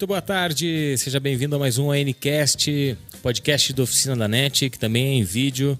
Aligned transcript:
Muito 0.00 0.08
boa 0.08 0.22
tarde, 0.22 0.96
seja 0.96 1.20
bem-vindo 1.20 1.54
a 1.56 1.58
mais 1.58 1.76
um 1.76 1.90
ANCast, 1.90 2.96
podcast 3.22 3.70
da 3.74 3.82
Oficina 3.82 4.16
da 4.16 4.26
NET, 4.26 4.70
que 4.70 4.78
também 4.78 5.08
é 5.08 5.12
em 5.16 5.22
vídeo. 5.22 5.78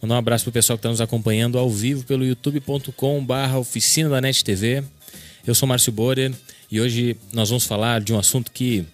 Mandar 0.00 0.14
um 0.14 0.18
abraço 0.18 0.44
pro 0.44 0.52
pessoal 0.54 0.78
que 0.78 0.80
está 0.80 0.88
nos 0.88 1.02
acompanhando 1.02 1.58
ao 1.58 1.68
vivo 1.68 2.02
pelo 2.04 2.24
youtube.com/barra 2.24 3.58
Oficina 3.58 4.08
da 4.08 4.22
NET 4.22 4.42
TV. 4.42 4.82
Eu 5.46 5.54
sou 5.54 5.68
Márcio 5.68 5.92
Borer 5.92 6.32
e 6.72 6.80
hoje 6.80 7.14
nós 7.30 7.50
vamos 7.50 7.66
falar 7.66 8.00
de 8.00 8.10
um 8.10 8.18
assunto 8.18 8.50
que 8.50 8.86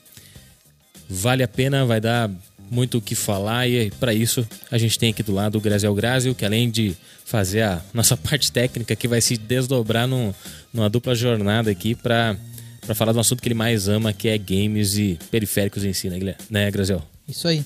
vale 1.09 1.45
a 1.45 1.49
pena, 1.49 1.87
vai 1.87 2.01
dar 2.01 2.29
muito 2.69 2.99
o 2.99 3.01
que 3.01 3.15
falar 3.15 3.69
e 3.69 3.93
para 3.93 4.13
isso 4.13 4.45
a 4.73 4.77
gente 4.77 4.99
tem 4.99 5.11
aqui 5.11 5.23
do 5.23 5.33
lado 5.33 5.57
o 5.57 5.61
Graziel 5.61 5.95
Grazio, 5.95 6.35
que 6.35 6.45
além 6.45 6.69
de 6.69 6.97
fazer 7.25 7.63
a 7.63 7.81
nossa 7.95 8.17
parte 8.19 8.51
técnica, 8.51 8.97
que 8.97 9.07
vai 9.07 9.21
se 9.21 9.37
desdobrar 9.37 10.09
num, 10.09 10.35
numa 10.73 10.91
dupla 10.91 11.15
jornada 11.15 11.71
aqui 11.71 11.95
para 11.95 12.37
para 12.85 12.95
falar 12.95 13.13
do 13.13 13.21
assunto 13.21 13.43
que 13.43 13.49
ele 13.49 13.55
mais 13.55 13.89
ama, 13.89 14.13
que 14.13 14.29
é 14.29 14.37
games 14.37 14.97
e 14.97 15.19
periféricos 15.31 15.85
em 15.85 15.93
si, 15.93 16.09
né, 16.09 16.37
né 16.51 16.71
Graziel? 16.71 17.03
Isso 17.27 17.49
aí. 17.49 17.65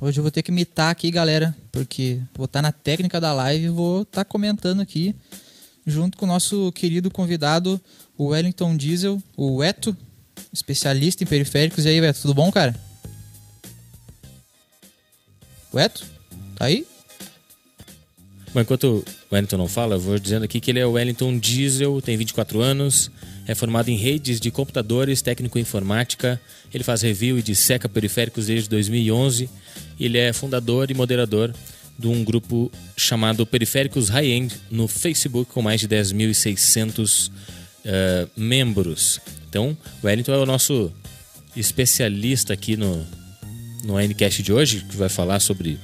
Hoje 0.00 0.18
eu 0.18 0.22
vou 0.22 0.30
ter 0.30 0.42
que 0.42 0.50
imitar 0.50 0.90
aqui, 0.90 1.10
galera, 1.10 1.54
porque 1.70 2.20
vou 2.34 2.46
estar 2.46 2.58
tá 2.58 2.62
na 2.62 2.72
técnica 2.72 3.20
da 3.20 3.32
live 3.32 3.66
e 3.66 3.68
vou 3.68 4.02
estar 4.02 4.24
tá 4.24 4.24
comentando 4.24 4.80
aqui, 4.80 5.14
junto 5.86 6.18
com 6.18 6.24
o 6.24 6.28
nosso 6.28 6.72
querido 6.72 7.10
convidado, 7.10 7.80
o 8.18 8.26
Wellington 8.26 8.76
Diesel, 8.76 9.22
o 9.36 9.62
Eto, 9.62 9.96
especialista 10.52 11.22
em 11.22 11.26
periféricos. 11.26 11.84
E 11.84 11.88
aí, 11.88 11.98
Eto, 11.98 12.22
tudo 12.22 12.34
bom, 12.34 12.50
cara? 12.50 12.74
O 15.72 15.78
Eto? 15.78 16.04
Tá 16.56 16.66
aí? 16.66 16.86
Bom, 18.52 18.60
enquanto 18.60 19.04
o 19.30 19.34
Wellington 19.34 19.56
não 19.56 19.68
fala, 19.68 19.96
eu 19.96 20.00
vou 20.00 20.18
dizendo 20.18 20.44
aqui 20.44 20.60
que 20.60 20.70
ele 20.70 20.80
é 20.80 20.86
o 20.86 20.92
Wellington 20.92 21.38
Diesel, 21.38 22.00
tem 22.00 22.16
24 22.16 22.60
anos, 22.60 23.10
é 23.46 23.54
formado 23.54 23.88
em 23.90 23.96
redes 23.96 24.40
de 24.40 24.50
computadores, 24.50 25.20
técnico 25.20 25.58
em 25.58 25.62
informática. 25.62 26.40
Ele 26.72 26.84
faz 26.84 27.02
review 27.02 27.38
e 27.38 27.42
disseca 27.42 27.88
periféricos 27.88 28.46
desde 28.46 28.68
2011. 28.68 29.48
Ele 29.98 30.18
é 30.18 30.32
fundador 30.32 30.90
e 30.90 30.94
moderador 30.94 31.52
de 31.98 32.08
um 32.08 32.24
grupo 32.24 32.70
chamado 32.96 33.46
Periféricos 33.46 34.08
High 34.08 34.30
End 34.30 34.54
no 34.70 34.88
Facebook, 34.88 35.52
com 35.52 35.62
mais 35.62 35.80
de 35.80 35.88
10.600 35.88 37.28
uh, 37.28 37.32
eh, 37.84 38.26
membros. 38.36 39.20
Então, 39.48 39.76
o 40.02 40.06
Wellington 40.06 40.32
é 40.32 40.38
o 40.38 40.46
nosso 40.46 40.92
especialista 41.56 42.52
aqui 42.52 42.76
no, 42.76 43.06
no 43.84 44.00
Ncast 44.00 44.42
de 44.42 44.52
hoje, 44.52 44.84
que 44.88 44.96
vai 44.96 45.08
falar 45.08 45.38
sobre 45.38 45.78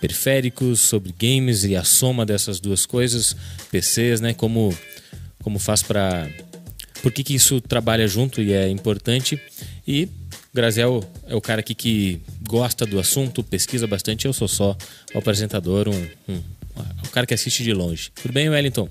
periféricos, 0.00 0.80
sobre 0.80 1.14
games 1.18 1.64
e 1.64 1.74
a 1.74 1.84
soma 1.84 2.26
dessas 2.26 2.60
duas 2.60 2.84
coisas, 2.84 3.34
PCs, 3.70 4.20
né? 4.20 4.34
Como, 4.34 4.76
como 5.42 5.58
faz 5.58 5.82
para 5.82 6.28
por 7.06 7.12
que, 7.12 7.22
que 7.22 7.36
isso 7.36 7.60
trabalha 7.60 8.08
junto 8.08 8.42
e 8.42 8.52
é 8.52 8.68
importante. 8.68 9.40
E 9.86 10.08
Graziel 10.52 11.04
é 11.28 11.36
o 11.36 11.40
cara 11.40 11.60
aqui 11.60 11.72
que 11.72 12.20
gosta 12.42 12.84
do 12.84 12.98
assunto, 12.98 13.44
pesquisa 13.44 13.86
bastante. 13.86 14.26
Eu 14.26 14.32
sou 14.32 14.48
só 14.48 14.76
o 15.14 15.18
apresentador, 15.18 15.88
um, 15.88 16.08
um, 16.28 16.42
o 17.04 17.08
cara 17.12 17.24
que 17.24 17.32
assiste 17.32 17.62
de 17.62 17.72
longe. 17.72 18.10
Tudo 18.20 18.32
bem, 18.32 18.48
Wellington? 18.48 18.88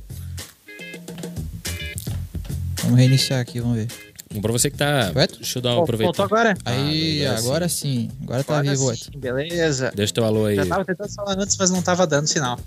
Vamos 2.83 2.97
reiniciar 2.97 3.41
aqui, 3.41 3.59
vamos 3.59 3.80
ver. 3.80 3.88
Bom, 4.33 4.39
pra 4.39 4.53
você 4.53 4.71
que 4.71 4.77
tá. 4.77 5.11
Correto? 5.11 5.39
Deixa 5.39 5.58
eu 5.58 5.61
dar 5.61 5.73
uma 5.73 5.83
aproveitada. 5.83 6.23
agora? 6.23 6.58
Aí, 6.63 7.25
ah, 7.25 7.38
agora 7.38 7.67
sim. 7.67 8.09
Agora 8.23 8.45
tá 8.45 8.59
agora 8.59 8.71
vivo, 8.71 8.95
sim, 8.95 9.11
Beleza. 9.20 9.92
Deixa 9.93 10.14
teu 10.14 10.23
alô 10.23 10.45
aí. 10.45 10.55
Já 10.55 10.65
tava 10.65 10.86
tentando 10.86 11.14
falar 11.14 11.37
antes, 11.37 11.58
mas 11.58 11.70
não 11.70 11.82
tava 11.82 12.08
dando 12.08 12.27
sinal. 12.27 12.58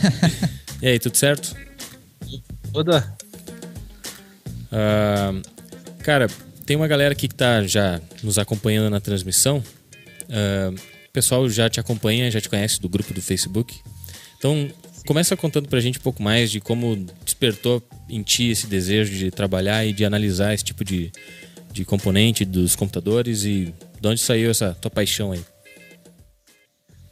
e 0.82 0.88
aí, 0.88 0.98
tudo 0.98 1.16
certo? 1.16 1.56
Tudo. 2.70 3.02
Uh, 4.74 5.40
cara, 6.02 6.26
tem 6.66 6.76
uma 6.76 6.88
galera 6.88 7.12
aqui 7.12 7.28
que 7.28 7.34
está 7.34 7.62
já 7.62 8.00
nos 8.22 8.38
acompanhando 8.38 8.90
na 8.90 9.00
transmissão. 9.00 9.58
Uh, 10.24 10.74
o 10.74 11.12
pessoal 11.12 11.48
já 11.48 11.70
te 11.70 11.78
acompanha, 11.78 12.30
já 12.30 12.40
te 12.40 12.48
conhece 12.48 12.80
do 12.80 12.88
grupo 12.88 13.14
do 13.14 13.22
Facebook. 13.22 13.80
Então, 14.36 14.68
começa 15.06 15.36
contando 15.36 15.68
pra 15.68 15.80
gente 15.80 15.98
um 15.98 16.02
pouco 16.02 16.22
mais 16.22 16.50
de 16.50 16.60
como 16.60 16.96
despertou 17.24 17.82
em 18.08 18.22
ti 18.22 18.50
esse 18.50 18.66
desejo 18.66 19.16
de 19.16 19.30
trabalhar 19.30 19.86
e 19.86 19.92
de 19.92 20.04
analisar 20.04 20.52
esse 20.52 20.64
tipo 20.64 20.84
de, 20.84 21.12
de 21.72 21.84
componente 21.84 22.44
dos 22.44 22.74
computadores 22.74 23.44
e 23.44 23.72
de 24.00 24.08
onde 24.08 24.20
saiu 24.20 24.50
essa 24.50 24.74
tua 24.74 24.90
paixão 24.90 25.32
aí. 25.32 25.44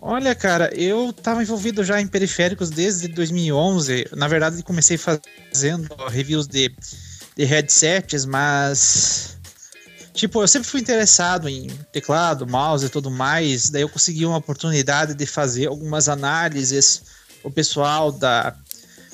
Olha, 0.04 0.34
cara, 0.34 0.68
eu 0.74 1.10
estava 1.10 1.42
envolvido 1.42 1.84
já 1.84 2.00
em 2.00 2.08
periféricos 2.08 2.70
desde 2.70 3.06
2011. 3.06 4.08
Na 4.16 4.26
verdade, 4.26 4.60
comecei 4.64 4.98
fazendo 4.98 5.94
reviews 6.10 6.48
de 6.48 6.74
de 7.36 7.44
headsets, 7.44 8.24
mas 8.24 9.38
tipo, 10.12 10.42
eu 10.42 10.48
sempre 10.48 10.68
fui 10.68 10.80
interessado 10.80 11.48
em 11.48 11.66
teclado, 11.92 12.46
mouse 12.46 12.86
e 12.86 12.88
tudo 12.88 13.10
mais. 13.10 13.70
Daí 13.70 13.82
eu 13.82 13.88
consegui 13.88 14.26
uma 14.26 14.36
oportunidade 14.36 15.14
de 15.14 15.26
fazer 15.26 15.66
algumas 15.66 16.08
análises. 16.08 17.02
O 17.42 17.50
pessoal 17.50 18.12
da 18.12 18.54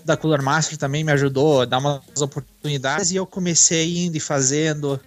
da 0.05 0.17
Cooler 0.17 0.43
Master 0.43 0.79
também 0.79 1.05
me 1.05 1.13
ajudou 1.13 1.61
a 1.61 1.65
dar 1.67 1.79
umas 1.79 2.23
oportunidades 2.23 3.11
e 3.11 3.17
eu 3.17 3.27
comecei 3.27 4.07
indo 4.07 4.17
e 4.17 4.21
fazendo. 4.21 4.99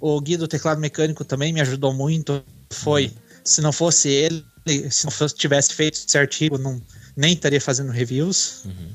O 0.00 0.20
guia 0.20 0.36
do 0.36 0.48
teclado 0.48 0.80
mecânico 0.80 1.24
também 1.24 1.52
me 1.52 1.60
ajudou 1.60 1.94
muito. 1.94 2.42
Foi, 2.70 3.12
se 3.44 3.60
não 3.60 3.72
fosse 3.72 4.08
ele, 4.08 4.44
se 4.90 5.04
não 5.04 5.12
fosse, 5.12 5.34
tivesse 5.34 5.72
feito 5.72 5.94
esse 6.06 6.18
artigo, 6.18 6.58
não, 6.58 6.82
nem 7.16 7.34
estaria 7.34 7.60
fazendo 7.60 7.92
reviews. 7.92 8.64
Uhum. 8.64 8.88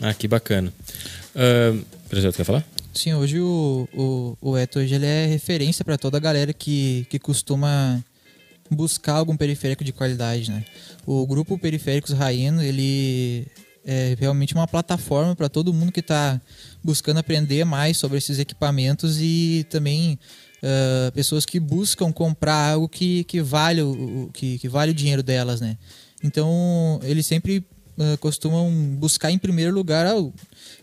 Ah, 0.00 0.14
que 0.14 0.26
bacana. 0.26 0.72
Uh, 1.34 1.84
Presidente, 2.08 2.36
quer 2.36 2.44
falar? 2.44 2.64
Sim, 2.94 3.14
hoje 3.14 3.38
o, 3.38 3.88
o, 3.94 4.36
o 4.40 4.56
Eto 4.56 4.78
hoje 4.78 4.94
ele 4.94 5.06
é 5.06 5.26
referência 5.26 5.84
para 5.84 5.98
toda 5.98 6.16
a 6.16 6.20
galera 6.20 6.52
que, 6.52 7.06
que 7.10 7.18
costuma 7.18 8.02
buscar 8.70 9.14
algum 9.14 9.36
periférico 9.36 9.84
de 9.84 9.92
qualidade, 9.92 10.50
né? 10.50 10.64
O 11.06 11.26
grupo 11.26 11.58
Periféricos 11.58 12.12
Raino, 12.12 12.62
ele 12.62 13.46
é 13.84 14.16
realmente 14.18 14.54
uma 14.54 14.66
plataforma 14.66 15.34
para 15.34 15.48
todo 15.48 15.72
mundo 15.72 15.92
que 15.92 16.00
está 16.00 16.40
buscando 16.82 17.18
aprender 17.18 17.64
mais 17.64 17.96
sobre 17.96 18.18
esses 18.18 18.38
equipamentos 18.38 19.18
e 19.20 19.66
também 19.70 20.18
uh, 20.62 21.12
pessoas 21.12 21.46
que 21.46 21.58
buscam 21.58 22.12
comprar 22.12 22.72
algo 22.72 22.88
que, 22.88 23.24
que, 23.24 23.40
vale 23.40 23.80
o, 23.82 24.30
que, 24.32 24.58
que 24.58 24.68
vale 24.68 24.90
o 24.90 24.94
dinheiro 24.94 25.22
delas, 25.22 25.60
né? 25.60 25.76
Então, 26.22 27.00
eles 27.02 27.26
sempre 27.26 27.64
uh, 27.98 28.16
costumam 28.18 28.70
buscar 28.96 29.30
em 29.30 29.38
primeiro 29.38 29.74
lugar 29.74 30.06
ah, 30.06 30.30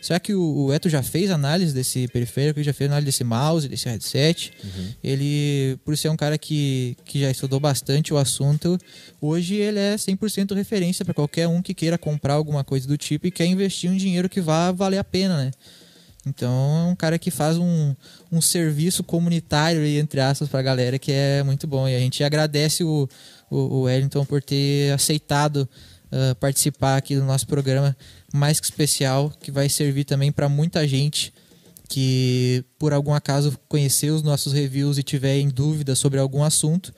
será 0.02 0.20
que 0.20 0.34
o, 0.34 0.66
o 0.66 0.74
Eto 0.74 0.90
já 0.90 1.02
fez 1.02 1.31
análise 1.31 1.74
desse 1.74 2.08
periférico, 2.09 2.62
já 2.62 2.74
fez 2.74 2.90
análise 2.90 3.06
desse 3.06 3.24
mouse, 3.24 3.68
desse 3.68 3.90
headset. 3.90 4.52
Uhum. 4.64 4.94
Ele, 5.03 5.80
por 5.84 5.98
ser 5.98 6.09
um 6.09 6.18
cara 6.18 6.38
que, 6.38 6.96
que 7.06 7.22
já 7.22 7.31
estudou 7.31 7.59
bastante 7.59 8.14
o 8.14 8.18
assunto, 8.18 8.78
hoje 9.20 9.56
ele 9.56 9.80
é 9.80 9.96
100% 9.96 10.54
referência 10.54 11.06
para 11.06 11.14
qualquer 11.14 11.48
um 11.48 11.62
que 11.62 11.74
queira 11.74 11.98
comprar 11.98 12.34
alguma 12.34 12.64
coisa 12.64 12.88
do 12.88 12.98
tipo 12.98 13.25
e 13.28 13.31
quer 13.31 13.46
investir 13.46 13.90
um 13.90 13.96
dinheiro 13.96 14.30
que 14.30 14.42
vá 14.42 14.72
valer 14.72 14.98
a 14.98 15.04
pena, 15.04 15.38
né? 15.38 15.52
Então 16.28 16.88
é 16.88 16.92
um 16.92 16.96
cara 16.96 17.20
que 17.20 17.30
faz 17.30 17.58
um, 17.58 17.96
um 18.31 18.42
serviço 18.42 19.04
comunitário, 19.04 19.86
entre 19.86 20.20
aspas, 20.20 20.50
para 20.50 20.59
a 20.59 20.64
galera 20.64 20.98
que 20.98 21.12
é 21.12 21.44
muito 21.44 21.68
bom. 21.68 21.88
E 21.88 21.96
a 21.96 22.00
gente 22.00 22.24
agradece 22.24 22.84
o, 22.84 23.08
o, 23.50 23.58
o 23.58 23.81
Wellington 23.81 24.25
por 24.25 24.42
ter 24.42 24.92
aceitado 24.92 25.70
uh, 26.16 26.36
participar 26.36 26.98
aqui 26.98 27.16
do 27.16 27.24
nosso 27.24 27.46
programa 27.46 27.96
mais 28.34 28.59
que 28.59 28.66
especial, 28.66 29.31
que 29.42 29.51
vai 29.51 29.68
servir 29.68 30.06
também 30.06 30.31
para 30.31 30.48
muita 30.48 30.88
gente 30.88 31.34
que 31.88 32.63
por 32.80 32.94
algum 32.94 33.13
acaso 33.13 33.57
conheceu 33.68 34.16
os 34.16 34.24
nossos 34.24 34.54
reviews 34.54 34.98
e 34.98 35.04
tiver 35.04 35.38
em 35.38 35.50
dúvida 35.50 35.95
sobre 35.95 36.19
algum 36.19 36.44
assunto. 36.44 36.94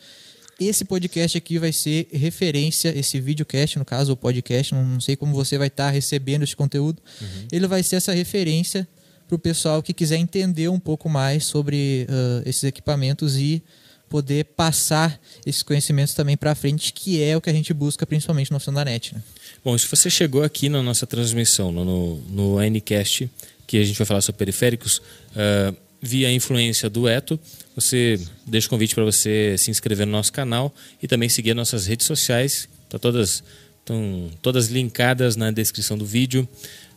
Esse 0.60 0.86
podcast 0.86 1.38
aqui 1.38 1.60
vai 1.60 1.72
ser 1.72 2.08
referência, 2.12 2.98
esse 2.98 3.20
videocast, 3.20 3.78
no 3.78 3.86
caso, 3.86 4.14
o 4.14 4.18
podcast, 4.18 4.74
não 4.74 5.00
sei 5.00 5.16
como 5.16 5.34
você 5.34 5.58
vai 5.58 5.68
estar 5.68 5.88
tá 5.88 5.90
recebendo 5.92 6.44
esse 6.44 6.56
conteúdo. 6.56 7.02
Uhum. 7.22 7.48
Ele 7.52 7.68
vai 7.68 7.84
ser 7.84 7.98
essa 7.98 8.12
referência 8.12 8.88
para 9.28 9.36
o 9.36 9.40
pessoal 9.40 9.84
que 9.84 9.94
quiser 9.94 10.18
entender 10.18 10.70
um 10.70 10.80
pouco 10.80 11.10
mais 11.10 11.44
sobre 11.46 12.08
uh, 12.10 12.48
esses 12.48 12.64
equipamentos 12.64 13.38
e 13.38 13.62
poder 14.10 14.46
passar 14.46 15.20
esses 15.46 15.64
conhecimentos 15.64 16.14
também 16.14 16.38
para 16.38 16.56
frente, 16.56 16.94
que 16.94 17.22
é 17.22 17.36
o 17.36 17.42
que 17.42 17.50
a 17.50 17.54
gente 17.54 17.74
busca 17.74 18.06
principalmente 18.06 18.52
no 18.52 18.58
Oficina 18.58 18.78
da 18.78 18.86
NET. 18.86 19.14
Né? 19.14 19.22
Bom, 19.64 19.78
se 19.78 19.88
você 19.88 20.10
chegou 20.10 20.44
aqui 20.44 20.70
na 20.70 20.82
nossa 20.82 21.06
transmissão, 21.06 21.72
no, 21.72 22.16
no 22.30 22.62
Ncast, 22.62 23.30
que 23.66 23.78
a 23.78 23.84
gente 23.84 23.98
vai 23.98 24.06
falar 24.06 24.22
sobre 24.22 24.40
periféricos, 24.40 24.98
uh, 24.98 25.76
via 26.02 26.28
a 26.30 26.32
influência 26.32 26.90
do 26.90 27.08
Eto, 27.08 27.40
você 27.76 28.20
deixa 28.46 28.68
o 28.68 28.70
convite 28.70 28.96
para 28.96 29.04
você 29.04 29.56
se 29.58 29.70
inscrever 29.70 30.06
no 30.06 30.12
nosso 30.12 30.32
canal 30.32 30.74
e 31.02 31.08
também 31.08 31.28
seguir 31.28 31.54
nossas 31.54 31.86
redes 31.86 32.06
sociais, 32.06 32.70
tá 32.90 32.98
todas 32.98 33.44
estão 33.88 34.30
todas 34.42 34.68
linkadas 34.68 35.36
na 35.36 35.50
descrição 35.50 35.98
do 35.98 36.06
vídeo. 36.06 36.48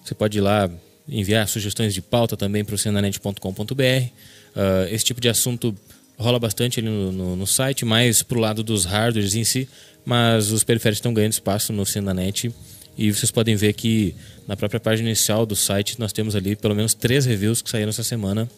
Você 0.05 0.15
pode 0.15 0.39
ir 0.39 0.41
lá 0.41 0.69
enviar 1.09 1.47
sugestões 1.49 1.95
de 1.95 2.03
pauta 2.03 2.37
também 2.37 2.65
para 2.65 2.75
o 2.75 2.79
cenanet.com.br. 2.79 3.41
Uh, 3.41 4.89
esse 4.91 5.05
tipo 5.05 5.21
de 5.21 5.29
assunto 5.29 5.75
rola 6.21 6.39
bastante 6.39 6.81
ali 6.81 6.89
no, 6.89 7.11
no, 7.11 7.37
no 7.37 7.47
site, 7.47 7.85
mais 7.85 8.23
pro 8.23 8.39
lado 8.39 8.63
dos 8.63 8.85
hardwares 8.85 9.35
em 9.35 9.43
si, 9.45 9.69
mas 10.05 10.51
os 10.51 10.63
periféricos 10.63 10.99
estão 10.99 11.15
ganhando 11.15 11.33
espaço 11.33 11.73
no 11.73 11.85
Cindanet 11.87 12.53
e 12.97 13.11
vocês 13.11 13.31
podem 13.31 13.57
ver 13.57 13.73
que 13.73 14.15
na 14.47 14.57
própria 14.57 14.79
página 14.79 15.09
inicial 15.09 15.47
do 15.47 15.57
site 15.57 15.99
nós 15.99 16.13
temos 16.13 16.37
ali 16.37 16.55
pelo 16.55 16.75
menos 16.75 16.93
três 16.93 17.25
reviews 17.25 17.63
que 17.63 17.71
saíram 17.71 17.89
essa 17.89 18.05
semana 18.05 18.49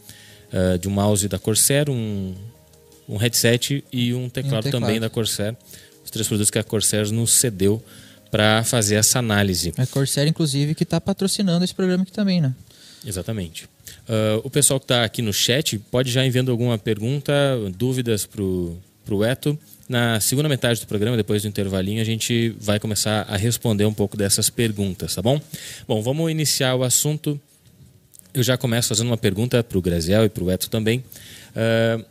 uh, 0.53 0.79
de 0.79 0.89
um 0.89 0.91
mouse 0.91 1.29
da 1.29 1.39
Corsair, 1.39 1.89
um, 1.89 2.35
um 3.09 3.17
headset 3.17 3.85
e 3.93 4.13
um 4.13 4.29
teclado, 4.29 4.59
um 4.59 4.63
teclado, 4.63 4.71
também 4.71 4.99
da 4.99 5.09
Corsair. 5.09 5.57
Os 6.05 6.11
três 6.11 6.27
produtos 6.27 6.51
que 6.51 6.59
a 6.59 6.65
Corsair 6.65 7.11
nos 7.13 7.35
cedeu 7.35 7.83
para 8.31 8.65
fazer 8.65 8.97
essa 8.97 9.19
análise. 9.19 9.73
A 9.77 9.87
Corsair, 9.87 10.27
inclusive, 10.27 10.75
que 10.75 10.83
está 10.83 11.01
patrocinando 11.01 11.65
esse 11.65 11.75
programa 11.75 12.03
aqui 12.03 12.13
também, 12.13 12.41
né? 12.41 12.53
Exatamente. 13.07 13.65
Uh, 13.65 14.41
o 14.45 14.51
pessoal 14.51 14.79
que 14.79 14.85
está 14.85 15.05
aqui 15.05 15.23
no 15.23 15.33
chat 15.33 15.79
pode 15.79 16.11
já 16.11 16.25
enviando 16.25 16.51
alguma 16.51 16.79
pergunta, 16.79 17.33
dúvidas 17.77 18.27
para 18.27 18.43
o 18.43 19.25
Eto. 19.25 19.59
Na 19.89 20.21
segunda 20.21 20.49
metade 20.49 20.81
do 20.81 20.87
programa, 20.87 21.17
depois 21.17 21.43
do 21.43 21.49
intervalinho, 21.49 22.01
a 22.01 22.05
gente 22.05 22.55
vai 22.61 22.79
começar 22.79 23.27
a 23.29 23.37
responder 23.37 23.85
um 23.85 23.93
pouco 23.93 24.17
dessas 24.17 24.49
perguntas, 24.49 25.15
tá 25.15 25.23
bom? 25.23 25.41
Bom, 25.87 26.03
vamos 26.03 26.31
iniciar 26.31 26.75
o 26.77 26.83
assunto. 26.83 27.39
Eu 28.33 28.43
já 28.43 28.57
começo 28.57 28.89
fazendo 28.89 29.09
uma 29.09 29.19
pergunta 29.19 29.63
para 29.63 29.77
o 29.77 29.83
Graziel 29.83 30.25
e 30.25 30.29
para 30.29 30.45
o 30.45 30.51
Eto 30.51 30.71
também. 30.71 31.05
Uh, 31.51 32.05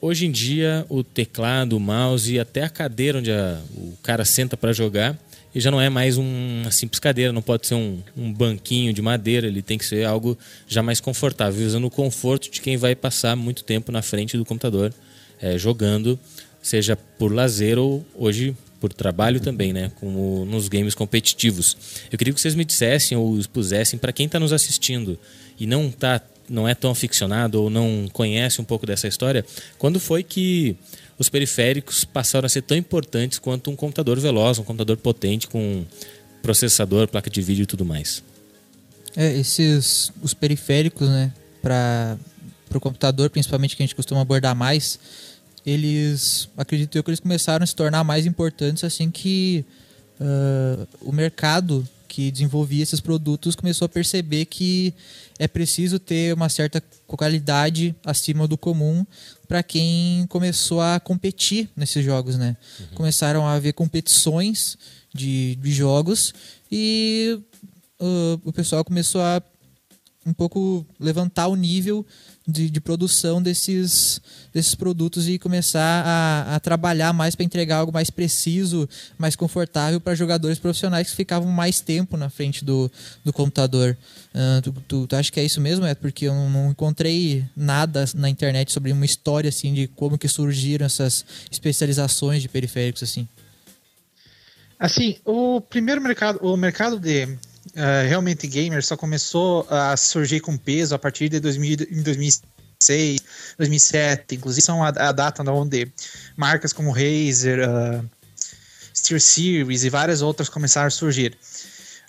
hoje 0.00 0.26
em 0.26 0.30
dia, 0.30 0.84
o 0.88 1.02
teclado, 1.02 1.76
o 1.76 1.80
mouse 1.80 2.34
e 2.34 2.38
até 2.38 2.64
a 2.64 2.68
cadeira 2.68 3.18
onde 3.18 3.32
a, 3.32 3.60
o 3.74 3.96
cara 4.02 4.24
senta 4.24 4.56
para 4.56 4.72
jogar, 4.72 5.18
e 5.54 5.60
já 5.60 5.70
não 5.70 5.80
é 5.80 5.88
mais 5.88 6.18
um, 6.18 6.62
uma 6.62 6.70
simples 6.70 6.98
cadeira, 6.98 7.32
não 7.32 7.42
pode 7.42 7.66
ser 7.66 7.74
um, 7.74 7.98
um, 8.16 8.32
banquinho 8.32 8.92
de 8.92 9.02
madeira, 9.02 9.46
ele 9.46 9.62
tem 9.62 9.76
que 9.76 9.84
ser 9.84 10.04
algo 10.04 10.36
já 10.66 10.82
mais 10.82 11.00
confortável, 11.00 11.66
usando 11.66 11.86
o 11.86 11.90
conforto 11.90 12.50
de 12.50 12.60
quem 12.60 12.76
vai 12.76 12.94
passar 12.94 13.36
muito 13.36 13.64
tempo 13.64 13.92
na 13.92 14.02
frente 14.02 14.36
do 14.36 14.44
computador 14.44 14.92
é, 15.40 15.58
jogando 15.58 16.18
seja 16.62 16.96
por 17.18 17.32
lazer 17.32 17.76
ou 17.76 18.06
hoje 18.14 18.56
por 18.80 18.92
trabalho 18.92 19.40
também, 19.40 19.72
né? 19.72 19.92
Como 19.96 20.44
nos 20.44 20.68
games 20.68 20.94
competitivos. 20.94 21.76
Eu 22.10 22.18
queria 22.18 22.32
que 22.32 22.40
vocês 22.40 22.54
me 22.54 22.64
dissessem 22.64 23.18
ou 23.18 23.38
expusessem 23.38 23.98
para 23.98 24.12
quem 24.12 24.26
está 24.26 24.40
nos 24.40 24.52
assistindo 24.52 25.18
e 25.58 25.66
não 25.66 25.90
tá, 25.90 26.20
não 26.48 26.68
é 26.68 26.74
tão 26.74 26.90
aficionado 26.90 27.62
ou 27.62 27.70
não 27.70 28.08
conhece 28.12 28.60
um 28.60 28.64
pouco 28.64 28.86
dessa 28.86 29.06
história, 29.06 29.44
quando 29.78 30.00
foi 30.00 30.22
que 30.22 30.76
os 31.22 31.28
periféricos 31.28 32.04
passaram 32.04 32.46
a 32.46 32.48
ser 32.48 32.62
tão 32.62 32.76
importantes 32.76 33.38
quanto 33.38 33.70
um 33.70 33.76
computador 33.76 34.18
veloz, 34.18 34.58
um 34.58 34.64
computador 34.64 34.96
potente 34.96 35.46
com 35.46 35.84
processador, 36.42 37.06
placa 37.06 37.30
de 37.30 37.40
vídeo 37.40 37.62
e 37.62 37.66
tudo 37.66 37.84
mais? 37.84 38.22
É, 39.16 39.32
esses 39.38 40.12
os 40.20 40.34
periféricos, 40.34 41.08
né, 41.08 41.32
para 41.62 42.18
o 42.74 42.80
computador, 42.80 43.30
principalmente 43.30 43.76
que 43.76 43.82
a 43.82 43.86
gente 43.86 43.94
costuma 43.94 44.20
abordar 44.20 44.56
mais, 44.56 44.98
eles, 45.64 46.48
acredito 46.56 46.96
eu 46.96 47.04
que 47.04 47.10
eles 47.10 47.20
começaram 47.20 47.62
a 47.62 47.66
se 47.66 47.76
tornar 47.76 48.02
mais 48.02 48.26
importantes 48.26 48.82
assim 48.82 49.08
que 49.08 49.64
uh, 50.20 50.88
o 51.02 51.12
mercado 51.12 51.86
que 52.12 52.30
desenvolvia 52.30 52.82
esses 52.82 53.00
produtos 53.00 53.56
começou 53.56 53.86
a 53.86 53.88
perceber 53.88 54.44
que 54.44 54.92
é 55.38 55.48
preciso 55.48 55.98
ter 55.98 56.34
uma 56.34 56.50
certa 56.50 56.78
qualidade 57.06 57.94
acima 58.04 58.46
do 58.46 58.58
comum 58.58 59.02
para 59.48 59.62
quem 59.62 60.26
começou 60.26 60.82
a 60.82 61.00
competir 61.00 61.70
nesses 61.74 62.04
jogos, 62.04 62.36
né? 62.36 62.54
Uhum. 62.78 62.86
Começaram 62.96 63.46
a 63.46 63.54
haver 63.54 63.72
competições 63.72 64.76
de, 65.14 65.56
de 65.56 65.72
jogos 65.72 66.34
e 66.70 67.40
uh, 67.98 68.38
o 68.44 68.52
pessoal 68.52 68.84
começou 68.84 69.22
a 69.22 69.42
um 70.24 70.32
pouco 70.32 70.86
levantar 71.00 71.48
o 71.48 71.56
nível 71.56 72.06
de, 72.46 72.68
de 72.70 72.80
produção 72.80 73.40
desses, 73.40 74.20
desses 74.52 74.74
produtos 74.74 75.28
e 75.28 75.38
começar 75.38 76.02
a, 76.04 76.56
a 76.56 76.60
trabalhar 76.60 77.12
mais 77.12 77.34
para 77.34 77.44
entregar 77.44 77.76
algo 77.76 77.92
mais 77.92 78.10
preciso, 78.10 78.88
mais 79.18 79.36
confortável 79.36 80.00
para 80.00 80.14
jogadores 80.14 80.58
profissionais 80.58 81.10
que 81.10 81.16
ficavam 81.16 81.48
mais 81.50 81.80
tempo 81.80 82.16
na 82.16 82.28
frente 82.28 82.64
do, 82.64 82.90
do 83.24 83.32
computador. 83.32 83.96
Uh, 84.34 84.62
tu, 84.62 84.72
tu, 84.88 85.06
tu 85.06 85.16
acha 85.16 85.30
que 85.30 85.38
é 85.38 85.44
isso 85.44 85.60
mesmo? 85.60 85.84
É 85.84 85.94
porque 85.94 86.26
eu 86.26 86.34
não 86.34 86.70
encontrei 86.70 87.44
nada 87.56 88.04
na 88.14 88.28
internet 88.28 88.72
sobre 88.72 88.92
uma 88.92 89.04
história 89.04 89.48
assim 89.48 89.72
de 89.72 89.86
como 89.88 90.18
que 90.18 90.28
surgiram 90.28 90.86
essas 90.86 91.24
especializações 91.50 92.42
de 92.42 92.48
periféricos 92.48 93.02
assim. 93.02 93.28
Assim, 94.78 95.16
o 95.24 95.60
primeiro 95.60 96.00
mercado, 96.00 96.40
o 96.42 96.56
mercado 96.56 96.98
de 96.98 97.38
uh, 97.70 98.08
realmente 98.08 98.46
gamer 98.46 98.84
só 98.84 98.96
começou 98.96 99.66
a 99.70 99.96
surgir 99.96 100.40
com 100.40 100.56
peso 100.56 100.94
a 100.94 100.98
partir 100.98 101.28
de 101.28 101.40
2000, 101.40 101.88
em 101.90 102.02
2006, 102.02 103.20
2007. 103.58 104.34
Inclusive, 104.34 104.62
são 104.62 104.82
a, 104.82 104.88
a 104.88 105.12
data 105.12 105.42
onde 105.50 105.90
marcas 106.36 106.72
como 106.72 106.90
Razer, 106.90 107.60
uh, 107.68 108.10
SteelSeries 108.94 109.84
e 109.84 109.90
várias 109.90 110.22
outras 110.22 110.48
começaram 110.48 110.88
a 110.88 110.90
surgir. 110.90 111.36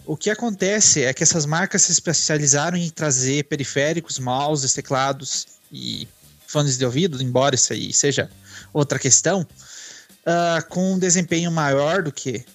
O 0.06 0.18
que 0.18 0.30
acontece 0.30 1.04
é 1.04 1.14
que 1.14 1.24
essas 1.24 1.46
marcas 1.46 1.84
se 1.84 1.92
especializaram 1.92 2.78
em 2.78 2.90
trazer 2.90 3.46
periféricos, 3.46 4.20
mouses, 4.20 4.74
teclados 4.74 5.48
e 5.72 6.08
fones 6.46 6.78
de 6.78 6.86
ouvido, 6.86 7.22
embora 7.24 7.56
isso 7.56 7.72
aí 7.72 7.94
seja 7.94 8.30
outra 8.74 9.00
questão, 9.00 9.42
uh, 9.42 10.68
com 10.68 10.94
um 10.94 11.00
desempenho 11.00 11.52
maior 11.52 12.04
do 12.04 12.12
que 12.12 12.46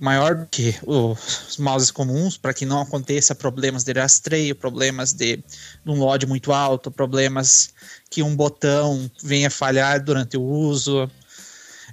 maior 0.00 0.34
do 0.34 0.46
que 0.46 0.74
os 0.84 1.56
mouses 1.58 1.90
comuns, 1.90 2.36
para 2.36 2.52
que 2.52 2.66
não 2.66 2.80
aconteça 2.80 3.34
problemas 3.34 3.84
de 3.84 3.92
rastreio, 3.92 4.54
problemas 4.54 5.12
de, 5.12 5.36
de 5.36 5.44
um 5.86 5.98
load 5.98 6.26
muito 6.26 6.52
alto, 6.52 6.90
problemas 6.90 7.70
que 8.10 8.22
um 8.22 8.34
botão 8.34 9.10
venha 9.22 9.48
falhar 9.48 10.02
durante 10.02 10.36
o 10.36 10.42
uso. 10.42 11.08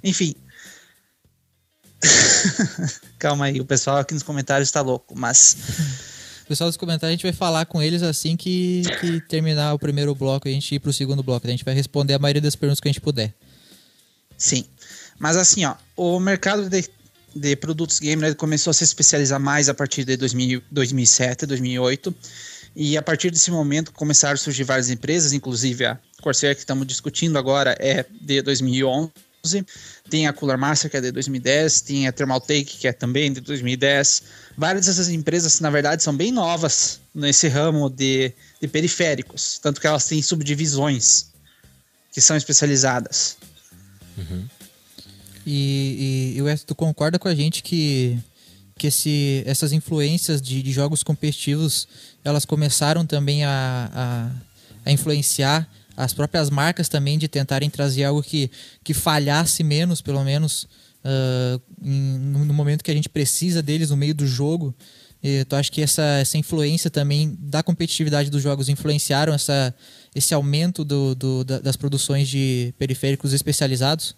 Enfim. 0.02 0.34
Calma 3.18 3.46
aí, 3.46 3.60
o 3.60 3.64
pessoal 3.64 3.98
aqui 3.98 4.12
nos 4.12 4.22
comentários 4.22 4.68
está 4.68 4.80
louco, 4.80 5.16
mas. 5.16 5.56
O 6.44 6.46
pessoal 6.46 6.68
dos 6.68 6.76
comentários, 6.76 7.14
a 7.14 7.16
gente 7.16 7.22
vai 7.22 7.32
falar 7.32 7.64
com 7.64 7.80
eles 7.80 8.02
assim 8.02 8.36
que, 8.36 8.82
que 9.00 9.20
terminar 9.22 9.72
o 9.72 9.78
primeiro 9.78 10.14
bloco 10.14 10.46
e 10.46 10.50
a 10.50 10.54
gente 10.54 10.74
ir 10.74 10.78
para 10.78 10.90
o 10.90 10.92
segundo 10.92 11.22
bloco. 11.22 11.46
A 11.46 11.50
gente 11.50 11.64
vai 11.64 11.72
responder 11.72 12.12
a 12.12 12.18
maioria 12.18 12.42
das 12.42 12.54
perguntas 12.54 12.80
que 12.80 12.88
a 12.88 12.92
gente 12.92 13.00
puder. 13.00 13.32
Sim. 14.36 14.66
Mas 15.18 15.38
assim, 15.38 15.64
ó, 15.64 15.74
o 15.96 16.20
mercado 16.20 16.68
de 16.68 16.84
de 17.34 17.56
produtos 17.56 17.98
gamer 17.98 18.30
né, 18.30 18.34
começou 18.34 18.70
a 18.70 18.74
se 18.74 18.84
especializar 18.84 19.40
mais 19.40 19.68
a 19.68 19.74
partir 19.74 20.04
de 20.04 20.16
2000, 20.16 20.62
2007, 20.70 21.46
2008. 21.46 22.14
E 22.76 22.96
a 22.96 23.02
partir 23.02 23.30
desse 23.30 23.50
momento 23.50 23.92
começaram 23.92 24.34
a 24.34 24.36
surgir 24.36 24.64
várias 24.64 24.90
empresas, 24.90 25.32
inclusive 25.32 25.84
a 25.84 25.98
Corsair 26.20 26.54
que 26.54 26.60
estamos 26.60 26.86
discutindo 26.86 27.38
agora 27.38 27.76
é 27.78 28.04
de 28.20 28.42
2011. 28.42 29.12
Tem 30.08 30.26
a 30.26 30.32
Cooler 30.32 30.58
Master 30.58 30.90
que 30.90 30.96
é 30.96 31.00
de 31.00 31.12
2010, 31.12 31.82
tem 31.82 32.08
a 32.08 32.12
Thermaltake 32.12 32.78
que 32.78 32.88
é 32.88 32.92
também 32.92 33.32
de 33.32 33.40
2010. 33.40 34.22
Várias 34.56 34.86
dessas 34.86 35.08
empresas, 35.08 35.60
na 35.60 35.70
verdade, 35.70 36.02
são 36.02 36.16
bem 36.16 36.32
novas 36.32 37.00
nesse 37.14 37.46
ramo 37.46 37.90
de, 37.90 38.32
de 38.60 38.66
periféricos, 38.66 39.58
tanto 39.62 39.80
que 39.80 39.86
elas 39.86 40.06
têm 40.06 40.22
subdivisões 40.22 41.26
que 42.10 42.20
são 42.20 42.36
especializadas. 42.36 43.36
Uhum. 44.16 44.48
E, 45.46 46.34
e, 46.36 46.40
e 46.40 46.58
tu 46.58 46.74
concorda 46.74 47.18
com 47.18 47.28
a 47.28 47.34
gente 47.34 47.62
que, 47.62 48.18
que 48.76 48.86
esse, 48.86 49.42
essas 49.46 49.72
influências 49.72 50.40
de, 50.40 50.62
de 50.62 50.72
jogos 50.72 51.02
competitivos 51.02 51.86
elas 52.24 52.44
começaram 52.44 53.04
também 53.04 53.44
a, 53.44 53.90
a, 53.92 54.30
a, 54.86 54.92
influenciar 54.92 55.68
as 55.96 56.12
próprias 56.12 56.50
marcas 56.50 56.88
também 56.88 57.18
de 57.18 57.28
tentarem 57.28 57.68
trazer 57.68 58.04
algo 58.04 58.22
que, 58.22 58.50
que 58.82 58.94
falhasse 58.94 59.62
menos, 59.62 60.00
pelo 60.00 60.24
menos, 60.24 60.64
uh, 61.04 61.60
em, 61.82 62.18
no 62.18 62.54
momento 62.54 62.82
que 62.82 62.90
a 62.90 62.94
gente 62.94 63.08
precisa 63.08 63.62
deles 63.62 63.90
no 63.90 63.96
meio 63.96 64.14
do 64.14 64.26
jogo. 64.26 64.74
E 65.22 65.44
tu 65.44 65.56
acha 65.56 65.70
que 65.70 65.80
essa, 65.80 66.02
essa 66.02 66.36
influência 66.36 66.90
também 66.90 67.34
da 67.40 67.62
competitividade 67.62 68.28
dos 68.28 68.42
jogos 68.42 68.68
influenciaram 68.68 69.32
essa, 69.32 69.74
esse 70.14 70.34
aumento 70.34 70.84
do, 70.84 71.14
do, 71.14 71.44
das 71.44 71.76
produções 71.76 72.28
de 72.28 72.74
periféricos 72.78 73.32
especializados? 73.32 74.14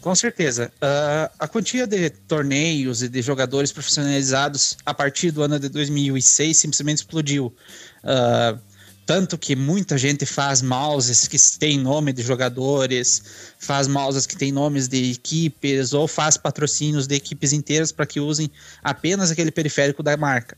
Com 0.00 0.14
certeza. 0.14 0.72
Uh, 0.76 1.30
a 1.38 1.46
quantia 1.46 1.86
de 1.86 2.10
torneios 2.10 3.02
e 3.02 3.08
de 3.08 3.20
jogadores 3.20 3.70
profissionalizados 3.70 4.76
a 4.84 4.94
partir 4.94 5.30
do 5.30 5.42
ano 5.42 5.58
de 5.58 5.68
2006 5.68 6.56
simplesmente 6.56 6.98
explodiu. 6.98 7.54
Uh, 8.02 8.58
tanto 9.04 9.36
que 9.36 9.56
muita 9.56 9.98
gente 9.98 10.24
faz 10.24 10.62
mouses 10.62 11.26
que 11.26 11.36
têm 11.58 11.78
nome 11.78 12.12
de 12.12 12.22
jogadores, 12.22 13.22
faz 13.58 13.88
mouses 13.88 14.24
que 14.24 14.36
têm 14.36 14.52
nomes 14.52 14.86
de 14.86 15.10
equipes, 15.12 15.92
ou 15.92 16.06
faz 16.06 16.36
patrocínios 16.36 17.06
de 17.06 17.16
equipes 17.16 17.52
inteiras 17.52 17.90
para 17.90 18.06
que 18.06 18.20
usem 18.20 18.50
apenas 18.82 19.30
aquele 19.30 19.50
periférico 19.50 20.02
da 20.02 20.16
marca. 20.16 20.56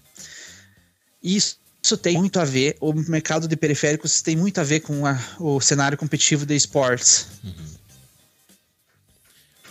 Isso 1.22 1.62
isso 1.82 1.96
tem 1.96 2.16
muito 2.16 2.38
a 2.38 2.44
ver, 2.44 2.76
o 2.80 2.92
mercado 2.92 3.48
de 3.48 3.56
periféricos 3.56 4.22
tem 4.22 4.36
muito 4.36 4.60
a 4.60 4.62
ver 4.62 4.80
com 4.80 5.04
a, 5.04 5.18
o 5.40 5.60
cenário 5.60 5.98
competitivo 5.98 6.46
de 6.46 6.54
esportes. 6.54 7.26
Uhum. 7.42 7.71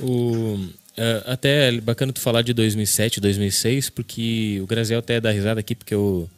O, 0.01 0.67
é, 0.97 1.23
até 1.25 1.69
é 1.69 1.81
bacana 1.81 2.11
tu 2.11 2.19
falar 2.19 2.41
de 2.41 2.53
2007, 2.53 3.19
2006, 3.19 3.89
porque 3.89 4.59
o 4.61 4.67
Graziel 4.67 4.99
até 4.99 5.19
dá 5.19 5.31
risada 5.31 5.59
aqui, 5.59 5.73
porque 5.73 5.93
eu, 5.93 6.29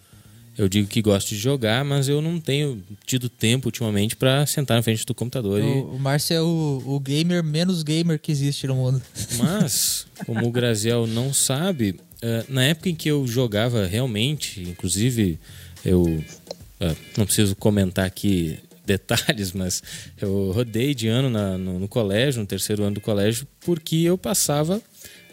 eu 0.58 0.70
digo 0.70 0.88
que 0.88 1.01
gosto 1.01 1.29
de 1.29 1.38
jogar, 1.38 1.84
mas 1.84 2.08
eu 2.08 2.22
não 2.22 2.39
tenho 2.39 2.82
tido 3.05 3.29
tempo 3.29 3.67
ultimamente 3.67 4.15
para 4.15 4.46
sentar 4.46 4.77
na 4.77 4.84
frente 4.84 5.05
do 5.05 5.15
computador. 5.15 5.62
O, 5.62 5.65
e... 5.65 5.82
o 5.96 6.00
Márcio 6.00 6.36
é 6.36 6.41
o, 6.41 6.84
o 6.86 7.00
gamer 7.00 7.43
menos 7.43 7.84
gamer 7.84 8.20
que 8.20 8.32
existe 8.32 8.67
no 8.67 8.75
mundo. 8.75 9.01
Mas, 9.38 10.05
como 10.25 10.48
o 10.48 10.51
Graziel 10.51 11.08
não 11.08 11.34
sabe, 11.34 11.91
uh, 11.91 12.46
na 12.48 12.63
época 12.63 12.89
em 12.89 12.96
que 12.96 13.10
eu 13.10 13.25
jogava 13.25 13.88
realmente, 13.88 14.62
inclusive 14.62 15.39
eu 15.84 16.03
uh, 16.03 16.98
não 17.17 17.25
preciso 17.25 17.55
comentar 17.55 18.05
aqui 18.05 18.60
detalhes, 18.86 19.52
mas 19.54 19.82
eu 20.20 20.52
rodei 20.52 20.94
de 20.94 21.08
ano 21.08 21.30
na, 21.30 21.58
no, 21.58 21.80
no, 21.80 21.88
colégio, 21.88 22.42
no 22.42 22.48
terceiro 22.48 22.84
ano 22.84 22.96
do 22.96 23.02
colégio, 23.02 23.48
porque 23.62 23.98
eu 23.98 24.18
passava 24.18 24.82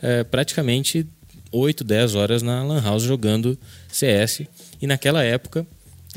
é, 0.02 0.24
praticamente 0.24 1.06
8, 1.52 1.82
10 1.82 2.14
horas 2.14 2.42
na 2.42 2.62
Lan 2.62 2.80
House 2.82 3.02
jogando 3.02 3.58
CS. 3.88 4.42
E 4.80 4.86
naquela 4.86 5.22
época 5.22 5.66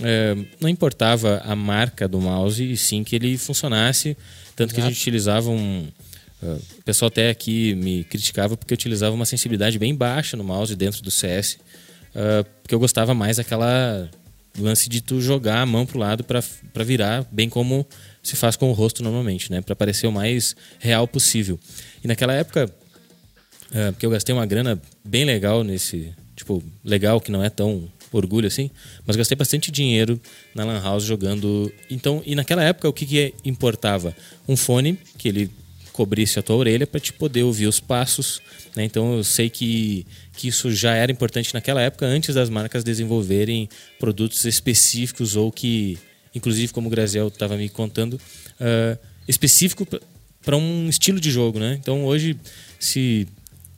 é, 0.02 0.36
não 0.60 0.70
importava 0.70 1.42
a 1.46 1.56
marca 1.56 2.08
do 2.08 2.20
mouse, 2.20 2.64
e 2.64 2.78
sim 2.78 3.04
que 3.04 3.16
ele 3.16 3.38
funcionasse. 3.38 4.18
Tanto 4.56 4.70
Exato. 4.70 4.76
que 4.76 4.82
a 4.82 4.90
gente 4.90 5.00
utilizava 5.00 5.50
um. 5.50 5.88
Uh, 6.42 6.62
o 6.80 6.84
pessoal 6.84 7.08
até 7.08 7.30
aqui 7.30 7.74
me 7.76 8.04
criticava 8.04 8.58
porque 8.58 8.74
eu 8.74 8.76
utilizava 8.76 9.16
uma 9.16 9.26
sensibilidade 9.26 9.80
bem 9.80 9.96
baixa 9.96 10.36
no 10.36 10.44
mouse 10.44 10.76
dentro 10.76 11.02
do 11.02 11.10
CS, 11.10 11.54
uh, 11.54 12.44
porque 12.62 12.76
eu 12.76 12.80
gostava 12.80 13.14
mais 13.14 13.38
daquela 13.38 14.10
lance 14.60 14.88
de 14.88 15.02
tu 15.02 15.20
jogar 15.20 15.62
a 15.62 15.66
mão 15.66 15.86
pro 15.86 15.98
lado 15.98 16.24
para 16.24 16.84
virar, 16.84 17.28
bem 17.32 17.50
como 17.50 17.86
se 18.22 18.36
faz 18.36 18.56
com 18.56 18.70
o 18.70 18.74
rosto 18.74 19.04
normalmente, 19.04 19.52
né? 19.52 19.62
Para 19.62 19.76
parecer 19.76 20.08
o 20.08 20.12
mais 20.12 20.56
real 20.80 21.08
possível. 21.08 21.60
E 22.04 22.08
naquela 22.08 22.34
época, 22.34 22.66
uh, 22.66 23.92
porque 23.92 24.06
eu 24.06 24.10
gastei 24.12 24.34
uma 24.34 24.46
grana 24.46 24.82
bem 25.04 25.26
legal 25.26 25.64
nesse, 25.64 26.14
tipo, 26.36 26.64
legal 26.84 27.20
que 27.20 27.32
não 27.32 27.44
é 27.44 27.50
tão 27.50 27.90
orgulho 28.12 28.48
assim, 28.48 28.70
mas 29.06 29.16
gastei 29.16 29.36
bastante 29.36 29.72
dinheiro 29.72 30.20
na 30.54 30.64
Lan 30.64 30.82
House 30.82 31.04
jogando. 31.04 31.74
Então, 31.90 32.22
e 32.26 32.36
naquela 32.36 32.64
época 32.64 32.88
o 32.88 32.94
que, 32.94 33.06
que 33.06 33.34
importava? 33.44 34.16
Um 34.48 34.56
fone 34.56 34.98
que 35.18 35.28
ele 35.28 35.50
cobrisse 35.94 36.40
a 36.40 36.42
tua 36.42 36.56
orelha 36.56 36.86
para 36.86 37.00
te 37.00 37.14
poder 37.14 37.44
ouvir 37.44 37.68
os 37.68 37.80
passos. 37.80 38.42
Né? 38.76 38.84
Então 38.84 39.16
eu 39.16 39.24
sei 39.24 39.50
que, 39.50 40.06
que 40.36 40.48
isso 40.48 40.72
já 40.72 40.96
era 40.96 41.12
importante 41.12 41.54
naquela 41.54 41.82
época, 41.82 42.06
antes 42.06 42.36
das 42.36 42.50
marcas 42.50 42.84
desenvolverem 42.84 43.70
produtos 44.00 44.44
específicos 44.44 45.36
ou 45.36 45.52
que, 45.52 45.98
inclusive 46.36 46.74
como 46.74 46.88
o 46.88 46.92
Graziel 46.92 47.28
estava 47.28 47.56
me 47.56 47.70
contando, 47.70 48.14
uh, 48.14 49.00
específico 49.28 49.88
para 50.44 50.58
um 50.58 50.90
estilo 50.90 51.20
de 51.20 51.32
jogo. 51.32 51.60
Né? 51.60 51.78
Então 51.80 52.04
hoje, 52.06 52.36
se 52.80 53.28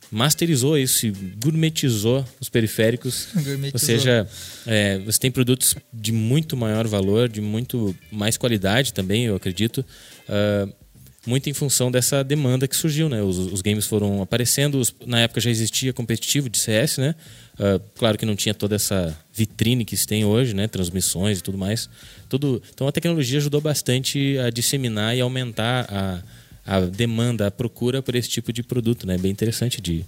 masterizou 0.10 0.78
isso, 0.78 1.12
gourmetizou 1.44 2.26
os 2.40 2.48
periféricos. 2.48 3.28
Gourmetizou. 3.36 3.72
Ou 3.74 3.80
seja, 3.80 4.28
é, 4.66 5.00
você 5.00 5.20
tem 5.20 5.30
produtos 5.30 5.76
de 5.92 6.14
muito 6.14 6.56
maior 6.56 6.88
valor, 6.88 7.28
de 7.28 7.42
muito 7.42 7.94
mais 8.10 8.38
qualidade 8.38 8.94
também, 8.94 9.26
eu 9.26 9.36
acredito. 9.36 9.86
Uh, 10.30 10.85
muito 11.26 11.50
em 11.50 11.54
função 11.54 11.92
dessa 11.92 12.24
demanda 12.24 12.68
que 12.68 12.76
surgiu, 12.76 13.10
né? 13.10 13.22
Os, 13.22 13.38
os 13.38 13.62
games 13.62 13.86
foram 13.86 14.22
aparecendo, 14.22 14.80
os, 14.80 14.94
na 15.06 15.22
época 15.22 15.42
já 15.42 15.50
existia 15.50 15.92
competitivo 15.92 16.50
de 16.50 16.58
CS, 16.58 16.98
né? 16.98 17.16
Uh, 17.60 17.82
claro 17.96 18.18
que 18.18 18.26
não 18.26 18.36
tinha 18.36 18.54
toda 18.54 18.76
essa 18.76 19.18
vitrine 19.34 19.86
que 19.86 19.96
se 19.96 20.06
tem 20.06 20.26
hoje, 20.26 20.54
né? 20.54 20.68
Transmissões 20.68 21.40
e 21.40 21.42
tudo 21.42 21.58
mais. 21.58 21.90
Tudo, 22.30 22.62
então 22.74 22.88
a 22.88 22.92
tecnologia 22.92 23.40
ajudou 23.40 23.62
bastante 23.62 24.38
a 24.40 24.50
disseminar 24.50 25.16
e 25.16 25.22
aumentar 25.22 25.88
a 25.90 26.46
a 26.66 26.80
demanda, 26.80 27.46
a 27.46 27.52
procura 27.52 28.02
por 28.02 28.16
esse 28.16 28.28
tipo 28.28 28.52
de 28.52 28.64
produto, 28.64 29.06
né? 29.06 29.16
É 29.16 29.18
bem 29.18 29.32
interessante 29.32 29.80
de, 29.80 30.04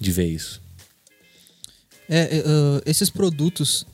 de 0.00 0.10
ver 0.10 0.26
isso. 0.26 0.60
É, 2.08 2.42
uh, 2.44 2.82
esses 2.84 3.08
produtos 3.08 3.86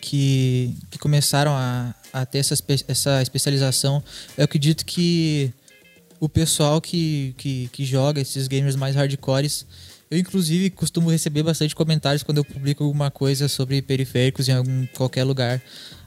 que, 0.00 0.72
que 0.90 0.98
começaram 0.98 1.52
a, 1.52 1.92
a 2.12 2.24
ter 2.24 2.38
essa, 2.38 2.54
essa 2.86 3.20
especialização, 3.20 4.02
eu 4.38 4.44
acredito 4.44 4.86
que 4.86 5.52
o 6.20 6.28
pessoal 6.28 6.80
que, 6.80 7.34
que, 7.36 7.68
que 7.72 7.84
joga 7.84 8.20
esses 8.20 8.48
gamers 8.48 8.76
mais 8.76 8.94
hardcores, 8.94 9.66
eu 10.10 10.18
inclusive 10.18 10.70
costumo 10.70 11.10
receber 11.10 11.42
bastante 11.42 11.74
comentários 11.74 12.22
quando 12.22 12.38
eu 12.38 12.44
publico 12.44 12.84
alguma 12.84 13.10
coisa 13.10 13.48
sobre 13.48 13.82
periféricos 13.82 14.48
em 14.48 14.52
algum, 14.52 14.86
qualquer 14.94 15.24
lugar. 15.24 15.60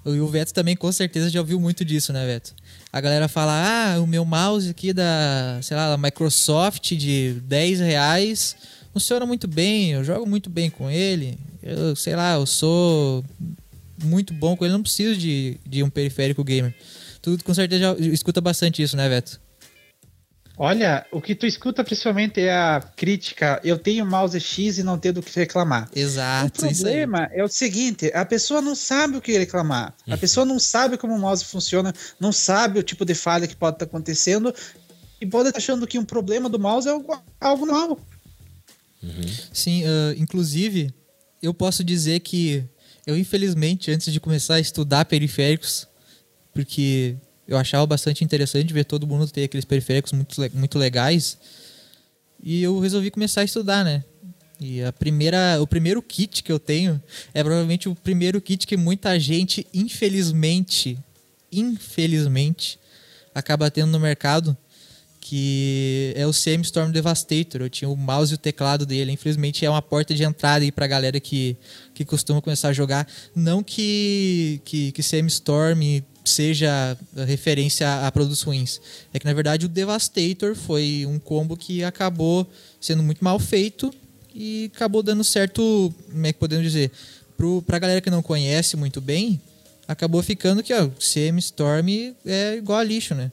E 0.06 0.20
o 0.20 0.28
Veto 0.28 0.54
também 0.54 0.76
com 0.76 0.92
certeza 0.92 1.30
já 1.30 1.40
ouviu 1.40 1.60
muito 1.60 1.84
disso, 1.84 2.14
né, 2.14 2.26
Veto? 2.26 2.54
a 2.92 3.02
galera 3.02 3.28
fala: 3.28 3.54
ah, 3.54 4.02
o 4.02 4.08
meu 4.08 4.26
mouse 4.26 4.70
aqui 4.70 4.92
da, 4.92 5.60
sei 5.62 5.78
lá, 5.78 5.90
da 5.90 5.98
Microsoft 5.98 6.94
de 6.96 7.34
10 7.44 7.80
reais 7.80 8.56
funciona 8.92 9.26
muito 9.26 9.48
bem, 9.48 9.92
eu 9.92 10.04
jogo 10.04 10.28
muito 10.28 10.50
bem 10.50 10.70
com 10.70 10.90
ele, 10.90 11.38
eu 11.62 11.96
sei 11.96 12.16
lá, 12.16 12.36
eu 12.36 12.46
sou 12.46 13.24
muito 14.04 14.34
bom 14.34 14.56
com 14.56 14.66
ele, 14.66 14.74
não 14.74 14.82
preciso 14.82 15.20
de, 15.20 15.58
de 15.66 15.84
um 15.84 15.90
periférico 15.90 16.44
gamer. 16.44 16.74
Tu 17.22 17.38
com 17.44 17.54
certeza 17.54 17.82
já 17.82 17.96
escuta 18.08 18.42
bastante 18.42 18.82
isso, 18.82 18.98
né, 18.98 19.08
Veto? 19.08 19.40
Olha, 20.62 21.06
o 21.10 21.22
que 21.22 21.34
tu 21.34 21.46
escuta 21.46 21.86
principalmente 21.86 22.42
é 22.42 22.52
a 22.52 22.82
crítica. 22.98 23.62
Eu 23.64 23.80
tenho 23.80 24.06
mouse 24.06 24.38
X 24.38 24.78
e 24.78 24.84
não 24.84 25.00
tenho 25.00 25.14
do 25.14 25.22
que 25.22 25.34
reclamar. 25.40 25.90
Exato. 25.96 26.66
O 26.66 26.68
problema 26.68 27.30
é 27.32 27.42
o 27.42 27.48
seguinte: 27.48 28.12
a 28.14 28.26
pessoa 28.26 28.62
não 28.62 28.76
sabe 28.76 29.16
o 29.16 29.22
que 29.22 29.38
reclamar. 29.38 29.96
A 30.06 30.12
uhum. 30.12 30.18
pessoa 30.18 30.46
não 30.46 30.60
sabe 30.60 30.98
como 30.98 31.16
o 31.16 31.20
mouse 31.20 31.46
funciona, 31.46 31.94
não 32.20 32.34
sabe 32.34 32.78
o 32.78 32.84
tipo 32.84 33.06
de 33.06 33.16
falha 33.16 33.48
que 33.48 33.56
pode 33.56 33.76
estar 33.76 33.86
acontecendo 33.86 34.54
e 35.22 35.26
pode 35.26 35.48
estar 35.48 35.60
achando 35.60 35.88
que 35.88 35.98
um 35.98 36.04
problema 36.04 36.50
do 36.50 36.60
mouse 36.60 36.90
é 36.90 36.92
algo, 36.92 37.24
algo 37.40 37.66
normal. 37.66 37.98
Uhum. 39.02 39.34
Sim, 39.54 39.86
uh, 39.86 40.14
inclusive, 40.18 40.94
eu 41.42 41.54
posso 41.54 41.86
dizer 41.86 42.20
que 42.20 42.66
eu, 43.08 43.18
infelizmente, 43.18 43.92
antes 43.92 44.12
de 44.12 44.20
começar 44.20 44.56
a 44.56 44.60
estudar 44.60 45.06
periféricos, 45.06 45.88
porque 46.54 47.16
eu 47.50 47.58
achava 47.58 47.84
bastante 47.88 48.24
interessante 48.24 48.72
ver 48.72 48.86
todo 48.86 49.08
mundo 49.08 49.28
ter 49.28 49.46
aqueles 49.46 49.66
periféricos 49.66 50.14
muito, 50.14 50.40
muito 50.54 50.78
legais. 50.78 51.36
E 52.44 52.62
eu 52.62 52.80
resolvi 52.80 53.10
começar 53.10 53.42
a 53.42 53.44
estudar, 53.44 53.84
né? 53.84 54.04
E 54.62 54.84
a 54.84 54.94
primeira, 54.94 55.60
o 55.60 55.66
primeiro 55.66 56.00
kit 56.00 56.44
que 56.44 56.52
eu 56.52 56.60
tenho 56.60 57.02
é 57.34 57.42
provavelmente 57.44 57.90
o 57.90 57.96
primeiro 57.96 58.40
kit 58.40 58.68
que 58.68 58.78
muita 58.78 59.20
gente, 59.20 59.66
infelizmente, 59.74 60.96
infelizmente, 61.52 62.78
acaba 63.34 63.72
tendo 63.72 63.90
no 63.90 64.00
mercado, 64.00 64.56
que 65.20 66.14
é 66.16 66.28
o 66.28 66.32
CM 66.32 66.62
Storm 66.62 66.92
Devastator. 66.92 67.62
Eu 67.62 67.70
tinha 67.70 67.90
o 67.90 67.96
mouse 67.96 68.32
e 68.32 68.36
o 68.36 68.38
teclado 68.38 68.86
dele. 68.86 69.12
Infelizmente 69.12 69.66
é 69.66 69.70
uma 69.70 69.82
porta 69.82 70.14
de 70.14 70.24
entrada 70.24 70.64
aí 70.64 70.72
pra 70.72 70.86
galera 70.86 71.20
que, 71.20 71.58
que 71.96 72.06
costuma 72.06 72.42
começar 72.42 72.70
a 72.70 72.74
jogar. 72.74 73.08
Não 73.36 73.64
que, 73.64 74.62
que, 74.66 74.92
que 74.92 75.02
CM 75.02 75.28
Storm 75.28 76.04
seja 76.30 76.98
referência 77.28 78.06
a 78.06 78.12
produtos 78.12 78.42
ruins. 78.42 78.82
É 79.14 79.20
que 79.20 79.26
na 79.26 79.34
verdade 79.34 79.66
o 79.66 79.70
Devastator 79.70 80.56
foi 80.56 81.06
um 81.08 81.20
combo 81.20 81.58
que 81.58 81.84
acabou 81.84 82.48
sendo 82.80 83.04
muito 83.04 83.24
mal 83.24 83.40
feito 83.40 83.94
e 84.34 84.72
acabou 84.74 85.02
dando 85.02 85.24
certo, 85.24 85.94
como 86.12 86.26
é 86.26 86.34
que 86.34 86.40
podemos 86.40 86.64
dizer, 86.64 86.92
Pro, 87.38 87.62
pra 87.62 87.80
galera 87.80 88.02
que 88.02 88.10
não 88.10 88.22
conhece 88.22 88.76
muito 88.76 89.00
bem, 89.00 89.40
acabou 89.88 90.22
ficando 90.22 90.62
que 90.62 90.74
ó, 90.74 90.90
CM 91.00 91.40
Storm 91.40 92.14
é 92.26 92.56
igual 92.58 92.80
a 92.80 92.84
lixo, 92.84 93.16
né? 93.16 93.32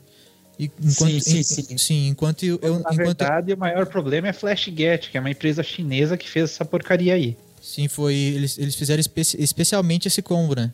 E 0.59 0.71
enquanto, 0.81 1.21
sim, 1.21 1.43
sim, 1.43 1.63
sim. 1.63 1.79
sim 1.79 2.09
enquanto 2.09 2.45
eu, 2.45 2.59
Na 2.61 2.93
enquanto... 2.93 2.97
verdade, 2.97 3.53
o 3.53 3.59
maior 3.59 3.85
problema 3.87 4.29
é 4.29 4.33
FlashGet, 4.33 5.11
que 5.11 5.19
é 5.19 5.21
uma 5.21 5.31
empresa 5.31 5.63
chinesa 5.63 6.17
que 6.17 6.29
fez 6.29 6.51
essa 6.51 6.65
porcaria 6.65 7.15
aí. 7.15 7.37
Sim, 7.61 7.89
foi. 7.89 8.15
Eles, 8.15 8.57
eles 8.59 8.75
fizeram 8.77 9.01
espe 9.01 9.23
especialmente 9.39 10.07
esse 10.07 10.23
combo, 10.23 10.55
né? 10.55 10.73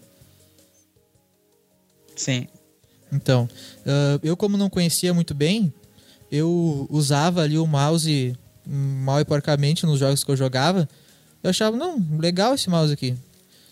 Sim. 2.23 2.47
Então, 3.13 3.49
uh, 3.81 4.21
eu 4.23 4.37
como 4.37 4.57
não 4.57 4.71
conhecia 4.71 5.13
muito 5.13 5.35
bem, 5.35 5.73
eu 6.31 6.87
usava 6.89 7.43
ali 7.43 7.59
o 7.59 7.67
mouse 7.67 8.35
mal 8.67 9.21
e 9.21 9.25
porcamente 9.25 9.85
nos 9.85 9.99
jogos 9.99 10.23
que 10.23 10.31
eu 10.31 10.37
jogava. 10.37 10.89
Eu 11.43 11.51
achava, 11.51 11.77
não, 11.77 11.99
legal 12.19 12.55
esse 12.55 12.71
mouse 12.71 12.93
aqui. 12.93 13.17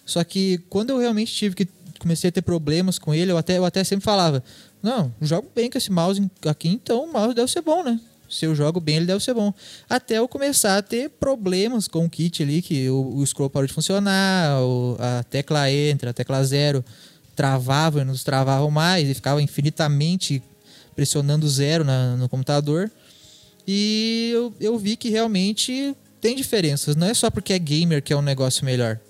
Só 0.05 0.23
que 0.25 0.59
quando 0.69 0.91
eu 0.91 0.99
realmente 0.99 1.33
tive 1.33 1.55
que 1.55 1.69
comecei 1.99 2.29
a 2.29 2.33
ter 2.33 2.43
problemas 2.43 2.99
com 2.99 3.15
ele, 3.15 3.31
eu 3.31 3.39
até, 3.39 3.59
eu 3.59 3.65
até 3.65 3.85
sempre 3.85 4.05
falava, 4.05 4.43
não, 4.83 5.15
jogo 5.21 5.49
bem 5.55 5.71
com 5.71 5.79
esse 5.79 5.93
mouse 5.93 6.31
aqui, 6.47 6.69
então 6.69 7.05
o 7.05 7.13
mouse 7.13 7.35
deve 7.35 7.51
ser 7.51 7.61
bom, 7.61 7.85
né? 7.85 8.01
Se 8.29 8.47
eu 8.47 8.55
jogo 8.55 8.81
bem, 8.81 8.97
ele 8.97 9.07
deve 9.07 9.23
ser 9.23 9.35
bom. 9.35 9.53
Até 9.89 10.19
eu 10.19 10.27
começar 10.27 10.79
a 10.79 10.83
ter 10.83 11.11
problemas 11.11 11.87
com 11.87 12.05
o 12.05 12.11
kit 12.11 12.43
ali, 12.43 12.63
que 12.63 12.89
o, 12.89 13.17
o 13.17 13.27
scroll 13.27 13.51
parou 13.51 13.67
de 13.67 13.73
funcionar, 13.73 14.63
o, 14.63 14.97
a 14.99 15.23
tecla 15.25 15.71
entra, 15.71 16.11
a 16.11 16.13
tecla 16.13 16.43
zero 16.45 16.85
travavam 17.41 18.03
e 18.03 18.05
nos 18.05 18.23
travavam 18.23 18.71
mais 18.71 19.09
e 19.09 19.15
ficava 19.15 19.41
infinitamente 19.41 20.43
pressionando 20.95 21.49
zero 21.49 21.83
na, 21.85 22.15
no 22.15 22.29
computador. 22.29 22.91
E 23.67 24.31
eu, 24.35 24.53
eu 24.61 24.79
vi 24.79 24.95
que 24.95 25.09
realmente 25.09 25.97
tem 26.21 26.37
diferenças. 26.37 26.95
Não 26.97 27.07
é 27.07 27.15
só 27.15 27.31
porque 27.31 27.55
é 27.55 27.59
gamer 27.59 28.03
que 28.03 28.13
é 28.13 28.17
um 28.17 28.21
negócio 28.21 28.63
melhor. 28.63 29.01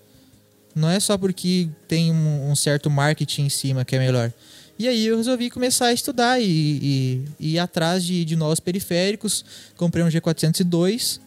Não 0.77 0.89
é 0.89 1.01
só 1.01 1.19
porque 1.19 1.69
tem 1.89 2.13
um, 2.13 2.53
um 2.53 2.55
certo 2.55 2.89
marketing 2.89 3.47
em 3.47 3.49
cima 3.49 3.85
que 3.85 3.97
é 3.97 3.99
melhor. 3.99 4.33
E 4.79 4.87
aí 4.87 5.07
eu 5.09 5.17
resolvi 5.17 5.51
começar 5.51 5.87
a 5.87 5.93
estudar 5.93 6.41
e, 6.41 6.45
e, 6.47 7.25
e 7.41 7.55
ir 7.55 7.59
atrás 7.59 8.05
de, 8.05 8.25
de 8.25 8.37
novos 8.37 8.61
periféricos. 8.61 9.45
Comprei 9.77 10.05
um 10.05 10.09
G402 10.09 11.19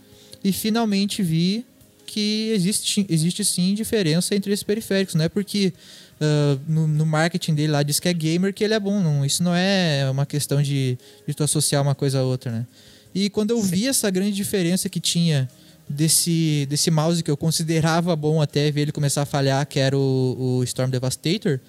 e 0.42 0.54
finalmente 0.54 1.22
vi 1.22 1.66
que 2.06 2.52
existe, 2.54 3.06
existe 3.10 3.44
sim 3.44 3.74
diferença 3.74 4.34
entre 4.34 4.54
esses 4.54 4.64
periféricos. 4.64 5.16
Não 5.16 5.26
é 5.26 5.30
porque 5.30 5.74
uh, 6.20 6.60
no, 6.68 6.88
no, 6.88 7.06
marketing 7.06 7.56
dele 7.56 7.72
lá 7.72 7.84
diz 7.84 8.00
que 8.00 8.08
é 8.10 8.14
gamer 8.14 8.54
que 8.54 8.64
ele 8.64 8.74
é 8.74 8.80
bom. 8.80 9.02
Não, 9.02 9.26
isso 9.26 9.44
não 9.44 9.54
é 9.54 10.10
uma 10.10 10.26
questão 10.26 10.62
de, 10.62 10.98
de 11.28 11.34
tu 11.34 11.44
associar 11.44 11.82
uma 11.82 11.96
coisa 11.96 12.20
a 12.20 12.24
outra, 12.24 12.52
né? 12.52 12.66
E 13.14 13.30
quando 13.30 13.52
eu 13.52 13.62
vi 13.62 13.88
essa 13.88 14.10
grande 14.10 14.32
diferença 14.32 14.90
que 14.90 15.00
tinha 15.00 15.48
desse, 15.88 16.66
desse 16.70 16.90
mouse 16.90 17.22
que 17.22 17.30
eu 17.30 17.38
considerava 17.38 18.16
bom 18.16 18.42
até 18.42 18.72
ver 18.72 18.82
ele 18.82 18.92
começar 18.92 19.22
a 19.22 19.26
falhar, 19.26 19.66
que 19.68 19.80
era 19.80 19.98
o, 19.98 20.60
o 20.60 20.64
Storm 20.64 20.90
Devastator, 20.90 21.60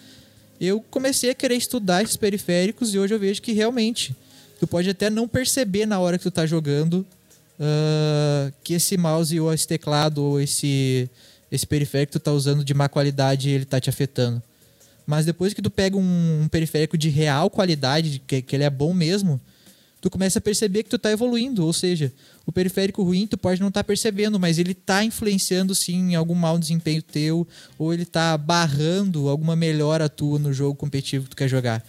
eu 0.60 0.80
comecei 0.90 1.30
a 1.30 1.34
querer 1.34 1.56
estudar 1.56 2.02
esses 2.02 2.16
periféricos 2.16 2.94
e 2.94 2.98
hoje 2.98 3.14
eu 3.14 3.18
vejo 3.18 3.42
que 3.42 3.52
realmente 3.52 4.16
tu 4.58 4.66
pode 4.66 4.88
até 4.88 5.10
não 5.10 5.28
perceber 5.28 5.84
na 5.84 5.98
hora 5.98 6.16
que 6.16 6.24
tu 6.24 6.30
tá 6.30 6.46
jogando 6.46 7.04
uh, 7.58 8.52
que 8.62 8.74
esse 8.74 8.96
mouse 8.96 9.38
ou 9.38 9.52
esse 9.52 9.66
teclado 9.66 10.22
ou 10.22 10.40
esse, 10.40 11.10
esse 11.50 11.66
periférico 11.66 12.12
que 12.12 12.18
tu 12.18 12.22
tá 12.22 12.32
usando 12.32 12.64
de 12.64 12.74
má 12.74 12.88
qualidade 12.88 13.50
ele 13.50 13.64
tá 13.64 13.80
te 13.80 13.90
afetando. 13.90 14.42
Mas 15.06 15.26
depois 15.26 15.52
que 15.52 15.60
tu 15.60 15.70
pega 15.70 15.96
um, 15.96 16.42
um 16.42 16.48
periférico 16.48 16.96
de 16.96 17.08
real 17.08 17.50
qualidade, 17.50 18.22
que, 18.26 18.40
que 18.40 18.56
ele 18.56 18.64
é 18.64 18.70
bom 18.70 18.94
mesmo, 18.94 19.40
tu 20.04 20.11
começa 20.11 20.38
a 20.38 20.42
perceber 20.42 20.82
que 20.82 20.90
tu 20.90 20.99
tá 20.99 21.11
evoluindo. 21.11 21.64
Ou 21.64 21.73
seja, 21.73 22.12
o 22.44 22.52
periférico 22.52 23.02
ruim 23.02 23.26
tu 23.26 23.38
pode 23.38 23.58
não 23.58 23.68
estar 23.68 23.80
tá 23.80 23.84
percebendo, 23.84 24.38
mas 24.38 24.58
ele 24.58 24.75
tá 24.75 25.02
influenciando 25.02 25.75
sim 25.75 26.11
em 26.11 26.14
algum 26.14 26.34
mau 26.34 26.58
desempenho 26.58 27.00
teu, 27.00 27.49
ou 27.78 27.94
ele 27.94 28.04
tá 28.04 28.37
barrando 28.37 29.30
alguma 29.30 29.56
melhora 29.56 30.06
tua 30.06 30.38
no 30.38 30.52
jogo 30.52 30.75
competitivo 30.75 31.25
que 31.25 31.30
tu 31.30 31.37
quer 31.37 31.49
jogar. 31.49 31.82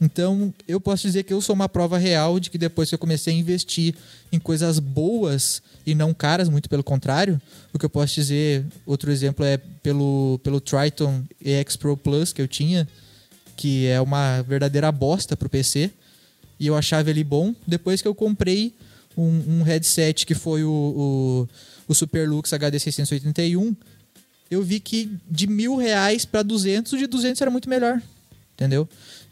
Então, 0.00 0.52
eu 0.66 0.80
posso 0.80 1.06
dizer 1.06 1.22
que 1.22 1.32
eu 1.32 1.40
sou 1.40 1.54
uma 1.54 1.68
prova 1.68 1.96
real 1.96 2.40
de 2.40 2.50
que 2.50 2.58
depois 2.58 2.88
que 2.88 2.94
eu 2.96 2.98
comecei 2.98 3.32
a 3.32 3.38
investir 3.38 3.94
em 4.32 4.40
coisas 4.40 4.80
boas 4.80 5.62
e 5.86 5.94
não 5.94 6.12
caras, 6.12 6.48
muito 6.48 6.68
pelo 6.68 6.82
contrário, 6.82 7.40
o 7.72 7.78
que 7.78 7.84
eu 7.84 7.90
posso 7.90 8.16
dizer, 8.16 8.66
outro 8.84 9.12
exemplo 9.12 9.44
é 9.44 9.58
pelo, 9.80 10.40
pelo 10.42 10.60
Triton 10.60 11.22
EX 11.40 11.76
Pro 11.76 11.96
Plus 11.96 12.32
que 12.32 12.42
eu 12.42 12.48
tinha, 12.48 12.88
que 13.56 13.86
é 13.86 14.00
uma 14.00 14.42
verdadeira 14.42 14.90
bosta 14.90 15.36
pro 15.36 15.48
PC, 15.48 15.92
e 16.60 16.66
eu 16.66 16.76
achava 16.76 17.08
ele 17.08 17.24
bom. 17.24 17.54
Depois 17.66 18.02
que 18.02 18.06
eu 18.06 18.14
comprei 18.14 18.74
um, 19.16 19.60
um 19.60 19.62
headset 19.62 20.26
que 20.26 20.34
foi 20.34 20.62
o, 20.62 20.68
o, 20.70 21.48
o 21.88 21.94
Superlux 21.94 22.52
HD 22.52 22.78
681, 22.78 23.74
eu 24.50 24.62
vi 24.62 24.78
que 24.78 25.10
de 25.28 25.46
mil 25.46 25.76
reais 25.76 26.26
para 26.26 26.42
200, 26.42 26.92
o 26.92 26.98
de 26.98 27.06
200 27.06 27.40
era 27.40 27.50
muito 27.50 27.68
melhor, 27.68 28.00
entendeu? 28.54 28.86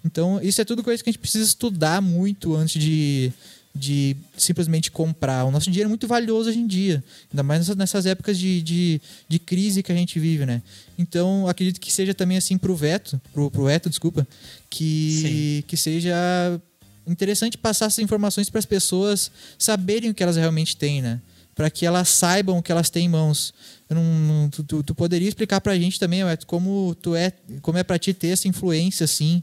Então, 0.05 0.41
isso 0.43 0.61
é 0.61 0.65
tudo 0.65 0.83
coisa 0.83 1.03
que 1.03 1.11
a 1.11 1.13
gente 1.13 1.21
precisa 1.21 1.45
estudar 1.45 2.01
muito 2.01 2.55
antes 2.55 2.81
de, 2.81 3.33
de 3.75 4.17
simplesmente 4.37 4.91
comprar. 4.93 5.45
O 5.45 5.51
nosso 5.51 5.71
dinheiro 5.71 5.89
é 5.89 5.91
muito 5.91 6.07
valioso 6.07 6.49
hoje 6.49 6.61
em 6.61 6.67
dia, 6.67 7.03
ainda 7.31 7.43
mais 7.43 7.69
nessas 7.77 8.07
épocas 8.07 8.39
de, 8.39 8.63
de, 8.63 9.01
de 9.29 9.39
crise 9.41 9.83
que 9.83 9.91
a 9.91 9.95
gente 9.95 10.19
vive, 10.21 10.47
né? 10.47 10.63
Então, 10.97 11.49
acredito 11.49 11.81
que 11.81 11.93
seja 11.93 12.15
também 12.15 12.37
assim 12.37 12.57
pro 12.57 12.77
Veto, 12.77 13.21
pro, 13.33 13.51
pro 13.51 13.69
Eto, 13.69 13.91
desculpa, 13.91 14.27
que, 14.71 15.65
que 15.67 15.77
seja 15.77 16.15
interessante 17.09 17.57
passar 17.57 17.87
essas 17.87 17.99
informações 17.99 18.51
para 18.51 18.59
as 18.59 18.67
pessoas 18.67 19.31
saberem 19.59 20.11
o 20.11 20.15
que 20.15 20.23
elas 20.23 20.37
realmente 20.37 20.77
têm, 20.77 21.03
né? 21.03 21.21
Para 21.55 21.71
que 21.71 21.85
elas 21.85 22.09
saibam 22.09 22.59
o 22.59 22.63
que 22.63 22.71
elas 22.71 22.89
têm 22.89 23.07
em 23.07 23.09
mãos. 23.09 23.53
Não, 23.91 24.49
tu, 24.51 24.83
tu, 24.83 24.95
poderia 24.95 25.29
explicar 25.29 25.61
para 25.61 25.73
a 25.73 25.79
gente 25.79 25.99
também, 25.99 26.21
como 26.47 26.95
tu 27.03 27.15
é, 27.15 27.33
como 27.63 27.79
é 27.79 27.83
para 27.83 27.99
ti 27.99 28.13
ter 28.15 28.29
essa 28.29 28.47
influência 28.47 29.05
assim 29.05 29.43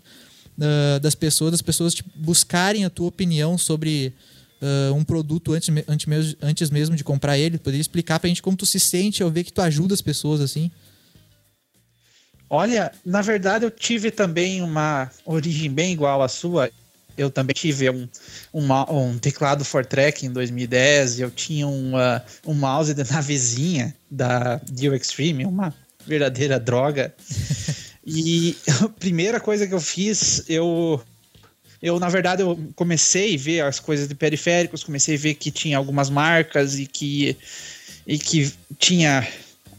uh, 0.58 1.00
das 1.00 1.16
pessoas, 1.16 1.52
das 1.52 1.62
pessoas 1.62 1.96
buscarem 2.16 2.86
a 2.86 2.90
tua 2.90 3.08
opinião 3.08 3.58
sobre 3.58 4.14
uh, 4.62 4.94
um 4.94 5.04
produto 5.04 5.54
antes, 5.54 5.70
antes, 5.88 6.38
antes 6.42 6.70
mesmo 6.70 6.96
de 6.96 7.04
comprar 7.04 7.38
ele? 7.38 7.58
Poderia 7.58 7.82
explicar 7.82 8.20
pra 8.20 8.28
gente 8.28 8.42
como 8.42 8.56
tu 8.56 8.66
se 8.66 8.80
sente 8.80 9.22
ao 9.22 9.30
ver 9.30 9.44
que 9.44 9.52
tu 9.52 9.62
ajuda 9.62 9.94
as 9.94 10.02
pessoas 10.02 10.42
assim? 10.42 10.72
Olha, 12.50 12.92
na 13.04 13.22
verdade 13.22 13.66
eu 13.66 13.72
tive 13.72 14.12
também 14.12 14.62
uma 14.62 15.10
origem 15.26 15.70
bem 15.70 15.92
igual 15.92 16.22
à 16.22 16.28
sua. 16.28 16.70
Eu 17.18 17.30
também 17.30 17.54
tive 17.54 17.90
um, 17.90 18.08
um, 18.54 18.72
um 18.92 19.18
teclado 19.18 19.64
Fortrek 19.64 20.26
em 20.26 20.32
2010. 20.32 21.20
Eu 21.20 21.32
tinha 21.32 21.68
uma, 21.68 22.24
um 22.46 22.54
mouse 22.54 22.94
de 22.94 23.04
navezinha 23.12 23.96
da 24.10 24.60
Dio 24.70 24.96
Extreme, 24.96 25.46
uma 25.46 25.74
verdadeira 26.06 26.60
droga. 26.60 27.14
E 28.08 28.56
a 28.84 28.88
primeira 28.88 29.40
coisa 29.40 29.66
que 29.66 29.74
eu 29.74 29.82
fiz, 29.82 30.44
eu 30.48 31.02
eu 31.82 32.00
na 32.00 32.08
verdade 32.08 32.44
eu 32.44 32.56
comecei 32.76 33.34
a 33.34 33.38
ver 33.40 33.62
as 33.62 33.80
coisas 33.80 34.08
de 34.08 34.14
periféricos, 34.14 34.84
comecei 34.84 35.16
a 35.16 35.18
ver 35.18 35.34
que 35.34 35.50
tinha 35.50 35.76
algumas 35.76 36.08
marcas 36.08 36.78
e 36.78 36.86
que 36.86 37.36
e 38.06 38.20
que 38.20 38.54
tinha 38.78 39.28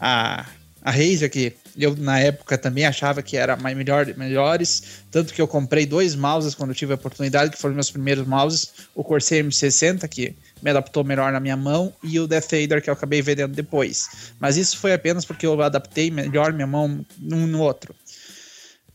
a 0.01 0.45
a 0.87 0.91
Razer 0.91 1.29
que 1.31 1.53
eu 1.77 1.95
na 1.97 2.19
época 2.19 2.57
também 2.57 2.87
achava 2.87 3.23
que 3.23 3.37
era 3.37 3.57
mais 3.57 3.77
melhor, 3.77 4.07
melhores, 4.17 5.05
tanto 5.11 5.33
que 5.35 5.41
eu 5.41 5.47
comprei 5.47 5.85
dois 5.87 6.15
mouses 6.15 6.55
quando 6.55 6.75
tive 6.75 6.93
a 6.93 6.97
oportunidade, 6.97 7.51
que 7.51 7.59
foram 7.59 7.75
meus 7.75 7.91
primeiros 7.91 8.27
mouses, 8.27 8.73
o 8.95 9.05
Corsair 9.05 9.45
M60 9.45 10.09
que 10.09 10.35
me 10.63 10.71
adaptou 10.71 11.05
melhor 11.05 11.33
na 11.33 11.41
minha 11.41 11.57
mão 11.57 11.93
e 12.03 12.19
o 12.19 12.27
Death 12.27 12.53
Eater 12.53 12.83
que 12.83 12.89
eu 12.89 12.95
acabei 12.95 13.21
vendendo 13.21 13.55
depois. 13.55 14.33
Mas 14.41 14.57
isso 14.57 14.79
foi 14.79 14.93
apenas 14.93 15.25
porque 15.25 15.47
eu 15.47 15.61
adaptei 15.61 16.11
melhor 16.11 16.53
minha 16.53 16.67
mão 16.67 17.05
num 17.19 17.47
no 17.47 17.61
outro. 17.61 17.95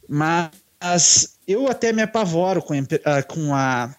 Mas 0.10 1.38
eu 1.48 1.68
até 1.68 1.94
me 1.94 2.02
apavoro 2.02 2.62
com, 2.62 2.74
ah, 3.06 3.24
com 3.24 3.54
a 3.54 3.96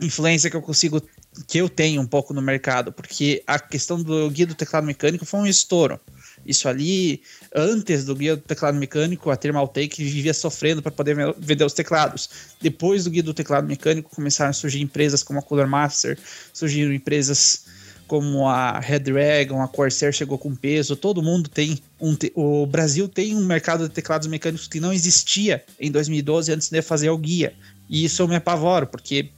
influência 0.00 0.50
que 0.50 0.56
eu 0.56 0.62
consigo 0.62 1.00
que 1.46 1.58
eu 1.58 1.68
tenho 1.68 2.00
um 2.00 2.06
pouco 2.06 2.32
no 2.32 2.40
mercado, 2.40 2.92
porque 2.92 3.42
a 3.46 3.58
questão 3.58 4.02
do 4.02 4.30
guia 4.30 4.46
do 4.46 4.54
teclado 4.54 4.86
mecânico 4.86 5.26
foi 5.26 5.40
um 5.40 5.46
estouro. 5.46 6.00
Isso 6.46 6.68
ali, 6.68 7.20
antes 7.54 8.04
do 8.04 8.14
guia 8.14 8.36
do 8.36 8.42
teclado 8.42 8.78
mecânico, 8.78 9.30
a 9.30 9.36
Thermaltake 9.36 10.04
vivia 10.04 10.32
sofrendo 10.32 10.80
para 10.80 10.92
poder 10.92 11.16
vender 11.38 11.64
os 11.64 11.72
teclados. 11.72 12.28
Depois 12.60 13.04
do 13.04 13.10
guia 13.10 13.22
do 13.22 13.34
teclado 13.34 13.66
mecânico, 13.66 14.14
começaram 14.14 14.50
a 14.50 14.52
surgir 14.52 14.80
empresas 14.80 15.22
como 15.22 15.38
a 15.38 15.42
Cooler 15.42 15.66
Master, 15.66 16.18
surgiram 16.52 16.92
empresas 16.92 17.64
como 18.06 18.46
a 18.46 18.78
Red 18.78 19.00
Dragon, 19.00 19.60
a 19.60 19.68
Corsair 19.68 20.12
chegou 20.12 20.38
com 20.38 20.54
peso, 20.54 20.94
todo 20.94 21.22
mundo 21.22 21.48
tem 21.48 21.78
um 22.00 22.14
te... 22.14 22.32
o 22.34 22.64
Brasil 22.66 23.08
tem 23.08 23.34
um 23.34 23.44
mercado 23.44 23.88
de 23.88 23.94
teclados 23.94 24.28
mecânicos 24.28 24.68
que 24.68 24.78
não 24.78 24.92
existia 24.92 25.64
em 25.80 25.90
2012 25.90 26.52
antes 26.52 26.68
de 26.68 26.80
fazer 26.82 27.10
o 27.10 27.18
guia. 27.18 27.52
E 27.88 28.04
isso 28.04 28.22
eu 28.22 28.28
me 28.28 28.36
apavoro, 28.36 28.86
porque 28.86 29.30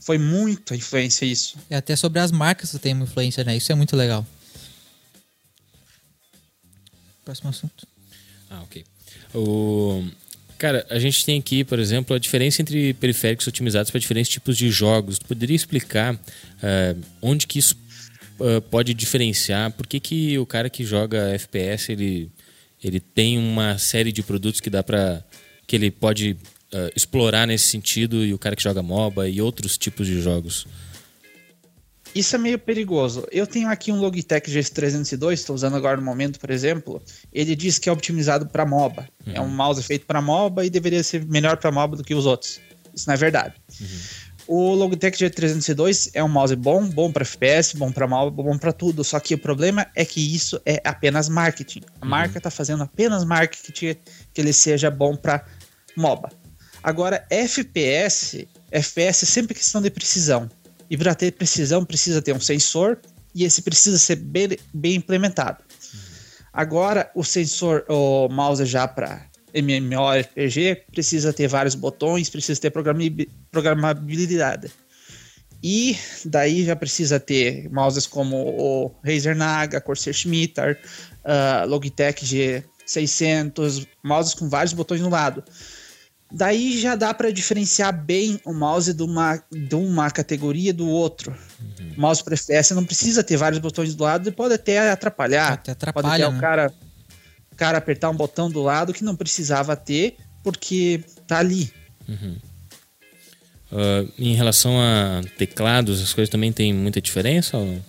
foi 0.00 0.18
muita 0.18 0.74
influência 0.74 1.24
isso. 1.24 1.56
E 1.70 1.74
até 1.74 1.94
sobre 1.94 2.18
as 2.18 2.32
marcas 2.32 2.76
tem 2.80 2.92
uma 2.92 3.04
influência, 3.04 3.44
né? 3.44 3.56
Isso 3.56 3.70
é 3.70 3.74
muito 3.74 3.96
legal. 3.96 4.26
Próximo 7.24 7.50
assunto. 7.50 7.86
Ah, 8.50 8.62
ok. 8.62 8.84
O... 9.34 10.04
Cara, 10.58 10.86
a 10.90 10.98
gente 10.98 11.24
tem 11.24 11.40
aqui, 11.40 11.64
por 11.64 11.78
exemplo, 11.78 12.14
a 12.14 12.18
diferença 12.18 12.62
entre 12.62 12.94
periféricos 12.94 13.46
otimizados 13.46 13.90
para 13.90 13.98
diferentes 13.98 14.30
tipos 14.30 14.56
de 14.56 14.70
jogos. 14.70 15.18
Tu 15.18 15.26
poderia 15.26 15.56
explicar 15.56 16.14
uh, 16.14 17.00
onde 17.20 17.48
que 17.48 17.58
isso 17.58 17.76
uh, 18.38 18.60
pode 18.62 18.94
diferenciar? 18.94 19.72
Por 19.72 19.86
que, 19.88 19.98
que 19.98 20.38
o 20.38 20.46
cara 20.46 20.70
que 20.70 20.84
joga 20.84 21.34
FPS 21.34 21.90
ele, 21.90 22.30
ele 22.82 23.00
tem 23.00 23.38
uma 23.38 23.76
série 23.76 24.12
de 24.12 24.22
produtos 24.22 24.60
que 24.60 24.70
dá 24.70 24.84
para 24.84 25.24
que 25.66 25.74
ele 25.74 25.90
pode 25.90 26.36
uh, 26.72 26.92
explorar 26.94 27.46
nesse 27.46 27.68
sentido 27.68 28.24
e 28.24 28.32
o 28.32 28.38
cara 28.38 28.54
que 28.54 28.62
joga 28.62 28.82
MOBA 28.82 29.28
e 29.28 29.40
outros 29.40 29.76
tipos 29.76 30.06
de 30.06 30.20
jogos? 30.20 30.66
Isso 32.14 32.36
é 32.36 32.38
meio 32.38 32.58
perigoso. 32.58 33.26
Eu 33.30 33.46
tenho 33.46 33.68
aqui 33.68 33.90
um 33.90 33.98
Logitech 33.98 34.50
G302, 34.50 35.32
estou 35.32 35.56
usando 35.56 35.76
agora 35.76 35.96
no 35.96 36.02
momento, 36.02 36.38
por 36.38 36.50
exemplo. 36.50 37.02
Ele 37.32 37.56
diz 37.56 37.78
que 37.78 37.88
é 37.88 37.92
optimizado 37.92 38.46
para 38.46 38.66
MOBA. 38.66 39.08
Uhum. 39.26 39.32
É 39.34 39.40
um 39.40 39.48
mouse 39.48 39.82
feito 39.82 40.04
para 40.04 40.20
MOBA 40.20 40.64
e 40.66 40.70
deveria 40.70 41.02
ser 41.02 41.24
melhor 41.24 41.56
para 41.56 41.72
MOBA 41.72 41.96
do 41.96 42.04
que 42.04 42.14
os 42.14 42.26
outros. 42.26 42.60
Isso 42.94 43.06
não 43.06 43.14
é 43.14 43.16
verdade. 43.16 43.54
Uhum. 43.80 43.86
O 44.46 44.74
Logitech 44.74 45.16
G302 45.16 46.10
é 46.12 46.22
um 46.22 46.28
mouse 46.28 46.54
bom, 46.56 46.84
bom 46.86 47.10
para 47.10 47.22
FPS, 47.22 47.76
bom 47.76 47.90
para 47.90 48.06
mal, 48.06 48.30
bom 48.30 48.58
para 48.58 48.72
tudo. 48.72 49.02
Só 49.02 49.18
que 49.18 49.34
o 49.34 49.38
problema 49.38 49.86
é 49.94 50.04
que 50.04 50.20
isso 50.20 50.60
é 50.66 50.80
apenas 50.84 51.28
marketing. 51.28 51.80
A 52.00 52.04
uhum. 52.04 52.10
marca 52.10 52.38
está 52.38 52.50
fazendo 52.50 52.82
apenas 52.82 53.24
marketing 53.24 53.72
que 54.34 54.40
ele 54.40 54.52
seja 54.52 54.90
bom 54.90 55.16
para 55.16 55.46
MOBA. 55.96 56.30
Agora, 56.82 57.24
FPS, 57.30 58.48
FPS 58.70 59.24
é 59.24 59.26
sempre 59.26 59.54
questão 59.54 59.80
de 59.80 59.90
precisão. 59.90 60.50
E 60.92 60.96
para 60.98 61.14
ter 61.14 61.32
precisão 61.32 61.86
precisa 61.86 62.20
ter 62.20 62.34
um 62.34 62.40
sensor 62.40 62.98
e 63.34 63.44
esse 63.44 63.62
precisa 63.62 63.98
ser 63.98 64.16
bem, 64.16 64.58
bem 64.74 64.96
implementado. 64.96 65.64
Agora, 66.52 67.10
o 67.14 67.24
sensor, 67.24 67.86
o 67.88 68.28
mouse 68.28 68.66
já 68.66 68.86
para 68.86 69.24
MMORPG 69.54 70.82
precisa 70.92 71.32
ter 71.32 71.48
vários 71.48 71.74
botões, 71.74 72.28
precisa 72.28 72.60
ter 72.60 72.70
programabilidade. 73.50 74.70
E 75.62 75.96
daí 76.26 76.62
já 76.62 76.76
precisa 76.76 77.18
ter 77.18 77.70
mouses 77.70 78.06
como 78.06 78.36
o 78.36 78.94
Razer 79.02 79.34
Naga, 79.34 79.80
Corsair 79.80 80.14
Schmitter, 80.14 80.78
uh, 81.24 81.66
Logitech 81.66 82.22
G600, 82.22 83.88
mouses 84.04 84.34
com 84.34 84.46
vários 84.46 84.74
botões 84.74 85.00
no 85.00 85.08
lado. 85.08 85.42
Daí 86.34 86.80
já 86.80 86.96
dá 86.96 87.12
para 87.12 87.30
diferenciar 87.30 87.92
bem 87.92 88.40
o 88.44 88.54
mouse 88.54 88.92
de 88.94 89.02
uma, 89.02 89.42
de 89.50 89.74
uma 89.74 90.10
categoria 90.10 90.72
do 90.72 90.88
outro. 90.88 91.36
Uhum. 91.60 91.92
O 91.96 92.00
mouse 92.00 92.24
para 92.24 92.34
FPS 92.34 92.74
não 92.74 92.84
precisa 92.84 93.22
ter 93.22 93.36
vários 93.36 93.60
botões 93.60 93.94
do 93.94 94.02
lado 94.02 94.28
e 94.28 94.32
pode 94.32 94.54
até 94.54 94.90
atrapalhar. 94.90 95.52
Até 95.52 95.72
atrapalha, 95.72 96.08
pode 96.08 96.22
até 96.22 96.32
né? 96.32 96.38
o 96.38 96.40
cara 96.40 96.72
cara 97.62 97.78
apertar 97.78 98.10
um 98.10 98.16
botão 98.16 98.50
do 98.50 98.60
lado 98.60 98.92
que 98.92 99.04
não 99.04 99.14
precisava 99.14 99.76
ter, 99.76 100.16
porque 100.42 101.04
tá 101.28 101.38
ali. 101.38 101.72
Uhum. 102.08 102.36
Uh, 103.70 104.12
em 104.18 104.34
relação 104.34 104.80
a 104.80 105.22
teclados, 105.38 106.02
as 106.02 106.12
coisas 106.12 106.28
também 106.28 106.52
tem 106.52 106.74
muita 106.74 107.00
diferença? 107.00 107.56
Ou... 107.56 107.80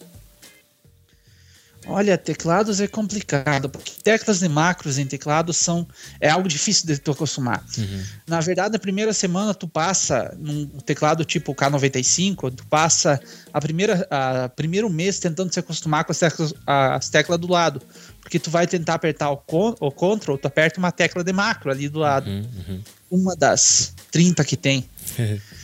Olha, 1.85 2.17
teclados 2.17 2.79
é 2.79 2.87
complicado, 2.87 3.69
porque 3.69 3.91
teclas 4.03 4.41
e 4.41 4.49
macros 4.49 4.97
em 4.97 5.05
teclados 5.05 5.57
são 5.57 5.87
é 6.19 6.29
algo 6.29 6.47
difícil 6.47 6.87
de 6.87 6.97
tu 6.97 7.11
acostumar. 7.11 7.63
Uhum. 7.77 8.03
Na 8.27 8.39
verdade, 8.39 8.73
na 8.73 8.79
primeira 8.79 9.13
semana 9.13 9.53
tu 9.53 9.67
passa 9.67 10.35
num 10.39 10.65
teclado 10.85 11.25
tipo 11.25 11.53
K95, 11.53 12.53
tu 12.55 12.65
passa 12.67 13.19
a 13.51 13.59
primeira 13.59 14.07
a 14.09 14.49
primeiro 14.49 14.89
mês 14.89 15.19
tentando 15.19 15.53
se 15.53 15.59
acostumar 15.59 16.05
com 16.05 16.11
as 16.11 16.19
teclas, 16.19 16.53
as 16.65 17.09
teclas 17.09 17.39
do 17.39 17.47
lado, 17.47 17.81
porque 18.21 18.39
tu 18.39 18.49
vai 18.49 18.65
tentar 18.65 18.93
apertar 18.95 19.29
o, 19.31 19.37
con, 19.37 19.75
o 19.79 19.91
control, 19.91 20.37
tu 20.37 20.47
aperta 20.47 20.79
uma 20.79 20.91
tecla 20.91 21.23
de 21.23 21.33
macro 21.33 21.71
ali 21.71 21.89
do 21.89 21.99
lado. 21.99 22.29
Uhum, 22.29 22.47
uhum. 22.67 22.81
Uma 23.11 23.35
das 23.35 23.93
30 24.11 24.43
que 24.43 24.57
tem. 24.57 24.89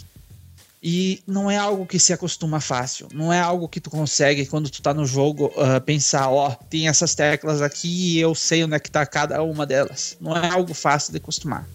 E 0.81 1.21
não 1.27 1.51
é 1.51 1.57
algo 1.57 1.85
que 1.85 1.99
se 1.99 2.13
acostuma 2.13 2.61
fácil. 2.61 3.09
Não 3.13 3.33
é 3.33 3.39
algo 3.39 3.67
que 3.67 3.81
tu 3.81 3.89
consegue, 3.89 4.45
quando 4.45 4.69
tu 4.69 4.81
tá 4.81 4.93
no 4.93 5.05
jogo, 5.05 5.47
uh, 5.47 5.81
pensar, 5.81 6.29
ó, 6.29 6.49
oh, 6.49 6.63
tem 6.69 6.87
essas 6.87 7.13
teclas 7.13 7.61
aqui 7.61 8.15
e 8.15 8.19
eu 8.19 8.33
sei 8.33 8.63
onde 8.63 8.75
é 8.75 8.79
que 8.79 8.89
tá 8.89 9.05
cada 9.05 9.43
uma 9.43 9.65
delas. 9.65 10.15
Não 10.21 10.35
é 10.37 10.49
algo 10.49 10.73
fácil 10.73 11.11
de 11.11 11.17
acostumar. 11.17 11.67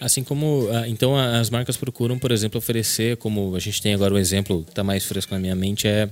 Assim 0.00 0.22
como, 0.22 0.68
então, 0.86 1.16
as 1.16 1.50
marcas 1.50 1.76
procuram, 1.76 2.18
por 2.18 2.30
exemplo, 2.30 2.56
oferecer, 2.58 3.16
como 3.16 3.56
a 3.56 3.58
gente 3.58 3.82
tem 3.82 3.94
agora 3.94 4.14
o 4.14 4.18
exemplo 4.18 4.62
que 4.62 4.70
está 4.70 4.84
mais 4.84 5.04
fresco 5.04 5.34
na 5.34 5.40
minha 5.40 5.56
mente, 5.56 5.88
é 5.88 6.08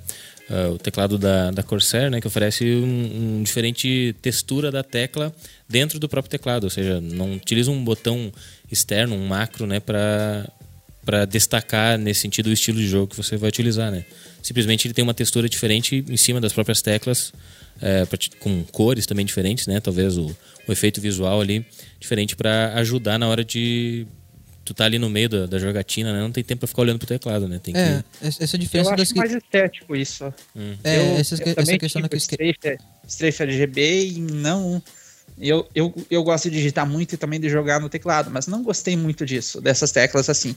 uh, 0.51 0.73
o 0.73 0.79
teclado 0.79 1.17
da, 1.17 1.51
da 1.51 1.63
Corsair, 1.63 2.11
né, 2.11 2.21
que 2.21 2.27
oferece 2.27 2.65
um, 2.65 3.39
um, 3.39 3.43
diferente 3.45 4.15
textura 4.21 4.73
da 4.73 4.83
tecla 4.83 5.33
dentro 5.69 5.99
do 5.99 6.09
próprio 6.09 6.31
teclado, 6.31 6.65
ou 6.65 6.71
seja, 6.71 7.01
não 7.01 7.35
utiliza 7.35 7.71
um 7.71 7.83
botão 7.85 8.33
externo, 8.71 9.15
um 9.15 9.27
macro, 9.27 9.67
né, 9.67 9.79
para 9.79 10.49
para 11.07 11.25
destacar 11.25 11.97
nesse 11.97 12.21
sentido 12.21 12.49
o 12.49 12.53
estilo 12.53 12.79
de 12.79 12.87
jogo 12.89 13.07
que 13.07 13.17
você 13.17 13.37
vai 13.37 13.49
utilizar, 13.49 13.93
né? 13.93 14.05
Simplesmente 14.43 14.87
ele 14.87 14.93
tem 14.93 15.05
uma 15.05 15.15
textura 15.15 15.49
diferente 15.49 16.05
em 16.09 16.17
cima 16.17 16.41
das 16.41 16.53
próprias 16.53 16.83
teclas, 16.83 17.33
é, 17.81 18.03
com 18.41 18.65
cores 18.65 19.07
também 19.07 19.25
diferentes, 19.25 19.69
né? 19.69 19.81
Talvez 19.81 20.19
o, 20.19 20.37
o 20.67 20.73
efeito 20.73 21.01
visual 21.01 21.41
ali 21.41 21.65
diferente 22.01 22.35
para 22.35 22.75
ajudar 22.75 23.19
na 23.19 23.29
hora 23.29 23.45
de 23.45 24.05
tu 24.65 24.75
tá 24.75 24.85
ali 24.85 24.99
no 24.99 25.09
meio 25.09 25.29
da, 25.29 25.47
da 25.47 25.59
jogatina, 25.61 26.13
né? 26.13 26.21
Não 26.21 26.33
tem 26.33 26.43
tempo 26.43 26.61
para 26.61 26.67
ficar 26.67 26.83
olhando 26.83 26.99
pro 26.99 27.07
teclado, 27.07 27.47
né? 27.47 27.61
Tem 27.63 27.73
é, 27.77 28.03
que... 28.21 28.43
essa 28.43 28.59
diferença 28.59 28.91
eu 28.91 28.95
acho 28.95 29.05
das... 29.05 29.13
mais 29.13 29.33
estético 29.33 29.95
isso. 29.95 30.25
Hum. 30.57 30.75
É, 30.83 30.97
eu, 30.99 31.17
essa, 31.19 31.35
eu 31.37 31.55
essa 31.57 31.79
questão 31.79 32.03
tipo, 32.03 32.17
strafe, 32.17 32.79
strafe 33.07 33.45
RGB 33.45 34.07
e 34.09 34.19
não 34.19 34.83
eu, 35.39 35.67
eu, 35.75 35.95
eu 36.11 36.23
gosto 36.23 36.51
de 36.51 36.57
digitar 36.57 36.87
muito 36.87 37.15
e 37.15 37.19
também 37.19 37.39
de 37.39 37.49
jogar 37.49 37.81
no 37.81 37.89
teclado, 37.89 38.31
mas 38.31 38.47
não 38.47 38.63
gostei 38.63 38.97
muito 38.97 39.27
disso, 39.27 39.61
dessas 39.61 39.93
teclas 39.93 40.31
assim. 40.31 40.57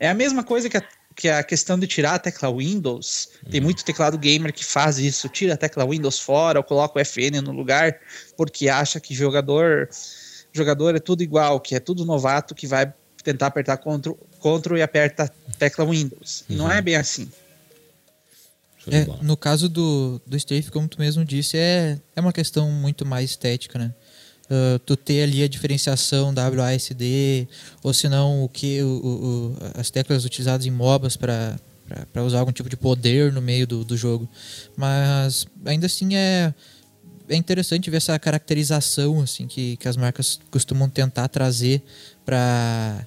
É 0.00 0.08
a 0.08 0.14
mesma 0.14 0.42
coisa 0.42 0.68
que 0.68 0.76
a, 0.76 0.82
que 1.14 1.28
a 1.28 1.42
questão 1.42 1.78
de 1.78 1.86
tirar 1.86 2.14
a 2.14 2.18
tecla 2.18 2.52
Windows. 2.52 3.30
Tem 3.50 3.60
muito 3.60 3.84
teclado 3.84 4.18
gamer 4.18 4.52
que 4.52 4.64
faz 4.64 4.98
isso, 4.98 5.28
tira 5.28 5.54
a 5.54 5.56
tecla 5.56 5.88
Windows 5.88 6.18
fora 6.18 6.58
ou 6.58 6.64
coloca 6.64 6.98
o 6.98 7.04
FN 7.04 7.40
no 7.42 7.52
lugar, 7.52 7.98
porque 8.36 8.68
acha 8.68 9.00
que 9.00 9.14
jogador 9.14 9.88
jogador 10.52 10.96
é 10.96 10.98
tudo 11.00 11.22
igual, 11.22 11.60
que 11.60 11.74
é 11.74 11.80
tudo 11.80 12.04
novato 12.04 12.54
que 12.54 12.66
vai 12.66 12.92
tentar 13.22 13.48
apertar 13.48 13.76
Ctrl, 13.76 14.12
Ctrl 14.40 14.76
e 14.78 14.82
aperta 14.82 15.24
a 15.24 15.52
tecla 15.52 15.84
Windows. 15.84 16.44
E 16.48 16.54
não 16.54 16.70
é 16.70 16.80
bem 16.80 16.96
assim. 16.96 17.30
É, 18.88 19.04
no 19.20 19.36
caso 19.36 19.68
do, 19.68 20.20
do 20.24 20.36
Strafe, 20.36 20.70
como 20.70 20.86
tu 20.86 20.98
mesmo 21.00 21.24
disse, 21.24 21.56
é, 21.56 21.98
é 22.14 22.20
uma 22.20 22.32
questão 22.32 22.70
muito 22.70 23.04
mais 23.04 23.30
estética, 23.30 23.78
né? 23.78 23.92
Uh, 24.48 24.78
tu 24.78 24.96
ter 24.96 25.24
ali 25.24 25.42
a 25.42 25.48
diferenciação 25.48 26.32
WASD, 26.32 27.48
ou 27.82 27.92
se 27.92 28.08
não 28.08 28.44
o 28.44 28.48
que 28.48 28.80
o, 28.80 28.86
o, 28.86 29.56
as 29.74 29.90
teclas 29.90 30.24
utilizadas 30.24 30.66
em 30.66 30.70
MOBAs 30.70 31.16
para 31.16 31.58
para 32.12 32.24
usar 32.24 32.40
algum 32.40 32.52
tipo 32.52 32.68
de 32.68 32.76
poder 32.76 33.32
no 33.32 33.40
meio 33.40 33.66
do, 33.66 33.84
do 33.84 33.96
jogo. 33.96 34.28
Mas 34.76 35.46
ainda 35.64 35.86
assim 35.86 36.16
é, 36.16 36.52
é 37.28 37.36
interessante 37.36 37.90
ver 37.90 37.98
essa 37.98 38.18
caracterização 38.18 39.20
assim 39.20 39.46
que, 39.46 39.76
que 39.76 39.88
as 39.88 39.96
marcas 39.96 40.40
costumam 40.50 40.88
tentar 40.88 41.28
trazer 41.28 41.82
para 42.24 43.06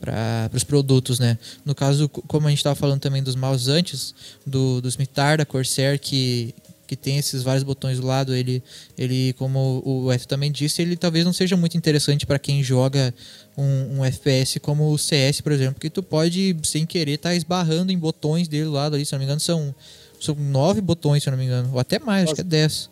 para 0.00 0.48
os 0.54 0.62
produtos, 0.62 1.18
né? 1.18 1.36
No 1.64 1.74
caso, 1.74 2.08
como 2.08 2.46
a 2.46 2.50
gente 2.50 2.60
estava 2.60 2.76
falando 2.76 3.00
também 3.00 3.20
dos 3.20 3.34
mouse 3.34 3.68
antes, 3.68 4.14
do, 4.46 4.80
do 4.80 4.88
Smithar, 4.88 5.38
da 5.38 5.44
Corsair, 5.44 5.98
que 5.98 6.54
que 6.88 6.96
tem 6.96 7.18
esses 7.18 7.42
vários 7.42 7.62
botões 7.62 8.00
do 8.00 8.06
lado, 8.06 8.34
ele, 8.34 8.62
ele 8.96 9.34
como 9.34 9.82
o 9.84 10.10
Eto 10.10 10.26
também 10.26 10.50
disse, 10.50 10.80
ele 10.80 10.96
talvez 10.96 11.22
não 11.22 11.34
seja 11.34 11.54
muito 11.54 11.76
interessante 11.76 12.24
para 12.24 12.38
quem 12.38 12.62
joga 12.62 13.14
um, 13.56 13.98
um, 13.98 14.04
FPS 14.06 14.58
como 14.58 14.90
o 14.90 14.96
CS, 14.98 15.42
por 15.42 15.52
exemplo, 15.52 15.78
que 15.78 15.90
tu 15.90 16.02
pode, 16.02 16.56
sem 16.64 16.86
querer, 16.86 17.12
estar 17.12 17.28
tá 17.28 17.34
esbarrando 17.34 17.92
em 17.92 17.98
botões 17.98 18.48
dele 18.48 18.64
do 18.64 18.72
lado 18.72 18.96
ali, 18.96 19.04
se 19.04 19.12
não 19.12 19.18
me 19.18 19.26
engano, 19.26 19.38
são, 19.38 19.74
são 20.18 20.34
nove 20.34 20.80
botões, 20.80 21.22
se 21.22 21.30
não 21.30 21.36
me 21.36 21.44
engano, 21.44 21.70
ou 21.74 21.78
até 21.78 21.98
mais, 21.98 22.24
acho 22.24 22.34
que 22.34 22.40
é 22.40 22.44
dez. 22.44 22.88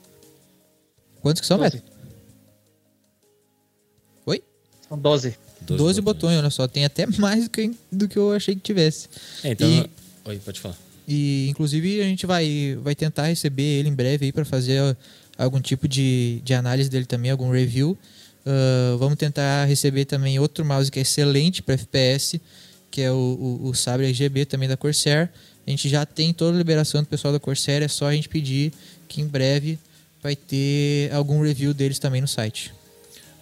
Quantos 1.23 1.41
que 1.41 1.47
são, 1.47 1.59
Beto? 1.59 1.83
Oi? 4.27 4.43
São 4.87 4.99
doze. 4.99 5.39
Doze 5.63 6.03
botões. 6.03 6.35
botões, 6.35 6.39
olha 6.39 6.51
só, 6.51 6.69
tem 6.69 6.85
até 6.85 7.07
mais 7.19 7.45
do 7.45 7.51
que, 7.51 7.75
do 7.91 8.07
que 8.07 8.19
eu 8.19 8.33
achei 8.33 8.55
que 8.55 8.61
tivesse. 8.61 9.09
É, 9.43 9.53
então... 9.53 9.67
E... 9.67 9.91
Oi, 10.27 10.39
pode 10.45 10.61
falar. 10.61 10.86
E 11.07 11.49
inclusive 11.49 12.01
a 12.01 12.05
gente 12.05 12.27
vai, 12.27 12.77
vai 12.83 12.95
tentar 12.95 13.27
receber 13.27 13.63
ele 13.63 13.89
em 13.89 13.95
breve 13.95 14.27
aí 14.27 14.33
para 14.33 14.45
fazer 14.45 14.97
algum 15.39 15.61
tipo 15.61 15.87
de, 15.87 16.41
de 16.45 16.55
análise 16.55 16.91
dele 16.91 17.05
também, 17.05 17.31
algum 17.31 17.51
review. 17.51 17.97
Uh, 18.47 18.97
vamos 18.99 19.17
tentar 19.17 19.65
receber 19.65 20.05
também 20.05 20.39
outro 20.39 20.65
mouse 20.65 20.91
que 20.91 20.99
é 20.99 21.03
excelente 21.03 21.63
para 21.63 21.75
FPS, 21.75 22.41
que 22.91 23.03
é 23.03 23.11
o, 23.11 23.61
o, 23.63 23.69
o 23.69 23.75
Sabre 23.75 24.07
RGB 24.07 24.47
também 24.47 24.69
da 24.69 24.77
Corsair. 24.77 25.31
A 25.67 25.71
gente 25.71 25.89
já 25.89 26.07
tem 26.07 26.33
toda 26.33 26.57
a 26.57 26.59
liberação 26.59 27.03
do 27.03 27.09
pessoal 27.09 27.33
da 27.33 27.41
Corsair, 27.41 27.83
é 27.83 27.89
só 27.89 28.07
a 28.07 28.13
gente 28.13 28.29
pedir 28.29 28.73
que 29.09 29.21
em 29.21 29.27
breve 29.27 29.79
vai 30.23 30.37
ter 30.37 31.13
algum 31.13 31.43
review 31.43 31.75
deles 31.75 31.99
também 31.99 32.21
no 32.21 32.29
site. 32.29 32.73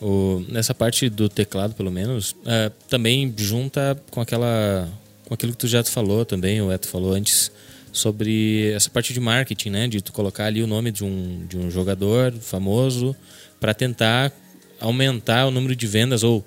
O, 0.01 0.45
nessa 0.49 0.75
parte 0.75 1.09
do 1.09 1.29
teclado, 1.29 1.75
pelo 1.75 1.91
menos, 1.91 2.33
uh, 2.33 2.71
também 2.89 3.33
junta 3.37 3.97
com 4.11 4.21
aquela 4.21 4.89
com 5.27 5.35
aquilo 5.35 5.53
que 5.53 5.59
tu 5.59 5.67
já 5.67 5.83
falou 5.85 6.25
também, 6.25 6.61
o 6.61 6.71
Eto 6.71 6.89
falou 6.89 7.13
antes, 7.13 7.51
sobre 7.95 8.73
essa 8.73 8.91
parte 8.91 9.13
de 9.13 9.21
marketing, 9.21 9.71
né? 9.71 9.89
De 9.89 10.03
tu 10.03 10.13
colocar 10.13 10.47
ali 10.47 10.61
o 10.63 10.67
nome 10.67 10.91
de 10.91 11.05
um, 11.05 11.47
de 11.47 11.57
um 11.57 11.71
jogador 11.71 12.33
famoso 12.33 13.15
para 13.61 13.73
tentar 13.73 14.33
aumentar 14.81 15.47
o 15.47 15.51
número 15.53 15.77
de 15.77 15.87
vendas 15.87 16.25
ou 16.25 16.39
uh, 16.39 16.45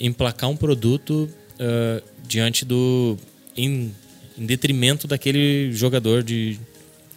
emplacar 0.00 0.48
um 0.48 0.56
produto 0.56 1.28
uh, 1.60 2.02
diante 2.26 2.64
do... 2.64 3.18
Em, 3.54 3.94
em, 4.36 4.46
detrimento 4.46 5.06
daquele 5.06 5.70
jogador 5.72 6.22
de 6.22 6.58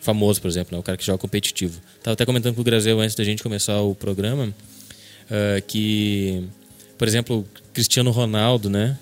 famoso, 0.01 0.41
por 0.41 0.49
exemplo, 0.49 0.75
né? 0.75 0.79
o 0.79 0.83
cara 0.83 0.97
que 0.97 1.05
joga 1.05 1.19
competitivo. 1.19 1.79
Tava 2.03 2.13
até 2.13 2.25
comentando 2.25 2.55
com 2.55 2.61
o 2.61 2.63
Grazel 2.63 2.99
antes 2.99 3.15
da 3.15 3.23
gente 3.23 3.41
começar 3.41 3.79
o 3.81 3.95
programa 3.95 4.47
uh, 4.47 5.61
que, 5.65 6.43
por 6.97 7.07
exemplo, 7.07 7.47
Cristiano 7.73 8.11
Ronaldo, 8.11 8.69
né? 8.69 8.97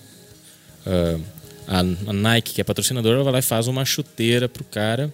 Uh, 0.85 1.38
a, 1.69 1.81
a 1.81 2.13
Nike, 2.13 2.55
que 2.55 2.61
é 2.61 2.63
patrocinadora, 2.63 3.23
vai 3.23 3.33
lá 3.33 3.39
e 3.39 3.43
faz 3.43 3.67
uma 3.67 3.85
chuteira 3.85 4.49
pro 4.49 4.63
cara. 4.63 5.13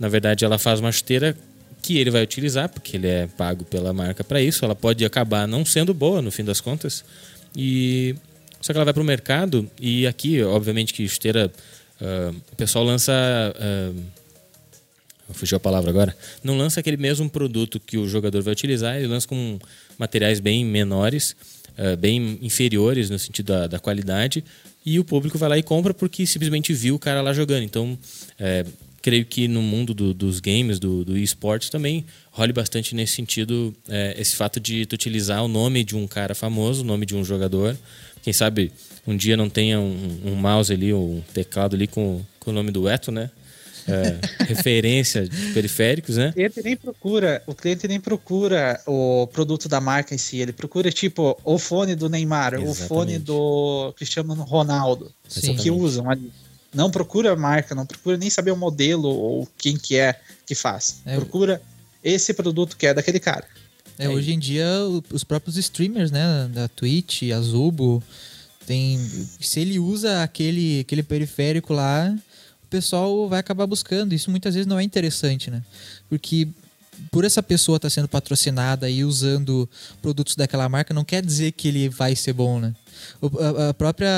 Na 0.00 0.08
verdade, 0.08 0.44
ela 0.44 0.58
faz 0.58 0.80
uma 0.80 0.90
chuteira 0.90 1.36
que 1.80 1.96
ele 1.96 2.10
vai 2.10 2.24
utilizar, 2.24 2.68
porque 2.68 2.96
ele 2.96 3.06
é 3.06 3.28
pago 3.28 3.64
pela 3.64 3.92
marca 3.92 4.24
para 4.24 4.42
isso. 4.42 4.64
Ela 4.64 4.74
pode 4.74 5.04
acabar 5.04 5.46
não 5.46 5.64
sendo 5.64 5.94
boa 5.94 6.20
no 6.20 6.32
fim 6.32 6.42
das 6.42 6.60
contas. 6.60 7.04
E 7.54 8.16
só 8.60 8.72
que 8.72 8.78
ela 8.78 8.84
vai 8.84 8.92
para 8.92 9.02
o 9.02 9.06
mercado 9.06 9.70
e 9.80 10.08
aqui, 10.08 10.42
obviamente, 10.42 10.92
que 10.92 11.06
chuteira 11.06 11.52
uh, 12.00 12.36
o 12.52 12.56
pessoal 12.56 12.84
lança 12.84 13.12
uh, 13.54 14.02
fugiu 15.34 15.56
a 15.56 15.60
palavra 15.60 15.88
agora. 15.88 16.16
Não 16.42 16.58
lança 16.58 16.80
aquele 16.80 16.96
mesmo 16.96 17.30
produto 17.30 17.78
que 17.78 17.96
o 17.96 18.08
jogador 18.08 18.42
vai 18.42 18.52
utilizar, 18.52 18.96
ele 18.96 19.06
lança 19.06 19.28
com 19.28 19.58
materiais 19.96 20.40
bem 20.40 20.64
menores, 20.64 21.36
uh, 21.78 21.96
bem 21.96 22.40
inferiores 22.42 23.08
no 23.08 23.18
sentido 23.20 23.46
da, 23.46 23.66
da 23.68 23.78
qualidade, 23.78 24.44
e 24.86 25.00
o 25.00 25.04
público 25.04 25.36
vai 25.36 25.48
lá 25.48 25.58
e 25.58 25.62
compra 25.62 25.92
porque 25.92 26.24
simplesmente 26.24 26.72
viu 26.72 26.94
o 26.94 26.98
cara 26.98 27.20
lá 27.20 27.32
jogando. 27.32 27.64
Então, 27.64 27.98
é, 28.38 28.64
creio 29.02 29.26
que 29.26 29.48
no 29.48 29.60
mundo 29.60 29.92
do, 29.92 30.14
dos 30.14 30.38
games, 30.38 30.78
do, 30.78 31.04
do 31.04 31.18
esportes 31.18 31.68
também 31.68 32.04
role 32.30 32.52
bastante 32.52 32.94
nesse 32.94 33.14
sentido 33.14 33.74
é, 33.88 34.14
esse 34.18 34.36
fato 34.36 34.60
de 34.60 34.84
tu 34.84 34.92
utilizar 34.92 35.42
o 35.42 35.48
nome 35.48 35.82
de 35.82 35.96
um 35.96 36.06
cara 36.06 36.34
famoso, 36.34 36.82
o 36.82 36.84
nome 36.84 37.06
de 37.06 37.16
um 37.16 37.24
jogador. 37.24 37.76
Quem 38.22 38.32
sabe 38.32 38.70
um 39.06 39.16
dia 39.16 39.36
não 39.36 39.48
tenha 39.48 39.80
um, 39.80 40.20
um 40.24 40.34
mouse 40.34 40.72
ali, 40.72 40.92
um 40.92 41.22
teclado 41.32 41.74
ali 41.74 41.86
com, 41.86 42.22
com 42.38 42.50
o 42.50 42.54
nome 42.54 42.70
do 42.70 42.88
Eto, 42.88 43.10
né? 43.10 43.30
É, 43.88 44.44
referência 44.44 45.28
de 45.28 45.52
periféricos, 45.52 46.16
né? 46.16 46.30
O 46.30 46.32
cliente 46.32 46.62
nem 46.62 46.76
procura, 46.76 47.42
o 47.46 47.54
cliente 47.54 47.88
nem 47.88 48.00
procura 48.00 48.80
o 48.86 49.26
produto 49.28 49.68
da 49.68 49.80
marca 49.80 50.14
em 50.14 50.18
si, 50.18 50.38
ele 50.38 50.52
procura 50.52 50.90
tipo 50.90 51.38
o 51.44 51.58
fone 51.58 51.94
do 51.94 52.08
Neymar, 52.08 52.54
Exatamente. 52.54 52.82
o 52.82 52.86
fone 52.86 53.18
do 53.18 53.94
Cristiano 53.96 54.34
Ronaldo, 54.34 55.12
Sim. 55.28 55.54
que 55.56 55.70
usam 55.70 56.10
ali. 56.10 56.30
Não 56.74 56.90
procura 56.90 57.32
a 57.32 57.36
marca, 57.36 57.74
não 57.74 57.86
procura 57.86 58.16
nem 58.16 58.28
saber 58.28 58.50
o 58.50 58.56
modelo 58.56 59.08
ou 59.08 59.48
quem 59.56 59.76
que 59.76 59.96
é 59.96 60.18
que 60.44 60.54
faz. 60.54 61.00
É, 61.06 61.16
procura 61.16 61.62
esse 62.02 62.34
produto 62.34 62.76
que 62.76 62.86
é 62.86 62.94
daquele 62.94 63.20
cara. 63.20 63.46
É, 63.98 64.08
hoje 64.08 64.32
em 64.32 64.38
dia 64.38 64.66
os 65.10 65.24
próprios 65.24 65.56
streamers, 65.56 66.10
né, 66.10 66.50
da 66.52 66.68
Twitch, 66.68 67.22
a 67.34 67.40
Zubo, 67.40 68.02
tem 68.66 68.98
se 69.40 69.60
ele 69.60 69.78
usa 69.78 70.22
aquele 70.22 70.80
aquele 70.80 71.02
periférico 71.02 71.72
lá, 71.72 72.14
o 72.66 72.68
pessoal 72.68 73.28
vai 73.28 73.38
acabar 73.40 73.66
buscando. 73.66 74.12
Isso 74.12 74.30
muitas 74.30 74.54
vezes 74.54 74.66
não 74.66 74.78
é 74.78 74.82
interessante, 74.82 75.50
né? 75.50 75.62
Porque 76.08 76.48
por 77.10 77.24
essa 77.24 77.42
pessoa 77.42 77.76
estar 77.76 77.86
tá 77.86 77.90
sendo 77.90 78.08
patrocinada 78.08 78.88
e 78.88 79.04
usando 79.04 79.68
produtos 80.02 80.34
daquela 80.34 80.68
marca, 80.68 80.92
não 80.92 81.04
quer 81.04 81.24
dizer 81.24 81.52
que 81.52 81.68
ele 81.68 81.88
vai 81.88 82.16
ser 82.16 82.32
bom, 82.32 82.58
né? 82.58 82.74
a, 83.68 83.74
própria 83.74 84.10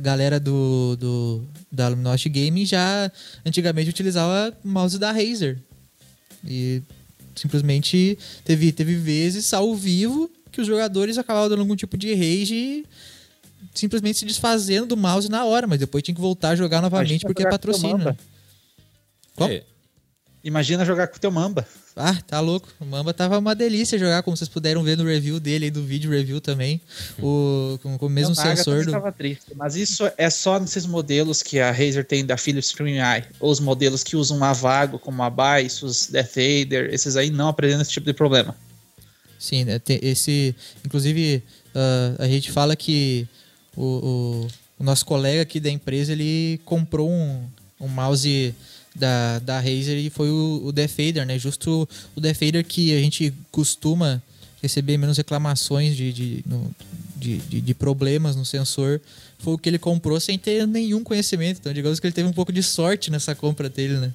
galera 0.00 0.40
do, 0.40 0.96
do 0.96 1.44
da 1.70 1.88
Luminosity 1.88 2.28
Gaming 2.28 2.64
já 2.64 3.12
antigamente 3.44 3.90
utilizava 3.90 4.56
mouse 4.64 4.98
da 4.98 5.12
Razer. 5.12 5.58
E 6.44 6.82
simplesmente 7.34 8.18
teve, 8.44 8.72
teve 8.72 8.96
vezes 8.96 9.52
ao 9.52 9.74
vivo 9.74 10.30
que 10.50 10.60
os 10.60 10.66
jogadores 10.66 11.18
acabavam 11.18 11.50
dando 11.50 11.60
algum 11.60 11.76
tipo 11.76 11.96
de 11.96 12.14
rage 12.14 12.54
e 12.54 12.86
simplesmente 13.74 14.18
se 14.18 14.24
desfazendo 14.24 14.86
do 14.86 14.96
mouse 14.96 15.28
na 15.28 15.44
hora, 15.44 15.66
mas 15.66 15.78
depois 15.78 16.02
tinha 16.02 16.14
que 16.14 16.20
voltar 16.20 16.50
a 16.50 16.56
jogar 16.56 16.82
novamente 16.82 17.24
porque 17.24 17.42
é 17.42 17.50
patrocínio. 17.50 17.98
Né? 17.98 18.16
Qual? 19.34 19.50
É. 19.50 19.62
Imagina 20.42 20.84
jogar 20.84 21.08
com 21.08 21.16
o 21.16 21.20
teu 21.20 21.30
Mamba. 21.30 21.66
Ah, 21.96 22.16
tá 22.26 22.38
louco. 22.38 22.68
O 22.80 22.84
Mamba 22.84 23.12
tava 23.12 23.36
uma 23.38 23.56
delícia 23.56 23.98
jogar, 23.98 24.22
como 24.22 24.36
vocês 24.36 24.48
puderam 24.48 24.84
ver 24.84 24.96
no 24.96 25.04
review 25.04 25.40
dele 25.40 25.64
aí, 25.64 25.70
do 25.70 25.82
vídeo 25.82 26.10
review 26.10 26.40
também. 26.40 26.80
O, 27.20 27.76
com, 27.82 27.98
com 27.98 28.06
o 28.06 28.08
mesmo 28.08 28.36
sensor. 28.36 28.84
Do... 28.84 28.92
Tava 28.92 29.10
triste, 29.10 29.52
mas 29.56 29.74
isso 29.74 30.08
é 30.16 30.30
só 30.30 30.60
nesses 30.60 30.86
modelos 30.86 31.42
que 31.42 31.58
a 31.58 31.72
Razer 31.72 32.04
tem 32.04 32.24
da 32.24 32.36
Philips 32.36 32.72
Premium 32.72 33.04
Eye. 33.04 33.24
Os 33.40 33.58
modelos 33.58 34.04
que 34.04 34.14
usam 34.14 34.42
a 34.44 34.52
Vago, 34.52 34.98
como 34.98 35.22
a 35.24 35.30
Bisus, 35.30 36.06
Death 36.06 36.36
Aider, 36.36 36.94
esses 36.94 37.16
aí 37.16 37.30
não 37.30 37.48
apresentam 37.48 37.82
esse 37.82 37.90
tipo 37.90 38.06
de 38.06 38.12
problema. 38.12 38.56
Sim, 39.38 39.64
né? 39.64 39.80
esse. 39.88 40.54
Inclusive, 40.84 41.42
uh, 41.74 42.22
a 42.22 42.28
gente 42.28 42.50
fala 42.52 42.76
que 42.76 43.26
o, 43.78 43.84
o, 43.84 44.48
o, 44.80 44.84
nosso 44.84 45.06
colega 45.06 45.42
aqui 45.42 45.60
da 45.60 45.70
empresa 45.70 46.12
ele 46.12 46.60
comprou 46.64 47.08
um, 47.08 47.44
um 47.80 47.86
mouse 47.86 48.54
da, 48.94 49.38
da 49.38 49.60
Razer 49.60 49.96
e 49.96 50.10
foi 50.10 50.28
o, 50.30 50.62
o 50.64 50.72
Death 50.72 50.90
Fader, 50.90 51.24
né? 51.24 51.38
Justo 51.38 51.88
o 52.16 52.20
Death 52.20 52.36
Fader 52.36 52.64
que 52.64 52.96
a 52.96 53.00
gente 53.00 53.32
costuma 53.52 54.20
receber 54.60 54.98
menos 54.98 55.16
reclamações 55.16 55.96
de, 55.96 56.12
de, 56.12 56.44
no, 56.44 56.74
de, 57.16 57.38
de, 57.38 57.60
de, 57.60 57.74
problemas 57.74 58.34
no 58.34 58.44
sensor. 58.44 59.00
Foi 59.38 59.54
o 59.54 59.58
que 59.58 59.68
ele 59.68 59.78
comprou 59.78 60.18
sem 60.18 60.36
ter 60.36 60.66
nenhum 60.66 61.04
conhecimento. 61.04 61.58
Então, 61.60 61.72
digamos 61.72 62.00
que 62.00 62.06
ele 62.06 62.14
teve 62.14 62.28
um 62.28 62.32
pouco 62.32 62.52
de 62.52 62.62
sorte 62.62 63.10
nessa 63.10 63.36
compra 63.36 63.68
dele, 63.68 63.98
né? 63.98 64.12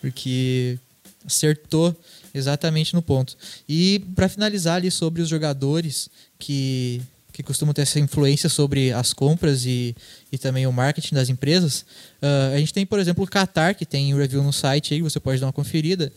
Porque 0.00 0.78
acertou 1.26 1.94
exatamente 2.34 2.94
no 2.94 3.02
ponto. 3.02 3.36
E 3.68 3.98
para 4.14 4.28
finalizar 4.28 4.76
ali 4.76 4.90
sobre 4.90 5.20
os 5.20 5.28
jogadores 5.28 6.08
que 6.38 7.02
que 7.32 7.42
costumam 7.42 7.72
ter 7.72 7.82
essa 7.82 7.98
influência 7.98 8.48
sobre 8.48 8.92
as 8.92 9.12
compras 9.12 9.64
e, 9.64 9.96
e 10.30 10.36
também 10.36 10.66
o 10.66 10.72
marketing 10.72 11.14
das 11.14 11.28
empresas. 11.28 11.84
Uh, 12.22 12.54
a 12.54 12.58
gente 12.58 12.72
tem, 12.72 12.84
por 12.84 12.98
exemplo, 12.98 13.24
o 13.24 13.26
Qatar, 13.26 13.74
que 13.74 13.86
tem 13.86 14.14
review 14.14 14.42
no 14.42 14.52
site 14.52 14.94
aí, 14.94 15.00
você 15.00 15.18
pode 15.18 15.40
dar 15.40 15.46
uma 15.46 15.52
conferida. 15.52 16.12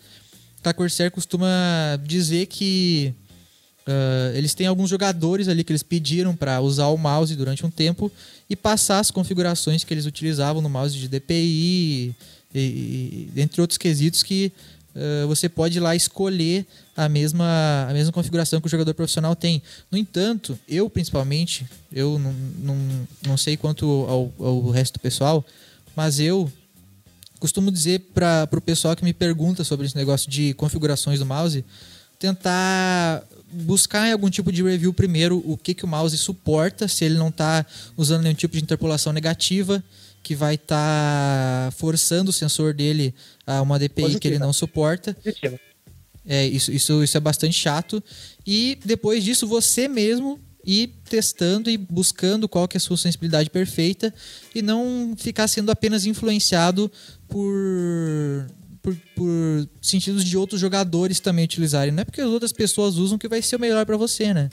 A 0.63 0.73
Corsair 0.73 1.12
costuma 1.12 1.47
dizer 2.04 2.47
que 2.47 3.13
uh, 3.88 4.36
eles 4.36 4.56
têm 4.56 4.65
alguns 4.65 4.89
jogadores 4.89 5.47
ali 5.47 5.63
que 5.63 5.71
eles 5.71 5.84
pediram 5.84 6.36
para 6.36 6.60
usar 6.60 6.88
o 6.88 6.97
mouse 6.97 7.36
durante 7.36 7.65
um 7.65 7.69
tempo 7.69 8.12
e 8.49 8.56
passar 8.56 8.99
as 8.99 9.12
configurações 9.12 9.84
que 9.84 9.93
eles 9.93 10.08
utilizavam 10.08 10.62
no 10.62 10.69
mouse 10.69 10.97
de 10.97 11.08
DPI, 11.08 12.15
e, 12.56 13.30
e, 13.36 13.41
entre 13.41 13.60
outros 13.62 13.78
quesitos 13.78 14.23
que 14.23 14.51
uh, 14.95 15.27
você 15.27 15.49
pode 15.49 15.77
ir 15.77 15.81
lá 15.81 15.95
escolher 15.95 16.65
a 16.95 17.10
mesma, 17.10 17.88
a 17.89 17.93
mesma 17.93 18.12
configuração 18.12 18.62
que 18.62 18.67
o 18.67 18.69
jogador 18.69 18.93
profissional 18.93 19.36
tem. 19.36 19.62
No 19.91 19.97
entanto, 19.97 20.58
eu 20.67 20.89
principalmente, 20.89 21.65
eu 21.91 22.17
não, 22.17 22.34
não, 22.60 23.08
não 23.27 23.38
sei 23.38 23.58
quanto 23.58 23.86
ao, 24.08 24.34
ao 24.39 24.69
resto 24.69 24.93
do 24.93 24.99
pessoal, 24.99 25.43
mas 25.95 26.19
eu 26.19 26.51
costumo 27.39 27.71
dizer 27.71 27.99
para 28.13 28.47
o 28.51 28.62
pessoal 28.62 28.95
que 28.95 29.03
me 29.03 29.13
pergunta 29.13 29.63
sobre 29.63 29.86
esse 29.86 29.95
negócio 29.95 30.29
de 30.29 30.53
configurações 30.53 31.19
do 31.19 31.25
mouse, 31.25 31.63
tentar 32.17 33.23
buscar 33.51 34.08
em 34.08 34.12
algum 34.12 34.29
tipo 34.29 34.51
de 34.51 34.63
review 34.63 34.93
primeiro 34.93 35.41
o 35.45 35.58
que, 35.58 35.73
que 35.73 35.86
o 35.86 35.88
mouse 35.88 36.17
suporta, 36.17 36.88
se 36.88 37.05
ele 37.05 37.17
não 37.17 37.29
está 37.29 37.65
usando 37.95 38.23
nenhum 38.23 38.36
tipo 38.36 38.55
de 38.55 38.63
interpolação 38.63 39.13
negativa, 39.13 39.84
que 40.25 40.33
vai 40.33 40.55
estar 40.55 41.69
tá 41.69 41.71
forçando 41.77 42.31
o 42.31 42.33
sensor 42.33 42.73
dele 42.73 43.13
a 43.45 43.61
uma 43.61 43.77
DPI 43.77 44.01
Positiva. 44.01 44.19
que 44.19 44.27
ele 44.27 44.39
não 44.39 44.51
suporta. 44.51 45.13
Positiva. 45.13 45.59
É, 46.25 46.47
isso, 46.47 46.71
isso, 46.71 47.03
isso 47.03 47.15
é 47.15 47.19
bastante 47.19 47.53
chato. 47.53 48.03
E 48.43 48.75
depois 48.83 49.23
disso, 49.23 49.45
você 49.45 49.88
mesmo 49.88 50.39
ir 50.65 50.95
testando 51.07 51.69
e 51.69 51.77
buscando 51.77 52.49
qual 52.49 52.67
que 52.67 52.75
é 52.75 52.79
a 52.79 52.81
sua 52.81 52.97
sensibilidade 52.97 53.51
perfeita 53.51 54.11
e 54.55 54.63
não 54.63 55.13
ficar 55.15 55.47
sendo 55.47 55.69
apenas 55.69 56.07
influenciado 56.07 56.91
por, 57.27 58.47
por, 58.81 58.97
por 59.15 59.69
sentidos 59.79 60.25
de 60.25 60.35
outros 60.35 60.59
jogadores 60.59 61.19
também 61.19 61.45
utilizarem. 61.45 61.93
Não 61.93 62.01
é 62.01 62.03
porque 62.03 62.21
as 62.21 62.29
outras 62.29 62.51
pessoas 62.51 62.95
usam 62.95 63.19
que 63.19 63.27
vai 63.27 63.43
ser 63.43 63.57
o 63.57 63.59
melhor 63.59 63.85
para 63.85 63.95
você, 63.95 64.33
né? 64.33 64.49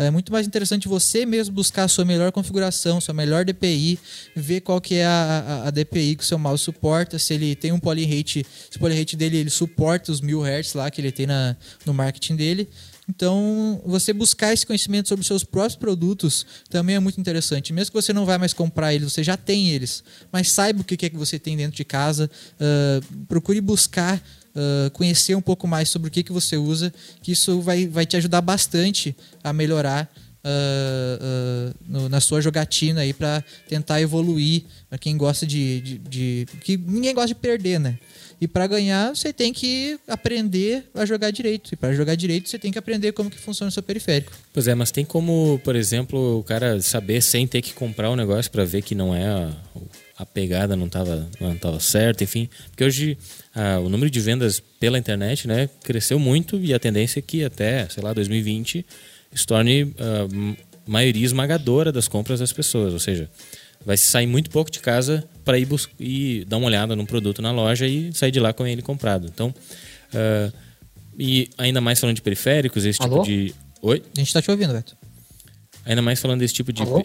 É 0.00 0.10
muito 0.10 0.32
mais 0.32 0.46
interessante 0.46 0.88
você 0.88 1.26
mesmo 1.26 1.54
buscar 1.54 1.84
a 1.84 1.88
sua 1.88 2.06
melhor 2.06 2.32
configuração, 2.32 3.00
sua 3.02 3.12
melhor 3.12 3.44
DPI, 3.44 3.98
ver 4.34 4.62
qual 4.62 4.80
que 4.80 4.94
é 4.94 5.04
a, 5.04 5.62
a, 5.64 5.68
a 5.68 5.70
DPI 5.70 6.16
que 6.16 6.22
o 6.22 6.26
seu 6.26 6.38
mouse 6.38 6.64
suporta, 6.64 7.18
se 7.18 7.34
ele 7.34 7.54
tem 7.54 7.70
um 7.70 7.78
polyrate, 7.78 8.46
se 8.70 8.76
o 8.78 8.80
polyrate 8.80 9.14
dele 9.14 9.36
ele 9.36 9.50
suporta 9.50 10.10
os 10.10 10.22
1000 10.22 10.42
Hz 10.42 10.74
lá 10.74 10.90
que 10.90 11.02
ele 11.02 11.12
tem 11.12 11.26
na, 11.26 11.54
no 11.84 11.92
marketing 11.92 12.36
dele. 12.36 12.68
Então, 13.10 13.82
você 13.84 14.12
buscar 14.12 14.52
esse 14.52 14.64
conhecimento 14.64 15.08
sobre 15.08 15.20
os 15.20 15.26
seus 15.26 15.42
próprios 15.42 15.74
produtos 15.74 16.46
também 16.70 16.94
é 16.94 17.00
muito 17.00 17.20
interessante. 17.20 17.72
Mesmo 17.72 17.90
que 17.92 18.00
você 18.00 18.12
não 18.12 18.24
vai 18.24 18.38
mais 18.38 18.52
comprar 18.52 18.94
eles, 18.94 19.12
você 19.12 19.24
já 19.24 19.36
tem 19.36 19.70
eles. 19.70 20.04
Mas 20.30 20.50
saiba 20.50 20.80
o 20.80 20.84
que 20.84 21.04
é 21.04 21.10
que 21.10 21.16
você 21.16 21.36
tem 21.36 21.56
dentro 21.56 21.76
de 21.76 21.84
casa. 21.84 22.30
Uh, 22.54 23.26
procure 23.26 23.60
buscar 23.60 24.22
uh, 24.54 24.90
conhecer 24.92 25.34
um 25.34 25.40
pouco 25.40 25.66
mais 25.66 25.88
sobre 25.88 26.08
o 26.08 26.10
que, 26.10 26.22
que 26.22 26.32
você 26.32 26.56
usa, 26.56 26.92
que 27.22 27.32
isso 27.32 27.60
vai, 27.60 27.86
vai 27.86 28.06
te 28.06 28.16
ajudar 28.16 28.40
bastante 28.40 29.14
a 29.42 29.52
melhorar 29.52 30.10
uh, 30.44 31.70
uh, 31.70 31.74
no, 31.86 32.08
na 32.08 32.20
sua 32.20 32.40
jogatina 32.40 33.02
aí 33.02 33.12
para 33.12 33.44
tentar 33.68 34.00
evoluir. 34.00 34.64
Para 34.88 34.98
quem 34.98 35.16
gosta 35.16 35.46
de, 35.46 35.80
de, 35.80 35.98
de, 35.98 36.46
que 36.62 36.76
ninguém 36.76 37.14
gosta 37.14 37.28
de 37.28 37.34
perder, 37.34 37.78
né? 37.78 37.98
E 38.40 38.48
para 38.48 38.66
ganhar, 38.66 39.14
você 39.14 39.34
tem 39.34 39.52
que 39.52 39.98
aprender 40.08 40.84
a 40.94 41.04
jogar 41.04 41.30
direito. 41.30 41.74
E 41.74 41.76
para 41.76 41.92
jogar 41.92 42.14
direito, 42.14 42.48
você 42.48 42.58
tem 42.58 42.72
que 42.72 42.78
aprender 42.78 43.12
como 43.12 43.28
que 43.28 43.38
funciona 43.38 43.68
o 43.68 43.72
seu 43.72 43.82
periférico. 43.82 44.32
Pois 44.50 44.66
é, 44.66 44.74
mas 44.74 44.90
tem 44.90 45.04
como, 45.04 45.60
por 45.62 45.76
exemplo, 45.76 46.38
o 46.38 46.42
cara 46.42 46.80
saber 46.80 47.20
sem 47.20 47.46
ter 47.46 47.60
que 47.60 47.74
comprar 47.74 48.10
um 48.10 48.16
negócio 48.16 48.50
para 48.50 48.64
ver 48.64 48.80
que 48.80 48.94
não 48.94 49.14
é 49.14 49.50
a 50.20 50.26
pegada 50.26 50.76
não 50.76 50.86
estava 50.86 51.26
não 51.40 51.56
tava 51.56 51.80
certa, 51.80 52.22
enfim. 52.22 52.46
Porque 52.68 52.84
hoje 52.84 53.18
ah, 53.54 53.80
o 53.80 53.88
número 53.88 54.10
de 54.10 54.20
vendas 54.20 54.60
pela 54.60 54.98
internet 54.98 55.48
né, 55.48 55.68
cresceu 55.82 56.18
muito 56.18 56.58
e 56.58 56.74
a 56.74 56.78
tendência 56.78 57.20
é 57.20 57.22
que 57.22 57.42
até, 57.42 57.88
sei 57.88 58.02
lá, 58.02 58.12
2020 58.12 58.84
se 59.34 59.46
torne 59.46 59.94
a 59.98 60.24
ah, 60.24 60.56
maioria 60.86 61.24
esmagadora 61.24 61.90
das 61.90 62.06
compras 62.06 62.38
das 62.38 62.52
pessoas. 62.52 62.92
Ou 62.92 62.98
seja, 62.98 63.30
vai 63.84 63.96
sair 63.96 64.26
muito 64.26 64.50
pouco 64.50 64.70
de 64.70 64.80
casa 64.80 65.24
para 65.42 65.58
ir, 65.58 65.66
ir 65.98 66.44
dar 66.44 66.58
uma 66.58 66.66
olhada 66.66 66.94
num 66.94 67.06
produto 67.06 67.40
na 67.40 67.50
loja 67.50 67.86
e 67.86 68.12
sair 68.12 68.30
de 68.30 68.40
lá 68.40 68.52
com 68.52 68.66
ele 68.66 68.82
comprado. 68.82 69.26
Então, 69.26 69.48
uh, 69.48 70.52
e 71.18 71.48
ainda 71.56 71.80
mais 71.80 71.98
falando 71.98 72.16
de 72.16 72.22
periféricos, 72.22 72.84
esse 72.84 72.98
tipo 72.98 73.14
Alô? 73.14 73.24
tipo 73.24 73.34
de. 73.34 73.54
Oi? 73.80 74.02
A 74.14 74.18
gente 74.18 74.28
está 74.28 74.42
te 74.42 74.50
ouvindo, 74.50 74.74
Veto. 74.74 74.94
Ainda 75.86 76.02
mais 76.02 76.20
falando 76.20 76.40
desse 76.40 76.52
tipo 76.52 76.74
de. 76.74 76.82
Alô? 76.82 77.02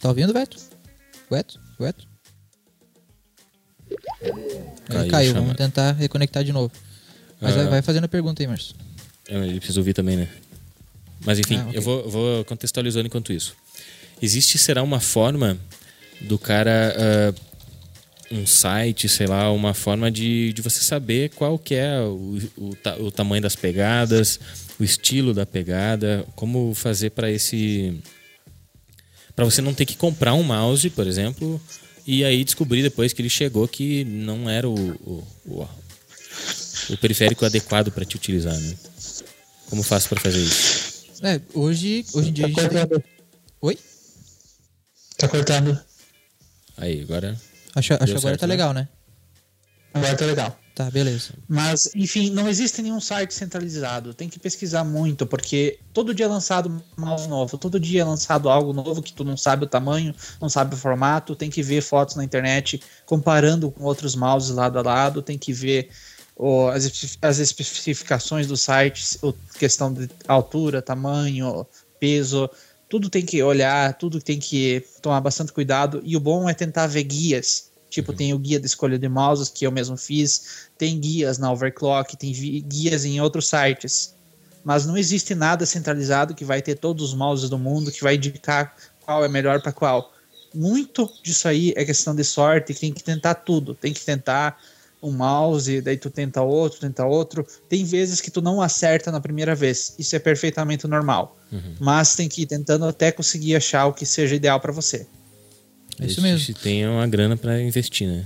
Tá 0.00 0.08
ouvindo, 0.08 0.32
Veto? 0.32 0.56
Veto? 1.30 1.60
Veto? 1.78 2.13
Ele 4.90 5.10
caiu, 5.10 5.34
vamos 5.34 5.54
tentar 5.54 5.92
reconectar 5.92 6.44
de 6.44 6.52
novo. 6.52 6.72
Mas 7.40 7.56
ah, 7.56 7.68
vai 7.68 7.82
fazendo 7.82 8.04
a 8.04 8.08
pergunta 8.08 8.42
aí, 8.42 8.46
Márcio. 8.46 8.74
É, 9.28 9.36
ele 9.36 9.58
precisa 9.58 9.80
ouvir 9.80 9.94
também, 9.94 10.16
né? 10.16 10.28
Mas 11.24 11.38
enfim, 11.38 11.56
ah, 11.56 11.66
okay. 11.68 11.78
eu 11.78 11.82
vou, 11.82 12.08
vou, 12.08 12.44
contextualizando 12.44 13.06
enquanto 13.06 13.32
isso. 13.32 13.54
Existe, 14.20 14.58
será 14.58 14.82
uma 14.82 15.00
forma 15.00 15.58
do 16.20 16.38
cara. 16.38 16.94
Uh, 17.32 17.54
um 18.30 18.46
site, 18.46 19.08
sei 19.08 19.26
lá, 19.26 19.52
uma 19.52 19.74
forma 19.74 20.10
de, 20.10 20.52
de 20.52 20.62
você 20.62 20.80
saber 20.80 21.30
qual 21.30 21.58
que 21.58 21.74
é 21.74 22.00
o, 22.00 22.38
o, 22.56 22.76
o 23.04 23.10
tamanho 23.10 23.42
das 23.42 23.54
pegadas, 23.54 24.40
o 24.78 24.82
estilo 24.82 25.32
da 25.32 25.46
pegada, 25.46 26.26
como 26.34 26.74
fazer 26.74 27.10
para 27.10 27.30
esse. 27.30 28.00
para 29.36 29.44
você 29.44 29.62
não 29.62 29.74
ter 29.74 29.84
que 29.84 29.96
comprar 29.96 30.34
um 30.34 30.42
mouse, 30.42 30.88
por 30.90 31.06
exemplo, 31.06 31.60
e 32.06 32.24
aí 32.24 32.44
descobri 32.44 32.82
depois 32.82 33.12
que 33.12 33.22
ele 33.22 33.30
chegou 33.30 33.66
que 33.66 34.04
não 34.04 34.48
era 34.48 34.68
o, 34.68 34.74
o, 34.74 35.26
o, 35.46 35.68
o 36.90 36.98
periférico 36.98 37.44
adequado 37.44 37.90
para 37.90 38.04
te 38.04 38.16
utilizar, 38.16 38.58
né? 38.58 38.76
Como 39.70 39.82
faço 39.82 40.08
para 40.08 40.20
fazer 40.20 40.40
isso? 40.40 41.06
É, 41.22 41.40
hoje, 41.54 42.04
hoje 42.12 42.28
em 42.28 42.32
dia 42.32 42.52
tá 42.52 42.60
a 42.60 42.64
gente 42.64 42.86
tem... 42.88 43.04
Oi? 43.60 43.78
Tá 45.16 45.28
cortando. 45.28 45.80
Aí, 46.76 47.00
agora... 47.02 47.40
Acho, 47.74 47.94
acho 47.94 48.12
que 48.12 48.18
agora 48.18 48.36
tá 48.36 48.46
né? 48.46 48.52
legal, 48.52 48.72
né? 48.72 48.88
Agora 49.94 50.16
tá 50.16 50.26
legal. 50.26 50.60
Tá, 50.74 50.90
beleza. 50.90 51.34
Mas, 51.46 51.88
enfim, 51.94 52.30
não 52.30 52.48
existe 52.48 52.82
nenhum 52.82 53.00
site 53.00 53.32
centralizado. 53.32 54.12
Tem 54.12 54.28
que 54.28 54.40
pesquisar 54.40 54.82
muito, 54.82 55.24
porque 55.24 55.78
todo 55.92 56.12
dia 56.12 56.26
é 56.26 56.28
lançado 56.28 56.82
mouse 56.96 57.28
novo, 57.28 57.56
todo 57.56 57.78
dia 57.78 58.00
é 58.00 58.04
lançado 58.04 58.48
algo 58.48 58.72
novo 58.72 59.00
que 59.00 59.12
tu 59.12 59.22
não 59.22 59.36
sabe 59.36 59.64
o 59.64 59.68
tamanho, 59.68 60.12
não 60.40 60.48
sabe 60.48 60.74
o 60.74 60.78
formato, 60.78 61.36
tem 61.36 61.48
que 61.48 61.62
ver 61.62 61.80
fotos 61.80 62.16
na 62.16 62.24
internet 62.24 62.82
comparando 63.06 63.70
com 63.70 63.84
outros 63.84 64.16
mouses 64.16 64.50
lado 64.50 64.76
a 64.76 64.82
lado, 64.82 65.22
tem 65.22 65.38
que 65.38 65.52
ver 65.52 65.90
ou 66.36 66.68
as, 66.68 67.16
as 67.22 67.38
especificações 67.38 68.48
do 68.48 68.56
site, 68.56 69.20
questão 69.56 69.92
de 69.92 70.10
altura, 70.26 70.82
tamanho, 70.82 71.64
peso, 72.00 72.50
tudo 72.88 73.08
tem 73.08 73.24
que 73.24 73.40
olhar, 73.42 73.94
tudo 73.94 74.20
tem 74.20 74.40
que 74.40 74.84
tomar 75.00 75.20
bastante 75.20 75.52
cuidado. 75.52 76.00
E 76.04 76.16
o 76.16 76.20
bom 76.20 76.48
é 76.48 76.54
tentar 76.54 76.88
ver 76.88 77.04
guias. 77.04 77.70
Tipo, 77.94 78.10
uhum. 78.10 78.16
tem 78.16 78.34
o 78.34 78.38
guia 78.40 78.58
de 78.58 78.66
escolha 78.66 78.98
de 78.98 79.08
mouses 79.08 79.48
que 79.48 79.64
eu 79.64 79.70
mesmo 79.70 79.96
fiz, 79.96 80.66
tem 80.76 80.98
guias 80.98 81.38
na 81.38 81.52
Overclock, 81.52 82.16
tem 82.16 82.32
guias 82.66 83.04
em 83.04 83.20
outros 83.20 83.48
sites. 83.48 84.16
Mas 84.64 84.84
não 84.84 84.96
existe 84.96 85.32
nada 85.32 85.64
centralizado 85.64 86.34
que 86.34 86.44
vai 86.44 86.60
ter 86.60 86.74
todos 86.74 87.10
os 87.10 87.14
mouses 87.14 87.48
do 87.48 87.56
mundo, 87.56 87.92
que 87.92 88.02
vai 88.02 88.16
indicar 88.16 88.74
qual 89.02 89.24
é 89.24 89.28
melhor 89.28 89.62
para 89.62 89.70
qual. 89.70 90.12
Muito 90.52 91.08
disso 91.22 91.46
aí 91.46 91.72
é 91.76 91.84
questão 91.84 92.16
de 92.16 92.24
sorte, 92.24 92.74
tem 92.74 92.92
que 92.92 93.04
tentar 93.04 93.34
tudo. 93.36 93.76
Tem 93.76 93.92
que 93.92 94.04
tentar 94.04 94.60
um 95.00 95.12
mouse, 95.12 95.80
daí 95.80 95.96
tu 95.96 96.10
tenta 96.10 96.42
outro, 96.42 96.80
tenta 96.80 97.06
outro. 97.06 97.46
Tem 97.68 97.84
vezes 97.84 98.20
que 98.20 98.30
tu 98.30 98.42
não 98.42 98.60
acerta 98.60 99.12
na 99.12 99.20
primeira 99.20 99.54
vez. 99.54 99.94
Isso 100.00 100.16
é 100.16 100.18
perfeitamente 100.18 100.88
normal. 100.88 101.38
Uhum. 101.52 101.76
Mas 101.78 102.16
tem 102.16 102.28
que 102.28 102.42
ir 102.42 102.46
tentando 102.46 102.86
até 102.86 103.12
conseguir 103.12 103.54
achar 103.54 103.86
o 103.86 103.92
que 103.92 104.04
seja 104.04 104.34
ideal 104.34 104.58
para 104.58 104.72
você. 104.72 105.06
É 106.00 106.06
isso 106.06 106.20
mesmo. 106.20 106.40
Se 106.40 106.54
tem 106.54 106.86
uma 106.86 107.06
grana 107.06 107.36
para 107.36 107.60
investir, 107.62 108.06
né? 108.06 108.24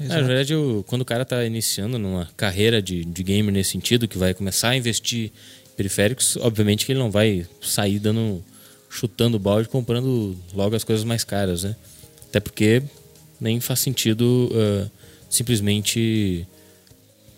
na 0.00 0.20
verdade, 0.22 0.52
eu, 0.52 0.84
quando 0.86 1.02
o 1.02 1.04
cara 1.04 1.24
tá 1.24 1.44
iniciando 1.44 1.98
numa 1.98 2.28
carreira 2.36 2.80
de, 2.80 3.04
de 3.04 3.22
gamer 3.22 3.52
nesse 3.52 3.70
sentido, 3.70 4.06
que 4.06 4.16
vai 4.16 4.32
começar 4.32 4.68
a 4.70 4.76
investir 4.76 5.26
em 5.26 5.76
periféricos, 5.76 6.36
obviamente 6.36 6.86
que 6.86 6.92
ele 6.92 7.00
não 7.00 7.10
vai 7.10 7.46
sair 7.60 7.98
dando 7.98 8.44
chutando 8.88 9.36
o 9.36 9.40
balde 9.40 9.68
comprando 9.68 10.36
logo 10.54 10.74
as 10.74 10.84
coisas 10.84 11.04
mais 11.04 11.24
caras, 11.24 11.64
né? 11.64 11.76
Até 12.28 12.40
porque 12.40 12.82
nem 13.40 13.60
faz 13.60 13.80
sentido 13.80 14.50
uh, 14.52 14.90
simplesmente. 15.28 16.46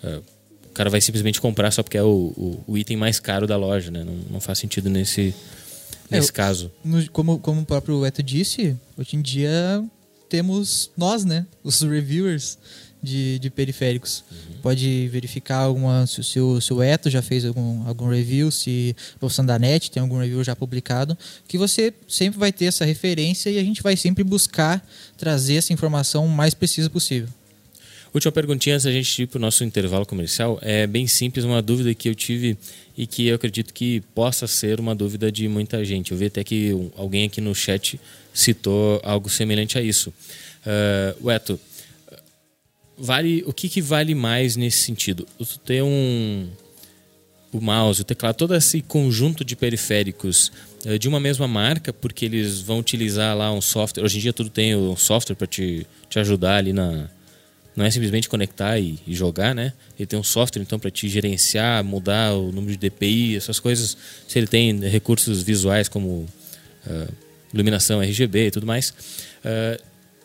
Uh, 0.02 0.22
o 0.64 0.72
cara 0.72 0.88
vai 0.88 1.00
simplesmente 1.00 1.40
comprar 1.40 1.70
só 1.72 1.83
porque 1.83 1.98
é 1.98 2.02
o, 2.02 2.06
o, 2.06 2.64
o, 2.66 2.78
item 2.78 2.96
mais 2.96 3.18
caro 3.18 3.46
da 3.46 3.56
loja, 3.56 3.90
né? 3.90 4.04
Não, 4.04 4.14
não 4.30 4.40
faz 4.40 4.59
sentido 4.59 4.88
nesse, 4.88 5.35
nesse 6.11 6.31
é, 6.31 6.33
caso. 6.33 6.70
No, 6.85 7.11
como, 7.11 7.38
como 7.38 7.61
o 7.61 7.66
próprio 7.66 8.05
Eto 8.05 8.23
disse, 8.23 8.77
hoje 8.96 9.16
em 9.16 9.23
dia 9.23 9.85
temos 10.29 10.90
nós, 10.96 11.25
né? 11.25 11.46
Os 11.62 11.81
reviewers 11.83 12.57
de, 13.03 13.38
de 13.38 13.51
periféricos. 13.51 14.23
Uhum. 14.31 14.57
Pode 14.62 15.09
verificar 15.09 15.59
alguma, 15.59 16.07
se, 16.07 16.23
se, 16.23 16.40
o, 16.40 16.61
se 16.61 16.73
o 16.73 16.83
Eto 16.83 17.09
já 17.09 17.23
fez 17.23 17.44
algum, 17.44 17.87
algum 17.87 18.09
review, 18.09 18.51
se 18.51 18.94
o 19.20 19.29
Sandanet 19.29 19.90
tem 19.90 20.01
algum 20.01 20.18
review 20.18 20.42
já 20.44 20.55
publicado, 20.55 21.16
que 21.49 21.57
você 21.57 21.92
sempre 22.07 22.38
vai 22.38 22.53
ter 22.53 22.66
essa 22.66 22.85
referência 22.85 23.51
e 23.51 23.59
a 23.59 23.64
gente 23.64 23.83
vai 23.83 23.96
sempre 23.96 24.23
buscar 24.23 24.87
trazer 25.16 25.57
essa 25.57 25.73
informação 25.73 26.27
o 26.27 26.29
mais 26.29 26.55
precisa 26.55 26.90
possível. 26.90 27.29
Última 28.12 28.33
perguntinha 28.33 28.75
antes 28.75 28.85
da 28.85 28.90
gente 28.90 29.23
ir 29.23 29.27
para 29.27 29.38
o 29.38 29.40
nosso 29.40 29.62
intervalo 29.62 30.05
comercial. 30.05 30.59
É 30.62 30.85
bem 30.85 31.07
simples, 31.07 31.44
uma 31.44 31.62
dúvida 31.62 31.94
que 31.94 32.09
eu 32.09 32.14
tive 32.14 32.59
e 32.99 33.07
que 33.07 33.29
eu 33.29 33.37
acredito 33.37 33.73
que 33.73 34.01
possa 34.14 34.49
ser 34.49 34.81
uma 34.81 34.96
dúvida 34.96 35.31
de 35.31 35.46
muita 35.46 35.85
gente. 35.85 36.11
Eu 36.11 36.18
vi 36.18 36.27
até 36.27 36.42
que 36.42 36.70
alguém 36.96 37.27
aqui 37.27 37.40
no 37.40 37.55
chat 37.55 38.01
citou 38.35 39.01
algo 39.05 39.31
semelhante 39.31 39.79
a 39.79 39.83
isso. 39.83 40.12
Uh, 41.23 41.31
Eto, 41.31 41.59
vale, 42.99 43.44
o 43.46 43.53
que, 43.53 43.68
que 43.68 43.81
vale 43.81 44.12
mais 44.12 44.57
nesse 44.57 44.79
sentido? 44.79 45.25
Tu 45.38 45.59
ter 45.61 45.83
um, 45.83 46.49
o 47.53 47.61
mouse, 47.61 48.03
o 48.03 48.05
teclado, 48.05 48.35
todo 48.35 48.57
esse 48.57 48.83
conjunto 48.83 49.44
de 49.44 49.55
periféricos 49.55 50.51
uh, 50.85 50.99
de 50.99 51.09
uma 51.09 51.20
mesma 51.20 51.46
marca, 51.46 51.92
porque 51.92 52.25
eles 52.25 52.61
vão 52.61 52.81
utilizar 52.81 53.37
lá 53.37 53.53
um 53.53 53.61
software. 53.61 54.03
Hoje 54.03 54.18
em 54.18 54.20
dia 54.20 54.33
tudo 54.33 54.51
tem 54.51 54.75
um 54.75 54.96
software 54.96 55.37
para 55.37 55.46
te, 55.46 55.87
te 56.09 56.18
ajudar 56.18 56.57
ali 56.57 56.73
na 56.73 57.09
não 57.76 57.85
é 57.85 57.90
simplesmente 57.90 58.28
conectar 58.28 58.78
e, 58.78 58.98
jogar, 59.09 59.54
né? 59.54 59.72
Ele 59.98 60.06
tem 60.06 60.18
um 60.18 60.24
software 60.24 60.62
então 60.62 60.78
para 60.78 60.90
te 60.90 61.09
gerenciar, 61.09 61.83
mudar 61.85 62.35
o 62.35 62.50
número 62.52 62.76
de 62.76 62.78
DPI, 62.78 63.37
essas 63.37 63.61
coisas. 63.61 63.96
Se 64.26 64.38
ele 64.38 64.46
tem 64.46 64.78
recursos 64.80 65.42
visuais 65.42 65.88
como 65.88 66.28
uh, 66.87 67.12
iluminação 67.52 68.02
RGB 68.02 68.46
e 68.46 68.50
tudo 68.50 68.66
mais, 68.66 68.90
uh, 68.90 69.83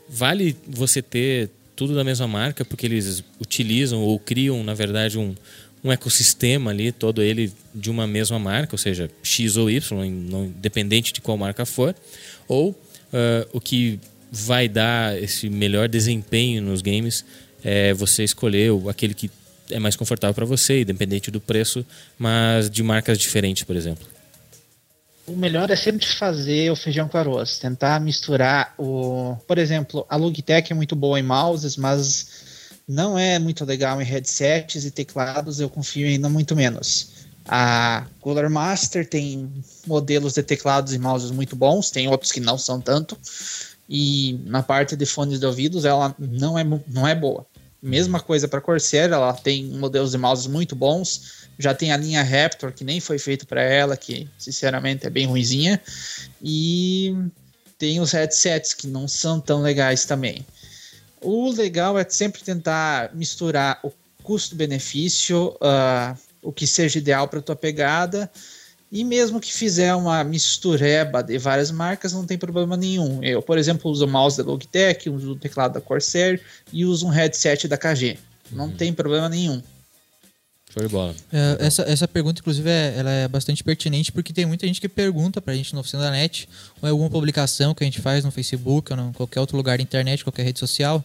vale 0.09 0.55
você 0.67 1.01
ter 1.01 1.49
tudo 1.75 1.93
da 1.93 2.03
mesma 2.03 2.27
marca 2.27 2.63
porque 2.63 2.85
eles 2.85 3.23
utilizam 3.39 4.01
ou 4.01 4.17
criam, 4.17 4.63
na 4.63 4.73
verdade, 4.73 5.19
um, 5.19 5.35
um 5.83 5.91
ecossistema 5.91 6.71
ali, 6.71 6.91
todo 6.91 7.21
ele 7.21 7.51
de 7.73 7.91
uma 7.91 8.07
mesma 8.07 8.39
marca, 8.39 8.73
ou 8.73 8.79
seja, 8.79 9.09
X 9.21 9.55
ou 9.57 9.69
Y, 9.69 10.05
independente 10.05 11.13
de 11.13 11.21
qual 11.21 11.37
marca 11.37 11.65
for, 11.65 11.95
ou 12.47 12.71
uh, 12.71 12.75
o 13.53 13.61
que 13.61 13.99
vai 14.35 14.67
dar 14.67 15.17
esse 15.17 15.49
melhor 15.49 15.87
desempenho 15.87 16.61
nos 16.61 16.81
games 16.81 17.23
é 17.63 17.93
você 17.93 18.23
escolher 18.23 18.69
aquele 18.89 19.13
que 19.13 19.31
é 19.71 19.79
mais 19.79 19.95
confortável 19.95 20.33
para 20.33 20.45
você, 20.45 20.81
independente 20.81 21.31
do 21.31 21.39
preço, 21.39 21.85
mas 22.19 22.69
de 22.69 22.83
marcas 22.83 23.17
diferentes, 23.17 23.63
por 23.63 23.75
exemplo. 23.75 24.05
O 25.25 25.31
melhor 25.31 25.71
é 25.71 25.75
sempre 25.75 26.05
fazer 26.05 26.69
o 26.69 26.75
feijão 26.75 27.07
com 27.07 27.17
arroz, 27.17 27.57
tentar 27.57 27.99
misturar 27.99 28.75
o, 28.77 29.35
por 29.47 29.57
exemplo, 29.57 30.05
a 30.07 30.17
Logitech 30.17 30.71
é 30.71 30.75
muito 30.75 30.95
boa 30.95 31.19
em 31.19 31.23
mouses, 31.23 31.77
mas 31.77 32.27
não 32.87 33.17
é 33.17 33.39
muito 33.39 33.65
legal 33.65 33.99
em 33.99 34.05
headsets 34.05 34.85
e 34.85 34.91
teclados, 34.91 35.59
eu 35.59 35.69
confio 35.69 36.05
ainda 36.05 36.29
muito 36.29 36.55
menos. 36.55 37.09
A 37.47 38.05
Cooler 38.19 38.49
Master 38.49 39.07
tem 39.07 39.49
modelos 39.87 40.33
de 40.33 40.43
teclados 40.43 40.93
e 40.93 40.99
mouses 40.99 41.31
muito 41.31 41.55
bons, 41.55 41.89
tem 41.89 42.07
outros 42.07 42.31
que 42.31 42.39
não 42.39 42.57
são 42.57 42.81
tanto. 42.81 43.17
E 43.87 44.39
na 44.45 44.63
parte 44.63 44.95
de 44.95 45.05
fones 45.05 45.39
de 45.39 45.45
ouvidos 45.45 45.85
ela 45.85 46.15
não 46.17 46.57
é, 46.57 46.63
não 46.87 47.07
é 47.07 47.13
boa. 47.13 47.45
Mesma 47.81 48.19
coisa 48.19 48.47
para 48.47 48.59
Corsair, 48.59 49.11
ela 49.11 49.31
tem 49.33 49.65
modelos 49.65 50.11
de 50.11 50.17
mouses 50.17 50.47
muito 50.47 50.75
bons. 50.75 51.45
Já 51.59 51.73
tem 51.73 51.91
a 51.91 51.97
linha 51.97 52.23
Raptor, 52.23 52.71
que 52.71 52.83
nem 52.83 52.99
foi 52.99 53.19
feito 53.19 53.45
para 53.45 53.61
ela, 53.61 53.95
que 53.95 54.27
sinceramente 54.39 55.05
é 55.05 55.09
bem 55.09 55.27
ruizinha. 55.27 55.79
E 56.41 57.15
tem 57.77 57.99
os 57.99 58.11
headsets, 58.11 58.73
que 58.73 58.87
não 58.87 59.07
são 59.07 59.39
tão 59.39 59.61
legais 59.61 60.03
também. 60.03 60.45
O 61.21 61.51
legal 61.51 61.97
é 61.97 62.05
sempre 62.09 62.43
tentar 62.43 63.13
misturar 63.13 63.79
o 63.83 63.91
custo-benefício, 64.23 65.49
uh, 65.61 66.17
o 66.41 66.51
que 66.51 66.65
seja 66.65 66.97
ideal 66.97 67.27
para 67.27 67.41
tua 67.41 67.55
pegada 67.55 68.31
e 68.91 69.03
mesmo 69.03 69.39
que 69.39 69.51
fizer 69.51 69.93
uma 69.95 70.23
mistureba 70.23 71.21
de 71.21 71.37
várias 71.37 71.71
marcas, 71.71 72.13
não 72.13 72.25
tem 72.25 72.37
problema 72.37 72.77
nenhum. 72.77 73.23
Eu, 73.23 73.41
por 73.41 73.57
exemplo, 73.57 73.89
uso 73.91 74.05
o 74.05 74.07
mouse 74.07 74.37
da 74.37 74.43
Logitech, 74.43 75.09
uso 75.09 75.31
o 75.31 75.35
teclado 75.35 75.73
da 75.73 75.81
Corsair 75.81 76.41
e 76.71 76.85
uso 76.85 77.07
um 77.07 77.09
headset 77.09 77.67
da 77.67 77.77
KG. 77.77 78.17
Não 78.51 78.65
uhum. 78.65 78.71
tem 78.71 78.93
problema 78.93 79.27
nenhum. 79.27 79.61
Show 80.71 80.83
de 80.83 80.89
bola. 80.89 81.15
É, 81.31 81.57
essa, 81.65 81.83
essa 81.83 82.07
pergunta, 82.07 82.41
inclusive, 82.41 82.69
é, 82.69 82.93
ela 82.97 83.09
é 83.09 83.27
bastante 83.27 83.63
pertinente 83.63 84.11
porque 84.11 84.33
tem 84.33 84.45
muita 84.45 84.67
gente 84.67 84.81
que 84.81 84.89
pergunta 84.89 85.41
pra 85.41 85.55
gente 85.55 85.73
no 85.73 85.79
Oficina 85.79 86.03
da 86.03 86.11
Net 86.11 86.49
ou 86.81 86.87
em 86.87 86.91
alguma 86.91 87.09
publicação 87.09 87.73
que 87.73 87.83
a 87.83 87.87
gente 87.87 88.01
faz 88.01 88.25
no 88.25 88.31
Facebook 88.31 88.91
ou 88.91 88.99
em 88.99 89.13
qualquer 89.13 89.39
outro 89.39 89.55
lugar 89.55 89.77
da 89.77 89.83
internet, 89.83 90.23
qualquer 90.23 90.43
rede 90.43 90.59
social 90.59 91.03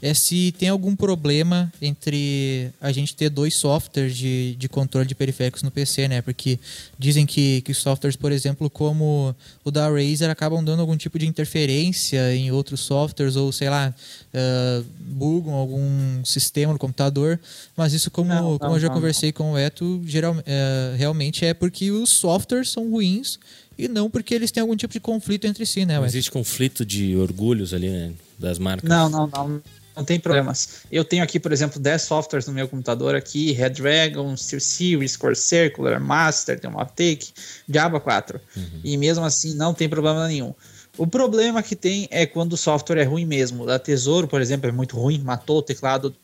é 0.00 0.14
se 0.14 0.52
tem 0.52 0.68
algum 0.68 0.94
problema 0.94 1.72
entre 1.82 2.70
a 2.80 2.92
gente 2.92 3.16
ter 3.16 3.28
dois 3.28 3.54
softwares 3.54 4.16
de, 4.16 4.54
de 4.56 4.68
controle 4.68 5.06
de 5.06 5.14
periféricos 5.14 5.62
no 5.62 5.70
PC, 5.70 6.06
né? 6.06 6.22
Porque 6.22 6.58
dizem 6.96 7.26
que, 7.26 7.62
que 7.62 7.74
softwares, 7.74 8.14
por 8.14 8.30
exemplo, 8.30 8.70
como 8.70 9.34
o 9.64 9.70
da 9.70 9.88
Razer, 9.88 10.30
acabam 10.30 10.64
dando 10.64 10.80
algum 10.80 10.96
tipo 10.96 11.18
de 11.18 11.26
interferência 11.26 12.34
em 12.34 12.52
outros 12.52 12.80
softwares 12.80 13.34
ou, 13.34 13.50
sei 13.50 13.68
lá, 13.68 13.92
uh, 14.32 14.86
bugam 15.00 15.54
algum 15.54 16.24
sistema 16.24 16.72
no 16.72 16.78
computador. 16.78 17.38
Mas 17.76 17.92
isso, 17.92 18.08
como, 18.08 18.28
não, 18.28 18.52
não, 18.52 18.58
como 18.58 18.76
eu 18.76 18.80
já 18.80 18.88
não, 18.88 18.94
conversei 18.94 19.32
com 19.32 19.52
o 19.52 19.58
Eto, 19.58 20.00
geral, 20.06 20.32
uh, 20.34 20.96
realmente 20.96 21.44
é 21.44 21.52
porque 21.52 21.90
os 21.90 22.10
softwares 22.10 22.70
são 22.70 22.88
ruins 22.88 23.38
e 23.76 23.88
não 23.88 24.08
porque 24.08 24.32
eles 24.32 24.52
têm 24.52 24.60
algum 24.60 24.76
tipo 24.76 24.92
de 24.92 25.00
conflito 25.00 25.46
entre 25.46 25.66
si, 25.66 25.84
né? 25.84 25.96
Não 25.98 26.06
existe 26.06 26.30
conflito 26.30 26.84
de 26.84 27.16
orgulhos 27.16 27.74
ali, 27.74 27.88
né? 27.88 28.12
Das 28.38 28.60
marcas. 28.60 28.88
Não, 28.88 29.08
não, 29.08 29.26
não 29.26 29.60
não 29.98 30.04
tem 30.04 30.20
problemas. 30.20 30.82
Eu 30.92 31.04
tenho 31.04 31.24
aqui, 31.24 31.40
por 31.40 31.52
exemplo, 31.52 31.80
10 31.80 32.02
softwares 32.02 32.46
no 32.46 32.52
meu 32.52 32.68
computador 32.68 33.16
aqui, 33.16 33.50
Red 33.50 33.70
Dragon, 33.70 34.36
Steel 34.36 34.60
Series, 34.60 35.16
Core 35.16 35.34
Circular, 35.34 36.00
Master, 36.00 36.60
Demotech, 36.60 37.32
Java 37.68 37.98
4. 37.98 38.40
Uhum. 38.56 38.80
E 38.84 38.96
mesmo 38.96 39.24
assim 39.24 39.54
não 39.54 39.74
tem 39.74 39.88
problema 39.88 40.28
nenhum. 40.28 40.54
O 40.96 41.06
problema 41.06 41.62
que 41.64 41.74
tem 41.74 42.08
é 42.12 42.24
quando 42.26 42.52
o 42.52 42.56
software 42.56 43.00
é 43.00 43.04
ruim 43.04 43.24
mesmo. 43.24 43.66
Da 43.66 43.78
Tesouro, 43.78 44.28
por 44.28 44.40
exemplo, 44.40 44.68
é 44.68 44.72
muito 44.72 44.96
ruim, 44.96 45.18
matou 45.18 45.58
o 45.58 45.62
teclado 45.62 46.14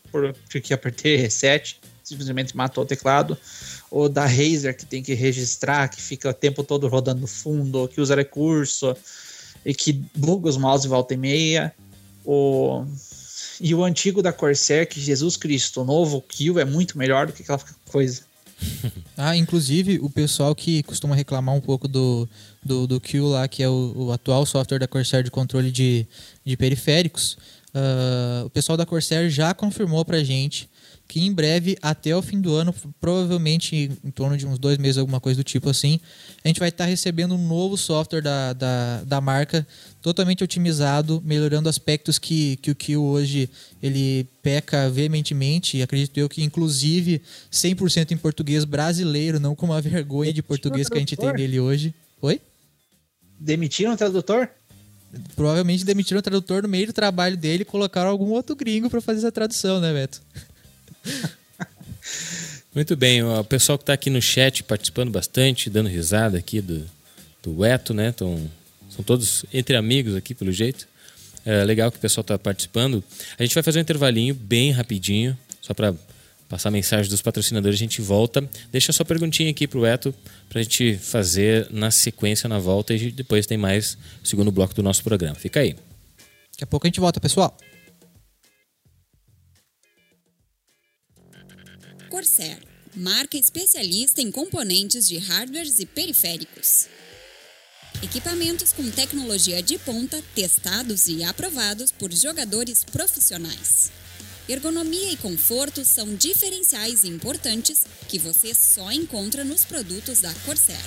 porque 0.49 0.73
apertei 0.73 1.17
reset, 1.17 1.81
simplesmente 2.05 2.57
matou 2.57 2.85
o 2.85 2.87
teclado. 2.87 3.37
Ou 3.91 4.09
da 4.09 4.25
Razer, 4.25 4.77
que 4.77 4.87
tem 4.87 5.03
que 5.03 5.15
registrar, 5.15 5.89
que 5.89 6.01
fica 6.01 6.31
o 6.31 6.35
tempo 6.35 6.63
todo 6.63 6.87
rodando 6.87 7.21
no 7.21 7.27
fundo, 7.27 7.89
que 7.89 8.01
usa 8.01 8.15
recurso 8.15 8.97
e 9.67 9.75
que 9.75 9.93
buga 10.15 10.49
os 10.49 10.57
mouse 10.57 10.87
volta 10.87 11.15
e 11.15 11.17
meia. 11.17 11.75
O 12.25 12.85
e 13.61 13.75
o 13.75 13.85
antigo 13.85 14.23
da 14.23 14.33
Corsair, 14.33 14.89
que 14.89 15.01
Jesus 15.01 15.37
Cristo, 15.37 15.83
o 15.83 15.85
novo 15.85 16.21
Kill 16.21 16.59
é 16.59 16.65
muito 16.65 16.99
melhor 16.99 17.27
do 17.27 17.33
que 17.33 17.43
aquela 17.43 17.61
coisa. 17.89 18.23
ah, 19.17 19.37
inclusive 19.37 19.99
o 20.01 20.09
pessoal 20.09 20.55
que 20.55 20.83
costuma 20.85 21.15
reclamar 21.15 21.55
um 21.55 21.61
pouco 21.61 21.89
do, 21.89 22.29
do, 22.65 22.87
do 22.87 23.01
Q 23.01 23.21
lá, 23.21 23.49
que 23.49 23.63
é 23.63 23.69
o, 23.69 23.93
o 23.97 24.13
atual 24.13 24.47
software 24.47 24.79
da 24.79 24.87
Corsair 24.87 25.25
de 25.25 25.31
controle 25.31 25.71
de, 25.71 26.07
de 26.45 26.57
periféricos, 26.57 27.37
Uh, 27.75 28.47
o 28.47 28.51
pessoal 28.51 28.79
da 28.79 28.87
Corsair 28.87 29.29
já 29.29 29.53
confirmou 29.53 30.05
pra 30.05 30.23
gente 30.23 30.69
que 31.07 31.21
em 31.21 31.33
breve, 31.33 31.77
até 31.83 32.17
o 32.17 32.23
fim 32.23 32.41
do 32.41 32.55
ano, 32.55 32.75
provavelmente 33.01 33.91
em 34.03 34.11
torno 34.11 34.37
de 34.37 34.47
uns 34.47 34.59
dois 34.59 34.79
meses, 34.79 34.99
alguma 34.99 35.21
coisa 35.21 35.41
do 35.41 35.45
tipo 35.45 35.69
assim, 35.69 36.01
a 36.43 36.49
gente 36.49 36.59
vai 36.59 36.71
estar 36.71 36.85
tá 36.85 36.91
recebendo 36.91 37.35
um 37.35 37.47
novo 37.47 37.77
software 37.77 38.23
da, 38.23 38.53
da, 38.53 39.05
da 39.05 39.21
marca, 39.21 39.67
totalmente 40.01 40.43
otimizado, 40.43 41.23
melhorando 41.25 41.69
aspectos 41.69 42.19
que, 42.19 42.57
que 42.57 42.71
o 42.71 42.75
Kill 42.75 43.03
hoje 43.03 43.49
ele 43.83 44.27
peca 44.43 44.91
veementemente, 44.91 45.83
acredito 45.83 46.17
eu 46.19 46.29
que 46.29 46.43
inclusive 46.43 47.23
100% 47.53 48.13
em 48.13 48.17
português 48.17 48.65
brasileiro, 48.65 49.39
não 49.39 49.55
com 49.55 49.67
uma 49.67 49.81
vergonha 49.81 50.33
de 50.33 50.43
português 50.43 50.89
que 50.89 50.97
a 50.97 51.01
gente 51.01 51.17
tem 51.17 51.33
dele 51.33 51.61
hoje. 51.61 51.95
Oi? 52.21 52.41
Demitiram 53.39 53.93
o 53.93 53.97
tradutor? 53.97 54.49
Provavelmente 55.37 55.85
demitiram 55.85 56.19
o 56.19 56.23
tradutor 56.23 56.63
no 56.63 56.69
meio 56.69 56.87
do 56.87 56.93
trabalho 56.93 57.37
dele 57.37 57.63
e 57.63 57.67
colocaram 57.67 58.11
algum 58.11 58.31
outro 58.31 58.57
gringo 58.57 58.91
para 58.91 59.01
fazer 59.01 59.19
essa 59.19 59.31
tradução, 59.31 59.81
né, 59.81 59.93
Beto? 59.93 60.21
Muito 62.75 62.97
bem, 62.97 63.23
o 63.23 63.45
pessoal 63.45 63.79
que 63.79 63.83
está 63.83 63.93
aqui 63.93 64.11
no 64.11 64.21
chat 64.21 64.65
participando 64.65 65.11
bastante, 65.11 65.71
dando 65.71 65.89
risada 65.89 66.37
aqui 66.37 66.61
do, 66.61 66.85
do 67.43 67.65
Eto, 67.65 67.95
né? 67.95 68.11
Tão, 68.11 68.51
são 68.91 69.05
todos 69.05 69.45
entre 69.53 69.77
amigos 69.77 70.17
aqui, 70.17 70.35
pelo 70.35 70.51
jeito. 70.51 70.89
É 71.47 71.63
legal 71.63 71.91
que 71.93 71.99
o 71.99 72.01
pessoal 72.01 72.23
está 72.23 72.39
participando. 72.39 73.05
A 73.39 73.43
gente 73.45 73.55
vai 73.55 73.63
fazer 73.63 73.79
um 73.79 73.83
intervalinho 73.83 74.35
bem 74.35 74.73
rapidinho, 74.73 75.39
só 75.61 75.73
para 75.75 75.95
passar 76.49 76.69
a 76.71 76.73
mensagem 76.73 77.11
dos 77.11 77.23
patrocinadores. 77.23 77.79
A 77.79 77.79
gente 77.79 78.01
volta. 78.01 78.49
Deixa 78.73 78.93
sua 78.93 79.05
perguntinha 79.05 79.51
aqui 79.51 79.69
para 79.69 79.79
o 79.79 79.87
Eto, 79.87 80.15
para 80.49 80.61
a 80.61 80.63
gente 80.63 80.97
fazer 80.97 81.69
na 81.71 81.91
sequência, 81.91 82.49
na 82.49 82.59
volta, 82.59 82.95
e 82.95 83.11
depois 83.11 83.47
tem 83.47 83.59
mais 83.59 83.99
segundo 84.23 84.51
bloco 84.51 84.75
do 84.75 84.83
nosso 84.83 85.05
programa. 85.05 85.35
Fica 85.35 85.61
aí. 85.61 85.77
Daqui 86.53 86.65
a 86.65 86.67
pouco 86.67 86.87
a 86.87 86.89
gente 86.89 87.01
volta, 87.01 87.21
pessoal. 87.21 87.57
Corsair, 92.15 92.63
marca 92.95 93.37
especialista 93.37 94.23
em 94.23 94.31
componentes 94.31 95.09
de 95.09 95.19
hardwares 95.19 95.81
e 95.81 95.87
periféricos. 95.87 96.87
Equipamentos 98.01 98.71
com 98.71 98.89
tecnologia 98.89 99.61
de 99.61 99.77
ponta, 99.79 100.23
testados 100.33 101.09
e 101.09 101.25
aprovados 101.25 101.91
por 101.91 102.15
jogadores 102.15 102.85
profissionais. 102.85 103.91
Ergonomia 104.49 105.11
e 105.11 105.17
conforto 105.17 105.85
são 105.85 106.15
diferenciais 106.15 107.03
importantes 107.03 107.85
que 108.09 108.21
você 108.21 108.55
só 108.55 108.93
encontra 108.93 109.43
nos 109.43 109.65
produtos 109.65 110.21
da 110.21 110.33
Corsair. 110.47 110.79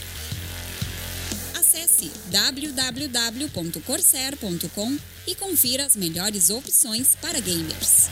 Acesse 1.56 2.10
www.corsair.com 2.32 4.98
e 5.28 5.36
confira 5.36 5.86
as 5.86 5.98
melhores 5.98 6.50
opções 6.50 7.18
para 7.20 7.42
gamers. 7.42 8.08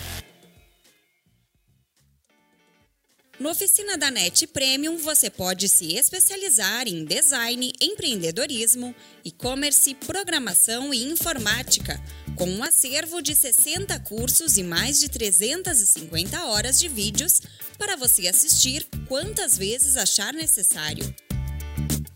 No 3.37 3.49
Oficina 3.49 3.97
da 3.97 4.09
NET 4.09 4.47
Premium, 4.47 4.97
você 4.97 5.29
pode 5.29 5.67
se 5.67 5.93
especializar 5.93 6.87
em 6.87 7.03
design, 7.03 7.73
empreendedorismo, 7.81 8.95
e-commerce, 9.25 9.93
programação 9.93 10.93
e 10.93 11.03
informática, 11.03 12.01
com 12.37 12.49
um 12.49 12.63
acervo 12.63 13.21
de 13.21 13.35
60 13.35 13.99
cursos 13.99 14.55
e 14.55 14.63
mais 14.63 15.01
de 15.01 15.09
350 15.09 16.45
horas 16.45 16.79
de 16.79 16.87
vídeos 16.87 17.41
para 17.77 17.97
você 17.97 18.29
assistir 18.29 18.87
quantas 19.05 19.57
vezes 19.57 19.97
achar 19.97 20.33
necessário. 20.33 21.13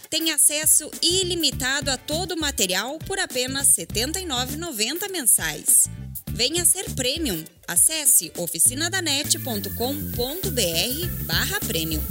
Tem 0.10 0.32
acesso 0.32 0.90
ilimitado 1.04 1.92
a 1.92 1.98
todo 1.98 2.32
o 2.32 2.40
material 2.40 2.98
por 3.06 3.20
apenas 3.20 3.78
R$ 3.78 3.86
79,90 3.86 5.12
mensais. 5.12 5.88
Venha 6.32 6.66
ser 6.66 6.90
premium. 6.96 7.44
Acesse 7.68 8.32
oficinadanet.com.br 8.36 11.26
barra 11.26 11.60
premium. 11.60 12.02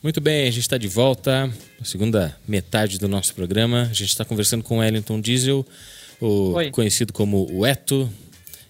Muito 0.00 0.20
bem, 0.20 0.46
a 0.46 0.50
gente 0.50 0.60
está 0.60 0.78
de 0.78 0.86
volta, 0.86 1.52
na 1.80 1.84
segunda 1.84 2.38
metade 2.46 2.98
do 2.98 3.08
nosso 3.08 3.34
programa. 3.34 3.88
A 3.90 3.94
gente 3.94 4.10
está 4.10 4.24
conversando 4.24 4.62
com 4.62 4.76
o 4.76 4.80
Wellington 4.80 5.20
Diesel, 5.20 5.66
o 6.26 6.70
conhecido 6.70 7.12
como 7.12 7.46
o 7.52 7.66
Eto. 7.66 8.08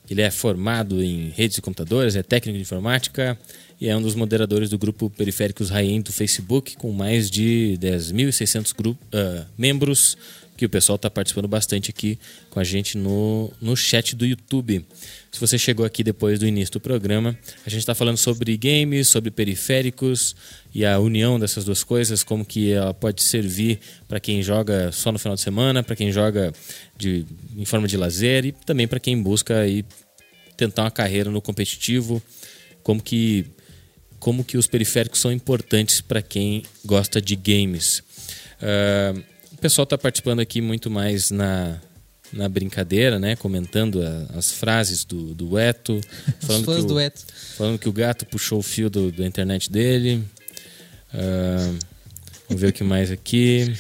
Ele 0.09 0.21
é 0.21 0.31
formado 0.31 1.03
em 1.03 1.31
redes 1.31 1.57
de 1.57 1.63
computadores, 1.63 2.15
é 2.15 2.23
técnico 2.23 2.59
de 2.59 2.63
informática, 2.63 3.39
e 3.81 3.89
é 3.89 3.97
um 3.97 4.03
dos 4.03 4.15
moderadores 4.15 4.69
do 4.69 4.79
grupo 4.79 5.09
Periféricos 5.09 5.71
Rain 5.71 6.03
do 6.03 6.13
Facebook, 6.13 6.77
com 6.77 6.93
mais 6.93 7.31
de 7.31 7.79
10.600 7.81 8.93
uh, 8.93 9.47
membros, 9.57 10.17
que 10.57 10.65
o 10.65 10.69
pessoal 10.69 10.97
está 10.97 11.11
participando 11.11 11.49
bastante 11.49 11.91
aqui 11.91 12.19
com 12.51 12.61
a 12.61 12.65
gente 12.65 12.97
no, 12.97 13.53
no 13.61 13.77
chat 13.77 14.15
do 14.15 14.25
YouTube. 14.25 14.85
Se 15.33 15.41
você 15.41 15.59
chegou 15.59 15.85
aqui 15.85 16.05
depois 16.05 16.39
do 16.39 16.47
início 16.47 16.75
do 16.75 16.81
programa, 16.81 17.37
a 17.67 17.71
gente 17.71 17.81
está 17.81 17.95
falando 17.95 18.17
sobre 18.17 18.57
games, 18.57 19.09
sobre 19.09 19.31
periféricos 19.31 20.37
e 20.73 20.85
a 20.85 20.99
união 20.99 21.39
dessas 21.39 21.65
duas 21.65 21.83
coisas, 21.83 22.23
como 22.23 22.45
que 22.45 22.73
ela 22.73 22.95
pode 22.95 23.23
servir 23.23 23.81
para 24.07 24.21
quem 24.21 24.43
joga 24.43 24.93
só 24.93 25.11
no 25.11 25.19
final 25.19 25.35
de 25.35 25.41
semana, 25.41 25.83
para 25.83 25.97
quem 25.97 26.13
joga 26.13 26.53
de, 26.97 27.27
em 27.57 27.65
forma 27.65 27.89
de 27.89 27.97
lazer 27.97 28.45
e 28.45 28.53
também 28.53 28.87
para 28.87 29.01
quem 29.01 29.21
busca 29.21 29.59
aí 29.59 29.85
tentar 30.57 30.85
uma 30.85 30.91
carreira 30.91 31.31
no 31.31 31.43
competitivo, 31.43 32.23
como 32.83 33.03
que 33.03 33.47
como 34.21 34.43
que 34.43 34.57
os 34.57 34.67
periféricos 34.67 35.21
são 35.21 35.31
importantes 35.31 36.01
para 36.01 36.23
quem 36.23 36.63
gosta 36.83 37.21
de 37.21 37.37
games. 37.37 37.99
Uh, 38.57 39.23
pessoal 39.65 39.85
está 39.85 39.97
participando 39.97 40.41
aqui 40.41 40.61
muito 40.61 40.91
mais 40.91 41.31
na, 41.31 41.81
na 42.31 42.47
brincadeira, 42.51 43.19
né? 43.19 43.35
Comentando 43.35 44.03
a, 44.03 44.39
as 44.39 44.53
frases 44.53 45.07
do, 45.07 45.35
do 45.35 45.59
Eto. 45.59 45.99
Falando 46.41 46.67
que 46.67 46.71
o, 46.71 46.85
do 46.85 47.01
Eto. 47.01 47.23
Falando 47.57 47.79
que 47.79 47.89
o 47.89 47.93
gato 47.93 48.27
puxou 48.27 48.59
o 48.59 48.63
fio 48.63 48.91
do, 48.91 49.11
da 49.11 49.27
internet 49.27 49.73
dele. 49.73 50.23
Uh, 51.15 51.79
vamos 52.47 52.61
ver 52.61 52.69
o 52.69 52.73
que 52.75 52.85
mais 52.85 53.11
aqui. 53.11 53.75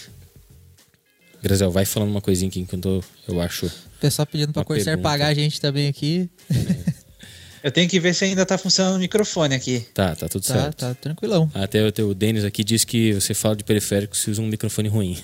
Grazel, 1.42 1.70
vai 1.70 1.84
falando 1.84 2.08
uma 2.08 2.22
coisinha 2.22 2.48
aqui 2.48 2.60
enquanto 2.60 3.04
eu 3.28 3.38
acho. 3.38 3.66
O 3.66 4.00
pessoal 4.00 4.24
pedindo 4.24 4.54
para 4.54 4.62
a 4.62 4.64
Corsair 4.64 4.96
pagar 4.96 5.26
a 5.26 5.34
gente 5.34 5.60
também 5.60 5.86
aqui. 5.86 6.30
É. 6.50 6.94
Eu 7.62 7.72
tenho 7.72 7.88
que 7.88 7.98
ver 7.98 8.14
se 8.14 8.26
ainda 8.26 8.44
tá 8.44 8.58
funcionando 8.58 8.96
o 8.96 8.98
microfone 8.98 9.54
aqui. 9.54 9.80
Tá, 9.94 10.14
tá 10.14 10.28
tudo 10.28 10.44
tá, 10.44 10.52
certo. 10.52 10.76
Tá, 10.80 10.94
tranquilão. 10.94 11.50
Até 11.54 11.82
o 11.82 11.90
teu 11.90 12.12
Denis 12.12 12.44
aqui 12.44 12.62
diz 12.62 12.84
que 12.84 13.14
você 13.14 13.32
fala 13.32 13.56
de 13.56 13.64
periférico 13.64 14.14
se 14.14 14.30
usa 14.30 14.42
um 14.42 14.46
microfone 14.46 14.86
ruim. 14.86 15.18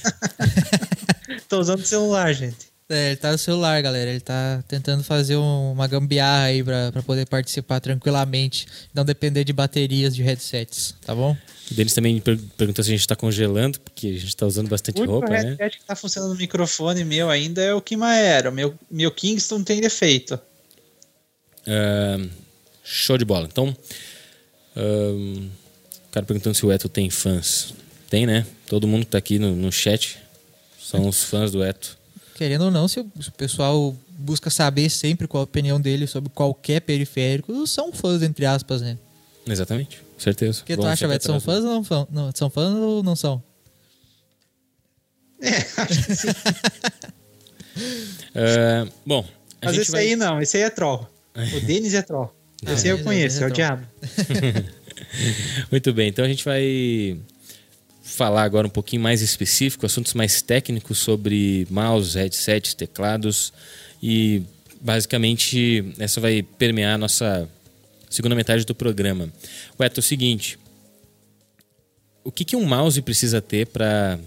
Tô 1.48 1.60
usando 1.60 1.80
o 1.80 1.86
celular, 1.86 2.32
gente. 2.32 2.72
É, 2.88 3.08
ele 3.08 3.16
tá 3.16 3.32
no 3.32 3.38
celular, 3.38 3.80
galera. 3.80 4.10
Ele 4.10 4.20
tá 4.20 4.62
tentando 4.68 5.02
fazer 5.02 5.36
um, 5.36 5.72
uma 5.72 5.86
gambiarra 5.86 6.44
aí 6.44 6.62
pra, 6.62 6.92
pra 6.92 7.02
poder 7.02 7.26
participar 7.26 7.80
tranquilamente. 7.80 8.66
Não 8.92 9.04
depender 9.04 9.44
de 9.44 9.52
baterias 9.52 10.14
de 10.14 10.22
headsets, 10.22 10.94
tá 11.04 11.14
bom? 11.14 11.36
O 11.70 11.74
Denis 11.74 11.94
também 11.94 12.20
per 12.20 12.38
perguntou 12.56 12.84
se 12.84 12.90
a 12.90 12.94
gente 12.94 13.06
tá 13.06 13.16
congelando, 13.16 13.80
porque 13.80 14.08
a 14.08 14.18
gente 14.18 14.36
tá 14.36 14.46
usando 14.46 14.68
bastante 14.68 15.00
o 15.00 15.06
roupa, 15.06 15.30
né? 15.30 15.38
O 15.38 15.44
headset 15.44 15.78
que 15.78 15.84
tá 15.86 15.96
funcionando 15.96 16.32
no 16.32 16.36
microfone 16.36 17.02
meu 17.02 17.30
ainda 17.30 17.62
é 17.62 17.72
o 17.72 17.80
Kimaera. 17.80 18.50
O 18.50 18.52
meu, 18.52 18.74
meu 18.90 19.10
Kingston 19.10 19.62
tem 19.62 19.80
defeito. 19.80 20.38
Uh, 21.66 22.28
show 22.84 23.16
de 23.16 23.24
bola. 23.24 23.48
Então, 23.50 23.74
uh, 24.76 25.38
o 25.38 26.12
cara 26.12 26.26
perguntando 26.26 26.54
se 26.54 26.66
o 26.66 26.70
Eto 26.70 26.90
tem 26.90 27.08
fãs. 27.08 27.72
Tem, 28.10 28.26
né? 28.26 28.44
Todo 28.72 28.88
mundo 28.88 29.04
que 29.04 29.10
tá 29.10 29.18
aqui 29.18 29.38
no, 29.38 29.54
no 29.54 29.70
chat 29.70 30.18
são 30.80 31.06
os 31.06 31.24
fãs 31.24 31.52
do 31.52 31.62
Eto. 31.62 31.98
Querendo 32.34 32.64
ou 32.64 32.70
não, 32.70 32.88
se 32.88 33.00
o, 33.00 33.12
se 33.20 33.28
o 33.28 33.32
pessoal 33.32 33.94
busca 34.08 34.48
saber 34.48 34.88
sempre 34.88 35.28
qual 35.28 35.42
a 35.42 35.44
opinião 35.44 35.78
dele 35.78 36.06
sobre 36.06 36.30
qualquer 36.30 36.80
periférico, 36.80 37.66
são 37.66 37.92
fãs, 37.92 38.22
entre 38.22 38.46
aspas, 38.46 38.80
né? 38.80 38.96
Exatamente, 39.46 40.00
certeza. 40.16 40.62
O 40.62 40.64
que 40.64 40.74
tu 40.74 40.86
acha, 40.86 41.06
Beto? 41.06 41.22
São 41.22 41.38
fãs 41.38 41.62
ou 41.62 41.70
não 41.70 41.84
são? 41.84 42.08
Não, 42.10 42.32
são 42.34 42.48
fãs 42.48 42.74
ou 42.74 43.02
não 43.02 43.14
são? 43.14 43.42
É, 45.42 45.56
acho 45.76 46.06
que 46.06 46.14
sim. 46.14 46.28
uh, 48.30 48.90
bom, 49.04 49.22
mas 49.62 49.76
esse 49.76 49.90
vai... 49.90 50.04
aí 50.04 50.16
não, 50.16 50.40
esse 50.40 50.56
aí 50.56 50.62
é 50.62 50.70
troll. 50.70 51.06
O 51.36 51.60
Denis 51.60 51.92
é 51.92 52.00
troll. 52.00 52.34
Ah, 52.64 52.72
Esse 52.72 52.88
eu 52.88 53.02
conheço, 53.02 53.42
é, 53.42 53.44
é 53.44 53.46
o 53.48 53.52
diabo. 53.52 53.86
Muito 55.70 55.92
bem, 55.92 56.08
então 56.08 56.24
a 56.24 56.28
gente 56.28 56.42
vai 56.42 57.20
falar 58.02 58.42
agora 58.42 58.66
um 58.66 58.70
pouquinho 58.70 59.02
mais 59.02 59.22
específico, 59.22 59.86
assuntos 59.86 60.12
mais 60.14 60.42
técnicos 60.42 60.98
sobre 60.98 61.66
mouse, 61.70 62.18
headsets, 62.18 62.74
teclados 62.74 63.52
e 64.02 64.42
basicamente 64.80 65.94
essa 65.98 66.20
vai 66.20 66.42
permear 66.42 66.94
a 66.94 66.98
nossa 66.98 67.48
segunda 68.10 68.34
metade 68.34 68.64
do 68.64 68.74
programa. 68.74 69.32
Ué, 69.78 69.90
é 69.94 69.98
o 69.98 70.02
seguinte, 70.02 70.58
o 72.24 72.30
que, 72.30 72.44
que 72.44 72.56
um 72.56 72.64
mouse 72.64 73.00
precisa 73.00 73.40
ter 73.40 73.66
para 73.66 74.18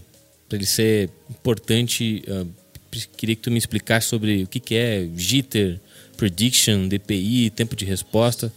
ele 0.51 0.65
ser 0.65 1.09
importante? 1.29 2.23
Uh, 2.27 2.47
queria 3.17 3.35
que 3.35 3.41
tu 3.41 3.51
me 3.51 3.57
explicasse 3.57 4.07
sobre 4.07 4.43
o 4.43 4.47
que, 4.47 4.59
que 4.59 4.75
é 4.75 5.07
jitter, 5.15 5.79
prediction, 6.15 6.87
DPI, 6.87 7.49
tempo 7.49 7.75
de 7.75 7.83
resposta. 7.83 8.51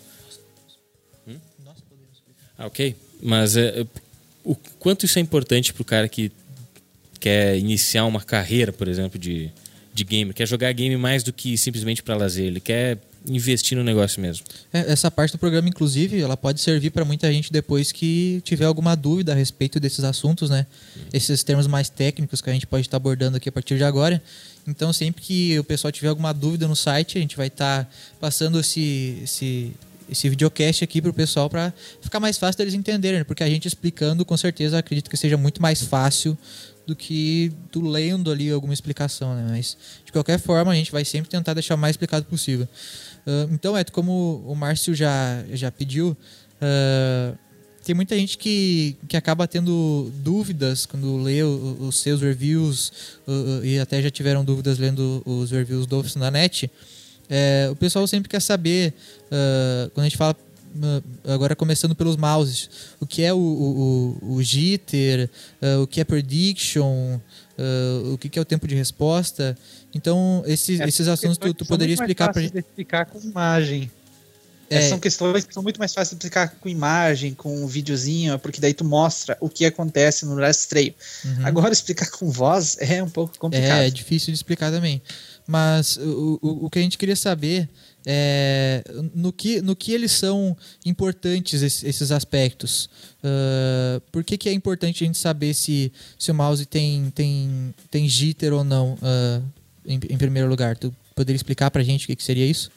Hum? 1.26 1.36
Ah, 2.56 2.66
ok. 2.66 2.94
Mas 3.20 3.56
é, 3.56 3.84
o 4.48 4.54
quanto 4.78 5.04
isso 5.04 5.18
é 5.18 5.22
importante 5.22 5.74
para 5.74 5.82
o 5.82 5.84
cara 5.84 6.08
que 6.08 6.32
quer 7.20 7.58
iniciar 7.58 8.06
uma 8.06 8.22
carreira, 8.22 8.72
por 8.72 8.88
exemplo, 8.88 9.18
de, 9.18 9.50
de 9.92 10.04
game, 10.04 10.32
quer 10.32 10.48
jogar 10.48 10.72
game 10.72 10.96
mais 10.96 11.22
do 11.22 11.34
que 11.34 11.58
simplesmente 11.58 12.02
para 12.02 12.16
lazer, 12.16 12.46
ele 12.46 12.60
quer 12.60 12.96
investir 13.26 13.76
no 13.76 13.84
negócio 13.84 14.22
mesmo. 14.22 14.46
É, 14.72 14.90
essa 14.90 15.10
parte 15.10 15.32
do 15.32 15.38
programa, 15.38 15.68
inclusive, 15.68 16.18
ela 16.18 16.34
pode 16.34 16.62
servir 16.62 16.90
para 16.90 17.04
muita 17.04 17.30
gente 17.30 17.52
depois 17.52 17.92
que 17.92 18.40
tiver 18.42 18.64
alguma 18.64 18.94
dúvida 18.96 19.32
a 19.32 19.34
respeito 19.34 19.78
desses 19.78 20.02
assuntos, 20.02 20.48
né? 20.48 20.66
Esses 21.12 21.42
termos 21.42 21.66
mais 21.66 21.90
técnicos 21.90 22.40
que 22.40 22.48
a 22.48 22.52
gente 22.54 22.66
pode 22.66 22.86
estar 22.86 22.96
abordando 22.96 23.36
aqui 23.36 23.50
a 23.50 23.52
partir 23.52 23.76
de 23.76 23.84
agora. 23.84 24.22
Então, 24.66 24.94
sempre 24.94 25.20
que 25.20 25.58
o 25.58 25.64
pessoal 25.64 25.92
tiver 25.92 26.08
alguma 26.08 26.32
dúvida 26.32 26.66
no 26.66 26.76
site, 26.76 27.18
a 27.18 27.20
gente 27.20 27.36
vai 27.36 27.48
estar 27.48 27.90
passando 28.18 28.58
esse, 28.58 29.18
esse, 29.24 29.72
esse 30.10 30.28
videocast 30.28 30.82
aqui 30.82 31.00
para 31.00 31.10
o 31.10 31.14
pessoal 31.14 31.48
para 31.48 31.72
ficar 32.00 32.20
mais 32.20 32.38
fácil 32.38 32.58
deles 32.58 32.74
entenderem, 32.74 33.24
porque 33.24 33.42
a 33.42 33.48
gente 33.48 33.66
explicando, 33.66 34.24
com 34.24 34.36
certeza, 34.36 34.78
acredito 34.78 35.10
que 35.10 35.16
seja 35.16 35.36
muito 35.36 35.60
mais 35.60 35.82
fácil 35.82 36.36
do 36.86 36.96
que 36.96 37.52
tu 37.70 37.86
lendo 37.86 38.30
ali 38.30 38.50
alguma 38.50 38.72
explicação, 38.72 39.34
né? 39.34 39.46
Mas, 39.50 39.76
de 40.06 40.10
qualquer 40.10 40.38
forma, 40.38 40.72
a 40.72 40.74
gente 40.74 40.90
vai 40.90 41.04
sempre 41.04 41.28
tentar 41.28 41.52
deixar 41.52 41.74
o 41.74 41.78
mais 41.78 41.92
explicado 41.92 42.24
possível. 42.24 42.66
Uh, 43.26 43.52
então, 43.52 43.76
Eto, 43.76 43.92
como 43.92 44.42
o 44.46 44.54
Márcio 44.54 44.94
já, 44.94 45.44
já 45.52 45.70
pediu, 45.70 46.16
uh, 46.62 47.38
tem 47.84 47.94
muita 47.94 48.16
gente 48.16 48.38
que, 48.38 48.96
que 49.06 49.18
acaba 49.18 49.46
tendo 49.46 50.10
dúvidas 50.16 50.86
quando 50.86 51.18
lê 51.18 51.42
o, 51.42 51.76
os 51.80 52.00
seus 52.00 52.22
reviews 52.22 52.92
uh, 53.26 53.62
e 53.62 53.78
até 53.78 54.00
já 54.00 54.10
tiveram 54.10 54.42
dúvidas 54.42 54.78
lendo 54.78 55.22
os 55.26 55.50
reviews 55.50 55.86
do 55.86 55.98
Office 55.98 56.16
na 56.16 56.30
net. 56.30 56.70
É, 57.28 57.68
o 57.70 57.76
pessoal 57.76 58.06
sempre 58.06 58.28
quer 58.28 58.40
saber, 58.40 58.94
quando 59.92 60.04
a 60.04 60.08
gente 60.08 60.16
fala 60.16 60.34
agora 61.26 61.56
começando 61.56 61.94
pelos 61.94 62.16
mouses, 62.16 62.70
o 63.00 63.06
que 63.06 63.22
é 63.22 63.32
o, 63.32 63.38
o, 63.38 64.34
o 64.34 64.42
jitter, 64.42 65.28
uh, 65.62 65.82
o 65.82 65.86
que 65.86 66.00
é 66.00 66.04
prediction, 66.04 67.16
uh, 67.16 68.12
o 68.12 68.18
que 68.18 68.38
é 68.38 68.42
o 68.42 68.44
tempo 68.44 68.66
de 68.66 68.74
resposta. 68.74 69.56
Então, 69.94 70.42
esses, 70.46 70.80
é, 70.80 70.86
esses 70.86 71.08
assuntos 71.08 71.38
tu, 71.38 71.52
tu 71.54 71.66
poderia 71.66 71.94
explicar 71.94 72.32
para 72.32 72.42
gente. 72.42 72.58
explicar 72.58 73.06
com 73.06 73.20
imagem. 73.20 73.90
É. 74.70 74.86
São 74.86 74.98
questões 74.98 75.46
que 75.46 75.54
são 75.54 75.62
muito 75.62 75.78
mais 75.78 75.94
fáceis 75.94 76.10
de 76.10 76.26
explicar 76.26 76.54
com 76.60 76.68
imagem, 76.68 77.32
com 77.32 77.64
um 77.64 77.66
videozinho, 77.66 78.38
porque 78.38 78.60
daí 78.60 78.74
tu 78.74 78.84
mostra 78.84 79.34
o 79.40 79.48
que 79.48 79.64
acontece 79.64 80.26
no 80.26 80.36
rastreio. 80.36 80.94
Uhum. 81.24 81.46
Agora, 81.46 81.72
explicar 81.72 82.10
com 82.10 82.30
voz 82.30 82.76
é 82.78 83.02
um 83.02 83.08
pouco 83.08 83.38
complicado. 83.38 83.80
É, 83.80 83.86
é 83.86 83.90
difícil 83.90 84.26
de 84.26 84.36
explicar 84.36 84.70
também. 84.70 85.00
Mas 85.50 85.96
o, 85.96 86.38
o, 86.42 86.66
o 86.66 86.70
que 86.70 86.78
a 86.78 86.82
gente 86.82 86.98
queria 86.98 87.16
saber 87.16 87.70
é, 88.06 88.84
no, 89.14 89.32
que, 89.32 89.62
no 89.62 89.74
que 89.74 89.92
eles 89.92 90.12
são 90.12 90.54
importantes 90.84 91.62
esses, 91.62 91.82
esses 91.84 92.12
aspectos. 92.12 92.88
Uh, 93.24 94.00
por 94.12 94.22
que, 94.22 94.36
que 94.36 94.48
é 94.48 94.52
importante 94.52 95.02
a 95.02 95.06
gente 95.06 95.16
saber 95.16 95.54
se, 95.54 95.90
se 96.18 96.30
o 96.30 96.34
mouse 96.34 96.66
tem, 96.66 97.10
tem, 97.14 97.74
tem 97.90 98.06
jitter 98.06 98.52
ou 98.52 98.62
não, 98.62 98.92
uh, 98.94 99.42
em, 99.86 99.94
em, 100.10 100.18
primeiro 100.18 100.50
lugar? 100.50 100.76
Tu 100.76 100.94
poderia 101.14 101.36
explicar 101.36 101.70
para 101.70 101.80
a 101.80 101.84
gente 101.84 102.04
o 102.04 102.06
que, 102.08 102.16
que 102.16 102.24
seria 102.24 102.46
isso? 102.46 102.70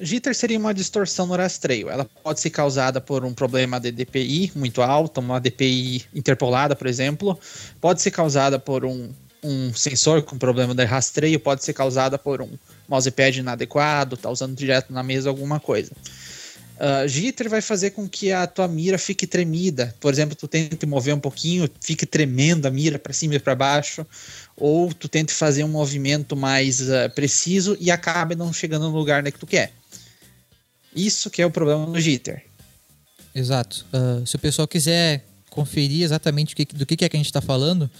Jitter 0.00 0.34
seria 0.34 0.58
uma 0.58 0.72
distorção 0.72 1.26
no 1.26 1.36
rastreio. 1.36 1.90
Ela 1.90 2.06
pode 2.22 2.40
ser 2.40 2.50
causada 2.50 3.00
por 3.00 3.24
um 3.24 3.34
problema 3.34 3.80
de 3.80 3.90
DPI 3.90 4.52
muito 4.54 4.80
alto, 4.80 5.20
uma 5.20 5.40
DPI 5.40 6.04
interpolada, 6.14 6.76
por 6.76 6.86
exemplo. 6.86 7.38
Pode 7.80 8.00
ser 8.00 8.10
causada 8.10 8.58
por 8.58 8.84
um, 8.84 9.10
um 9.42 9.72
sensor 9.74 10.22
com 10.22 10.36
problema 10.38 10.74
de 10.74 10.84
rastreio, 10.84 11.38
pode 11.38 11.64
ser 11.64 11.72
causada 11.72 12.18
por 12.18 12.42
um 12.42 12.50
mousepad 12.88 13.38
inadequado, 13.38 14.16
tá 14.16 14.30
usando 14.30 14.56
direto 14.56 14.92
na 14.92 15.02
mesa 15.02 15.28
alguma 15.28 15.60
coisa. 15.60 15.92
Uh, 16.78 17.08
jitter 17.08 17.50
vai 17.50 17.60
fazer 17.60 17.90
com 17.90 18.08
que 18.08 18.30
a 18.30 18.46
tua 18.46 18.68
mira 18.68 18.96
fique 18.98 19.26
tremida. 19.26 19.92
Por 19.98 20.12
exemplo, 20.12 20.36
tu 20.36 20.46
tente 20.46 20.86
mover 20.86 21.12
um 21.12 21.18
pouquinho, 21.18 21.68
fique 21.80 22.06
tremendo 22.06 22.66
a 22.66 22.70
mira 22.70 23.00
para 23.00 23.12
cima 23.12 23.34
e 23.34 23.38
para 23.40 23.56
baixo, 23.56 24.06
ou 24.56 24.92
tu 24.94 25.08
tente 25.08 25.32
fazer 25.32 25.64
um 25.64 25.68
movimento 25.68 26.36
mais 26.36 26.80
uh, 26.82 27.10
preciso 27.14 27.76
e 27.80 27.90
acabe 27.90 28.36
não 28.36 28.52
chegando 28.52 28.88
no 28.88 28.96
lugar 28.96 29.24
né, 29.24 29.32
que 29.32 29.40
tu 29.40 29.46
quer. 29.46 29.72
Isso 30.94 31.30
que 31.30 31.42
é 31.42 31.46
o 31.46 31.50
problema 31.50 31.84
no 31.84 32.00
jitter. 32.00 32.44
Exato. 33.34 33.84
Uh, 33.92 34.24
se 34.24 34.36
o 34.36 34.38
pessoal 34.38 34.68
quiser 34.68 35.24
conferir 35.50 36.04
exatamente 36.04 36.54
do 36.54 36.56
que, 36.56 36.64
do 36.76 36.86
que 36.86 37.04
é 37.04 37.08
que 37.08 37.16
a 37.16 37.18
gente 37.18 37.26
está 37.26 37.40
falando, 37.40 37.90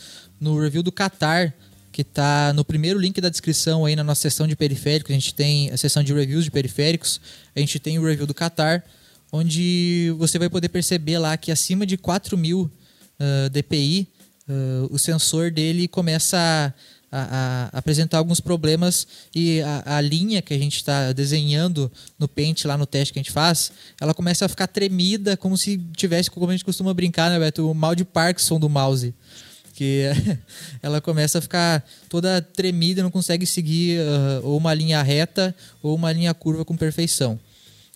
no 0.40 0.60
review 0.60 0.82
do 0.82 0.92
Qatar 0.92 1.54
que 1.98 2.02
está 2.02 2.52
no 2.52 2.64
primeiro 2.64 2.96
link 2.96 3.20
da 3.20 3.28
descrição 3.28 3.84
aí 3.84 3.96
na 3.96 4.04
nossa 4.04 4.20
seção 4.20 4.46
de 4.46 4.54
periféricos. 4.54 5.10
A 5.10 5.14
gente 5.14 5.34
tem 5.34 5.68
a 5.70 5.76
seção 5.76 6.00
de 6.00 6.14
reviews 6.14 6.44
de 6.44 6.50
periféricos. 6.52 7.20
A 7.56 7.58
gente 7.58 7.80
tem 7.80 7.98
o 7.98 8.04
review 8.04 8.24
do 8.24 8.32
Qatar, 8.32 8.84
onde 9.32 10.14
você 10.16 10.38
vai 10.38 10.48
poder 10.48 10.68
perceber 10.68 11.18
lá 11.18 11.36
que 11.36 11.50
acima 11.50 11.84
de 11.84 11.96
4000 11.96 12.60
uh, 12.60 13.50
DPI, 13.50 14.06
uh, 14.48 14.94
o 14.94 14.96
sensor 14.96 15.50
dele 15.50 15.88
começa 15.88 16.38
a, 17.10 17.18
a, 17.18 17.70
a, 17.74 17.78
apresentar 17.78 18.18
alguns 18.18 18.38
problemas 18.38 19.04
e 19.34 19.60
a, 19.62 19.96
a 19.96 20.00
linha 20.00 20.40
que 20.40 20.54
a 20.54 20.58
gente 20.58 20.76
está 20.76 21.12
desenhando 21.12 21.90
no 22.16 22.28
pente 22.28 22.64
lá 22.68 22.78
no 22.78 22.86
teste 22.86 23.12
que 23.12 23.18
a 23.18 23.22
gente 23.22 23.32
faz, 23.32 23.72
ela 24.00 24.14
começa 24.14 24.44
a 24.44 24.48
ficar 24.48 24.68
tremida, 24.68 25.36
como 25.36 25.58
se 25.58 25.78
tivesse, 25.96 26.30
como 26.30 26.48
a 26.48 26.52
gente 26.52 26.64
costuma 26.64 26.94
brincar, 26.94 27.28
né, 27.28 27.40
Beto? 27.40 27.68
O 27.68 27.74
mal 27.74 27.96
de 27.96 28.04
Parkinson 28.04 28.60
do 28.60 28.68
mouse 28.68 29.12
porque 29.78 30.10
ela 30.82 31.00
começa 31.00 31.38
a 31.38 31.40
ficar 31.40 31.86
toda 32.08 32.42
tremida, 32.42 33.00
não 33.00 33.12
consegue 33.12 33.46
seguir 33.46 34.00
uh, 34.00 34.40
ou 34.42 34.56
uma 34.56 34.74
linha 34.74 35.00
reta 35.02 35.54
ou 35.80 35.94
uma 35.94 36.10
linha 36.10 36.34
curva 36.34 36.64
com 36.64 36.76
perfeição. 36.76 37.38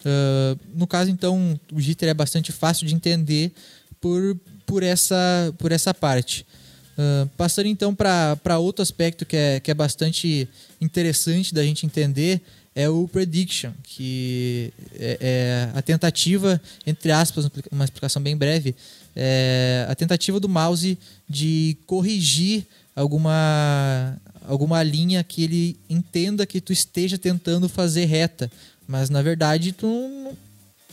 Uh, 0.01 0.59
no 0.77 0.87
caso, 0.87 1.11
então, 1.11 1.59
o 1.73 1.81
jitter 1.81 2.09
é 2.09 2.15
bastante 2.15 2.53
fácil 2.53 2.87
de 2.87 2.95
entender 2.95 3.53
por, 4.01 4.39
por, 4.65 4.85
essa, 4.85 5.53
por 5.59 5.73
essa 5.73 5.93
parte. 5.93 6.47
Uh, 6.93 7.29
passando 7.37 7.67
então 7.67 7.93
para 7.93 8.59
outro 8.59 8.83
aspecto 8.83 9.27
que 9.27 9.37
é, 9.37 9.59
que 9.59 9.71
é 9.71 9.75
bastante 9.75 10.49
interessante 10.81 11.53
da 11.53 11.65
gente 11.65 11.85
entender 11.85 12.41
é 12.75 12.89
o 12.89 13.07
prediction, 13.07 13.73
que 13.83 14.73
é, 14.95 15.19
é 15.21 15.79
a 15.79 15.83
tentativa, 15.83 16.61
entre 16.87 17.11
aspas, 17.11 17.51
uma 17.71 17.85
explicação 17.85 18.23
bem 18.23 18.37
breve, 18.37 18.75
é, 19.15 19.87
a 19.89 19.95
tentativa 19.95 20.41
do 20.41 20.49
mouse 20.49 20.99
de 21.29 21.77
corrigir 21.87 22.67
alguma, 22.95 24.17
alguma 24.47 24.83
linha 24.83 25.23
que 25.23 25.45
ele 25.45 25.77
entenda 25.89 26.47
que 26.47 26.61
tu 26.61 26.73
esteja 26.73 27.19
tentando 27.19 27.69
fazer 27.69 28.05
reta. 28.07 28.51
Mas 28.87 29.11
na 29.11 29.23
verdade 29.23 29.73
tu, 29.73 30.37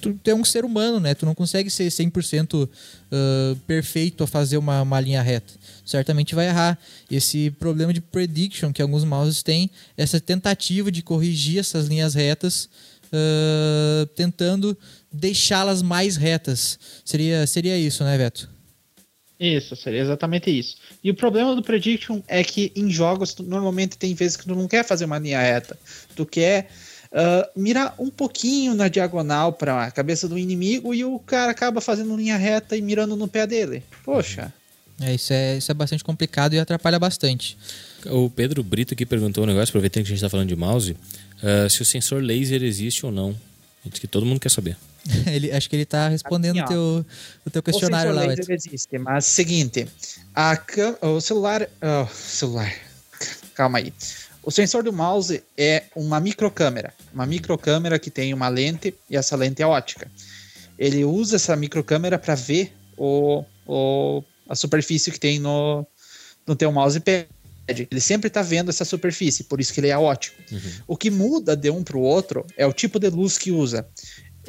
tu 0.01 0.17
é 0.25 0.35
um 0.35 0.45
ser 0.45 0.63
humano, 0.63 0.99
né? 0.99 1.13
Tu 1.13 1.25
não 1.25 1.35
consegue 1.35 1.69
ser 1.69 1.87
100% 1.89 2.65
uh, 2.65 3.55
perfeito 3.67 4.23
a 4.23 4.27
fazer 4.27 4.57
uma, 4.57 4.81
uma 4.81 4.99
linha 4.99 5.21
reta. 5.21 5.53
Certamente 5.85 6.35
vai 6.35 6.47
errar. 6.47 6.77
Esse 7.09 7.51
problema 7.51 7.93
de 7.93 8.01
prediction 8.01 8.71
que 8.71 8.81
alguns 8.81 9.03
mouses 9.03 9.41
têm, 9.43 9.69
essa 9.97 10.19
tentativa 10.19 10.91
de 10.91 11.01
corrigir 11.01 11.59
essas 11.59 11.87
linhas 11.87 12.13
retas, 12.13 12.69
uh, 13.11 14.05
tentando 14.15 14.77
deixá-las 15.11 15.81
mais 15.81 16.15
retas. 16.15 16.79
Seria, 17.03 17.45
seria 17.47 17.77
isso, 17.77 18.03
né, 18.03 18.17
Veto? 18.17 18.49
Isso, 19.39 19.75
seria 19.75 20.01
exatamente 20.01 20.49
isso. 20.51 20.75
E 21.01 21.09
o 21.09 21.15
problema 21.15 21.55
do 21.55 21.63
prediction 21.63 22.21
é 22.27 22.43
que 22.43 22.73
em 22.75 22.91
jogos, 22.91 23.33
tu, 23.33 23.41
normalmente 23.41 23.97
tem 23.97 24.13
vezes 24.13 24.35
que 24.35 24.43
tu 24.43 24.53
não 24.53 24.67
quer 24.67 24.83
fazer 24.85 25.05
uma 25.05 25.17
linha 25.17 25.39
reta. 25.39 25.79
Tu 26.13 26.25
quer 26.25 26.69
uh, 27.11 27.59
mirar 27.59 27.95
um 27.97 28.09
pouquinho 28.09 28.75
na 28.75 28.89
diagonal 28.89 29.53
para 29.53 29.85
a 29.85 29.91
cabeça 29.91 30.27
do 30.27 30.37
inimigo 30.37 30.93
e 30.93 31.05
o 31.05 31.17
cara 31.19 31.51
acaba 31.51 31.79
fazendo 31.79 32.17
linha 32.17 32.35
reta 32.35 32.75
e 32.75 32.81
mirando 32.81 33.15
no 33.15 33.29
pé 33.29 33.47
dele. 33.47 33.81
Poxa. 34.03 34.53
É, 35.01 35.15
isso 35.15 35.31
é, 35.31 35.57
isso 35.57 35.71
é 35.71 35.73
bastante 35.73 36.03
complicado 36.03 36.53
e 36.53 36.59
atrapalha 36.59 36.99
bastante. 36.99 37.57
O 38.07 38.29
Pedro 38.29 38.61
Brito 38.61 38.93
aqui 38.93 39.05
perguntou 39.05 39.45
um 39.45 39.47
negócio, 39.47 39.71
aproveitando 39.71 40.03
que 40.03 40.09
a 40.09 40.11
gente 40.11 40.17
está 40.17 40.29
falando 40.29 40.49
de 40.49 40.55
mouse, 40.57 40.91
uh, 40.91 41.69
se 41.69 41.81
o 41.81 41.85
sensor 41.85 42.21
laser 42.21 42.61
existe 42.61 43.05
ou 43.05 43.11
não. 43.11 43.33
Diz 43.85 43.99
que 43.99 44.07
todo 44.07 44.25
mundo 44.25 44.41
quer 44.41 44.51
saber. 44.51 44.75
ele, 45.27 45.51
acho 45.51 45.69
que 45.69 45.75
ele 45.75 45.83
está 45.83 46.07
respondendo 46.07 46.57
assim, 46.59 46.67
teu, 46.67 47.05
o 47.45 47.49
teu 47.49 47.63
questionário 47.63 48.11
o 48.11 48.15
lá. 48.15 48.25
Laser 48.25 48.51
existe, 48.51 48.97
mas 48.97 49.25
seguinte, 49.25 49.87
a, 50.35 50.57
o 51.01 51.21
celular, 51.21 51.67
oh, 51.81 52.07
celular, 52.13 52.73
calma 53.53 53.79
aí. 53.79 53.93
O 54.41 54.51
sensor 54.51 54.83
do 54.83 54.93
mouse 54.93 55.43
é 55.57 55.83
uma 55.95 56.19
microcâmera, 56.19 56.93
uma 57.13 57.25
microcâmera 57.25 57.99
que 57.99 58.09
tem 58.09 58.33
uma 58.33 58.47
lente 58.47 58.95
e 59.09 59.17
essa 59.17 59.35
lente 59.35 59.61
é 59.61 59.67
ótica. 59.67 60.09
Ele 60.77 61.03
usa 61.03 61.35
essa 61.35 61.55
microcâmera 61.55 62.17
para 62.17 62.35
ver 62.35 62.73
o, 62.97 63.43
o, 63.67 64.23
a 64.47 64.55
superfície 64.55 65.11
que 65.11 65.19
tem 65.19 65.39
no, 65.39 65.85
no 66.47 66.55
teu 66.55 66.71
mousepad. 66.71 67.27
Ele 67.67 68.01
sempre 68.01 68.29
está 68.29 68.41
vendo 68.41 68.69
essa 68.69 68.83
superfície, 68.83 69.43
por 69.43 69.61
isso 69.61 69.71
que 69.71 69.79
ele 69.79 69.89
é 69.89 69.97
ótico. 69.97 70.41
Uhum. 70.51 70.71
O 70.87 70.97
que 70.97 71.11
muda 71.11 71.55
de 71.55 71.69
um 71.69 71.83
para 71.83 71.97
o 71.97 72.01
outro 72.01 72.43
é 72.57 72.65
o 72.65 72.73
tipo 72.73 72.97
de 72.97 73.09
luz 73.09 73.37
que 73.37 73.51
usa. 73.51 73.87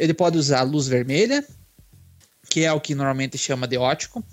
Ele 0.01 0.15
pode 0.15 0.39
usar 0.39 0.63
luz 0.63 0.89
vermelha, 0.89 1.45
que 2.49 2.65
é 2.65 2.73
o 2.73 2.81
que 2.81 2.95
normalmente 2.95 3.37
chama 3.37 3.69
de 3.69 3.77
ótico. 3.77 4.25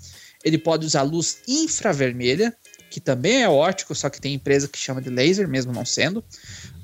Ele 0.42 0.56
pode 0.56 0.86
usar 0.86 1.02
luz 1.02 1.38
infravermelha, 1.46 2.56
que 2.90 2.98
também 2.98 3.42
é 3.42 3.48
ótico, 3.48 3.94
só 3.94 4.08
que 4.08 4.18
tem 4.18 4.32
empresa 4.32 4.66
que 4.66 4.78
chama 4.78 5.02
de 5.02 5.10
laser, 5.10 5.46
mesmo 5.46 5.70
não 5.70 5.84
sendo. 5.84 6.24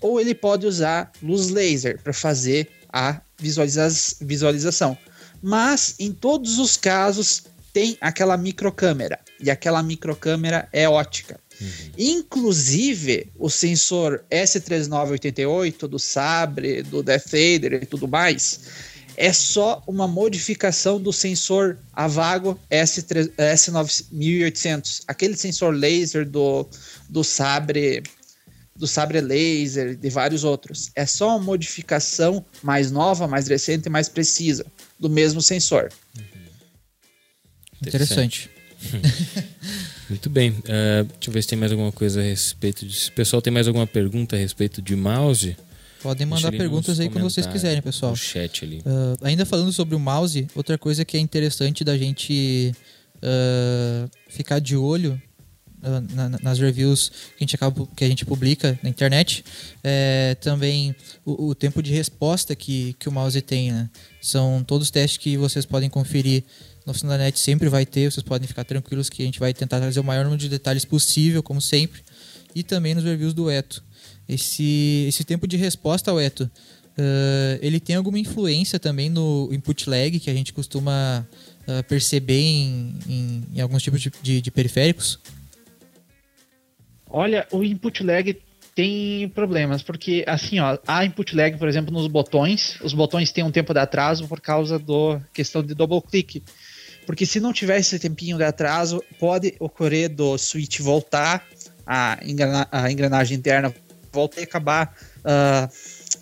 Ou 0.03 0.21
ele 0.21 0.35
pode 0.35 0.67
usar 0.67 1.11
luz 1.23 1.49
laser 1.49 1.99
para 2.03 2.13
fazer 2.13 2.71
a 2.93 3.23
visualiza 3.39 3.89
visualização. 4.21 4.99
Mas 5.43 5.95
em 5.99 6.13
todos 6.13 6.59
os 6.59 6.77
casos 6.77 7.45
tem 7.73 7.97
aquela 8.03 8.37
microcâmera 8.37 9.19
e 9.41 9.51
aquela 9.51 9.83
microcâmera 9.83 10.69
é 10.73 10.87
ótica. 10.87 11.41
Uhum. 11.61 11.69
Inclusive, 11.97 13.29
o 13.37 13.49
sensor 13.49 14.25
S3988 14.31 15.87
do 15.87 15.99
Sabre, 15.99 16.83
do 16.83 17.03
Death 17.03 17.25
Fader 17.25 17.75
e 17.83 17.87
tudo 17.87 18.09
mais, 18.09 18.61
é 19.17 19.33
só 19.33 19.83
uma 19.87 20.09
modificação 20.09 21.01
do 21.01 21.13
sensor 21.13 21.79
Avago 21.93 22.59
S3, 22.71 23.31
S9800, 23.37 25.03
aquele 25.07 25.37
sensor 25.37 25.73
laser 25.75 26.29
do, 26.29 26.67
do 27.09 27.23
Sabre 27.23 28.03
do 28.77 28.89
Sabre 28.89 29.21
Laser 29.21 29.93
e 29.93 29.97
de 29.97 30.11
vários 30.11 30.43
outros. 30.43 30.91
É 30.97 31.07
só 31.07 31.29
uma 31.29 31.39
modificação 31.39 32.45
mais 32.61 32.91
nova, 32.91 33.29
mais 33.29 33.47
recente 33.47 33.87
e 33.87 33.91
mais 33.91 34.09
precisa 34.09 34.67
do 34.99 35.09
mesmo 35.09 35.41
sensor. 35.41 35.93
Uhum. 36.19 36.25
Interessante. 37.87 38.51
Muito 40.09 40.29
bem. 40.31 40.51
Uh, 40.51 41.05
deixa 41.05 41.29
eu 41.29 41.33
ver 41.33 41.43
se 41.43 41.49
tem 41.49 41.59
mais 41.59 41.73
alguma 41.73 41.93
coisa 41.93 42.21
a 42.21 42.23
respeito 42.23 42.87
disso. 42.87 43.13
Pessoal, 43.13 43.41
tem 43.41 43.53
mais 43.53 43.67
alguma 43.67 43.87
pergunta 43.87 44.37
a 44.37 44.39
respeito 44.39 44.83
de 44.83 44.95
mouse? 44.95 45.57
Podem 46.03 46.27
mandar 46.27 46.53
perguntas 46.53 47.01
aí 47.01 47.09
quando 47.09 47.25
vocês 47.25 47.47
quiserem, 47.47 47.81
pessoal. 47.81 48.13
No 48.13 48.17
chat 48.17 48.65
ali. 48.65 48.79
Uh, 48.81 49.17
ainda 49.23 49.47
falando 49.47 49.73
sobre 49.73 49.95
o 49.95 49.99
mouse, 49.99 50.47
outra 50.55 50.77
coisa 50.77 51.05
que 51.05 51.17
é 51.17 51.21
interessante 51.21 51.83
da 51.83 51.97
gente 51.97 52.75
uh, 53.17 54.11
ficar 54.29 54.59
de 54.59 54.77
olho 54.77 55.21
na, 56.15 56.29
nas 56.43 56.59
reviews 56.59 57.09
que 57.09 57.37
a, 57.37 57.41
gente 57.41 57.55
acaba, 57.55 57.87
que 57.95 58.05
a 58.05 58.09
gente 58.09 58.25
publica 58.25 58.79
na 58.83 58.89
internet, 58.89 59.45
é 59.83 60.37
também 60.41 60.95
o, 61.25 61.49
o, 61.49 61.55
tempo 61.55 61.83
de 61.83 61.93
resposta 61.93 62.55
que, 62.55 62.95
que 62.99 63.09
o 63.09 63.13
mouse 63.13 63.41
tem. 63.43 63.73
Né? 63.73 63.91
São 64.21 64.65
todos 64.65 64.91
testes 64.91 65.19
que 65.19 65.37
vocês 65.37 65.67
podem 65.67 65.91
conferir 65.91 66.45
no 66.85 66.91
oficina 66.91 67.17
da 67.17 67.25
net 67.25 67.39
sempre 67.41 67.69
vai 67.69 67.87
ter, 67.87 68.11
vocês 68.11 68.23
podem 68.23 68.47
ficar 68.47 68.65
tranquilos 68.65 69.09
que 69.09 69.23
a 69.23 69.25
gente 69.25 69.41
vai 69.41 69.55
tentar 69.55 69.81
trazer 69.81 70.01
o 70.01 70.05
maior 70.05 70.25
número 70.25 70.41
de 70.41 70.49
detalhes 70.49 70.85
possível, 70.85 71.43
como 71.43 71.61
sempre, 71.61 72.03
e 72.55 72.63
também 72.63 72.95
nos 72.95 73.05
reviews 73.05 73.33
do 73.33 73.51
Eto. 73.51 73.83
Esse, 74.29 75.07
esse 75.09 75.25
tempo 75.25 75.47
de 75.47 75.57
resposta 75.57 76.11
ao 76.11 76.21
Eto, 76.21 76.45
uh, 76.45 77.59
ele 77.61 77.81
tem 77.81 77.97
alguma 77.97 78.19
influência 78.19 78.79
também 78.79 79.09
no 79.09 79.49
input 79.53 79.89
lag 79.89 80.19
que 80.19 80.31
a 80.31 80.35
gente 80.35 80.53
costuma 80.53 81.27
uh, 81.67 81.83
perceber 81.85 82.41
em, 82.41 82.95
em, 83.09 83.45
em, 83.55 83.61
alguns 83.61 83.83
tipos 83.83 84.01
de, 84.01 84.13
de, 84.23 84.41
de 84.41 84.51
periféricos? 84.51 85.19
Olha, 87.09 87.47
o 87.51 87.63
input 87.63 88.03
lag 88.03 88.37
tem 88.75 89.29
problemas, 89.29 89.83
porque 89.83 90.25
assim, 90.27 90.59
ó, 90.59 90.77
há 90.87 91.05
input 91.05 91.35
lag, 91.35 91.57
por 91.57 91.69
exemplo, 91.69 91.93
nos 91.93 92.09
botões. 92.09 92.79
Os 92.83 92.93
botões 92.93 93.31
têm 93.31 93.45
um 93.45 93.51
tempo 93.51 93.73
de 93.73 93.79
atraso 93.79 94.27
por 94.27 94.41
causa 94.41 94.79
da 94.79 95.21
questão 95.33 95.63
de 95.63 95.75
double 95.75 96.03
click. 96.03 96.43
Porque 97.07 97.27
se 97.27 97.41
não 97.41 97.53
tiver 97.53 97.79
esse 97.79 97.99
tempinho 97.99 98.37
de 98.37 98.45
atraso, 98.45 99.03
pode 99.19 99.55
ocorrer 99.59 100.09
do 100.09 100.37
switch 100.39 100.81
voltar, 100.81 101.47
a, 101.87 102.19
engrena 102.23 102.67
a 102.71 102.91
engrenagem 102.91 103.37
interna 103.37 103.75
volta 104.13 104.41
e 104.41 104.45
acabar 104.45 104.97
uh, 105.21 105.69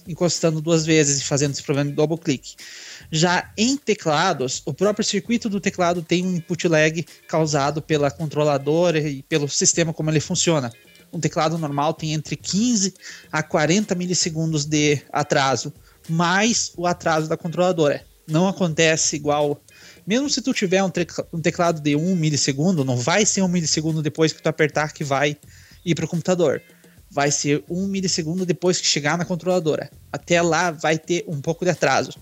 encostando 0.08 0.60
duas 0.60 0.84
vezes 0.84 1.20
e 1.20 1.24
fazendo 1.24 1.52
esse 1.52 1.62
problema 1.62 1.90
de 1.90 1.96
double 1.96 2.18
click. 2.18 2.56
Já 3.10 3.52
em 3.56 3.76
teclados, 3.76 4.62
o 4.64 4.72
próprio 4.72 5.04
circuito 5.04 5.48
do 5.48 5.60
teclado 5.60 6.02
tem 6.02 6.26
um 6.26 6.36
input 6.36 6.66
lag 6.66 7.04
causado 7.28 7.82
pela 7.82 8.10
controladora 8.10 8.98
e 8.98 9.22
pelo 9.22 9.48
sistema 9.48 9.92
como 9.92 10.10
ele 10.10 10.20
funciona. 10.20 10.72
Um 11.12 11.20
teclado 11.20 11.58
normal 11.58 11.92
tem 11.92 12.14
entre 12.14 12.36
15 12.36 12.94
a 13.30 13.42
40 13.42 13.94
milissegundos 13.94 14.64
de 14.64 15.02
atraso, 15.12 15.72
mais 16.08 16.72
o 16.74 16.86
atraso 16.86 17.28
da 17.28 17.36
controladora. 17.36 18.02
Não 18.26 18.48
acontece 18.48 19.16
igual 19.16 19.60
mesmo 20.06 20.28
se 20.28 20.42
tu 20.42 20.52
tiver 20.52 20.82
um, 20.82 20.90
teclado 21.40 21.80
de 21.80 21.94
1 21.96 22.16
milissegundo, 22.16 22.84
não 22.84 22.96
vai 22.96 23.24
ser 23.24 23.42
um 23.42 23.48
milissegundo 23.48 24.02
depois 24.02 24.32
que 24.32 24.42
tu 24.42 24.48
apertar 24.48 24.92
que 24.92 25.04
vai 25.04 25.36
ir 25.84 25.94
para 25.94 26.04
o 26.04 26.08
computador. 26.08 26.60
Vai 27.10 27.30
ser 27.30 27.62
um 27.68 27.86
milissegundo 27.86 28.46
depois 28.46 28.80
que 28.80 28.86
chegar 28.86 29.18
na 29.18 29.24
controladora. 29.24 29.90
Até 30.10 30.40
lá 30.40 30.70
vai 30.70 30.98
ter 30.98 31.24
um 31.28 31.40
pouco 31.40 31.64
de 31.64 31.70
atraso. 31.70 32.12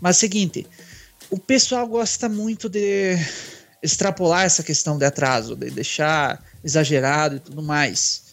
Mas 0.00 0.16
seguinte, 0.16 0.66
o 1.30 1.38
pessoal 1.38 1.86
gosta 1.86 2.28
muito 2.28 2.68
de 2.68 3.16
extrapolar 3.82 4.44
essa 4.44 4.62
questão 4.62 4.98
de 4.98 5.04
atraso, 5.04 5.54
de 5.54 5.70
deixar 5.70 6.42
exagerado 6.62 7.36
e 7.36 7.40
tudo 7.40 7.62
mais. 7.62 8.24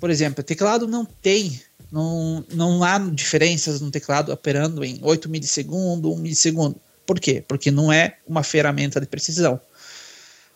Por 0.00 0.10
exemplo, 0.10 0.40
o 0.40 0.44
teclado 0.44 0.86
não 0.86 1.04
tem, 1.04 1.60
não, 1.90 2.44
não 2.52 2.82
há 2.82 2.98
diferenças 2.98 3.80
no 3.80 3.90
teclado 3.90 4.32
operando 4.32 4.84
em 4.84 4.98
8 5.02 5.28
milissegundos, 5.28 6.10
1 6.10 6.16
milissegundo. 6.16 6.80
Por 7.06 7.20
quê? 7.20 7.44
Porque 7.46 7.70
não 7.70 7.92
é 7.92 8.18
uma 8.26 8.42
ferramenta 8.42 9.00
de 9.00 9.06
precisão. 9.06 9.60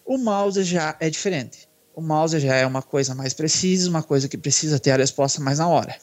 O 0.05 0.17
mouse 0.17 0.63
já 0.65 0.97
é 1.01 1.11
diferente. 1.11 1.69
O 1.95 2.01
mouse 2.01 2.39
já 2.39 2.55
é 2.55 2.67
uma 2.67 2.81
coisa 2.81 3.15
mais 3.15 3.35
precisa, 3.35 3.91
uma 3.91 4.03
coisa 4.03 4.29
que 4.29 4.39
precisa 4.39 4.79
ter 4.79 4.93
a 4.93 4.97
resposta 4.97 5.41
mais 5.41 5.59
na 5.59 5.69
hora. 5.69 5.97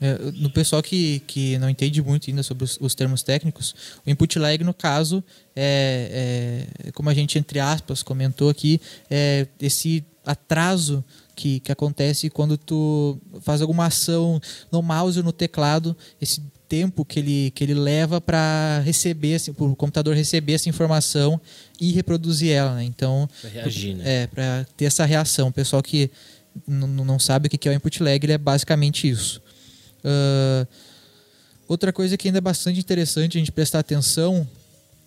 É, 0.00 0.16
no 0.36 0.50
pessoal 0.50 0.82
que, 0.82 1.20
que 1.26 1.58
não 1.58 1.68
entende 1.68 2.00
muito 2.00 2.30
ainda 2.30 2.42
sobre 2.42 2.64
os, 2.64 2.78
os 2.80 2.94
termos 2.94 3.22
técnicos, 3.22 3.74
o 4.04 4.08
input 4.08 4.38
lag, 4.38 4.64
no 4.64 4.72
caso, 4.72 5.22
é, 5.54 6.66
é, 6.86 6.92
como 6.92 7.10
a 7.10 7.14
gente, 7.14 7.38
entre 7.38 7.60
aspas, 7.60 8.02
comentou 8.02 8.48
aqui, 8.48 8.80
é 9.10 9.46
esse 9.60 10.02
atraso 10.24 11.04
que, 11.36 11.60
que 11.60 11.70
acontece 11.70 12.30
quando 12.30 12.56
tu 12.56 13.20
faz 13.42 13.60
alguma 13.60 13.86
ação 13.86 14.40
no 14.72 14.80
mouse 14.80 15.18
ou 15.18 15.24
no 15.24 15.32
teclado, 15.32 15.94
esse 16.18 16.42
tempo 16.70 17.04
que 17.04 17.18
ele, 17.18 17.50
que 17.50 17.64
ele 17.64 17.74
leva 17.74 18.20
para 18.20 18.80
receber, 18.84 19.34
assim, 19.34 19.52
para 19.52 19.64
o 19.64 19.74
computador 19.74 20.14
receber 20.14 20.52
essa 20.52 20.68
informação 20.68 21.40
e 21.80 21.90
reproduzir 21.90 22.52
ela. 22.52 22.76
Né? 22.76 22.84
Então, 22.84 23.28
para 23.40 23.50
reagir, 23.50 23.96
né? 23.96 24.22
É, 24.22 24.26
para 24.28 24.64
ter 24.76 24.84
essa 24.84 25.04
reação. 25.04 25.48
O 25.48 25.52
pessoal 25.52 25.82
que 25.82 26.08
não 26.66 27.18
sabe 27.18 27.48
o 27.48 27.50
que 27.50 27.68
é 27.68 27.72
o 27.72 27.74
input 27.74 28.00
lag, 28.00 28.24
ele 28.24 28.32
é 28.32 28.38
basicamente 28.38 29.08
isso. 29.08 29.42
Uh, 30.04 30.66
outra 31.66 31.92
coisa 31.92 32.16
que 32.16 32.28
ainda 32.28 32.38
é 32.38 32.40
bastante 32.40 32.78
interessante 32.78 33.36
a 33.36 33.40
gente 33.40 33.50
prestar 33.50 33.80
atenção 33.80 34.48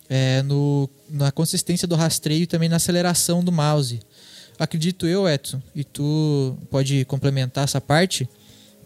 é 0.08 0.42
no, 0.42 0.88
na 1.08 1.32
consistência 1.32 1.88
do 1.88 1.96
rastreio 1.96 2.42
e 2.42 2.46
também 2.46 2.68
na 2.68 2.76
aceleração 2.76 3.42
do 3.42 3.50
mouse. 3.50 4.00
Acredito 4.58 5.06
eu, 5.06 5.26
Edson, 5.26 5.62
e 5.74 5.82
tu 5.82 6.58
pode 6.70 7.06
complementar 7.06 7.64
essa 7.64 7.80
parte, 7.80 8.28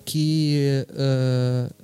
que 0.04 0.86
uh, 0.90 1.74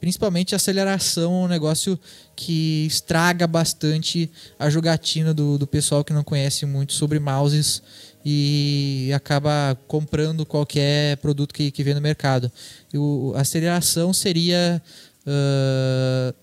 Principalmente 0.00 0.54
a 0.54 0.56
aceleração 0.56 1.32
é 1.32 1.44
um 1.44 1.48
negócio 1.48 1.98
que 2.36 2.86
estraga 2.86 3.46
bastante 3.46 4.30
a 4.58 4.70
jogatina 4.70 5.34
do, 5.34 5.58
do 5.58 5.66
pessoal 5.66 6.04
que 6.04 6.12
não 6.12 6.22
conhece 6.22 6.64
muito 6.64 6.92
sobre 6.92 7.18
mouses 7.18 7.82
e 8.24 9.10
acaba 9.14 9.76
comprando 9.86 10.44
qualquer 10.44 11.16
produto 11.18 11.54
que, 11.54 11.70
que 11.70 11.82
vê 11.82 11.94
no 11.94 12.00
mercado. 12.00 12.50
O, 12.94 13.32
a 13.34 13.40
aceleração 13.40 14.12
seria 14.12 14.82
uh, 15.26 16.34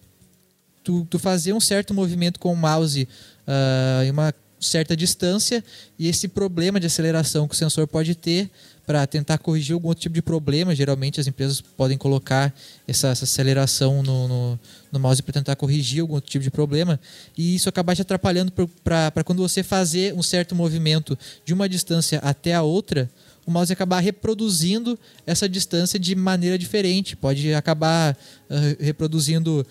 tu, 0.84 1.06
tu, 1.10 1.20
fazer 1.20 1.54
um 1.54 1.60
certo 1.60 1.94
movimento 1.94 2.40
com 2.40 2.52
o 2.52 2.56
mouse 2.56 3.08
uh, 3.48 4.04
em 4.04 4.12
uma 4.12 4.34
certa 4.60 4.96
distância 4.96 5.64
e 5.98 6.08
esse 6.08 6.28
problema 6.28 6.80
de 6.80 6.88
aceleração 6.88 7.48
que 7.48 7.54
o 7.54 7.58
sensor 7.58 7.88
pode 7.88 8.16
ter 8.16 8.50
para 8.86 9.06
tentar 9.08 9.38
corrigir 9.40 9.74
algum 9.74 9.88
outro 9.88 10.04
tipo 10.04 10.14
de 10.14 10.22
problema. 10.22 10.76
Geralmente 10.76 11.20
as 11.20 11.28
empresas 11.28 11.60
podem 11.60 11.98
colocar 11.98 12.54
essa, 12.88 13.10
essa 13.10 13.24
aceleração 13.24 14.04
no, 14.04 14.28
no, 14.28 14.60
no 14.92 15.00
mouse 15.00 15.22
para 15.22 15.34
tentar 15.34 15.56
corrigir 15.56 16.02
algum 16.02 16.14
outro 16.14 16.30
tipo 16.30 16.44
de 16.44 16.52
problema. 16.52 17.00
E 17.38 17.56
isso 17.56 17.68
acaba 17.68 17.96
te 17.96 18.02
atrapalhando 18.02 18.52
para 18.84 19.24
quando 19.24 19.42
você 19.42 19.64
fazer 19.64 20.14
um 20.14 20.22
certo 20.22 20.56
movimento 20.56 21.18
de 21.44 21.54
uma 21.54 21.68
distância 21.68 22.20
até 22.20 22.54
a 22.54 22.62
outra, 22.62 23.10
o 23.46 23.52
mouse 23.52 23.72
acabar 23.72 24.00
reproduzindo 24.00 24.98
essa 25.26 25.48
distância 25.48 26.00
de 26.00 26.16
maneira 26.16 26.58
diferente. 26.58 27.16
Pode 27.16 27.54
acabar 27.54 28.18
uh, 28.50 28.84
reproduzindo 28.84 29.66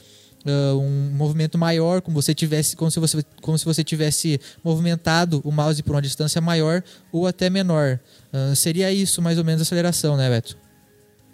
uh, 0.44 0.78
um 0.78 1.10
movimento 1.14 1.56
maior, 1.58 2.00
como 2.00 2.20
você 2.20 2.34
tivesse, 2.34 2.76
como 2.76 2.90
se 2.90 3.00
você, 3.00 3.24
como 3.40 3.58
se 3.58 3.64
você 3.64 3.82
tivesse 3.82 4.40
movimentado 4.62 5.40
o 5.44 5.50
mouse 5.50 5.82
por 5.82 5.94
uma 5.94 6.02
distância 6.02 6.40
maior 6.40 6.82
ou 7.10 7.26
até 7.26 7.48
menor. 7.48 7.98
Uh, 8.32 8.54
seria 8.54 8.92
isso 8.92 9.22
mais 9.22 9.38
ou 9.38 9.44
menos 9.44 9.60
a 9.60 9.62
aceleração, 9.62 10.16
né, 10.16 10.28
Beto? 10.28 10.56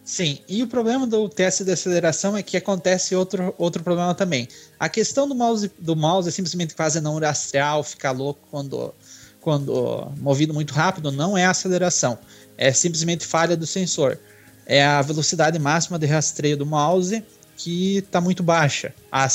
Sim, 0.05 0.39
e 0.49 0.63
o 0.63 0.67
problema 0.67 1.07
do 1.07 1.29
teste 1.29 1.63
de 1.63 1.71
aceleração 1.71 2.37
é 2.37 2.43
que 2.43 2.57
acontece 2.57 3.15
outro, 3.15 3.55
outro 3.57 3.83
problema 3.83 4.15
também. 4.15 4.49
A 4.79 4.89
questão 4.89 5.29
do 5.29 5.35
mouse, 5.35 5.71
do 5.79 5.95
mouse 5.95 6.29
é 6.29 6.33
simplesmente 6.33 6.75
quase 6.75 7.01
não 7.01 7.19
rastrear, 7.19 7.81
ficar 7.85 8.11
louco 8.11 8.41
quando, 8.51 8.93
quando 9.41 10.11
movido 10.19 10.53
muito 10.53 10.75
rápido, 10.75 11.13
não 11.13 11.39
é 11.39 11.45
aceleração. 11.45 12.19
É 12.59 12.73
simplesmente 12.73 13.25
falha 13.25 13.57
do 13.57 13.67
sensor. 13.67 14.19
É 14.67 14.85
a 14.85 15.01
velocidade 15.01 15.59
máxima 15.59 15.99
de 15.99 16.07
rastreio 16.07 16.57
do 16.57 16.67
mouse 16.67 17.23
que 17.63 17.99
está 17.99 18.21
muito 18.21 18.43
baixa. 18.43 18.95
A, 19.13 19.29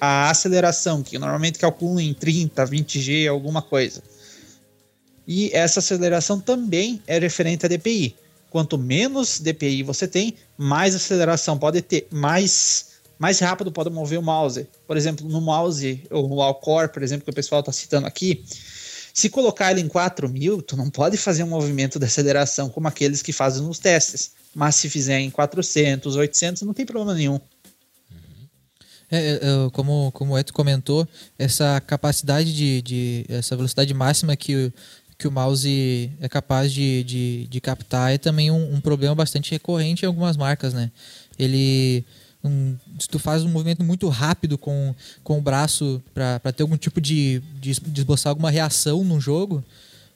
a 0.00 0.30
aceleração, 0.30 1.02
que 1.02 1.18
normalmente 1.18 1.58
calcula 1.58 2.02
em 2.02 2.12
30, 2.12 2.62
20G, 2.66 3.30
alguma 3.30 3.62
coisa. 3.62 4.02
E 5.26 5.50
essa 5.54 5.80
aceleração 5.80 6.38
também 6.38 7.02
é 7.06 7.18
referente 7.18 7.64
a 7.64 7.68
DPI. 7.68 8.16
Quanto 8.50 8.76
menos 8.76 9.40
DPI 9.40 9.82
você 9.82 10.06
tem, 10.06 10.34
mais 10.58 10.94
aceleração 10.94 11.56
pode 11.56 11.80
ter, 11.80 12.06
mais 12.10 12.90
mais 13.18 13.38
rápido 13.38 13.70
pode 13.70 13.90
mover 13.90 14.18
o 14.18 14.22
mouse. 14.22 14.66
Por 14.86 14.96
exemplo, 14.96 15.28
no 15.28 15.40
mouse, 15.42 16.02
ou 16.10 16.26
no 16.26 16.40
Alcor, 16.40 16.88
por 16.88 17.02
exemplo, 17.02 17.24
que 17.24 17.30
o 17.30 17.34
pessoal 17.34 17.60
está 17.60 17.70
citando 17.70 18.06
aqui, 18.06 18.42
se 19.12 19.28
colocar 19.28 19.70
ele 19.70 19.82
em 19.82 19.88
4000, 19.88 20.62
tu 20.62 20.76
não 20.76 20.88
pode 20.88 21.18
fazer 21.18 21.42
um 21.42 21.48
movimento 21.48 21.98
de 21.98 22.06
aceleração 22.06 22.70
como 22.70 22.88
aqueles 22.88 23.20
que 23.20 23.32
fazem 23.32 23.62
nos 23.62 23.78
testes. 23.78 24.32
Mas 24.54 24.76
se 24.76 24.88
fizer 24.88 25.20
em 25.20 25.30
400, 25.30 26.16
800, 26.16 26.62
não 26.62 26.72
tem 26.72 26.86
problema 26.86 27.14
nenhum. 27.14 27.38
É, 29.10 29.18
é, 29.18 29.34
é, 29.34 29.70
como, 29.72 30.12
como 30.12 30.34
o 30.34 30.38
Eto 30.38 30.52
comentou, 30.52 31.06
essa 31.38 31.80
capacidade 31.80 32.54
de, 32.54 32.80
de, 32.80 33.26
essa 33.28 33.56
velocidade 33.56 33.92
máxima 33.92 34.36
que, 34.36 34.72
que 35.18 35.26
o 35.26 35.32
mouse 35.32 36.10
é 36.20 36.28
capaz 36.28 36.72
de, 36.72 37.02
de, 37.02 37.46
de 37.48 37.60
captar 37.60 38.12
é 38.12 38.18
também 38.18 38.50
um, 38.50 38.74
um, 38.74 38.80
problema 38.80 39.14
bastante 39.14 39.50
recorrente 39.50 40.04
em 40.04 40.06
algumas 40.06 40.36
marcas, 40.36 40.72
né? 40.72 40.92
Ele 41.36 42.04
um, 42.44 42.76
se 42.98 43.08
tu 43.08 43.18
faz 43.18 43.42
um 43.42 43.48
movimento 43.48 43.82
muito 43.82 44.08
rápido 44.08 44.56
com, 44.56 44.94
com 45.24 45.38
o 45.38 45.42
braço 45.42 46.00
para 46.14 46.52
ter 46.52 46.62
algum 46.62 46.76
tipo 46.76 47.00
de, 47.00 47.42
de, 47.60 47.72
de 47.80 48.00
esboçar 48.00 48.30
alguma 48.30 48.50
reação 48.50 49.02
no 49.04 49.20
jogo, 49.20 49.64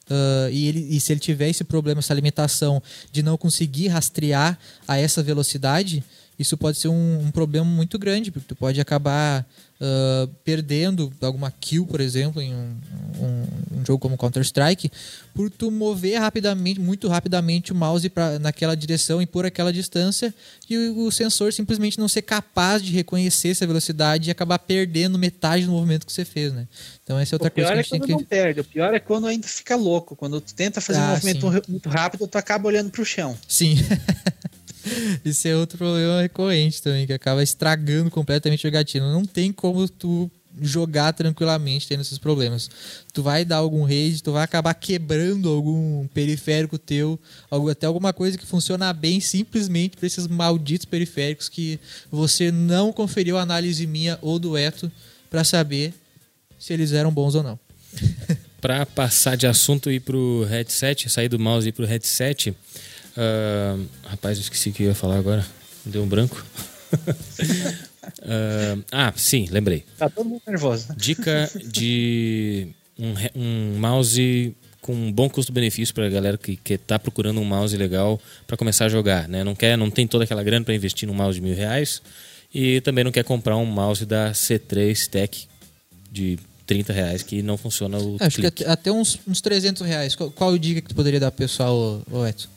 Uh, 0.05 0.49
e, 0.51 0.67
ele, 0.67 0.79
e 0.95 0.99
se 0.99 1.11
ele 1.11 1.19
tiver 1.19 1.49
esse 1.49 1.63
problema, 1.63 1.97
essa 1.97 2.13
limitação 2.13 2.81
de 3.11 3.23
não 3.23 3.37
conseguir 3.37 3.87
rastrear 3.87 4.55
a 4.87 4.97
essa 4.97 5.23
velocidade, 5.23 6.03
isso 6.37 6.57
pode 6.57 6.77
ser 6.77 6.89
um, 6.89 7.19
um 7.25 7.31
problema 7.31 7.65
muito 7.65 7.97
grande, 7.97 8.31
porque 8.31 8.47
tu 8.47 8.55
pode 8.55 8.79
acabar 8.81 9.45
uh, 9.79 10.27
perdendo 10.43 11.11
alguma 11.21 11.51
kill, 11.51 11.85
por 11.85 12.01
exemplo, 12.01 12.41
em 12.41 12.53
um, 12.53 12.75
um, 13.19 13.79
um 13.79 13.85
jogo 13.85 13.99
como 13.99 14.17
Counter-Strike, 14.17 14.91
por 15.33 15.49
tu 15.49 15.71
mover 15.71 16.19
rapidamente, 16.19 16.79
muito 16.79 17.07
rapidamente 17.07 17.71
o 17.71 17.75
mouse 17.75 18.09
pra, 18.09 18.39
naquela 18.39 18.75
direção 18.75 19.21
e 19.21 19.25
por 19.25 19.45
aquela 19.45 19.71
distância 19.71 20.33
e 20.69 20.77
o, 20.77 21.05
o, 21.05 21.11
sensor 21.11 21.53
simplesmente 21.53 21.97
não 21.97 22.07
ser 22.07 22.21
capaz 22.21 22.81
de 22.81 22.91
reconhecer 22.91 23.49
essa 23.49 23.65
velocidade 23.65 24.29
e 24.29 24.31
acabar 24.31 24.59
perdendo 24.59 25.17
metade 25.17 25.65
do 25.65 25.71
movimento 25.71 26.05
que 26.05 26.11
você 26.11 26.25
fez, 26.25 26.53
né? 26.53 26.67
Então 27.03 27.17
essa 27.17 27.35
é 27.35 27.35
outra 27.35 27.49
coisa 27.49 27.69
que 27.69 27.77
a 27.77 27.79
é 27.79 27.83
gente 27.83 27.95
é 27.95 27.99
tem 27.99 28.07
que... 28.07 28.11
não 28.11 28.23
perde, 28.23 28.59
o 28.59 28.63
pior 28.63 28.93
é 28.93 28.99
quando 28.99 29.27
ainda 29.27 29.47
fica 29.47 29.75
louco, 29.75 30.15
quando 30.15 30.41
tu 30.41 30.53
tenta 30.53 30.81
fazer 30.81 30.99
ah, 30.99 31.03
um 31.03 31.09
movimento 31.11 31.51
sim. 31.51 31.61
muito 31.69 31.89
rápido, 31.89 32.27
tu 32.27 32.37
acaba 32.37 32.67
olhando 32.67 32.89
para 32.89 33.01
o 33.01 33.05
chão. 33.05 33.37
Sim. 33.47 33.77
Isso 35.23 35.47
é 35.47 35.55
outro 35.55 35.77
problema 35.77 36.21
recorrente 36.21 36.81
também, 36.81 37.05
que 37.05 37.13
acaba 37.13 37.43
estragando 37.43 38.09
completamente 38.11 38.65
a 38.65 38.69
jogatina. 38.69 39.11
Não 39.11 39.25
tem 39.25 39.51
como 39.51 39.87
tu 39.87 40.29
jogar 40.61 41.13
tranquilamente 41.13 41.87
tendo 41.87 42.01
esses 42.01 42.17
problemas. 42.17 42.69
Tu 43.13 43.21
vai 43.21 43.43
dar 43.43 43.57
algum 43.57 43.83
raid, 43.83 44.23
tu 44.23 44.31
vai 44.31 44.43
acabar 44.43 44.73
quebrando 44.73 45.49
algum 45.49 46.07
periférico 46.07 46.77
teu, 46.77 47.19
até 47.69 47.85
alguma 47.85 48.13
coisa 48.13 48.37
que 48.37 48.45
funciona 48.45 48.91
bem 48.93 49.19
simplesmente 49.19 49.97
para 49.97 50.07
esses 50.07 50.27
malditos 50.27 50.85
periféricos 50.85 51.49
que 51.49 51.79
você 52.11 52.51
não 52.51 52.93
conferiu 52.93 53.37
a 53.37 53.41
análise 53.41 53.85
minha 53.85 54.17
ou 54.21 54.39
do 54.39 54.57
Eto 54.57 54.91
para 55.29 55.43
saber 55.43 55.93
se 56.57 56.73
eles 56.73 56.93
eram 56.93 57.11
bons 57.11 57.35
ou 57.35 57.43
não. 57.43 57.59
para 58.61 58.85
passar 58.85 59.35
de 59.35 59.45
assunto 59.45 59.91
e 59.91 59.95
ir 59.95 59.99
pro 59.99 60.45
headset, 60.49 61.09
sair 61.09 61.29
do 61.29 61.37
mouse 61.37 61.67
e 61.67 61.69
ir 61.69 61.71
pro 61.71 61.85
headset, 61.85 62.55
Uh, 63.17 63.85
rapaz, 64.03 64.37
eu 64.37 64.41
esqueci 64.41 64.69
o 64.69 64.73
que 64.73 64.83
eu 64.83 64.87
ia 64.87 64.95
falar 64.95 65.17
agora. 65.17 65.45
Deu 65.85 66.03
um 66.03 66.07
branco. 66.07 66.45
uh, 66.93 68.83
ah, 68.91 69.13
sim, 69.15 69.47
lembrei. 69.49 69.85
Tá 69.97 70.09
todo 70.09 70.27
mundo 70.27 70.41
nervoso. 70.47 70.87
Dica 70.97 71.49
de 71.65 72.67
um, 72.97 73.13
um 73.35 73.79
mouse 73.79 74.55
com 74.81 74.93
um 74.93 75.11
bom 75.11 75.27
custo-benefício 75.29 75.95
para 75.95 76.05
a 76.05 76.09
galera 76.09 76.37
que, 76.37 76.55
que 76.55 76.77
tá 76.77 76.99
procurando 76.99 77.39
um 77.39 77.45
mouse 77.45 77.75
legal 77.75 78.21
para 78.45 78.55
começar 78.55 78.85
a 78.85 78.89
jogar, 78.89 79.27
né? 79.27 79.43
Não 79.43 79.55
quer, 79.55 79.75
não 79.77 79.89
tem 79.89 80.05
toda 80.05 80.25
aquela 80.25 80.43
grana 80.43 80.63
para 80.63 80.75
investir 80.75 81.07
num 81.07 81.15
mouse 81.15 81.39
de 81.39 81.45
mil 81.45 81.55
reais 81.55 82.01
e 82.53 82.79
também 82.81 83.03
não 83.03 83.11
quer 83.11 83.23
comprar 83.23 83.57
um 83.57 83.65
mouse 83.65 84.05
da 84.05 84.31
C3 84.31 85.07
Tech 85.07 85.47
de 86.11 86.37
30 86.67 86.93
reais 86.93 87.23
que 87.23 87.41
não 87.41 87.57
funciona 87.57 87.97
o 87.97 88.17
Acho 88.19 88.37
clique. 88.37 88.63
que 88.63 88.65
até 88.65 88.91
uns, 88.91 89.19
uns 89.27 89.41
300 89.41 89.81
reais. 89.81 90.15
Qual, 90.15 90.29
qual 90.29 90.57
dica 90.57 90.81
que 90.81 90.89
tu 90.89 90.95
poderia 90.95 91.19
dar 91.19 91.31
pro 91.31 91.39
pessoal, 91.39 92.01
Edson? 92.29 92.54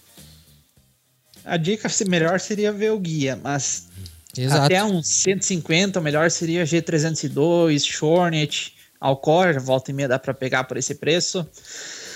A 1.48 1.56
dica 1.56 1.88
melhor 2.06 2.38
seria 2.38 2.72
ver 2.72 2.92
o 2.92 2.98
guia, 2.98 3.38
mas 3.42 3.88
Exato. 4.36 4.66
até 4.66 4.84
uns 4.84 5.06
150, 5.08 5.98
o 5.98 6.02
melhor 6.02 6.30
seria 6.30 6.64
G302, 6.64 7.84
Shornet, 7.84 8.74
Alcor, 9.00 9.58
volta 9.60 9.90
e 9.90 9.94
meia 9.94 10.08
dá 10.08 10.18
para 10.18 10.34
pegar 10.34 10.64
por 10.64 10.76
esse 10.76 10.94
preço. 10.94 11.46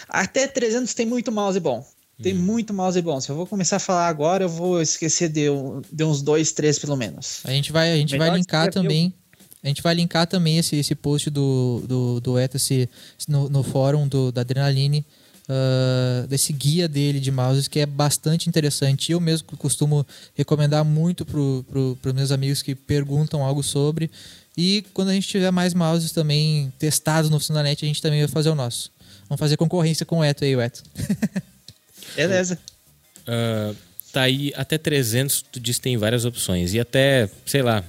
Até 0.09 0.47
300 0.47 0.93
tem 0.93 1.07
muito 1.07 1.33
mouse 1.33 1.59
bom. 1.59 1.85
Tem 2.23 2.35
hum. 2.35 2.41
muito 2.41 2.75
mouse 2.75 3.01
bom. 3.01 3.21
Se 3.21 3.31
eu 3.31 3.37
vou 3.37 3.47
começar 3.47 3.77
a 3.77 3.81
falar 3.81 4.07
agora, 4.07 4.45
eu 4.45 4.49
vou 4.49 4.83
esquecer 4.83 5.29
de, 5.29 5.47
de 5.91 6.05
uns 6.05 6.21
dois, 6.21 6.53
três 6.53 6.79
pelo 6.79 6.97
menos. 6.97 7.41
A 7.45 7.51
gente 7.51 7.73
vai, 7.73 7.93
a 7.93 7.97
gente 7.97 8.17
vai 8.19 8.31
linkar 8.31 8.71
também. 8.71 9.15
A 9.63 9.69
gente 9.69 9.81
vai 9.81 9.95
linkar 9.95 10.27
também 10.27 10.59
esse, 10.59 10.77
esse 10.77 10.95
post 10.95 11.31
do, 11.31 11.83
do, 11.87 12.21
do 12.21 12.39
Etacy 12.39 12.89
no, 13.29 13.49
no 13.49 13.63
fórum 13.63 14.09
do, 14.09 14.33
da 14.33 14.41
Adrenaline 14.41 15.07
uh, 15.49 16.27
desse 16.27 16.53
guia 16.53 16.89
dele 16.89 17.21
de 17.21 17.31
mouses 17.31 17.69
que 17.69 17.81
é 17.81 17.87
bastante 17.87 18.49
interessante. 18.49 19.13
Eu 19.13 19.21
mesmo 19.21 19.57
costumo 19.57 20.07
recomendar 20.35 20.85
muito 20.85 21.25
para 21.25 21.35
pro, 21.35 21.99
os 22.05 22.13
meus 22.13 22.31
amigos 22.31 22.63
que 22.63 22.75
perguntam 22.75 23.43
algo 23.45 23.63
sobre. 23.63 24.11
E 24.57 24.85
quando 24.93 25.09
a 25.09 25.15
gente 25.15 25.29
tiver 25.29 25.51
mais 25.51 25.73
mouses 25.73 26.13
também 26.13 26.73
testados 26.79 27.31
no 27.31 27.39
Funcionalnet, 27.39 27.85
a 27.85 27.89
gente 27.89 28.03
também 28.03 28.21
vai 28.21 28.29
fazer 28.29 28.51
o 28.51 28.55
nosso. 28.55 28.91
Vamos 29.29 29.41
fazer 29.41 29.57
concorrência 29.57 30.05
com 30.05 30.19
o 30.19 30.25
Eto 30.25 30.45
aí, 30.45 30.55
o 30.55 30.61
Eto. 30.61 30.83
Beleza. 32.15 32.59
Uh, 33.23 33.75
tá 34.13 34.23
aí 34.23 34.53
até 34.55 34.77
300, 34.77 35.43
tu 35.51 35.59
diz 35.59 35.77
que 35.77 35.83
tem 35.83 35.97
várias 35.97 36.25
opções. 36.25 36.75
E 36.75 36.81
até, 36.81 37.31
sei 37.47 37.63
lá, 37.63 37.83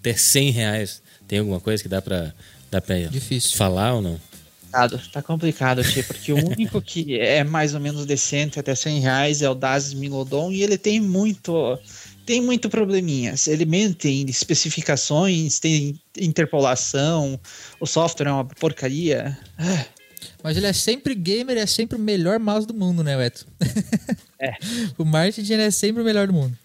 até 0.00 0.14
100 0.14 0.50
reais. 0.50 1.02
Tem 1.28 1.38
alguma 1.38 1.60
coisa 1.60 1.82
que 1.82 1.88
dá 1.88 2.02
pra, 2.02 2.32
dá 2.70 2.80
pra 2.80 2.98
Difícil. 3.06 3.56
falar 3.56 3.94
ou 3.94 4.02
não? 4.02 4.20
Complicado, 4.68 5.00
tá 5.12 5.22
complicado, 5.22 5.82
tio, 5.82 6.04
porque 6.04 6.32
o 6.32 6.46
único 6.46 6.80
que 6.80 7.18
é 7.18 7.42
mais 7.42 7.74
ou 7.74 7.80
menos 7.80 8.04
decente 8.04 8.60
até 8.60 8.74
100 8.74 9.00
reais 9.00 9.42
é 9.42 9.48
o 9.48 9.54
Dazs 9.54 9.94
Milodon 9.94 10.52
e 10.52 10.62
ele 10.62 10.76
tem 10.76 11.00
muito 11.00 11.78
tem 12.26 12.42
muito 12.42 12.68
probleminhas. 12.68 13.46
Ele 13.46 13.64
mente 13.64 14.06
em 14.06 14.26
especificações, 14.28 15.58
tem 15.58 15.98
interpolação, 16.18 17.40
o 17.80 17.86
software 17.86 18.28
é 18.28 18.32
uma 18.32 18.44
porcaria. 18.44 19.38
Ah. 19.56 19.86
Mas 20.42 20.56
ele 20.56 20.66
é 20.66 20.72
sempre 20.72 21.14
gamer, 21.14 21.56
é 21.56 21.66
sempre 21.66 21.96
o 21.96 22.00
melhor 22.00 22.38
mouse 22.38 22.66
do 22.66 22.74
mundo, 22.74 23.02
né, 23.02 23.16
Beto? 23.16 23.46
É. 24.38 24.52
o 24.98 25.04
marketing 25.04 25.54
é 25.54 25.70
sempre 25.70 26.02
o 26.02 26.04
melhor 26.04 26.26
do 26.26 26.32
mundo. 26.34 26.56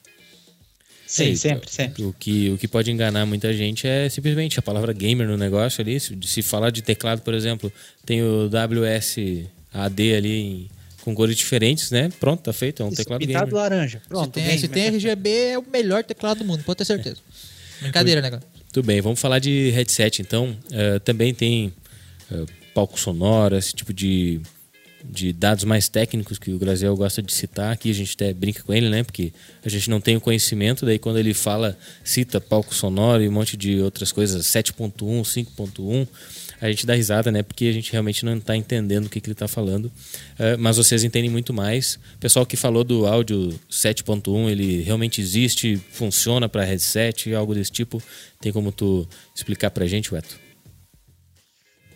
Sim, 1.13 1.33
é, 1.33 1.35
sempre, 1.35 1.71
sempre. 1.71 2.03
O 2.03 2.11
que, 2.11 2.49
o 2.49 2.57
que 2.57 2.67
pode 2.67 2.89
enganar 2.89 3.23
muita 3.27 3.53
gente 3.53 3.85
é 3.85 4.09
simplesmente 4.09 4.57
a 4.57 4.63
palavra 4.63 4.91
gamer 4.91 5.27
no 5.27 5.37
negócio 5.37 5.79
ali. 5.79 5.99
Se, 5.99 6.17
se 6.23 6.41
falar 6.41 6.71
de 6.71 6.81
teclado, 6.81 7.21
por 7.21 7.35
exemplo, 7.35 7.71
tem 8.03 8.23
o 8.23 8.47
WSAD 8.47 10.15
ali 10.15 10.39
em, 10.39 10.69
com 11.03 11.13
cores 11.13 11.37
diferentes, 11.37 11.91
né? 11.91 12.09
Pronto, 12.19 12.41
tá 12.41 12.51
feito. 12.51 12.81
É 12.81 12.85
um 12.87 12.89
Isso, 12.89 12.97
teclado 12.97 13.19
pintado 13.19 13.45
gamer. 13.45 13.61
laranja. 13.61 14.01
Pronto, 14.09 14.39
se 14.39 14.43
tem, 14.43 14.57
se 14.57 14.67
tem 14.67 14.87
RGB, 14.87 15.29
é 15.29 15.59
o 15.59 15.63
melhor 15.71 16.03
teclado 16.03 16.39
do 16.39 16.45
mundo, 16.45 16.63
pode 16.63 16.79
ter 16.79 16.85
certeza. 16.85 17.17
Brincadeira, 17.79 18.19
né, 18.19 18.31
galera? 18.31 18.47
Tudo 18.71 18.87
bem, 18.87 18.99
vamos 18.99 19.19
falar 19.19 19.37
de 19.37 19.69
headset 19.69 20.19
então. 20.19 20.57
Uh, 20.71 20.99
também 21.01 21.31
tem 21.31 21.71
uh, 22.31 22.47
palco 22.73 22.99
sonoro, 22.99 23.55
esse 23.55 23.71
tipo 23.71 23.93
de 23.93 24.41
de 25.03 25.33
dados 25.33 25.63
mais 25.63 25.89
técnicos 25.89 26.39
que 26.39 26.51
o 26.51 26.57
Graziel 26.57 26.95
gosta 26.95 27.21
de 27.21 27.33
citar. 27.33 27.71
Aqui 27.71 27.91
a 27.91 27.93
gente 27.93 28.15
até 28.15 28.33
brinca 28.33 28.63
com 28.63 28.73
ele, 28.73 28.89
né? 28.89 29.03
Porque 29.03 29.33
a 29.63 29.69
gente 29.69 29.89
não 29.89 29.99
tem 29.99 30.15
o 30.15 30.21
conhecimento. 30.21 30.85
Daí 30.85 30.97
quando 30.97 31.19
ele 31.19 31.33
fala, 31.33 31.77
cita 32.03 32.39
palco 32.39 32.73
sonoro 32.73 33.21
e 33.21 33.27
um 33.27 33.31
monte 33.31 33.57
de 33.57 33.79
outras 33.79 34.11
coisas, 34.11 34.45
7.1, 34.45 34.93
5.1, 35.21 36.07
a 36.61 36.69
gente 36.69 36.85
dá 36.85 36.95
risada, 36.95 37.31
né? 37.31 37.43
Porque 37.43 37.65
a 37.65 37.71
gente 37.73 37.91
realmente 37.91 38.23
não 38.23 38.37
está 38.37 38.55
entendendo 38.55 39.07
o 39.07 39.09
que, 39.09 39.19
que 39.19 39.27
ele 39.27 39.33
está 39.33 39.47
falando. 39.47 39.85
Uh, 39.85 40.57
mas 40.57 40.77
vocês 40.77 41.03
entendem 41.03 41.29
muito 41.29 41.53
mais. 41.53 41.99
O 42.15 42.19
pessoal 42.19 42.45
que 42.45 42.55
falou 42.55 42.83
do 42.83 43.05
áudio 43.05 43.59
7.1, 43.69 44.49
ele 44.49 44.81
realmente 44.81 45.19
existe, 45.19 45.79
funciona 45.91 46.47
para 46.47 46.63
headset, 46.63 47.33
algo 47.33 47.53
desse 47.53 47.71
tipo. 47.71 48.01
Tem 48.39 48.51
como 48.51 48.71
tu 48.71 49.07
explicar 49.35 49.71
para 49.71 49.83
a 49.83 49.87
gente, 49.87 50.13
Weto? 50.13 50.42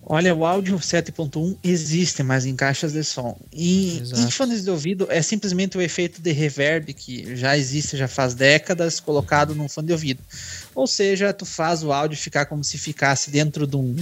Olha, 0.09 0.33
o 0.33 0.45
áudio 0.45 0.77
7.1 0.77 1.57
existe, 1.61 2.23
mas 2.23 2.45
em 2.45 2.55
caixas 2.55 2.93
de 2.93 3.03
som. 3.03 3.37
E 3.51 4.01
em 4.15 4.31
fones 4.31 4.63
de 4.63 4.69
ouvido 4.69 5.05
é 5.09 5.21
simplesmente 5.21 5.77
o 5.77 5.81
efeito 5.81 6.21
de 6.21 6.31
reverb 6.31 6.93
que 6.93 7.35
já 7.35 7.57
existe 7.57 7.97
já 7.97 8.07
faz 8.07 8.33
décadas 8.33 9.01
colocado 9.01 9.53
num 9.53 9.67
fone 9.67 9.87
de 9.87 9.93
ouvido. 9.93 10.23
Ou 10.73 10.87
seja, 10.87 11.33
tu 11.33 11.45
faz 11.45 11.83
o 11.83 11.91
áudio 11.91 12.17
ficar 12.17 12.45
como 12.45 12.63
se 12.63 12.77
ficasse 12.77 13.29
dentro 13.29 13.67
de 13.67 13.75
um, 13.75 13.93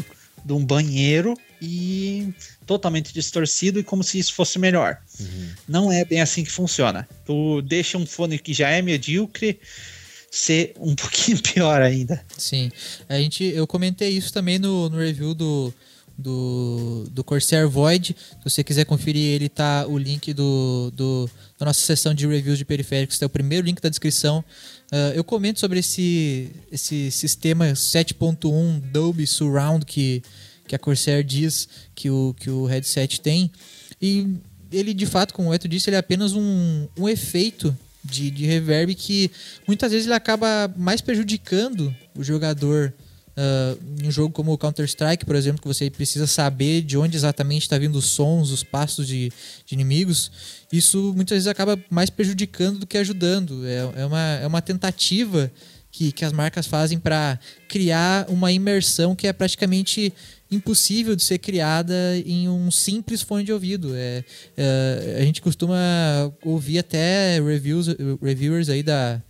de 0.46 0.54
um 0.54 0.64
banheiro 0.64 1.36
e 1.60 2.32
totalmente 2.68 3.12
distorcido 3.12 3.80
e 3.80 3.84
como 3.84 4.04
se 4.04 4.20
isso 4.20 4.36
fosse 4.36 4.60
melhor. 4.60 5.00
Uhum. 5.20 5.50
Não 5.68 5.92
é 5.92 6.06
bem 6.06 6.22
assim 6.22 6.44
que 6.44 6.52
funciona. 6.52 7.10
Tu 7.26 7.64
deixa 7.64 7.98
um 7.98 8.06
fone 8.06 8.38
que 8.38 8.54
já 8.54 8.70
é 8.70 8.80
medíocre 8.80 9.60
ser 10.30 10.76
um 10.80 10.94
pouquinho 10.96 11.42
pior 11.42 11.82
ainda. 11.82 12.24
Sim. 12.38 12.72
A 13.10 13.18
gente, 13.18 13.44
eu 13.44 13.66
comentei 13.66 14.10
isso 14.10 14.32
também 14.32 14.60
no, 14.60 14.88
no 14.88 15.00
review 15.00 15.34
do 15.34 15.74
do, 16.18 17.06
do 17.12 17.24
Corsair 17.24 17.68
Void. 17.68 18.16
Se 18.18 18.44
você 18.44 18.64
quiser 18.64 18.86
conferir 18.86 19.34
ele, 19.34 19.50
tá 19.50 19.86
o 19.88 19.98
link 19.98 20.34
do, 20.34 20.92
do 20.96 21.30
da 21.58 21.66
nossa 21.66 21.82
sessão 21.82 22.14
de 22.14 22.28
reviews 22.28 22.58
de 22.58 22.66
periféricos, 22.66 23.18
tá 23.18 23.26
o 23.26 23.30
primeiro 23.30 23.66
link 23.66 23.82
da 23.82 23.90
descrição. 23.90 24.44
Uh, 24.92 25.14
eu 25.16 25.24
comento 25.24 25.60
sobre 25.60 25.80
esse, 25.80 26.52
esse 26.72 27.12
sistema 27.12 27.68
7.1 27.68 28.80
Dolby 28.92 29.26
Surround 29.26 29.86
que, 29.86 30.22
que 30.68 30.76
a 30.76 30.80
Corsair 30.80 31.24
diz 31.24 31.68
que 31.94 32.10
o, 32.10 32.36
que 32.40 32.50
o 32.50 32.66
headset 32.66 33.22
tem. 33.22 33.52
E 34.02 34.36
ele, 34.72 34.94
de 34.94 35.06
fato, 35.06 35.34
como 35.34 35.50
o 35.50 35.54
Eto 35.54 35.68
disse, 35.68 35.90
ele 35.90 35.96
é 35.96 36.00
apenas 36.00 36.34
um, 36.34 36.88
um 36.98 37.08
efeito 37.08 37.76
de, 38.04 38.30
de 38.30 38.46
reverb 38.46 38.94
que 38.94 39.32
muitas 39.68 39.92
vezes 39.92 40.06
ele 40.06 40.14
acaba 40.14 40.72
mais 40.78 41.02
prejudicando 41.02 41.96
o 42.16 42.24
jogador 42.24 42.94
Uh, 43.36 43.78
em 44.02 44.08
um 44.08 44.12
jogo 44.12 44.32
como 44.34 44.58
Counter-Strike, 44.58 45.26
por 45.26 45.36
exemplo, 45.36 45.62
que 45.62 45.68
você 45.68 45.90
precisa 45.90 46.26
saber 46.26 46.82
de 46.82 46.98
onde 46.98 47.18
exatamente 47.18 47.64
está 47.64 47.78
vindo 47.78 47.98
os 47.98 48.06
sons, 48.06 48.50
os 48.50 48.64
passos 48.64 49.06
de, 49.06 49.30
de, 49.66 49.76
inimigos, 49.76 50.32
isso 50.72 51.12
muitas 51.14 51.36
vezes 51.36 51.48
acaba 51.48 51.78
mais 51.90 52.10
prejudicando 52.10 52.80
do 52.80 52.88
que 52.88 52.98
ajudando. 52.98 53.68
É, 53.68 54.02
é, 54.02 54.06
uma, 54.06 54.22
é 54.22 54.48
uma 54.48 54.62
tentativa 54.62 55.52
que, 55.92 56.14
que 56.14 56.24
as 56.24 56.32
marcas 56.32 56.66
fazem 56.66 56.98
para 56.98 57.38
criar 57.68 58.26
uma 58.30 58.54
imersão 58.54 59.16
que 59.16 59.28
é 59.28 59.34
praticamente 59.34 60.14
impossível 60.50 61.16
de 61.16 61.24
ser 61.24 61.38
criada 61.38 61.94
em 62.26 62.48
um 62.48 62.72
simples 62.72 63.22
fone 63.22 63.44
de 63.44 63.52
ouvido. 63.52 63.96
É, 63.96 64.24
é, 64.56 65.18
a 65.20 65.24
gente 65.24 65.42
costuma 65.42 65.76
ouvir 66.44 66.80
até 66.80 67.42
reviews, 67.42 67.88
reviewers 68.22 68.70
aí 68.70 68.84
da, 68.84 69.22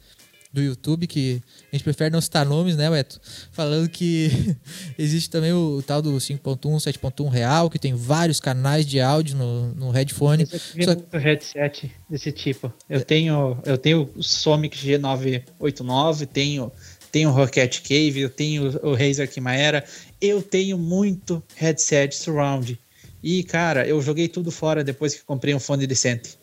do 0.56 0.62
YouTube, 0.62 1.06
que 1.06 1.42
a 1.72 1.76
gente 1.76 1.84
prefere 1.84 2.10
não 2.10 2.22
citar 2.22 2.46
nomes, 2.46 2.78
né, 2.78 2.90
Beto? 2.90 3.20
Falando 3.52 3.90
que 3.90 4.56
existe 4.98 5.30
também 5.30 5.52
o, 5.52 5.84
tal 5.86 6.02
do 6.02 6.14
5.1, 6.14 6.60
7.1 6.60 7.30
real, 7.30 7.70
que 7.70 7.78
tem 7.78 7.94
vários 7.94 8.40
canais 8.40 8.86
de 8.86 9.02
áudio 9.02 9.36
no, 9.36 9.76
no 9.76 9.92
headphone. 9.92 10.48
Eu 10.76 10.86
Só... 10.86 10.96
muito 10.96 11.18
headset 11.18 11.92
desse 12.10 12.32
tipo. 12.32 12.74
Eu 12.90 13.02
é. 13.02 13.04
tenho 13.04 13.58
eu 13.66 13.78
tenho 13.78 14.10
o 14.16 14.24
Somic 14.24 14.78
G989, 14.78 16.26
tenho 16.26 16.72
tenho 17.12 17.30
o 17.30 17.32
Rocket 17.32 17.82
Cave, 17.82 18.20
eu 18.20 18.30
tenho 18.30 18.78
o 18.84 18.94
Razer 18.94 19.32
Chimera, 19.32 19.86
eu 20.20 20.42
tenho 20.42 20.78
muito 20.78 21.42
headset 21.56 22.14
surround. 22.14 22.78
E, 23.24 23.44
cara, 23.44 23.88
eu 23.88 24.02
joguei 24.02 24.28
tudo 24.28 24.52
fora 24.52 24.84
depois 24.84 25.16
que 25.16 25.24
comprei 25.24 25.56
um 25.56 25.60
fone 25.60 25.88
decente. 25.88 26.38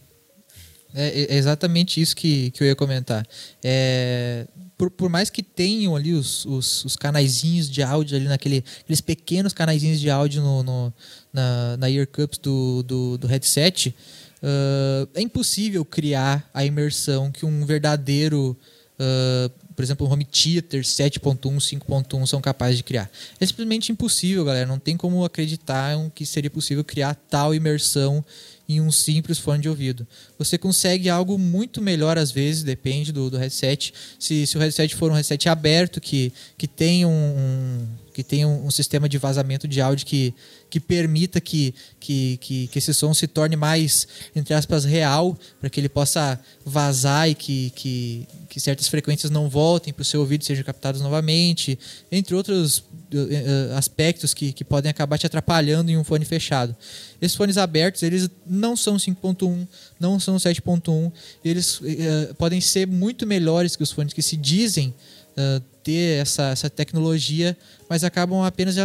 É, 0.95 1.35
é 1.35 1.37
exatamente 1.37 2.01
isso 2.01 2.15
que, 2.15 2.51
que 2.51 2.63
eu 2.63 2.67
ia 2.67 2.77
comentar. 2.77 3.27
É, 3.63 4.47
por, 4.77 4.91
por 4.91 5.09
mais 5.09 5.31
que 5.31 5.43
tenham 5.43 5.95
ali 5.95 6.13
os, 6.13 6.45
os, 6.45 6.85
os 6.85 6.97
canaizinhos 6.97 7.71
de 7.71 7.83
áudio 7.83 8.17
ali 8.17 8.27
naquele, 8.27 8.65
aqueles 8.81 9.01
pequenos 9.01 9.53
canaizinhos 9.53 10.01
de 10.01 10.11
áudio 10.11 10.43
no, 10.43 10.63
no 10.63 10.93
na, 11.33 11.77
na 11.77 11.91
ear 11.91 12.07
cups 12.07 12.39
do, 12.39 12.83
do, 12.83 13.19
do 13.19 13.27
headset, 13.27 13.95
uh, 14.43 15.09
é 15.15 15.23
impossível 15.23 15.85
criar 15.85 16.49
a 16.53 16.65
imersão 16.65 17.31
que 17.31 17.47
um 17.47 17.65
verdadeiro 17.65 18.57
uh, 18.99 19.63
por 19.73 19.83
exemplo, 19.83 20.07
o 20.07 20.11
Home 20.11 20.25
Theater 20.25 20.83
7.1, 20.83 21.39
5.1 21.41 22.27
são 22.27 22.41
capazes 22.41 22.77
de 22.77 22.83
criar. 22.83 23.11
É 23.41 23.47
simplesmente 23.47 23.91
impossível, 23.91 24.45
galera. 24.45 24.67
Não 24.67 24.79
tem 24.79 24.97
como 24.97 25.25
acreditar 25.25 25.97
que 26.15 26.27
seria 26.27 26.51
possível 26.51 26.85
criar 26.85 27.15
tal 27.15 27.55
imersão 27.55 28.25
em 28.69 28.81
um 28.81 28.91
simples 28.91 29.39
fone 29.39 29.63
de 29.63 29.69
ouvido. 29.69 30.07
Você 30.39 30.57
consegue 30.57 31.09
algo 31.09 31.39
muito 31.39 31.81
melhor 31.81 32.17
às 32.17 32.31
vezes, 32.31 32.63
depende 32.63 33.13
do, 33.13 33.31
do 33.31 33.37
headset. 33.37 33.93
Se, 34.19 34.47
se 34.47 34.57
o 34.57 34.61
headset 34.61 34.95
for 34.95 35.11
um 35.11 35.15
headset 35.15 35.49
aberto, 35.49 36.01
que, 36.01 36.33
que 36.57 36.67
tem 36.67 37.05
um, 37.05 37.11
um 37.11 37.87
que 38.13 38.23
tenha 38.23 38.47
um, 38.47 38.67
um, 38.67 38.71
sistema 38.71 39.09
de 39.09 39.19
vazamento 39.19 39.67
de 39.67 39.81
áudio 39.81 40.05
que, 40.05 40.35
que 40.69 40.79
permita 40.79 41.41
que, 41.41 41.75
que, 41.99 42.37
que, 42.41 42.67
que 42.69 42.79
esse 42.79 42.93
som 42.93 43.15
se 43.15 43.27
torne 43.27 43.57
mais, 43.57 44.07
entre 44.37 44.55
aspas, 44.55 44.85
real, 44.85 45.37
para 45.61 45.71
que 45.71 45.81
ele 45.81 45.89
possa 45.89 46.39
vazar 46.65 47.29
e 47.29 47.35
que, 47.35 47.71
que, 47.71 48.29
que 48.49 48.61
certas 48.61 48.89
frequências 48.89 49.31
não 49.31 49.49
voltem 49.49 49.93
para 49.93 50.03
o 50.03 50.05
seu 50.05 50.21
ouvido 50.21 50.45
sejam 50.45 50.65
captadas 50.65 51.01
novamente, 51.01 51.79
entre 52.11 52.35
outros 52.35 52.79
uh, 52.79 53.77
aspectos 53.77 54.35
que, 54.35 54.53
que 54.53 54.65
podem 54.65 54.91
acabar 54.91 55.19
te 55.19 55.27
atrapalhando 55.27 55.91
em 55.91 55.97
um 55.97 56.05
fone 56.05 56.25
fechado. 56.25 56.77
Esses 57.21 57.37
fones 57.37 57.57
abertos, 57.57 58.03
eles 58.03 58.29
não 58.47 58.77
são 58.77 58.97
5.1, 58.97 59.67
não 59.99 60.21
são 60.21 60.37
7.1, 60.37 61.13
eles 61.45 61.81
uh, 61.81 62.35
podem 62.37 62.61
ser 62.61 62.87
muito 62.87 63.27
melhores 63.27 63.77
que 63.77 63.83
os 63.83 63.91
fones 63.91 64.13
que 64.13 64.23
se 64.23 64.37
dizem 64.37 64.95
uh, 65.37 65.72
ter 65.83 66.21
essa, 66.21 66.45
essa 66.51 66.71
tecnologia, 66.71 67.57
mas 67.89 68.05
acabam 68.05 68.43
apenas 68.43 68.77
uh, 68.77 68.81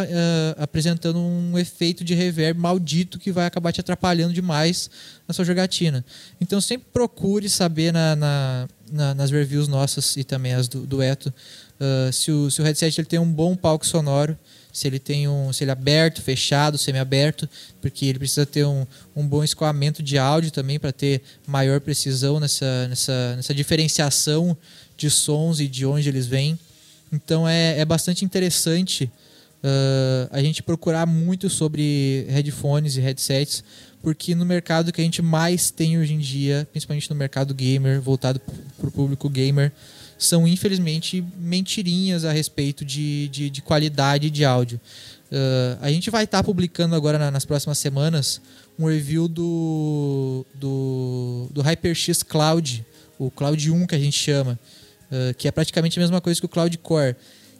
apresentando 0.57 1.19
um 1.19 1.57
efeito 1.57 2.03
de 2.03 2.13
reverb 2.13 2.59
maldito 2.59 3.19
que 3.19 3.31
vai 3.31 3.45
acabar 3.45 3.71
te 3.71 3.79
atrapalhando 3.79 4.33
demais 4.33 4.89
na 5.27 5.33
sua 5.33 5.45
jogatina. 5.45 6.03
Então 6.41 6.59
sempre 6.59 6.87
procure 6.91 7.49
saber 7.49 7.93
na, 7.93 8.15
na, 8.15 8.67
na 8.91 9.13
nas 9.13 9.31
reviews 9.31 9.67
nossas 9.67 10.17
e 10.17 10.23
também 10.23 10.53
as 10.53 10.67
do, 10.67 10.85
do 10.85 11.01
Eto 11.01 11.33
uh, 11.79 12.11
se, 12.11 12.31
o, 12.31 12.49
se 12.49 12.61
o 12.61 12.63
headset 12.63 12.99
ele 12.99 13.07
tem 13.07 13.19
um 13.19 13.31
bom 13.31 13.55
palco 13.55 13.85
sonoro, 13.85 14.37
se 14.71 14.87
ele 14.87 14.99
tem 14.99 15.27
um 15.27 15.51
se 15.51 15.63
ele 15.63 15.71
é 15.71 15.73
aberto, 15.73 16.21
fechado, 16.21 16.77
semi-aberto, 16.77 17.49
porque 17.81 18.05
ele 18.05 18.19
precisa 18.19 18.45
ter 18.45 18.65
um, 18.65 18.85
um 19.15 19.27
bom 19.27 19.43
escoamento 19.43 20.03
de 20.03 20.17
áudio 20.17 20.51
também 20.51 20.79
para 20.79 20.91
ter 20.91 21.21
maior 21.47 21.79
precisão 21.81 22.39
nessa, 22.39 22.87
nessa, 22.87 23.35
nessa 23.35 23.53
diferenciação 23.53 24.55
de 24.95 25.09
sons 25.09 25.59
e 25.59 25.67
de 25.67 25.85
onde 25.85 26.09
eles 26.09 26.27
vêm. 26.27 26.59
Então 27.11 27.47
é, 27.47 27.79
é 27.79 27.85
bastante 27.85 28.25
interessante 28.25 29.09
uh, 29.63 30.29
a 30.31 30.41
gente 30.41 30.61
procurar 30.61 31.05
muito 31.05 31.49
sobre 31.49 32.25
headphones 32.29 32.97
e 32.97 33.01
headsets, 33.01 33.63
porque 34.01 34.35
no 34.35 34.45
mercado 34.45 34.91
que 34.91 35.01
a 35.01 35.03
gente 35.03 35.21
mais 35.21 35.71
tem 35.71 35.97
hoje 35.97 36.13
em 36.13 36.19
dia, 36.19 36.67
principalmente 36.71 37.09
no 37.09 37.15
mercado 37.15 37.53
gamer, 37.53 38.01
voltado 38.01 38.39
para 38.77 38.87
o 38.87 38.91
público 38.91 39.29
gamer, 39.29 39.71
são 40.17 40.47
infelizmente 40.47 41.23
mentirinhas 41.37 42.25
a 42.25 42.31
respeito 42.31 42.83
de, 42.83 43.27
de, 43.29 43.49
de 43.49 43.61
qualidade 43.61 44.29
de 44.29 44.43
áudio. 44.43 44.79
Uh, 45.31 45.77
a 45.81 45.89
gente 45.91 46.09
vai 46.09 46.23
estar 46.23 46.39
tá 46.39 46.43
publicando 46.43 46.95
agora 46.95 47.19
na, 47.19 47.29
nas 47.29 47.45
próximas 47.45 47.77
semanas 47.77 48.41
um 48.79 48.85
review 48.85 49.27
do, 49.27 50.45
do, 50.55 51.49
do 51.51 51.61
HyperX 51.61 52.23
Cloud, 52.23 52.85
o 53.19 53.29
Cloud 53.29 53.71
1 53.71 53.87
que 53.87 53.95
a 53.95 53.99
gente 53.99 54.17
chama, 54.17 54.57
uh, 55.11 55.33
que 55.35 55.47
é 55.47 55.51
praticamente 55.51 55.99
a 55.99 56.01
mesma 56.01 56.21
coisa 56.21 56.39
que 56.39 56.45
o 56.45 56.49
Cloud 56.49 56.77
Core. 56.79 57.15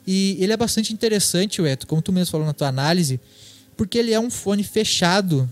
E 0.06 0.36
ele 0.40 0.52
é 0.52 0.56
bastante 0.56 0.92
interessante, 0.92 1.60
Eto, 1.62 1.86
como 1.86 2.00
tu 2.00 2.12
mesmo 2.12 2.32
falou 2.32 2.46
na 2.46 2.54
tua 2.54 2.68
análise, 2.68 3.20
porque 3.76 3.98
ele 3.98 4.12
é 4.12 4.18
um 4.18 4.30
fone 4.30 4.64
fechado, 4.64 5.48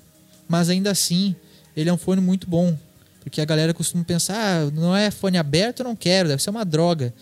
mas 0.49 0.69
ainda 0.69 0.91
assim 0.91 1.37
ele 1.77 1.91
é 1.91 1.93
um 1.93 1.99
fone 1.99 2.21
muito 2.21 2.49
bom. 2.49 2.77
Porque 3.21 3.41
a 3.41 3.45
galera 3.45 3.75
costuma 3.75 4.05
pensar, 4.05 4.37
ah, 4.37 4.71
não 4.71 4.97
é 4.97 5.11
fone 5.11 5.37
aberto, 5.37 5.81
eu 5.81 5.85
não 5.85 5.97
quero, 5.97 6.29
deve 6.29 6.43
ser 6.43 6.51
uma 6.51 6.65
droga. 6.65 7.13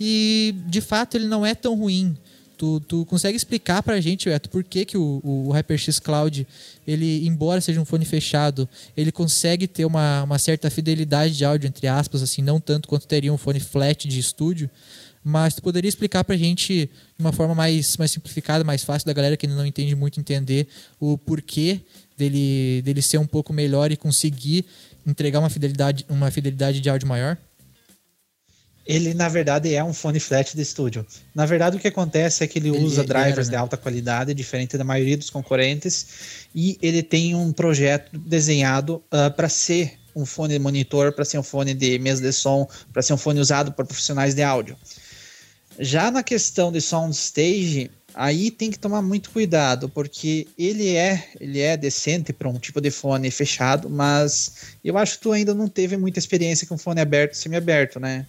E 0.00 0.54
de 0.66 0.80
fato 0.80 1.16
ele 1.16 1.26
não 1.26 1.44
é 1.44 1.54
tão 1.54 1.74
ruim. 1.74 2.16
Tu, 2.56 2.80
tu 2.80 3.04
consegue 3.06 3.36
explicar 3.36 3.82
pra 3.82 4.00
gente, 4.00 4.28
Beto, 4.28 4.48
por 4.48 4.62
que, 4.62 4.84
que 4.84 4.96
o, 4.96 5.20
o 5.24 5.52
HyperX 5.52 5.98
Cloud, 5.98 6.46
ele, 6.86 7.26
embora 7.26 7.60
seja 7.60 7.80
um 7.80 7.84
fone 7.84 8.04
fechado, 8.04 8.68
ele 8.96 9.10
consegue 9.10 9.66
ter 9.66 9.84
uma, 9.84 10.22
uma 10.22 10.38
certa 10.38 10.70
fidelidade 10.70 11.36
de 11.36 11.44
áudio, 11.44 11.66
entre 11.66 11.88
aspas, 11.88 12.22
assim, 12.22 12.42
não 12.42 12.60
tanto 12.60 12.88
quanto 12.88 13.06
teria 13.06 13.32
um 13.32 13.38
fone 13.38 13.58
flat 13.58 14.06
de 14.06 14.20
estúdio, 14.20 14.70
mas 15.24 15.54
tu 15.54 15.62
poderia 15.62 15.88
explicar 15.88 16.22
pra 16.22 16.36
gente 16.36 16.90
de 17.16 17.24
uma 17.24 17.32
forma 17.32 17.54
mais, 17.54 17.96
mais 17.96 18.10
simplificada, 18.10 18.62
mais 18.62 18.84
fácil 18.84 19.06
da 19.06 19.12
galera 19.12 19.36
que 19.36 19.46
não 19.46 19.64
entende 19.64 19.96
muito 19.96 20.20
entender 20.20 20.68
o 21.00 21.16
porquê 21.16 21.80
dele, 22.16 22.82
dele 22.82 23.00
ser 23.00 23.18
um 23.18 23.26
pouco 23.26 23.52
melhor 23.52 23.90
e 23.90 23.96
conseguir 23.96 24.66
entregar 25.06 25.40
uma 25.40 25.48
fidelidade, 25.50 26.04
uma 26.08 26.30
fidelidade 26.30 26.80
de 26.80 26.90
áudio 26.90 27.08
maior? 27.08 27.38
Ele 28.86 29.14
na 29.14 29.28
verdade 29.28 29.74
é 29.74 29.82
um 29.82 29.92
fone 29.92 30.20
flat 30.20 30.54
de 30.54 30.62
estúdio. 30.62 31.06
Na 31.34 31.46
verdade, 31.46 31.76
o 31.76 31.80
que 31.80 31.88
acontece 31.88 32.44
é 32.44 32.46
que 32.46 32.58
ele, 32.58 32.68
ele 32.68 32.84
usa 32.84 33.04
drivers 33.04 33.32
era, 33.32 33.44
né? 33.44 33.50
de 33.50 33.56
alta 33.56 33.76
qualidade, 33.76 34.34
diferente 34.34 34.76
da 34.76 34.84
maioria 34.84 35.16
dos 35.16 35.30
concorrentes, 35.30 36.46
e 36.54 36.78
ele 36.82 37.02
tem 37.02 37.34
um 37.34 37.52
projeto 37.52 38.18
desenhado 38.18 39.02
uh, 39.12 39.30
para 39.34 39.48
ser 39.48 39.98
um 40.14 40.24
fone 40.24 40.58
monitor, 40.58 41.12
para 41.12 41.24
ser 41.24 41.38
um 41.38 41.42
fone 41.42 41.74
de 41.74 41.98
mesa 41.98 42.22
de 42.22 42.32
som, 42.32 42.68
para 42.92 43.02
ser 43.02 43.14
um 43.14 43.16
fone 43.18 43.40
usado 43.40 43.72
por 43.72 43.84
profissionais 43.84 44.34
de 44.34 44.42
áudio. 44.42 44.76
Já 45.78 46.10
na 46.10 46.22
questão 46.22 46.70
de 46.70 46.80
soundstage, 46.80 47.90
aí 48.14 48.50
tem 48.50 48.70
que 48.70 48.78
tomar 48.78 49.02
muito 49.02 49.30
cuidado, 49.30 49.88
porque 49.88 50.46
ele 50.56 50.94
é, 50.94 51.30
ele 51.40 51.60
é 51.60 51.76
decente 51.76 52.32
para 52.32 52.48
um 52.48 52.58
tipo 52.58 52.80
de 52.80 52.90
fone 52.90 53.28
fechado, 53.30 53.90
mas 53.90 54.76
eu 54.84 54.96
acho 54.96 55.16
que 55.16 55.22
tu 55.22 55.32
ainda 55.32 55.52
não 55.52 55.66
teve 55.66 55.96
muita 55.96 56.20
experiência 56.20 56.66
com 56.66 56.78
fone 56.78 57.00
aberto, 57.00 57.34
semi-aberto, 57.34 57.98
né? 57.98 58.24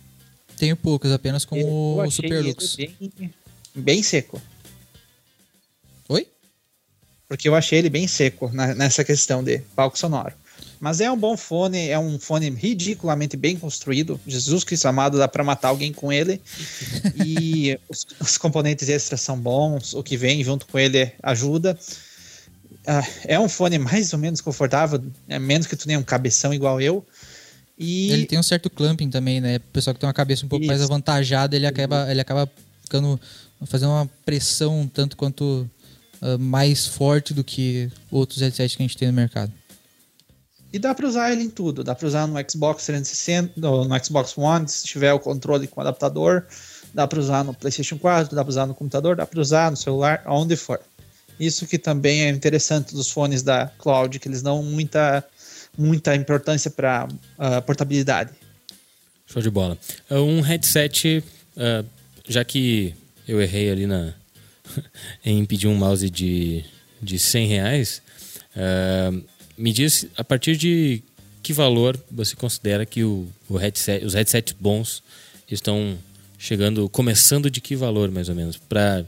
Tenho 0.57 0.75
poucas, 0.75 1.11
apenas 1.11 1.45
com 1.45 1.57
o 1.97 2.09
Superlux. 2.11 2.75
Bem, 2.75 3.33
bem 3.73 4.03
seco. 4.03 4.41
Oi? 6.07 6.27
Porque 7.27 7.49
eu 7.49 7.55
achei 7.55 7.79
ele 7.79 7.89
bem 7.89 8.07
seco 8.07 8.49
na, 8.53 8.73
nessa 8.73 9.03
questão 9.03 9.43
de 9.43 9.59
palco 9.75 9.97
sonoro. 9.97 10.33
Mas 10.79 11.01
é 11.01 11.09
um 11.09 11.17
bom 11.17 11.35
fone, 11.35 11.89
é 11.89 11.97
um 11.97 12.19
fone 12.19 12.49
ridiculamente 12.49 13.35
bem 13.37 13.57
construído. 13.57 14.19
Jesus 14.27 14.63
Cristo 14.63 14.87
amado, 14.87 15.17
dá 15.17 15.27
para 15.27 15.43
matar 15.43 15.69
alguém 15.69 15.91
com 15.91 16.11
ele. 16.11 16.41
E 17.25 17.79
os, 17.87 18.05
os, 18.19 18.37
componentes 18.37 18.89
extras 18.89 19.21
são 19.21 19.39
bons, 19.39 19.93
o 19.93 20.03
que 20.03 20.17
vem 20.17 20.43
junto 20.43 20.65
com 20.65 20.77
ele 20.77 21.11
ajuda. 21.23 21.77
uh, 22.87 23.07
é 23.23 23.39
um 23.39 23.47
fone 23.47 23.79
mais 23.79 24.11
ou 24.11 24.19
menos 24.19 24.41
confortável, 24.41 25.03
é 25.27 25.39
menos 25.39 25.65
que 25.65 25.75
tu 25.75 25.87
nem 25.87 25.97
um 25.97 26.03
cabeção 26.03 26.53
igual 26.53 26.81
eu. 26.81 27.05
E... 27.77 28.11
Ele 28.11 28.25
tem 28.25 28.39
um 28.39 28.43
certo 28.43 28.69
clamping 28.69 29.09
também, 29.09 29.41
né? 29.41 29.57
O 29.57 29.71
pessoal 29.73 29.93
que 29.93 29.99
tem 29.99 30.07
uma 30.07 30.13
cabeça 30.13 30.45
um 30.45 30.49
pouco 30.49 30.63
Isso. 30.63 30.71
mais 30.71 30.81
avantajada, 30.81 31.55
ele 31.55 31.65
acaba, 31.65 32.09
ele 32.09 32.21
acaba 32.21 32.49
ficando 32.81 33.19
fazendo 33.65 33.91
uma 33.91 34.09
pressão 34.25 34.89
tanto 34.91 35.17
quanto 35.17 35.69
uh, 36.21 36.39
mais 36.39 36.85
forte 36.85 37.33
do 37.33 37.43
que 37.43 37.89
outros 38.11 38.41
headsets 38.41 38.75
que 38.75 38.83
a 38.83 38.85
gente 38.85 38.97
tem 38.97 39.07
no 39.07 39.13
mercado. 39.13 39.51
E 40.71 40.79
dá 40.79 40.93
para 40.93 41.07
usar 41.07 41.31
ele 41.31 41.43
em 41.43 41.49
tudo. 41.49 41.83
Dá 41.83 41.95
para 41.95 42.05
usar 42.05 42.27
no 42.27 42.35
Xbox 42.49 42.85
360, 42.85 43.53
no, 43.55 43.85
no 43.85 44.03
Xbox 44.03 44.37
One, 44.37 44.67
se 44.67 44.85
tiver 44.85 45.13
o 45.13 45.19
controle 45.19 45.67
com 45.67 45.79
adaptador. 45.79 46.45
Dá 46.93 47.07
para 47.07 47.19
usar 47.19 47.43
no 47.43 47.53
PlayStation 47.53 47.97
4, 47.97 48.35
dá 48.35 48.43
para 48.43 48.49
usar 48.49 48.65
no 48.65 48.75
computador, 48.75 49.15
dá 49.15 49.25
para 49.25 49.39
usar 49.39 49.71
no 49.71 49.77
celular, 49.77 50.21
aonde 50.25 50.55
for. 50.57 50.81
Isso 51.39 51.65
que 51.65 51.77
também 51.77 52.23
é 52.23 52.29
interessante 52.29 52.93
dos 52.93 53.09
fones 53.09 53.41
da 53.41 53.67
Cloud, 53.77 54.19
que 54.19 54.27
eles 54.27 54.41
dão 54.41 54.63
muita, 54.63 55.23
muita 55.77 56.15
importância 56.15 56.69
para 56.69 57.07
uh, 57.07 57.17
ah, 57.37 57.61
portabilidade. 57.61 58.31
Show 59.25 59.41
de 59.41 59.49
bola. 59.49 59.77
Uh, 60.09 60.15
um 60.15 60.41
headset, 60.41 61.23
uh, 61.57 61.85
já 62.27 62.43
que 62.43 62.93
eu 63.27 63.41
errei 63.41 63.71
ali 63.71 63.87
na 63.87 64.13
em 65.25 65.45
pedir 65.45 65.67
um 65.67 65.75
mouse 65.75 66.09
de, 66.09 66.63
de 67.01 67.19
100 67.19 67.47
reais, 67.47 68.01
me 69.57 69.73
diz 69.73 70.07
a 70.17 70.23
partir 70.23 70.55
de 70.55 71.03
que 71.43 71.53
valor 71.53 71.99
você 72.09 72.35
considera 72.35 72.85
que 72.85 73.03
o, 73.03 73.27
o 73.49 73.57
headset, 73.57 74.03
os 74.05 74.13
headsets 74.13 74.55
bons 74.59 75.03
estão 75.49 75.97
chegando, 76.37 76.87
começando 76.89 77.49
de 77.49 77.61
que 77.61 77.75
valor 77.75 78.09
mais 78.11 78.29
ou 78.29 78.35
menos? 78.35 78.57
Para 78.57 79.05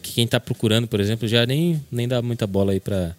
que 0.00 0.12
quem 0.12 0.24
está 0.24 0.38
procurando, 0.38 0.86
por 0.86 1.00
exemplo, 1.00 1.26
já 1.26 1.46
nem, 1.46 1.82
nem 1.90 2.06
dá 2.06 2.20
muita 2.22 2.46
bola 2.46 2.72
aí 2.72 2.80
para 2.80 3.14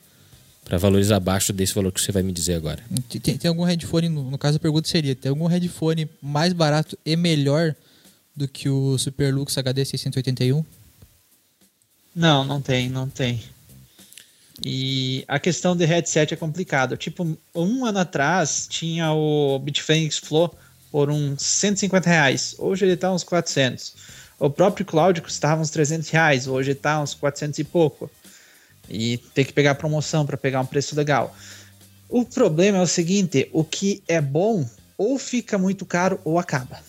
para 0.66 0.78
valores 0.78 1.12
abaixo 1.12 1.52
desse 1.52 1.74
valor 1.74 1.92
que 1.92 2.02
você 2.02 2.12
vai 2.12 2.24
me 2.24 2.32
dizer 2.32 2.56
agora. 2.56 2.84
Tem, 3.22 3.38
tem 3.38 3.50
algum 3.50 3.64
headphone, 3.64 4.10
no, 4.10 4.32
no, 4.32 4.38
caso 4.38 4.58
a 4.58 4.60
pergunta 4.60 4.88
seria, 4.88 5.16
tem 5.16 5.30
algum 5.30 5.48
headphone 5.48 6.10
mais 6.22 6.54
barato 6.54 6.98
e 7.06 7.16
melhor 7.16 7.76
do 8.36 8.48
que 8.48 8.70
o 8.70 8.98
Superlux 8.98 9.58
HD 9.58 9.84
681? 9.84 10.64
Não, 12.16 12.44
não 12.44 12.62
tem, 12.62 12.90
não 12.90 13.10
tem. 13.10 13.42
E 14.64 15.24
a 15.28 15.40
questão 15.40 15.76
de 15.76 15.86
headset 15.86 16.34
é 16.34 16.38
complicado. 16.38 16.96
Tipo, 16.96 17.38
um 17.56 17.86
ano 17.86 18.00
atrás 18.00 18.68
tinha 18.70 19.12
o 19.12 19.58
Bitfinex 19.60 20.20
Flow 20.20 20.54
por 20.92 21.10
uns 21.10 21.42
150 21.42 22.10
reais. 22.10 22.56
Hoje 22.60 22.86
ele 22.86 22.94
está 22.94 23.12
uns 23.12 23.24
400. 23.24 23.96
O 24.38 24.50
próprio 24.50 24.86
Cloud 24.86 25.22
custava 25.22 25.62
uns 25.62 25.70
300 25.70 26.10
reais. 26.10 26.48
Hoje 26.48 26.72
está 26.72 27.02
uns 27.02 27.14
400 27.14 27.60
e 27.60 27.64
pouco. 27.64 28.12
E 28.92 29.18
tem 29.34 29.46
que 29.46 29.54
pegar 29.54 29.76
promoção 29.76 30.26
para 30.26 30.38
pegar 30.38 30.60
um 30.62 30.66
preço 30.66 30.96
legal. 30.96 31.36
O 32.10 32.26
problema 32.26 32.80
é 32.80 32.82
o 32.82 32.88
seguinte: 32.88 33.50
o 33.54 33.64
que 33.64 34.04
é 34.08 34.20
bom 34.20 34.68
ou 34.98 35.18
fica 35.18 35.58
muito 35.58 35.86
caro 35.86 36.20
ou 36.24 36.38
acaba. 36.38 36.80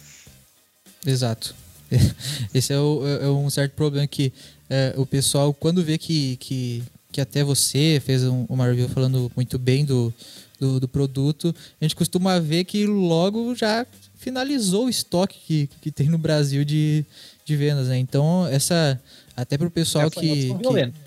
Exato. 1.07 1.55
Esse 2.53 2.73
é, 2.73 2.79
o, 2.79 3.07
é 3.07 3.29
um 3.29 3.49
certo 3.49 3.73
problema 3.73 4.07
que 4.07 4.33
é, 4.69 4.95
o 4.97 5.07
pessoal, 5.07 5.53
quando 5.53 5.83
vê 5.83 5.99
que, 5.99 6.37
que, 6.37 6.83
que 7.11 7.21
até 7.21 7.45
você 7.45 8.03
fez 8.05 8.25
um, 8.25 8.47
uma 8.49 8.67
review 8.67 8.89
falando 8.89 9.31
muito 9.37 9.59
bem 9.59 9.85
do, 9.85 10.13
do, 10.59 10.81
do, 10.81 10.89
produto, 10.89 11.55
a 11.81 11.85
gente 11.85 11.97
costuma 11.97 12.39
ver 12.39 12.65
que 12.65 12.87
logo 12.87 13.55
já 13.55 13.87
finalizou 14.17 14.87
o 14.87 14.89
estoque 14.89 15.39
que, 15.47 15.71
que 15.81 15.91
tem 15.91 16.09
no 16.09 16.19
Brasil 16.19 16.65
de, 16.65 17.05
de 17.45 17.57
vendas, 17.57 17.89
né? 17.89 17.99
Então, 17.99 18.47
essa 18.47 19.01
até 19.37 19.57
para 19.57 19.67
o 19.67 19.71
pessoal 19.71 20.11
que, 20.11 20.49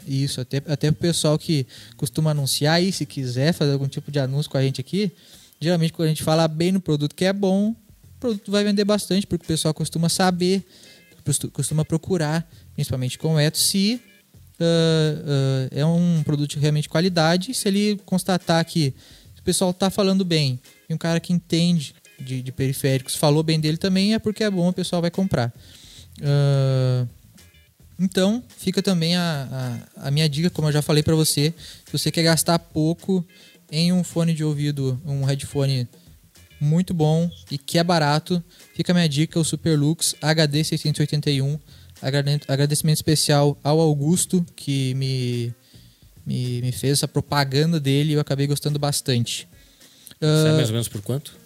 que, 0.04 0.24
isso 0.24 0.42
até 0.42 0.62
até 0.68 0.90
o 0.90 0.94
pessoal 0.94 1.38
que 1.38 1.66
costuma 1.96 2.32
anunciar 2.32 2.82
e 2.82 2.92
se 2.92 3.06
quiser 3.06 3.54
fazer 3.54 3.74
algum 3.74 3.88
tipo 3.88 4.12
de 4.12 4.20
anúncio 4.20 4.50
com 4.50 4.58
a 4.58 4.62
gente 4.62 4.82
aqui 4.82 5.12
geralmente 5.60 5.94
quando 5.94 6.08
a 6.08 6.10
gente 6.10 6.24
fala 6.24 6.48
bem 6.48 6.72
no 6.72 6.80
produto 6.80 7.16
que 7.16 7.26
é 7.26 7.34
bom 7.34 7.70
o 7.70 7.76
produto 8.20 8.52
vai 8.52 8.64
vender 8.64 8.84
bastante 8.84 9.28
porque 9.28 9.44
o 9.44 9.48
pessoal 9.48 9.74
costuma 9.74 10.10
saber 10.10 10.66
costuma 11.54 11.86
procurar 11.86 12.50
principalmente 12.74 13.18
com 13.18 13.36
o 13.36 13.40
Eto 13.40 13.58
se 13.58 14.02
uh, 14.60 14.64
uh, 14.64 15.68
é 15.72 15.86
um 15.86 16.24
produto 16.24 16.52
de 16.52 16.60
realmente 16.60 16.90
qualidade 16.90 17.54
se 17.54 17.68
ele 17.68 18.00
constatar 18.06 18.66
que 18.66 18.94
pessoal 19.46 19.72
tá 19.72 19.90
falando 19.92 20.26
bem 20.26 20.60
e 20.90 20.94
um 20.94 20.98
cara 20.98 21.20
que 21.20 21.32
entende 21.32 21.94
de, 22.20 22.42
de 22.42 22.52
periféricos 22.52 23.16
falou 23.16 23.44
bem 23.44 23.60
dele 23.60 23.78
também, 23.78 24.16
é 24.16 24.20
porque 24.20 24.44
é 24.44 24.50
bom, 24.50 24.68
o 24.70 24.74
pessoal 24.74 25.02
vai 25.02 25.12
comprar. 25.12 25.54
Uh, 26.20 27.08
então, 28.00 28.44
fica 28.58 28.82
também 28.82 29.16
a, 29.16 29.80
a, 29.98 30.08
a, 30.08 30.12
minha 30.12 30.28
dica, 30.28 30.50
como 30.50 30.68
eu 30.68 30.72
já 30.72 30.82
falei 30.82 31.02
para 31.02 31.16
você, 31.16 31.54
se 31.86 31.92
você 31.92 32.12
quer 32.12 32.24
gastar 32.24 32.60
pouco 32.60 33.26
em 33.72 33.94
um 33.94 34.04
fone 34.04 34.34
de 34.34 34.44
ouvido, 34.44 35.00
um 35.06 35.24
headphone 35.24 35.88
muito 36.60 36.94
bom 36.94 37.30
e 37.50 37.58
que 37.58 37.78
é 37.78 37.84
barato, 37.84 38.44
fica 38.74 38.92
a 38.92 38.96
minha 38.96 39.08
dica, 39.08 39.40
o 39.40 39.44
Superlux 39.44 40.16
HD 40.22 40.64
681. 40.64 41.60
Agradecimento 42.48 42.98
especial 42.98 43.58
ao 43.64 43.80
Augusto, 43.80 44.46
que 44.56 44.94
me 44.96 45.54
me, 46.26 46.62
me 46.62 46.72
fez 46.72 46.94
essa 46.94 47.08
propaganda 47.08 47.80
dele 47.80 48.12
e 48.12 48.14
eu 48.16 48.20
acabei 48.20 48.48
gostando 48.48 48.80
bastante. 48.80 49.48
Você 50.20 50.50
uh, 50.50 50.56
mais 50.56 50.70
ou 50.70 50.74
menos 50.74 50.88
por 50.88 51.02
quanto? 51.02 51.38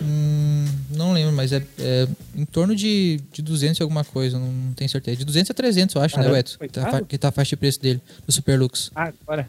Hum, 0.00 0.66
não 0.90 1.12
lembro, 1.12 1.32
mas 1.32 1.52
é, 1.52 1.64
é, 1.78 2.08
em 2.34 2.44
torno 2.44 2.74
de, 2.74 3.20
de 3.32 3.42
200 3.42 3.78
e 3.78 3.82
alguma 3.82 4.04
coisa, 4.04 4.38
não, 4.38 4.50
não 4.50 4.72
tenho 4.72 4.90
certeza. 4.90 5.18
De 5.18 5.24
200 5.24 5.50
a 5.50 5.54
300, 5.54 5.94
eu 5.94 6.02
acho, 6.02 6.18
né, 6.18 6.30
Beto? 6.30 6.58
Que 6.58 6.68
tá, 6.68 7.02
que 7.02 7.18
tá 7.18 7.28
a 7.28 7.32
faixa 7.32 7.50
de 7.50 7.56
preço 7.56 7.80
dele, 7.80 8.00
do 8.26 8.32
Superlux. 8.32 8.90
Ah, 8.94 9.12
agora. 9.22 9.48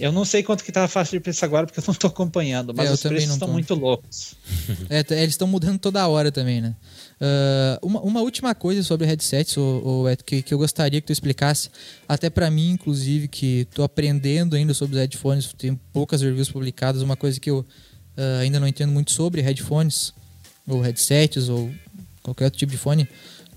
Eu 0.00 0.10
não 0.10 0.24
sei 0.24 0.42
quanto 0.42 0.64
que 0.64 0.72
tá 0.72 0.84
a 0.84 0.88
faixa 0.88 1.12
de 1.12 1.20
preço 1.20 1.44
agora, 1.44 1.66
porque 1.66 1.78
eu 1.78 1.84
não 1.86 1.94
tô 1.94 2.06
acompanhando, 2.06 2.72
mas 2.74 2.88
é, 2.88 2.92
os 2.92 3.02
preços 3.02 3.30
estão 3.30 3.48
muito 3.48 3.74
loucos. 3.74 4.34
é, 4.88 5.00
eles 5.10 5.34
estão 5.34 5.46
mudando 5.46 5.78
toda 5.78 6.08
hora 6.08 6.32
também, 6.32 6.60
né? 6.62 6.74
Uh, 7.20 7.86
uma, 7.86 8.00
uma, 8.00 8.20
última 8.22 8.54
coisa 8.54 8.82
sobre 8.82 9.06
headsets, 9.06 9.56
o, 9.56 10.06
o, 10.10 10.24
que, 10.24 10.42
que 10.42 10.52
eu 10.52 10.58
gostaria 10.58 11.00
que 11.00 11.06
tu 11.06 11.12
explicasse, 11.12 11.70
até 12.08 12.30
para 12.30 12.50
mim, 12.50 12.70
inclusive, 12.70 13.28
que 13.28 13.60
estou 13.60 13.84
aprendendo 13.84 14.56
ainda 14.56 14.72
sobre 14.74 14.96
os 14.96 15.00
headphones, 15.00 15.52
tem 15.56 15.78
poucas 15.92 16.22
reviews 16.22 16.50
publicadas, 16.50 17.02
uma 17.02 17.16
coisa 17.16 17.38
que 17.38 17.50
eu 17.50 17.64
uh, 18.16 18.40
ainda 18.40 18.60
não 18.60 18.66
entendo 18.66 18.92
muito 18.92 19.12
sobre 19.12 19.40
headphones, 19.40 20.12
ou 20.66 20.80
headsets, 20.80 21.48
ou 21.48 21.72
qualquer 22.22 22.44
outro 22.44 22.58
tipo 22.58 22.72
de 22.72 22.78
fone. 22.78 23.08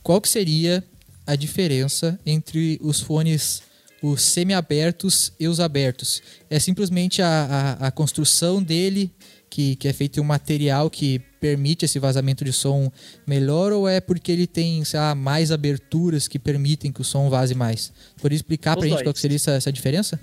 Qual 0.01 0.19
que 0.19 0.29
seria 0.29 0.83
a 1.25 1.35
diferença 1.35 2.19
entre 2.25 2.79
os 2.81 2.99
fones 2.99 3.63
os 4.01 4.21
semi-abertos 4.21 5.33
e 5.39 5.47
os 5.47 5.59
abertos? 5.59 6.21
É 6.49 6.59
simplesmente 6.59 7.21
a, 7.21 7.77
a, 7.79 7.87
a 7.87 7.91
construção 7.91 8.61
dele 8.61 9.11
que, 9.49 9.75
que 9.77 9.87
é 9.87 9.93
feito 9.93 10.17
em 10.17 10.21
um 10.21 10.25
material 10.25 10.89
que 10.89 11.19
permite 11.39 11.85
esse 11.85 11.97
vazamento 11.97 12.43
de 12.43 12.51
som 12.51 12.91
melhor 13.25 13.71
ou 13.71 13.87
é 13.87 14.01
porque 14.01 14.31
ele 14.31 14.45
tem 14.45 14.83
lá, 14.93 15.15
mais 15.15 15.51
aberturas 15.51 16.27
que 16.27 16.37
permitem 16.37 16.91
que 16.91 17.01
o 17.01 17.03
som 17.03 17.29
vaze 17.29 17.55
mais? 17.55 17.91
Poderia 18.17 18.35
explicar 18.35 18.75
para 18.75 18.85
a 18.85 18.89
gente 18.89 19.03
qual 19.03 19.15
seria 19.15 19.35
essa, 19.35 19.51
essa 19.51 19.71
diferença? 19.71 20.19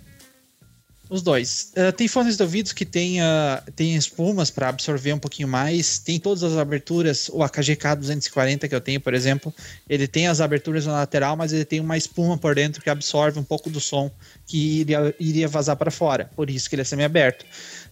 Os 1.13 1.21
dois. 1.21 1.73
Uh, 1.77 1.93
tem 1.93 2.09
fones 2.09 2.39
de 2.39 2.43
ouvidos 2.43 2.73
que 2.73 2.87
tem, 2.87 3.21
uh, 3.21 3.71
tem 3.77 3.95
espumas 3.95 4.51
para 4.51 4.71
absorver 4.71 5.13
um 5.13 5.19
pouquinho 5.19 5.47
mais. 5.47 5.99
Tem 5.99 6.19
todas 6.19 6.43
as 6.43 6.57
aberturas. 6.57 7.29
O 7.29 7.43
AKGK 7.43 7.97
240 7.99 8.67
que 8.67 8.75
eu 8.75 8.81
tenho, 8.81 8.99
por 8.99 9.13
exemplo, 9.13 9.53
ele 9.87 10.09
tem 10.09 10.27
as 10.27 10.41
aberturas 10.41 10.87
na 10.87 10.95
lateral, 10.95 11.37
mas 11.37 11.53
ele 11.53 11.67
tem 11.67 11.81
uma 11.81 11.99
espuma 11.99 12.39
por 12.39 12.55
dentro 12.55 12.81
que 12.81 12.89
absorve 12.89 13.39
um 13.39 13.45
pouco 13.45 13.69
do 13.69 13.79
som 13.79 14.11
que 14.47 14.81
iria, 14.81 15.15
iria 15.21 15.47
vazar 15.47 15.77
para 15.77 15.91
fora. 15.91 16.31
Por 16.35 16.49
isso 16.49 16.67
que 16.67 16.77
ele 16.77 16.83
é 16.83 16.85
semi-aberto 16.85 17.45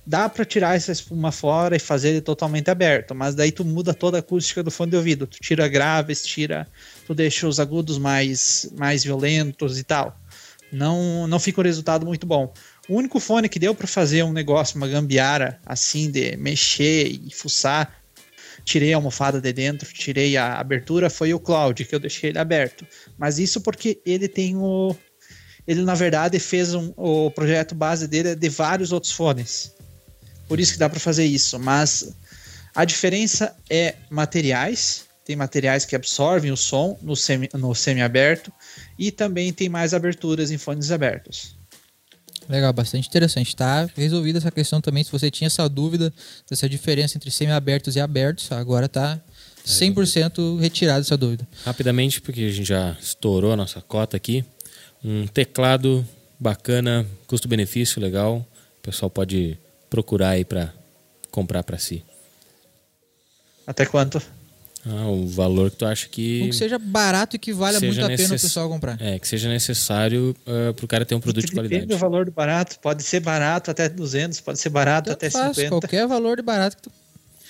dá 0.06 0.26
para 0.26 0.44
tirar 0.44 0.74
essa 0.74 0.90
espuma 0.90 1.30
fora 1.30 1.76
e 1.76 1.78
fazer 1.78 2.08
ele 2.08 2.20
totalmente 2.22 2.70
aberto, 2.70 3.14
mas 3.14 3.34
daí 3.34 3.52
tu 3.52 3.64
muda 3.64 3.92
toda 3.92 4.16
a 4.16 4.20
acústica 4.20 4.62
do 4.62 4.70
fone 4.70 4.90
de 4.90 4.96
ouvido, 4.96 5.26
tu 5.26 5.38
tira 5.40 5.68
graves, 5.68 6.24
tira, 6.24 6.66
tu 7.06 7.14
deixa 7.14 7.46
os 7.46 7.60
agudos 7.60 7.98
mais 7.98 8.68
mais 8.76 9.04
violentos 9.04 9.78
e 9.78 9.84
tal. 9.84 10.18
Não 10.72 11.26
não 11.26 11.38
fica 11.38 11.60
um 11.60 11.64
resultado 11.64 12.06
muito 12.06 12.26
bom. 12.26 12.52
O 12.90 12.96
único 12.96 13.20
fone 13.20 13.48
que 13.48 13.60
deu 13.60 13.72
para 13.72 13.86
fazer 13.86 14.24
um 14.24 14.32
negócio, 14.32 14.76
uma 14.76 14.88
gambiara 14.88 15.60
assim 15.64 16.10
de 16.10 16.36
mexer 16.36 17.06
e 17.06 17.32
fuçar, 17.32 18.02
tirei 18.64 18.92
a 18.92 18.96
almofada 18.96 19.40
de 19.40 19.52
dentro, 19.52 19.88
tirei 19.92 20.36
a 20.36 20.58
abertura, 20.58 21.08
foi 21.08 21.32
o 21.32 21.38
Cloud, 21.38 21.84
que 21.84 21.94
eu 21.94 22.00
deixei 22.00 22.30
ele 22.30 22.40
aberto. 22.40 22.84
Mas 23.16 23.38
isso 23.38 23.60
porque 23.60 24.02
ele 24.04 24.26
tem 24.26 24.56
o 24.56 24.96
ele 25.68 25.82
na 25.82 25.94
verdade 25.94 26.40
fez 26.40 26.74
um, 26.74 26.92
o 26.96 27.30
projeto 27.30 27.76
base 27.76 28.08
dele 28.08 28.30
é 28.30 28.34
de 28.34 28.48
vários 28.48 28.90
outros 28.90 29.12
fones. 29.12 29.72
Por 30.48 30.58
isso 30.58 30.72
que 30.72 30.78
dá 30.80 30.88
para 30.88 30.98
fazer 30.98 31.24
isso. 31.24 31.60
Mas 31.60 32.12
a 32.74 32.84
diferença 32.84 33.54
é 33.70 33.94
materiais. 34.10 35.04
Tem 35.24 35.36
materiais 35.36 35.84
que 35.84 35.94
absorvem 35.94 36.50
o 36.50 36.56
som 36.56 36.98
no 37.02 37.14
semi, 37.14 37.48
no 37.54 37.72
semi-aberto 37.72 38.52
e 38.98 39.12
também 39.12 39.52
tem 39.52 39.68
mais 39.68 39.94
aberturas 39.94 40.50
em 40.50 40.58
fones 40.58 40.90
abertos. 40.90 41.59
Legal, 42.48 42.72
bastante 42.72 43.08
interessante. 43.08 43.54
Tá 43.54 43.88
resolvida 43.96 44.38
essa 44.38 44.50
questão 44.50 44.80
também. 44.80 45.04
Se 45.04 45.12
você 45.12 45.30
tinha 45.30 45.46
essa 45.46 45.68
dúvida 45.68 46.12
dessa 46.48 46.68
diferença 46.68 47.16
entre 47.16 47.30
semi-abertos 47.30 47.96
e 47.96 48.00
abertos, 48.00 48.50
agora 48.50 48.88
tá 48.88 49.20
100% 49.66 50.58
retirada 50.58 51.00
essa 51.00 51.16
dúvida. 51.16 51.46
Rapidamente, 51.64 52.20
porque 52.20 52.40
a 52.40 52.50
gente 52.50 52.66
já 52.66 52.96
estourou 53.00 53.52
a 53.52 53.56
nossa 53.56 53.80
cota 53.80 54.16
aqui. 54.16 54.44
Um 55.02 55.26
teclado 55.26 56.06
bacana, 56.38 57.06
custo-benefício 57.26 58.00
legal. 58.00 58.46
O 58.78 58.82
pessoal 58.82 59.10
pode 59.10 59.58
procurar 59.88 60.30
aí 60.30 60.44
para 60.44 60.72
comprar 61.30 61.62
para 61.62 61.78
si. 61.78 62.04
Até 63.66 63.86
quanto? 63.86 64.20
Ah, 64.86 65.08
o 65.08 65.26
valor 65.26 65.70
que 65.70 65.76
tu 65.76 65.84
acha 65.84 66.08
que. 66.08 66.42
Um 66.44 66.50
que 66.50 66.56
seja 66.56 66.78
barato 66.78 67.36
e 67.36 67.38
que 67.38 67.52
valha 67.52 67.78
muito 67.80 67.98
a 68.00 68.06
pena 68.06 68.14
o 68.14 68.18
necess- 68.18 68.42
pessoal 68.42 68.68
comprar. 68.68 68.96
É, 69.00 69.18
que 69.18 69.28
seja 69.28 69.46
necessário 69.48 70.34
para 70.74 70.84
o 70.84 70.88
cara 70.88 71.04
ter 71.04 71.14
um 71.14 71.20
produto 71.20 71.44
de 71.44 71.50
Depende 71.50 71.68
qualidade. 71.68 71.86
do 71.92 71.98
valor 71.98 72.24
do 72.24 72.32
barato. 72.32 72.78
Pode 72.80 73.02
ser 73.02 73.20
barato 73.20 73.70
até 73.70 73.88
200, 73.90 74.40
pode 74.40 74.58
ser 74.58 74.70
barato 74.70 75.10
Tanto 75.10 75.16
até 75.18 75.28
faz, 75.30 75.54
50. 75.56 75.68
qualquer 75.68 76.06
valor 76.06 76.36
de 76.38 76.42
barato 76.42 76.76
que 76.76 76.82
tu 76.84 76.92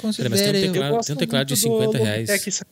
mas 0.02 0.16
tem 0.16 0.26
um 0.26 0.30
considere. 0.30 0.60
teclado- 0.72 0.76
Eu 0.90 0.96
gosto 0.96 1.06
tem 1.06 1.14
um 1.14 1.18
teclado 1.18 1.46
de 1.46 1.54
muito 1.54 1.68
do 1.68 1.82
50 1.92 1.98
reais. 1.98 2.28
Logitech- 2.28 2.62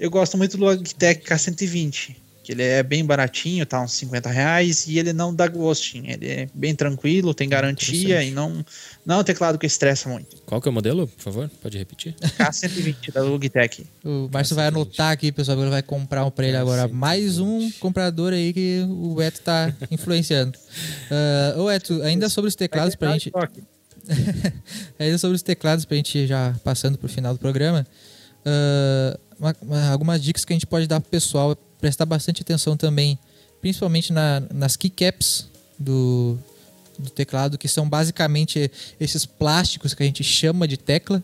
eu 0.00 0.10
gosto 0.10 0.36
muito 0.38 0.56
do 0.56 0.64
Logitech 0.64 1.22
K120. 1.24 2.16
Que 2.50 2.54
ele 2.54 2.64
é 2.64 2.82
bem 2.82 3.04
baratinho, 3.04 3.64
tá 3.64 3.80
uns 3.80 3.92
50 3.92 4.28
reais. 4.28 4.88
E 4.88 4.98
ele 4.98 5.12
não 5.12 5.32
dá 5.32 5.46
ghosting. 5.46 6.08
Ele 6.08 6.26
é 6.28 6.48
bem 6.52 6.74
tranquilo, 6.74 7.32
tem 7.32 7.48
garantia 7.48 8.24
e 8.24 8.32
não, 8.32 8.64
não 9.06 9.16
é 9.16 9.18
um 9.20 9.22
teclado 9.22 9.56
que 9.56 9.66
estressa 9.66 10.08
muito. 10.08 10.36
Qual 10.44 10.60
que 10.60 10.66
é 10.66 10.70
o 10.70 10.74
modelo, 10.74 11.06
por 11.06 11.22
favor? 11.22 11.48
Pode 11.62 11.78
repetir? 11.78 12.12
K120 12.18 13.12
da 13.12 13.22
Logitech. 13.22 13.86
O 14.04 14.28
Márcio 14.32 14.56
vai 14.56 14.66
anotar 14.66 15.12
aqui, 15.12 15.30
pessoal, 15.30 15.60
ele 15.60 15.70
vai 15.70 15.80
comprar 15.82 16.24
um 16.24 16.30
pra 16.32 16.44
ele 16.44 16.56
agora. 16.56 16.88
Mais 16.88 17.38
um 17.38 17.70
comprador 17.78 18.32
aí 18.32 18.52
que 18.52 18.84
o 18.88 19.22
Eto 19.22 19.40
tá 19.42 19.72
influenciando. 19.88 20.58
Ah, 21.08 21.54
ô 21.56 21.70
Eto, 21.70 22.02
ainda 22.02 22.28
sobre 22.28 22.48
os 22.48 22.56
teclados 22.56 22.96
pra 22.96 23.12
gente. 23.12 23.30
Ainda 24.98 25.18
sobre 25.18 25.36
os 25.36 25.42
teclados 25.42 25.84
pra 25.84 25.96
gente 25.96 26.18
ir 26.18 26.26
já 26.26 26.54
passando 26.64 26.98
pro 26.98 27.08
final 27.08 27.32
do 27.32 27.38
programa. 27.38 27.86
ah, 28.44 29.18
uma- 29.38 29.56
uma- 29.62 29.88
algumas 29.90 30.20
dicas 30.20 30.44
que 30.44 30.52
a 30.52 30.56
gente 30.56 30.66
pode 30.66 30.88
dar 30.88 31.00
pro 31.00 31.10
pessoal. 31.10 31.56
Prestar 31.80 32.06
bastante 32.06 32.42
atenção 32.42 32.76
também, 32.76 33.18
principalmente 33.60 34.12
na- 34.12 34.42
nas 34.52 34.76
keycaps 34.76 35.46
do, 35.78 36.38
do 36.98 37.10
teclado, 37.10 37.56
que 37.56 37.68
são 37.68 37.88
basicamente 37.88 38.70
esses 39.00 39.24
plásticos 39.24 39.94
que 39.94 40.02
a 40.02 40.06
gente 40.06 40.22
chama 40.22 40.68
de 40.68 40.76
tecla, 40.76 41.22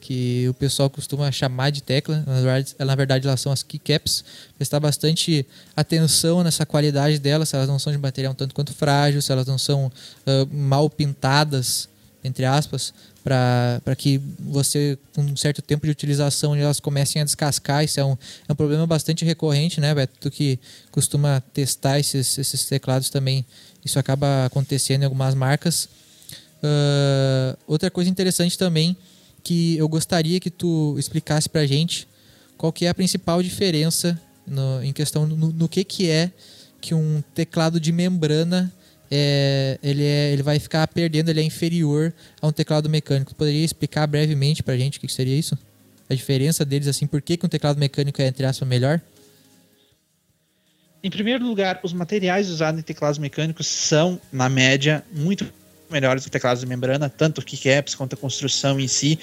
que 0.00 0.48
o 0.48 0.54
pessoal 0.54 0.90
costuma 0.90 1.30
chamar 1.30 1.70
de 1.70 1.80
tecla. 1.82 2.24
Na 2.26 2.34
verdade, 2.40 2.74
na 2.78 2.94
verdade 2.96 3.28
elas 3.28 3.40
são 3.40 3.52
as 3.52 3.62
keycaps. 3.62 4.24
Prestar 4.56 4.80
bastante 4.80 5.46
atenção 5.76 6.42
nessa 6.42 6.66
qualidade 6.66 7.20
delas, 7.20 7.50
se 7.50 7.54
elas 7.56 7.68
não 7.68 7.78
são 7.78 7.92
de 7.92 7.98
material 7.98 8.32
um 8.32 8.34
tanto 8.34 8.52
quanto 8.54 8.72
frágil, 8.74 9.22
se 9.22 9.30
elas 9.30 9.46
não 9.46 9.58
são 9.58 9.92
ah, 10.26 10.46
mal 10.50 10.90
pintadas, 10.90 11.88
entre 12.24 12.44
aspas, 12.44 12.92
para 13.24 13.94
que 13.96 14.20
você, 14.40 14.98
com 15.14 15.22
um 15.22 15.36
certo 15.36 15.62
tempo 15.62 15.86
de 15.86 15.92
utilização, 15.92 16.54
elas 16.56 16.80
comecem 16.80 17.22
a 17.22 17.24
descascar. 17.24 17.84
Isso 17.84 18.00
é 18.00 18.04
um, 18.04 18.16
é 18.48 18.52
um 18.52 18.56
problema 18.56 18.86
bastante 18.86 19.24
recorrente, 19.24 19.80
né, 19.80 19.94
Beto? 19.94 20.14
Tu 20.20 20.30
que 20.30 20.58
costuma 20.90 21.40
testar 21.52 21.98
esses, 22.00 22.36
esses 22.38 22.64
teclados 22.64 23.10
também, 23.10 23.44
isso 23.84 23.98
acaba 23.98 24.46
acontecendo 24.46 25.02
em 25.02 25.04
algumas 25.04 25.34
marcas. 25.34 25.88
Ah, 26.62 27.56
outra 27.66 27.90
coisa 27.90 28.08
interessante 28.10 28.56
também 28.56 28.96
que 29.42 29.76
eu 29.76 29.88
gostaria 29.88 30.38
que 30.38 30.50
tu 30.50 30.94
explicasse 30.98 31.48
pra 31.48 31.66
gente 31.66 32.06
qual 32.56 32.72
que 32.72 32.84
é 32.84 32.88
a 32.88 32.94
principal 32.94 33.42
diferença 33.42 34.20
no- 34.46 34.82
em 34.84 34.92
questão 34.92 35.26
no, 35.26 35.48
no 35.52 35.68
que 35.68 35.82
que 35.82 36.08
é 36.08 36.30
que 36.80 36.94
um 36.94 37.20
teclado 37.34 37.80
de 37.80 37.90
membrana 37.90 38.72
é, 39.14 39.78
ele, 39.82 40.02
é, 40.02 40.32
ele 40.32 40.42
vai 40.42 40.58
ficar 40.58 40.88
perdendo, 40.88 41.28
ele 41.28 41.40
é 41.40 41.42
inferior 41.42 42.14
a 42.40 42.46
um 42.46 42.52
teclado 42.52 42.88
mecânico. 42.88 43.34
Poderia 43.34 43.62
explicar 43.62 44.06
brevemente 44.06 44.62
pra 44.62 44.74
gente 44.74 44.96
o 44.96 45.00
que, 45.02 45.12
seria 45.12 45.38
isso? 45.38 45.58
A 46.08 46.14
diferença 46.14 46.64
deles, 46.64 46.88
assim, 46.88 47.06
por 47.06 47.20
que, 47.20 47.36
que 47.36 47.44
um 47.44 47.48
teclado 47.48 47.78
mecânico 47.78 48.22
é, 48.22 48.26
entre 48.26 48.46
aspas, 48.46 48.66
melhor? 48.66 49.02
Em 51.04 51.10
primeiro 51.10 51.44
lugar, 51.46 51.78
os 51.82 51.92
materiais 51.92 52.48
usados 52.48 52.80
em 52.80 52.82
teclados 52.82 53.18
mecânicos 53.18 53.66
são, 53.66 54.18
na 54.32 54.48
média, 54.48 55.04
muito 55.12 55.46
melhores 55.90 56.24
que 56.24 56.30
teclados 56.30 56.62
de 56.62 56.66
membrana, 56.66 57.10
tanto 57.10 57.44
keycaps 57.44 57.94
quanto 57.94 58.14
a 58.14 58.16
construção 58.16 58.80
em 58.80 58.88
si. 58.88 59.18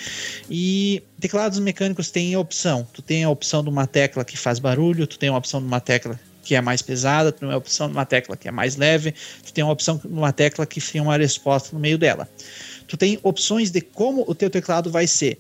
E 0.48 1.02
teclados 1.20 1.58
mecânicos 1.58 2.12
têm 2.12 2.36
a 2.36 2.40
opção. 2.40 2.88
Tu 2.94 3.02
tem 3.02 3.24
a 3.24 3.30
opção 3.30 3.64
de 3.64 3.70
uma 3.70 3.88
tecla 3.88 4.24
que 4.24 4.38
faz 4.38 4.60
barulho, 4.60 5.08
tu 5.08 5.18
tem 5.18 5.30
a 5.30 5.36
opção 5.36 5.60
de 5.60 5.66
uma 5.66 5.80
tecla 5.80 6.20
que 6.50 6.56
é 6.56 6.62
mais 6.62 6.82
pesada, 6.82 7.32
tu 7.32 7.42
tem 7.42 7.52
a 7.52 7.58
opção 7.58 7.88
de 7.88 7.94
uma 7.94 8.08
tecla 8.08 8.36
que 8.36 8.48
é 8.48 8.52
mais 8.52 8.76
leve, 8.76 9.14
tu 9.46 9.54
tem 9.54 9.64
a 9.64 9.68
opção 9.68 9.98
de 9.98 10.08
uma 10.08 10.34
tecla 10.34 10.66
que 10.66 10.82
tem 10.82 11.00
uma 11.00 11.16
resposta 11.16 11.76
no 11.76 11.80
meio 11.80 11.96
dela. 11.96 12.28
Tu 12.88 12.98
tem 12.98 13.20
opções 13.22 13.70
de 13.70 13.82
como 13.82 14.26
o 14.28 14.34
teu 14.34 14.50
teclado 14.50 14.90
vai 14.90 15.06
ser. 15.06 15.38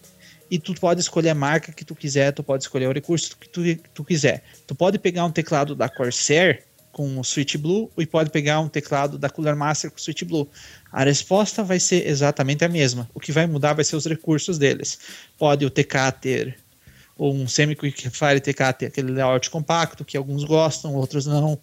E 0.52 0.60
tu 0.60 0.76
pode 0.76 1.02
escolher 1.02 1.30
a 1.30 1.34
marca 1.34 1.72
que 1.72 1.84
tu 1.84 1.96
quiser, 1.96 2.32
tu 2.32 2.44
pode 2.44 2.62
escolher 2.62 2.88
o 2.88 2.92
recurso 2.92 3.36
que 3.38 3.50
tu, 3.50 3.62
tu 3.92 4.04
quiser. 4.04 4.44
Tu 4.68 4.76
pode 4.76 5.00
pegar 5.00 5.26
um 5.26 5.32
teclado 5.32 5.74
da 5.74 5.90
Corsair 5.90 6.64
com 6.92 7.20
o 7.20 7.24
Switch 7.24 7.56
Blue 7.58 7.90
e 7.98 8.06
pode 8.06 8.30
pegar 8.30 8.60
um 8.60 8.70
teclado 8.70 9.18
da 9.18 9.32
Cooler 9.32 9.56
Master 9.56 9.90
com 9.90 9.98
o 9.98 10.00
Switch 10.00 10.24
Blue. 10.24 10.48
A 10.92 11.04
resposta 11.04 11.64
vai 11.64 11.80
ser 11.80 12.08
exatamente 12.08 12.64
a 12.64 12.70
mesma. 12.70 13.10
O 13.16 13.20
que 13.20 13.32
vai 13.32 13.48
mudar 13.48 13.74
vai 13.74 13.84
ser 13.84 13.96
os 13.96 14.06
recursos 14.06 14.60
deles. 14.60 15.00
Pode 15.40 15.66
o 15.66 15.72
TK 15.72 16.12
ter 16.22 16.60
ou 17.20 17.36
um 17.36 17.48
Semi-Quick 17.48 18.10
Fire 18.10 18.40
TK 18.40 18.74
ter 18.80 18.86
aquele 18.88 19.12
layout 19.12 19.50
compacto 19.50 20.06
que 20.06 20.16
alguns 20.16 20.44
gostam, 20.46 20.96
outros 20.96 21.26
não. 21.26 21.60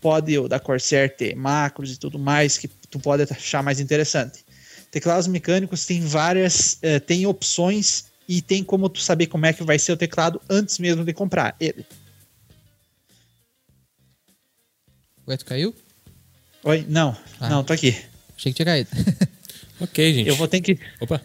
Pode 0.00 0.38
o 0.38 0.46
da 0.46 0.60
Corsair 0.60 1.14
ter 1.16 1.34
macros 1.34 1.92
e 1.92 1.96
tudo 1.98 2.18
mais 2.18 2.56
que 2.58 2.68
tu 2.68 2.98
pode 3.00 3.22
achar 3.22 3.62
mais 3.62 3.80
interessante. 3.80 4.44
Teclados 4.90 5.26
mecânicos 5.26 5.84
tem 5.86 6.00
várias, 6.02 6.78
eh, 6.82 7.00
tem 7.00 7.26
opções 7.26 8.04
e 8.28 8.40
tem 8.42 8.62
como 8.62 8.88
tu 8.88 9.00
saber 9.00 9.26
como 9.26 9.46
é 9.46 9.52
que 9.52 9.62
vai 9.64 9.78
ser 9.78 9.92
o 9.92 9.96
teclado 9.96 10.40
antes 10.48 10.78
mesmo 10.78 11.04
de 11.04 11.12
comprar 11.12 11.54
ele. 11.58 11.84
O 15.26 15.32
Eto 15.32 15.44
caiu? 15.44 15.74
Oi? 16.64 16.84
Não, 16.88 17.16
Ah. 17.40 17.48
não, 17.48 17.64
tô 17.64 17.72
aqui. 17.72 17.90
Achei 18.36 18.52
que 18.52 18.56
tinha 18.56 18.66
caído. 18.66 18.90
Ok, 19.82 20.12
gente. 20.12 20.28
Eu 20.28 20.36
vou 20.36 20.46
ter 20.46 20.60
que, 20.60 20.78
Opa. 21.00 21.22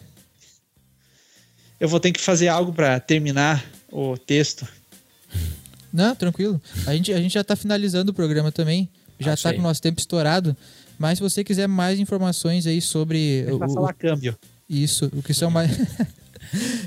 Eu 1.80 1.88
vou 1.88 2.00
ter 2.00 2.12
que 2.12 2.20
fazer 2.20 2.48
algo 2.48 2.72
para 2.72 2.98
terminar 3.00 3.64
o 3.90 4.16
texto. 4.16 4.66
Não, 5.92 6.14
tranquilo. 6.14 6.60
A 6.86 6.94
gente, 6.94 7.12
a 7.12 7.20
gente 7.20 7.32
já 7.34 7.44
tá 7.44 7.56
finalizando 7.56 8.10
o 8.10 8.14
programa 8.14 8.52
também. 8.52 8.88
Já 9.18 9.32
Ah, 9.32 9.36
tá 9.36 9.48
aí. 9.50 9.54
com 9.56 9.60
o 9.60 9.64
nosso 9.64 9.80
tempo 9.80 9.98
estourado. 9.98 10.54
Mas 10.98 11.18
se 11.18 11.22
você 11.22 11.42
quiser 11.44 11.66
mais 11.66 11.98
informações 11.98 12.66
aí 12.66 12.80
sobre 12.80 13.46
o- 13.50 13.58
falar 13.58 13.92
câmbio. 13.94 14.36
Isso, 14.68 15.10
o 15.14 15.22
que 15.22 15.32
são 15.34 15.50
mais. 15.50 15.70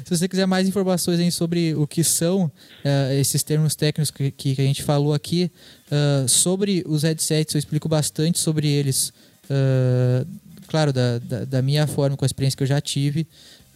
Se 0.05 0.15
você 0.17 0.25
quiser 0.27 0.45
mais 0.45 0.67
informações 0.69 1.19
aí 1.19 1.29
sobre 1.31 1.75
o 1.75 1.85
que 1.85 2.01
são 2.01 2.49
eh, 2.83 3.17
esses 3.19 3.43
termos 3.43 3.75
técnicos 3.75 4.09
que, 4.09 4.31
que 4.31 4.51
a 4.61 4.63
gente 4.63 4.81
falou 4.83 5.13
aqui, 5.13 5.51
ah, 5.91 6.25
sobre 6.29 6.81
os 6.87 7.03
headsets, 7.03 7.53
eu 7.55 7.59
explico 7.59 7.89
bastante 7.89 8.39
sobre 8.39 8.67
eles. 8.69 9.11
ah, 9.49 10.25
claro, 10.67 10.93
da, 10.93 11.19
da, 11.19 11.45
da 11.45 11.61
minha 11.61 11.85
forma, 11.87 12.15
com 12.15 12.23
a 12.23 12.27
experiência 12.27 12.55
que 12.55 12.63
eu 12.63 12.67
já 12.67 12.79
tive. 12.79 13.27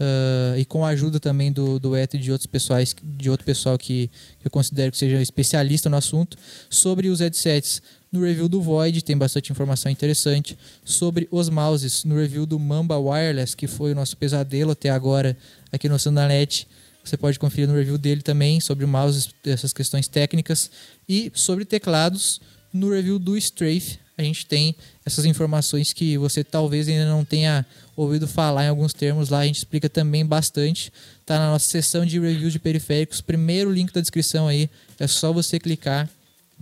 Ah, 0.04 0.58
e 0.58 0.66
com 0.66 0.86
a 0.86 0.90
ajuda 0.90 1.20
também 1.20 1.52
do, 1.52 1.80
do 1.80 1.96
Eto 1.96 2.18
e 2.18 2.20
de 2.20 2.32
outros 2.32 2.48
pessoais, 2.48 2.96
de 3.02 3.30
outro 3.30 3.46
pessoal 3.46 3.78
que, 3.78 4.10
que 4.40 4.48
eu 4.48 4.52
considero 4.52 4.92
que 4.92 4.98
seja 4.98 5.22
especialista 5.22 5.90
no 5.90 5.98
assunto, 5.98 6.38
sobre 6.70 7.08
os 7.10 7.20
headsets. 7.20 7.82
No 8.12 8.22
review 8.22 8.48
do 8.48 8.62
Void 8.62 9.04
tem 9.04 9.18
bastante 9.18 9.52
informação 9.52 9.92
interessante 9.92 10.58
sobre 10.86 11.28
os 11.32 11.50
mouses. 11.50 12.04
No 12.04 12.16
review 12.16 12.46
do 12.46 12.60
Mamba 12.60 12.98
Wireless, 12.98 13.56
que 13.56 13.66
foi 13.66 13.92
o 13.92 13.96
nosso 13.96 14.16
pesadelo 14.16 14.72
até 14.72 14.90
agora 14.90 15.36
aqui 15.72 15.90
no 15.90 15.98
Sandanet, 15.98 16.68
você 17.04 17.18
pode 17.18 17.40
conferir 17.40 17.68
no 17.68 17.74
review 17.74 17.98
dele 17.98 18.22
também 18.22 18.60
sobre 18.60 18.86
mouses, 18.86 19.30
essas 19.44 19.74
questões 19.74 20.08
técnicas. 20.08 20.70
E 21.10 21.32
sobre 21.34 21.66
teclados, 21.66 22.40
no 22.72 22.92
review 22.92 23.18
do 23.18 23.36
Strafe, 23.36 24.00
a 24.18 24.22
gente 24.22 24.46
tem 24.46 24.76
essas 25.06 25.26
informações 25.26 25.92
que 25.92 26.18
você 26.18 26.44
talvez 26.44 26.88
ainda 26.88 27.08
não 27.08 27.26
tenha 27.26 27.66
ouvido 27.96 28.28
falar 28.28 28.66
em 28.66 28.70
alguns 28.70 28.94
termos 28.94 29.30
lá, 29.30 29.40
a 29.40 29.46
gente 29.46 29.58
explica 29.58 29.90
também 29.90 30.26
bastante. 30.26 30.92
Tá 31.26 31.38
na 31.40 31.52
nossa 31.52 31.68
seção 31.68 32.06
de 32.06 32.20
review 32.20 32.50
de 32.50 32.60
periféricos, 32.60 33.22
primeiro 33.22 33.72
link 33.72 33.92
da 33.94 34.02
descrição 34.02 34.48
aí, 34.48 34.70
é 35.00 35.08
só 35.08 35.32
você 35.32 35.60
clicar 35.60 36.10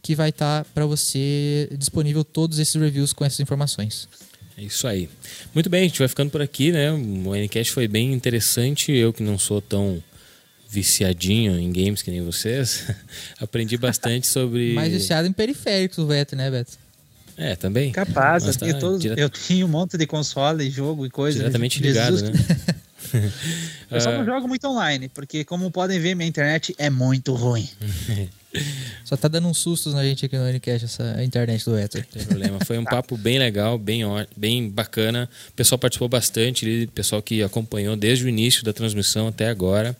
que 0.01 0.15
vai 0.15 0.29
estar 0.29 0.65
para 0.73 0.85
você 0.85 1.69
disponível 1.77 2.23
todos 2.23 2.59
esses 2.59 2.75
reviews 2.75 3.13
com 3.13 3.23
essas 3.23 3.39
informações. 3.39 4.07
É 4.57 4.63
isso 4.63 4.87
aí. 4.87 5.09
Muito 5.53 5.69
bem, 5.69 5.81
a 5.81 5.87
gente 5.87 5.99
vai 5.99 6.07
ficando 6.07 6.29
por 6.29 6.41
aqui, 6.41 6.71
né? 6.71 6.91
O 6.91 7.35
Ncast 7.35 7.71
foi 7.71 7.87
bem 7.87 8.11
interessante. 8.13 8.91
Eu 8.91 9.13
que 9.13 9.23
não 9.23 9.37
sou 9.37 9.61
tão 9.61 10.03
viciadinho 10.69 11.59
em 11.59 11.71
games 11.71 12.01
que 12.01 12.09
nem 12.09 12.21
vocês, 12.21 12.87
aprendi 13.39 13.77
bastante 13.77 14.25
sobre. 14.25 14.73
Mais 14.73 14.91
viciado 14.91 15.27
em 15.27 15.33
periféricos, 15.33 15.97
o 15.97 16.05
Beto, 16.05 16.35
né, 16.35 16.49
Beto? 16.49 16.77
É, 17.37 17.55
também. 17.55 17.91
Capaz, 17.91 18.45
eu, 18.45 18.53
tá 18.53 18.65
tenho 18.65 18.79
todos- 18.79 19.01
dire- 19.01 19.15
eu 19.19 19.29
tenho 19.29 19.65
um 19.65 19.69
monte 19.69 19.97
de 19.97 20.05
console, 20.05 20.69
jogo 20.69 21.05
e 21.05 21.09
coisa. 21.09 21.39
Diretamente 21.39 21.81
Jesus 21.81 22.21
ligado, 22.21 22.33
né? 22.37 22.45
Eu 23.91 23.99
só 23.99 24.09
Ah. 24.09 24.17
não 24.19 24.25
jogo 24.25 24.47
muito 24.47 24.65
online, 24.67 25.09
porque 25.09 25.43
como 25.43 25.69
podem 25.69 25.99
ver, 25.99 26.15
minha 26.15 26.29
internet 26.29 26.73
é 26.77 26.89
muito 26.89 27.33
ruim. 27.33 27.67
Só 29.05 29.15
tá 29.17 29.27
dando 29.27 29.47
uns 29.47 29.57
sustos 29.57 29.93
na 29.93 30.03
gente 30.03 30.25
aqui 30.25 30.37
no 30.37 30.43
Unicast, 30.45 30.85
essa 30.85 31.23
internet 31.23 31.63
do 31.65 31.71
Beto. 31.71 31.97
Não 31.97 32.03
tem 32.05 32.23
problema. 32.25 32.59
Foi 32.65 32.77
um 32.77 32.83
papo 32.83 33.17
bem 33.17 33.39
legal, 33.39 33.77
bem, 33.77 34.03
bem 34.35 34.69
bacana. 34.69 35.29
O 35.49 35.53
pessoal 35.53 35.79
participou 35.79 36.07
bastante, 36.09 36.85
o 36.85 36.91
pessoal 36.91 37.21
que 37.21 37.41
acompanhou 37.43 37.95
desde 37.95 38.25
o 38.25 38.29
início 38.29 38.63
da 38.63 38.71
transmissão 38.73 39.27
até 39.27 39.47
agora. 39.49 39.95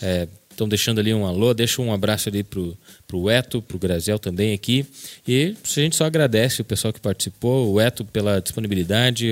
É, 0.00 0.26
Estão 0.58 0.68
deixando 0.68 0.98
ali 0.98 1.14
um 1.14 1.24
alô, 1.24 1.54
deixa 1.54 1.80
um 1.80 1.92
abraço 1.92 2.28
ali 2.28 2.42
pro, 2.42 2.76
pro 3.06 3.30
Eto, 3.30 3.62
pro 3.62 3.78
Graziel 3.78 4.18
também 4.18 4.52
aqui. 4.52 4.84
E 5.24 5.54
a 5.64 5.80
gente 5.80 5.94
só 5.94 6.04
agradece 6.04 6.60
o 6.60 6.64
pessoal 6.64 6.92
que 6.92 6.98
participou, 6.98 7.72
o 7.72 7.80
Eto 7.80 8.04
pela 8.04 8.40
disponibilidade, 8.40 9.30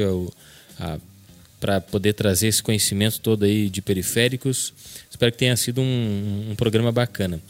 para 1.59 1.81
poder 1.81 2.13
trazer 2.13 2.47
esse 2.47 2.63
conhecimento 2.63 3.19
todo 3.19 3.45
aí 3.45 3.69
de 3.69 3.83
periféricos. 3.83 4.73
Espero 5.11 5.33
que 5.33 5.39
tenha 5.39 5.57
sido 5.57 5.81
um, 5.81 6.51
um 6.53 6.55
programa 6.55 6.93
bacana. 6.93 7.41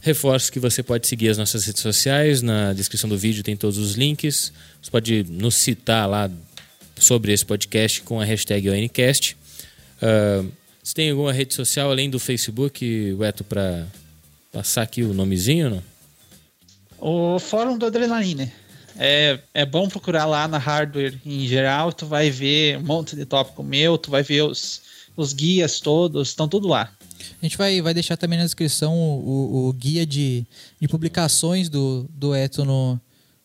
Reforço 0.00 0.50
que 0.50 0.58
você 0.58 0.82
pode 0.82 1.06
seguir 1.06 1.28
as 1.28 1.36
nossas 1.36 1.66
redes 1.66 1.82
sociais, 1.82 2.40
na 2.40 2.72
descrição 2.72 3.10
do 3.10 3.18
vídeo 3.18 3.42
tem 3.42 3.58
todos 3.58 3.76
os 3.76 3.92
links. 3.92 4.54
Você 4.80 4.90
pode 4.90 5.22
nos 5.28 5.56
citar 5.56 6.08
lá 6.08 6.30
sobre 6.98 7.30
esse 7.30 7.44
podcast 7.44 8.00
com 8.00 8.18
a 8.18 8.24
hashtag 8.24 8.70
ONCast. 8.70 9.36
Uh, 10.00 10.61
você 10.82 10.94
tem 10.94 11.10
alguma 11.10 11.32
rede 11.32 11.54
social 11.54 11.90
além 11.90 12.10
do 12.10 12.18
Facebook, 12.18 13.16
Eto, 13.22 13.44
para 13.44 13.86
passar 14.52 14.82
aqui 14.82 15.02
o 15.02 15.14
nomezinho, 15.14 15.70
não? 15.70 15.82
O 16.98 17.38
fórum 17.38 17.78
do 17.78 17.86
Adrenaline. 17.86 18.52
É, 18.98 19.38
é 19.54 19.64
bom 19.64 19.88
procurar 19.88 20.26
lá 20.26 20.46
na 20.46 20.58
hardware 20.58 21.18
em 21.24 21.46
geral, 21.46 21.92
tu 21.92 22.04
vai 22.04 22.30
ver 22.30 22.76
um 22.76 22.82
monte 22.82 23.16
de 23.16 23.24
tópico 23.24 23.62
meu, 23.62 23.96
tu 23.96 24.10
vai 24.10 24.22
ver 24.22 24.42
os, 24.42 24.82
os 25.16 25.32
guias 25.32 25.80
todos, 25.80 26.28
estão 26.28 26.46
tudo 26.46 26.68
lá. 26.68 26.92
A 27.40 27.44
gente 27.44 27.56
vai, 27.56 27.80
vai 27.80 27.94
deixar 27.94 28.16
também 28.16 28.38
na 28.38 28.44
descrição 28.44 28.94
o, 28.94 29.64
o, 29.64 29.68
o 29.68 29.72
guia 29.72 30.04
de, 30.04 30.44
de 30.80 30.88
publicações 30.88 31.68
do, 31.68 32.06
do 32.10 32.34
Eto 32.34 32.64
no, 32.64 33.00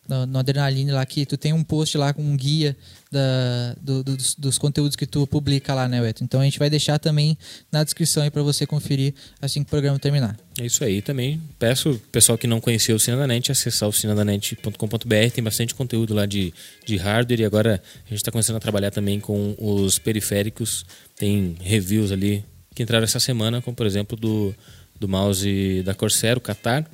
no, 0.08 0.26
no 0.26 0.38
Adrenaline 0.38 0.90
lá, 0.90 1.06
que 1.06 1.24
tu 1.24 1.36
tem 1.36 1.52
um 1.52 1.62
post 1.64 1.96
lá 1.96 2.12
com 2.12 2.22
um 2.22 2.36
guia 2.36 2.76
da, 3.10 3.74
do, 3.80 4.04
dos, 4.04 4.34
dos, 4.34 4.58
conteúdos 4.58 4.94
que 4.94 5.06
tu 5.06 5.26
publica 5.26 5.74
lá, 5.74 5.88
né, 5.88 6.00
Weto? 6.00 6.22
Então 6.22 6.40
a 6.40 6.44
gente 6.44 6.58
vai 6.58 6.68
deixar 6.68 6.98
também 6.98 7.36
na 7.72 7.82
descrição 7.82 8.22
aí 8.22 8.30
para 8.30 8.42
você 8.42 8.66
conferir 8.66 9.14
assim 9.40 9.62
que 9.62 9.68
o 9.68 9.70
programa 9.70 9.98
terminar. 9.98 10.36
É 10.58 10.66
isso 10.66 10.84
aí 10.84 11.00
também. 11.00 11.40
Peço 11.58 12.00
pessoal 12.12 12.36
que 12.36 12.46
não 12.46 12.60
conhecia 12.60 12.94
o 12.94 12.98
Cine 12.98 13.16
da 13.16 13.26
Net 13.26 13.50
acessar 13.50 13.88
o 13.88 13.92
cinadanet.com.br. 13.92 15.30
Tem 15.34 15.42
bastante 15.42 15.74
conteúdo 15.74 16.12
lá 16.14 16.26
de, 16.26 16.52
de 16.84 16.96
hardware 16.96 17.40
e 17.40 17.44
agora 17.44 17.82
a 18.06 18.08
gente 18.08 18.18
está 18.18 18.30
começando 18.30 18.56
a 18.56 18.60
trabalhar 18.60 18.90
também 18.90 19.20
com 19.20 19.54
os 19.58 19.98
periféricos. 19.98 20.84
Tem 21.16 21.56
reviews 21.60 22.12
ali 22.12 22.44
que 22.74 22.82
entraram 22.82 23.04
essa 23.04 23.20
semana, 23.20 23.62
como 23.62 23.76
por 23.76 23.86
exemplo 23.86 24.16
do, 24.16 24.54
do 25.00 25.08
mouse 25.08 25.82
da 25.84 25.94
Corsair, 25.94 26.36
o 26.36 26.40
Qatar, 26.40 26.84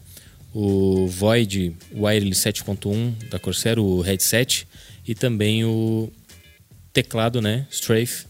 o 0.54 1.08
Void 1.08 1.76
Wireless 1.92 2.48
7.1 2.48 3.28
da 3.28 3.40
Corsair, 3.40 3.78
o 3.78 4.00
headset 4.00 4.68
e 5.06 5.14
também 5.14 5.64
o 5.64 6.10
teclado, 6.92 7.40
né, 7.42 7.66
Strafe, 7.70 8.26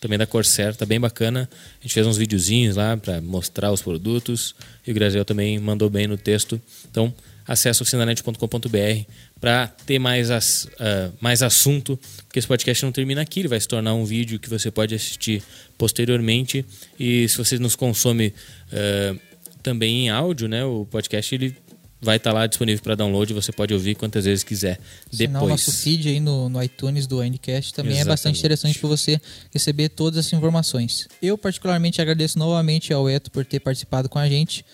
também 0.00 0.18
da 0.18 0.26
Corsair, 0.26 0.74
tá 0.74 0.86
bem 0.86 0.98
bacana. 0.98 1.48
A 1.78 1.82
gente 1.82 1.92
fez 1.92 2.06
uns 2.06 2.16
videozinhos 2.16 2.76
lá 2.76 2.96
para 2.96 3.20
mostrar 3.20 3.70
os 3.70 3.82
produtos 3.82 4.54
e 4.86 4.90
o 4.90 4.94
Graziel 4.94 5.24
também 5.24 5.58
mandou 5.58 5.90
bem 5.90 6.06
no 6.06 6.16
texto. 6.16 6.60
Então, 6.90 7.12
acesse 7.46 7.82
oficinanet.com.br 7.82 9.10
para 9.38 9.66
ter 9.66 9.98
mais, 9.98 10.30
as, 10.30 10.64
uh, 10.64 11.12
mais 11.20 11.42
assunto, 11.42 11.98
porque 12.26 12.38
esse 12.38 12.48
podcast 12.48 12.84
não 12.84 12.92
termina 12.92 13.20
aqui, 13.20 13.40
ele 13.40 13.48
vai 13.48 13.60
se 13.60 13.68
tornar 13.68 13.92
um 13.92 14.04
vídeo 14.04 14.38
que 14.38 14.48
você 14.48 14.70
pode 14.70 14.94
assistir 14.94 15.42
posteriormente. 15.76 16.64
E 16.98 17.28
se 17.28 17.36
você 17.36 17.58
nos 17.58 17.76
consome 17.76 18.32
uh, 18.72 19.20
também 19.62 20.06
em 20.06 20.10
áudio, 20.10 20.48
né, 20.48 20.64
o 20.64 20.86
podcast 20.86 21.34
ele 21.34 21.54
vai 22.00 22.16
estar 22.16 22.30
tá 22.30 22.38
lá 22.38 22.46
disponível 22.46 22.82
para 22.82 22.94
download, 22.94 23.32
você 23.34 23.52
pode 23.52 23.74
ouvir 23.74 23.94
quantas 23.94 24.24
vezes 24.24 24.42
quiser 24.42 24.80
depois. 25.12 25.42
o 25.42 25.48
nosso 25.48 25.72
feed 25.72 26.08
aí 26.08 26.20
no, 26.20 26.48
no 26.48 26.62
iTunes 26.62 27.06
do 27.06 27.22
Endcast 27.22 27.74
também 27.74 27.92
Exatamente. 27.92 28.08
é 28.08 28.12
bastante 28.12 28.38
interessante 28.38 28.78
para 28.78 28.88
você 28.88 29.20
receber 29.52 29.90
todas 29.90 30.26
as 30.26 30.32
informações. 30.32 31.08
Eu 31.20 31.36
particularmente 31.36 32.00
agradeço 32.00 32.38
novamente 32.38 32.92
ao 32.92 33.08
Eto 33.08 33.30
por 33.30 33.44
ter 33.44 33.60
participado 33.60 34.08
com 34.08 34.18
a 34.18 34.28
gente. 34.28 34.64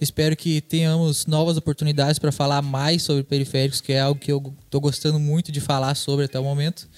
Espero 0.00 0.34
que 0.34 0.62
tenhamos 0.62 1.26
novas 1.26 1.58
oportunidades 1.58 2.18
para 2.18 2.32
falar 2.32 2.62
mais 2.62 3.02
sobre 3.02 3.22
periféricos, 3.22 3.82
que 3.82 3.92
é 3.92 4.00
algo 4.00 4.18
que 4.18 4.32
eu 4.32 4.54
estou 4.64 4.80
gostando 4.80 5.20
muito 5.20 5.52
de 5.52 5.60
falar 5.60 5.94
sobre 5.94 6.24
até 6.24 6.40
o 6.40 6.42
momento. 6.42 6.88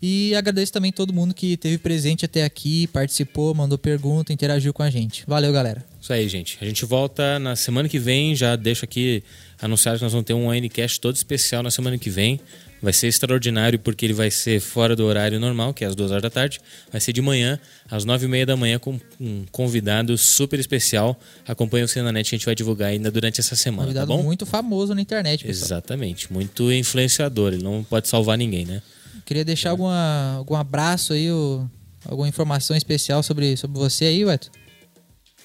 E 0.00 0.32
agradeço 0.36 0.72
também 0.72 0.92
todo 0.92 1.12
mundo 1.12 1.34
que 1.34 1.54
esteve 1.54 1.76
presente 1.76 2.24
até 2.24 2.44
aqui, 2.44 2.86
participou, 2.88 3.52
mandou 3.52 3.76
pergunta, 3.76 4.32
interagiu 4.32 4.72
com 4.72 4.82
a 4.82 4.90
gente. 4.90 5.24
Valeu, 5.26 5.52
galera. 5.52 5.84
Isso 6.00 6.12
aí, 6.12 6.28
gente. 6.28 6.56
A 6.60 6.64
gente 6.64 6.84
volta 6.84 7.38
na 7.40 7.56
semana 7.56 7.88
que 7.88 7.98
vem. 7.98 8.34
Já 8.34 8.54
deixo 8.54 8.84
aqui 8.84 9.24
anunciado 9.60 9.98
que 9.98 10.04
nós 10.04 10.12
vamos 10.12 10.24
ter 10.24 10.34
um 10.34 10.52
Ncast 10.54 11.00
todo 11.00 11.16
especial 11.16 11.64
na 11.64 11.70
semana 11.70 11.98
que 11.98 12.08
vem. 12.08 12.40
Vai 12.80 12.92
ser 12.92 13.08
extraordinário 13.08 13.76
porque 13.76 14.06
ele 14.06 14.12
vai 14.12 14.30
ser 14.30 14.60
fora 14.60 14.94
do 14.94 15.04
horário 15.04 15.40
normal, 15.40 15.74
que 15.74 15.82
é 15.84 15.88
às 15.88 15.96
duas 15.96 16.12
horas 16.12 16.22
da 16.22 16.30
tarde. 16.30 16.60
Vai 16.92 17.00
ser 17.00 17.12
de 17.12 17.20
manhã, 17.20 17.58
às 17.90 18.04
nove 18.04 18.26
e 18.26 18.28
meia 18.28 18.46
da 18.46 18.56
manhã, 18.56 18.78
com 18.78 19.00
um 19.20 19.44
convidado 19.50 20.16
super 20.16 20.60
especial. 20.60 21.18
Acompanhe 21.44 21.82
o 21.82 21.88
Cenanet 21.88 22.30
que 22.30 22.36
a 22.36 22.38
gente 22.38 22.46
vai 22.46 22.54
divulgar 22.54 22.90
ainda 22.90 23.10
durante 23.10 23.40
essa 23.40 23.56
semana. 23.56 23.82
Tá 23.82 23.86
convidado 23.86 24.16
tá 24.16 24.22
muito 24.22 24.46
famoso 24.46 24.94
na 24.94 25.00
internet, 25.00 25.44
pessoal. 25.44 25.66
Exatamente. 25.66 26.32
Muito 26.32 26.72
influenciador. 26.72 27.52
Ele 27.52 27.64
não 27.64 27.82
pode 27.82 28.06
salvar 28.06 28.38
ninguém, 28.38 28.64
né? 28.64 28.80
Queria 29.28 29.44
deixar 29.44 29.72
alguma, 29.72 30.36
algum 30.38 30.56
abraço 30.56 31.12
aí, 31.12 31.30
ou, 31.30 31.68
alguma 32.08 32.26
informação 32.26 32.74
especial 32.74 33.22
sobre, 33.22 33.58
sobre 33.58 33.78
você 33.78 34.06
aí, 34.06 34.24
Weto? 34.24 34.50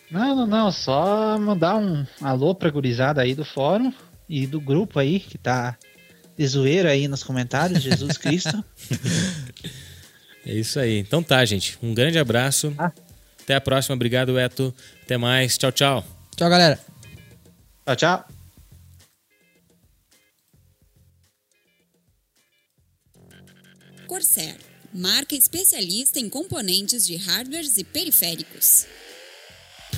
Não, 0.10 0.34
não, 0.34 0.48
não. 0.48 0.72
Só 0.72 1.38
mandar 1.38 1.76
um 1.76 2.08
alô 2.22 2.56
pra 2.56 2.70
gurizada 2.70 3.22
aí 3.22 3.36
do 3.36 3.44
fórum 3.44 3.92
e 4.30 4.48
do 4.48 4.62
grupo 4.62 5.00
aí 5.00 5.20
que 5.20 5.38
tá 5.38 5.78
de 6.38 6.48
zoeira 6.48 6.92
aí 6.92 7.10
nos 7.10 7.24
comentários, 7.24 7.84
Jesus 7.84 8.18
Cristo. 8.18 8.64
é 10.48 10.54
isso 10.54 10.80
aí. 10.80 11.00
Então 11.00 11.22
tá, 11.22 11.44
gente. 11.44 11.78
Um 11.84 11.94
grande 11.94 12.18
abraço. 12.18 12.74
Ah. 12.78 12.94
Até 13.42 13.56
a 13.56 13.60
próxima. 13.60 13.96
Obrigado, 13.96 14.40
Eto. 14.40 14.74
Até 15.04 15.18
mais. 15.18 15.58
Tchau, 15.58 15.74
tchau. 15.74 16.06
Tchau, 16.38 16.50
galera. 16.50 16.80
Tchau, 17.86 17.96
tchau. 17.98 18.33
Corsair, 24.24 24.56
marca 24.94 25.36
especialista 25.36 26.18
em 26.18 26.30
componentes 26.30 27.06
de 27.06 27.18
hardwares 27.18 27.78
e 27.78 27.84
periféricos. 27.84 28.86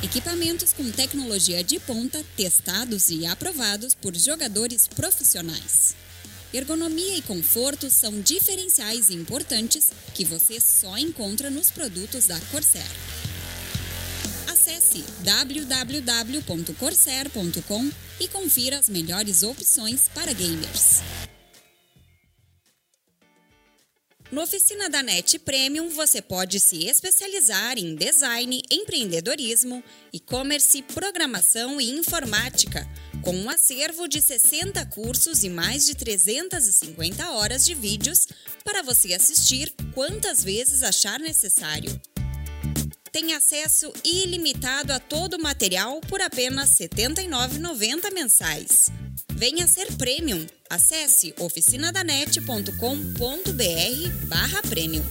Equipamentos 0.01 0.73
com 0.73 0.91
tecnologia 0.91 1.63
de 1.63 1.79
ponta 1.79 2.25
testados 2.35 3.11
e 3.11 3.27
aprovados 3.27 3.93
por 3.93 4.15
jogadores 4.15 4.87
profissionais. 4.87 5.95
Ergonomia 6.51 7.17
e 7.17 7.21
conforto 7.21 7.91
são 7.91 8.19
diferenciais 8.19 9.11
importantes 9.11 9.91
que 10.15 10.25
você 10.25 10.59
só 10.59 10.97
encontra 10.97 11.51
nos 11.51 11.69
produtos 11.69 12.25
da 12.25 12.39
Corsair. 12.51 12.83
Acesse 14.47 15.03
www.corsair.com 15.19 17.91
e 18.19 18.27
confira 18.27 18.79
as 18.79 18.89
melhores 18.89 19.43
opções 19.43 20.09
para 20.15 20.33
gamers. 20.33 21.03
No 24.31 24.41
Oficina 24.41 24.89
da 24.89 25.03
NET 25.03 25.37
Premium, 25.39 25.89
você 25.89 26.19
pode 26.19 26.59
se 26.59 26.85
especializar 26.85 27.77
em 27.77 27.95
design, 27.95 28.59
empreendedorismo, 28.71 29.83
e-commerce, 30.11 30.81
programação 30.81 31.79
e 31.79 31.91
informática, 31.91 32.89
com 33.21 33.35
um 33.35 33.49
acervo 33.49 34.07
de 34.07 34.19
60 34.19 34.83
cursos 34.87 35.43
e 35.43 35.49
mais 35.49 35.85
de 35.85 35.93
350 35.95 37.29
horas 37.31 37.65
de 37.65 37.75
vídeos 37.75 38.27
para 38.63 38.81
você 38.81 39.13
assistir 39.13 39.71
quantas 39.93 40.43
vezes 40.43 40.81
achar 40.81 41.19
necessário. 41.19 42.01
Tem 43.11 43.33
acesso 43.33 43.93
ilimitado 44.03 44.91
a 44.91 44.99
todo 44.99 45.35
o 45.35 45.41
material 45.41 46.01
por 46.01 46.19
apenas 46.19 46.79
R$ 46.79 46.89
79,90 46.89 48.11
mensais. 48.11 48.91
Venha 49.35 49.67
ser 49.67 49.91
premium. 49.97 50.47
Acesse 50.69 51.33
oficinadanet.com.br 51.37 54.27
barra 54.27 54.61
premium. 54.61 55.03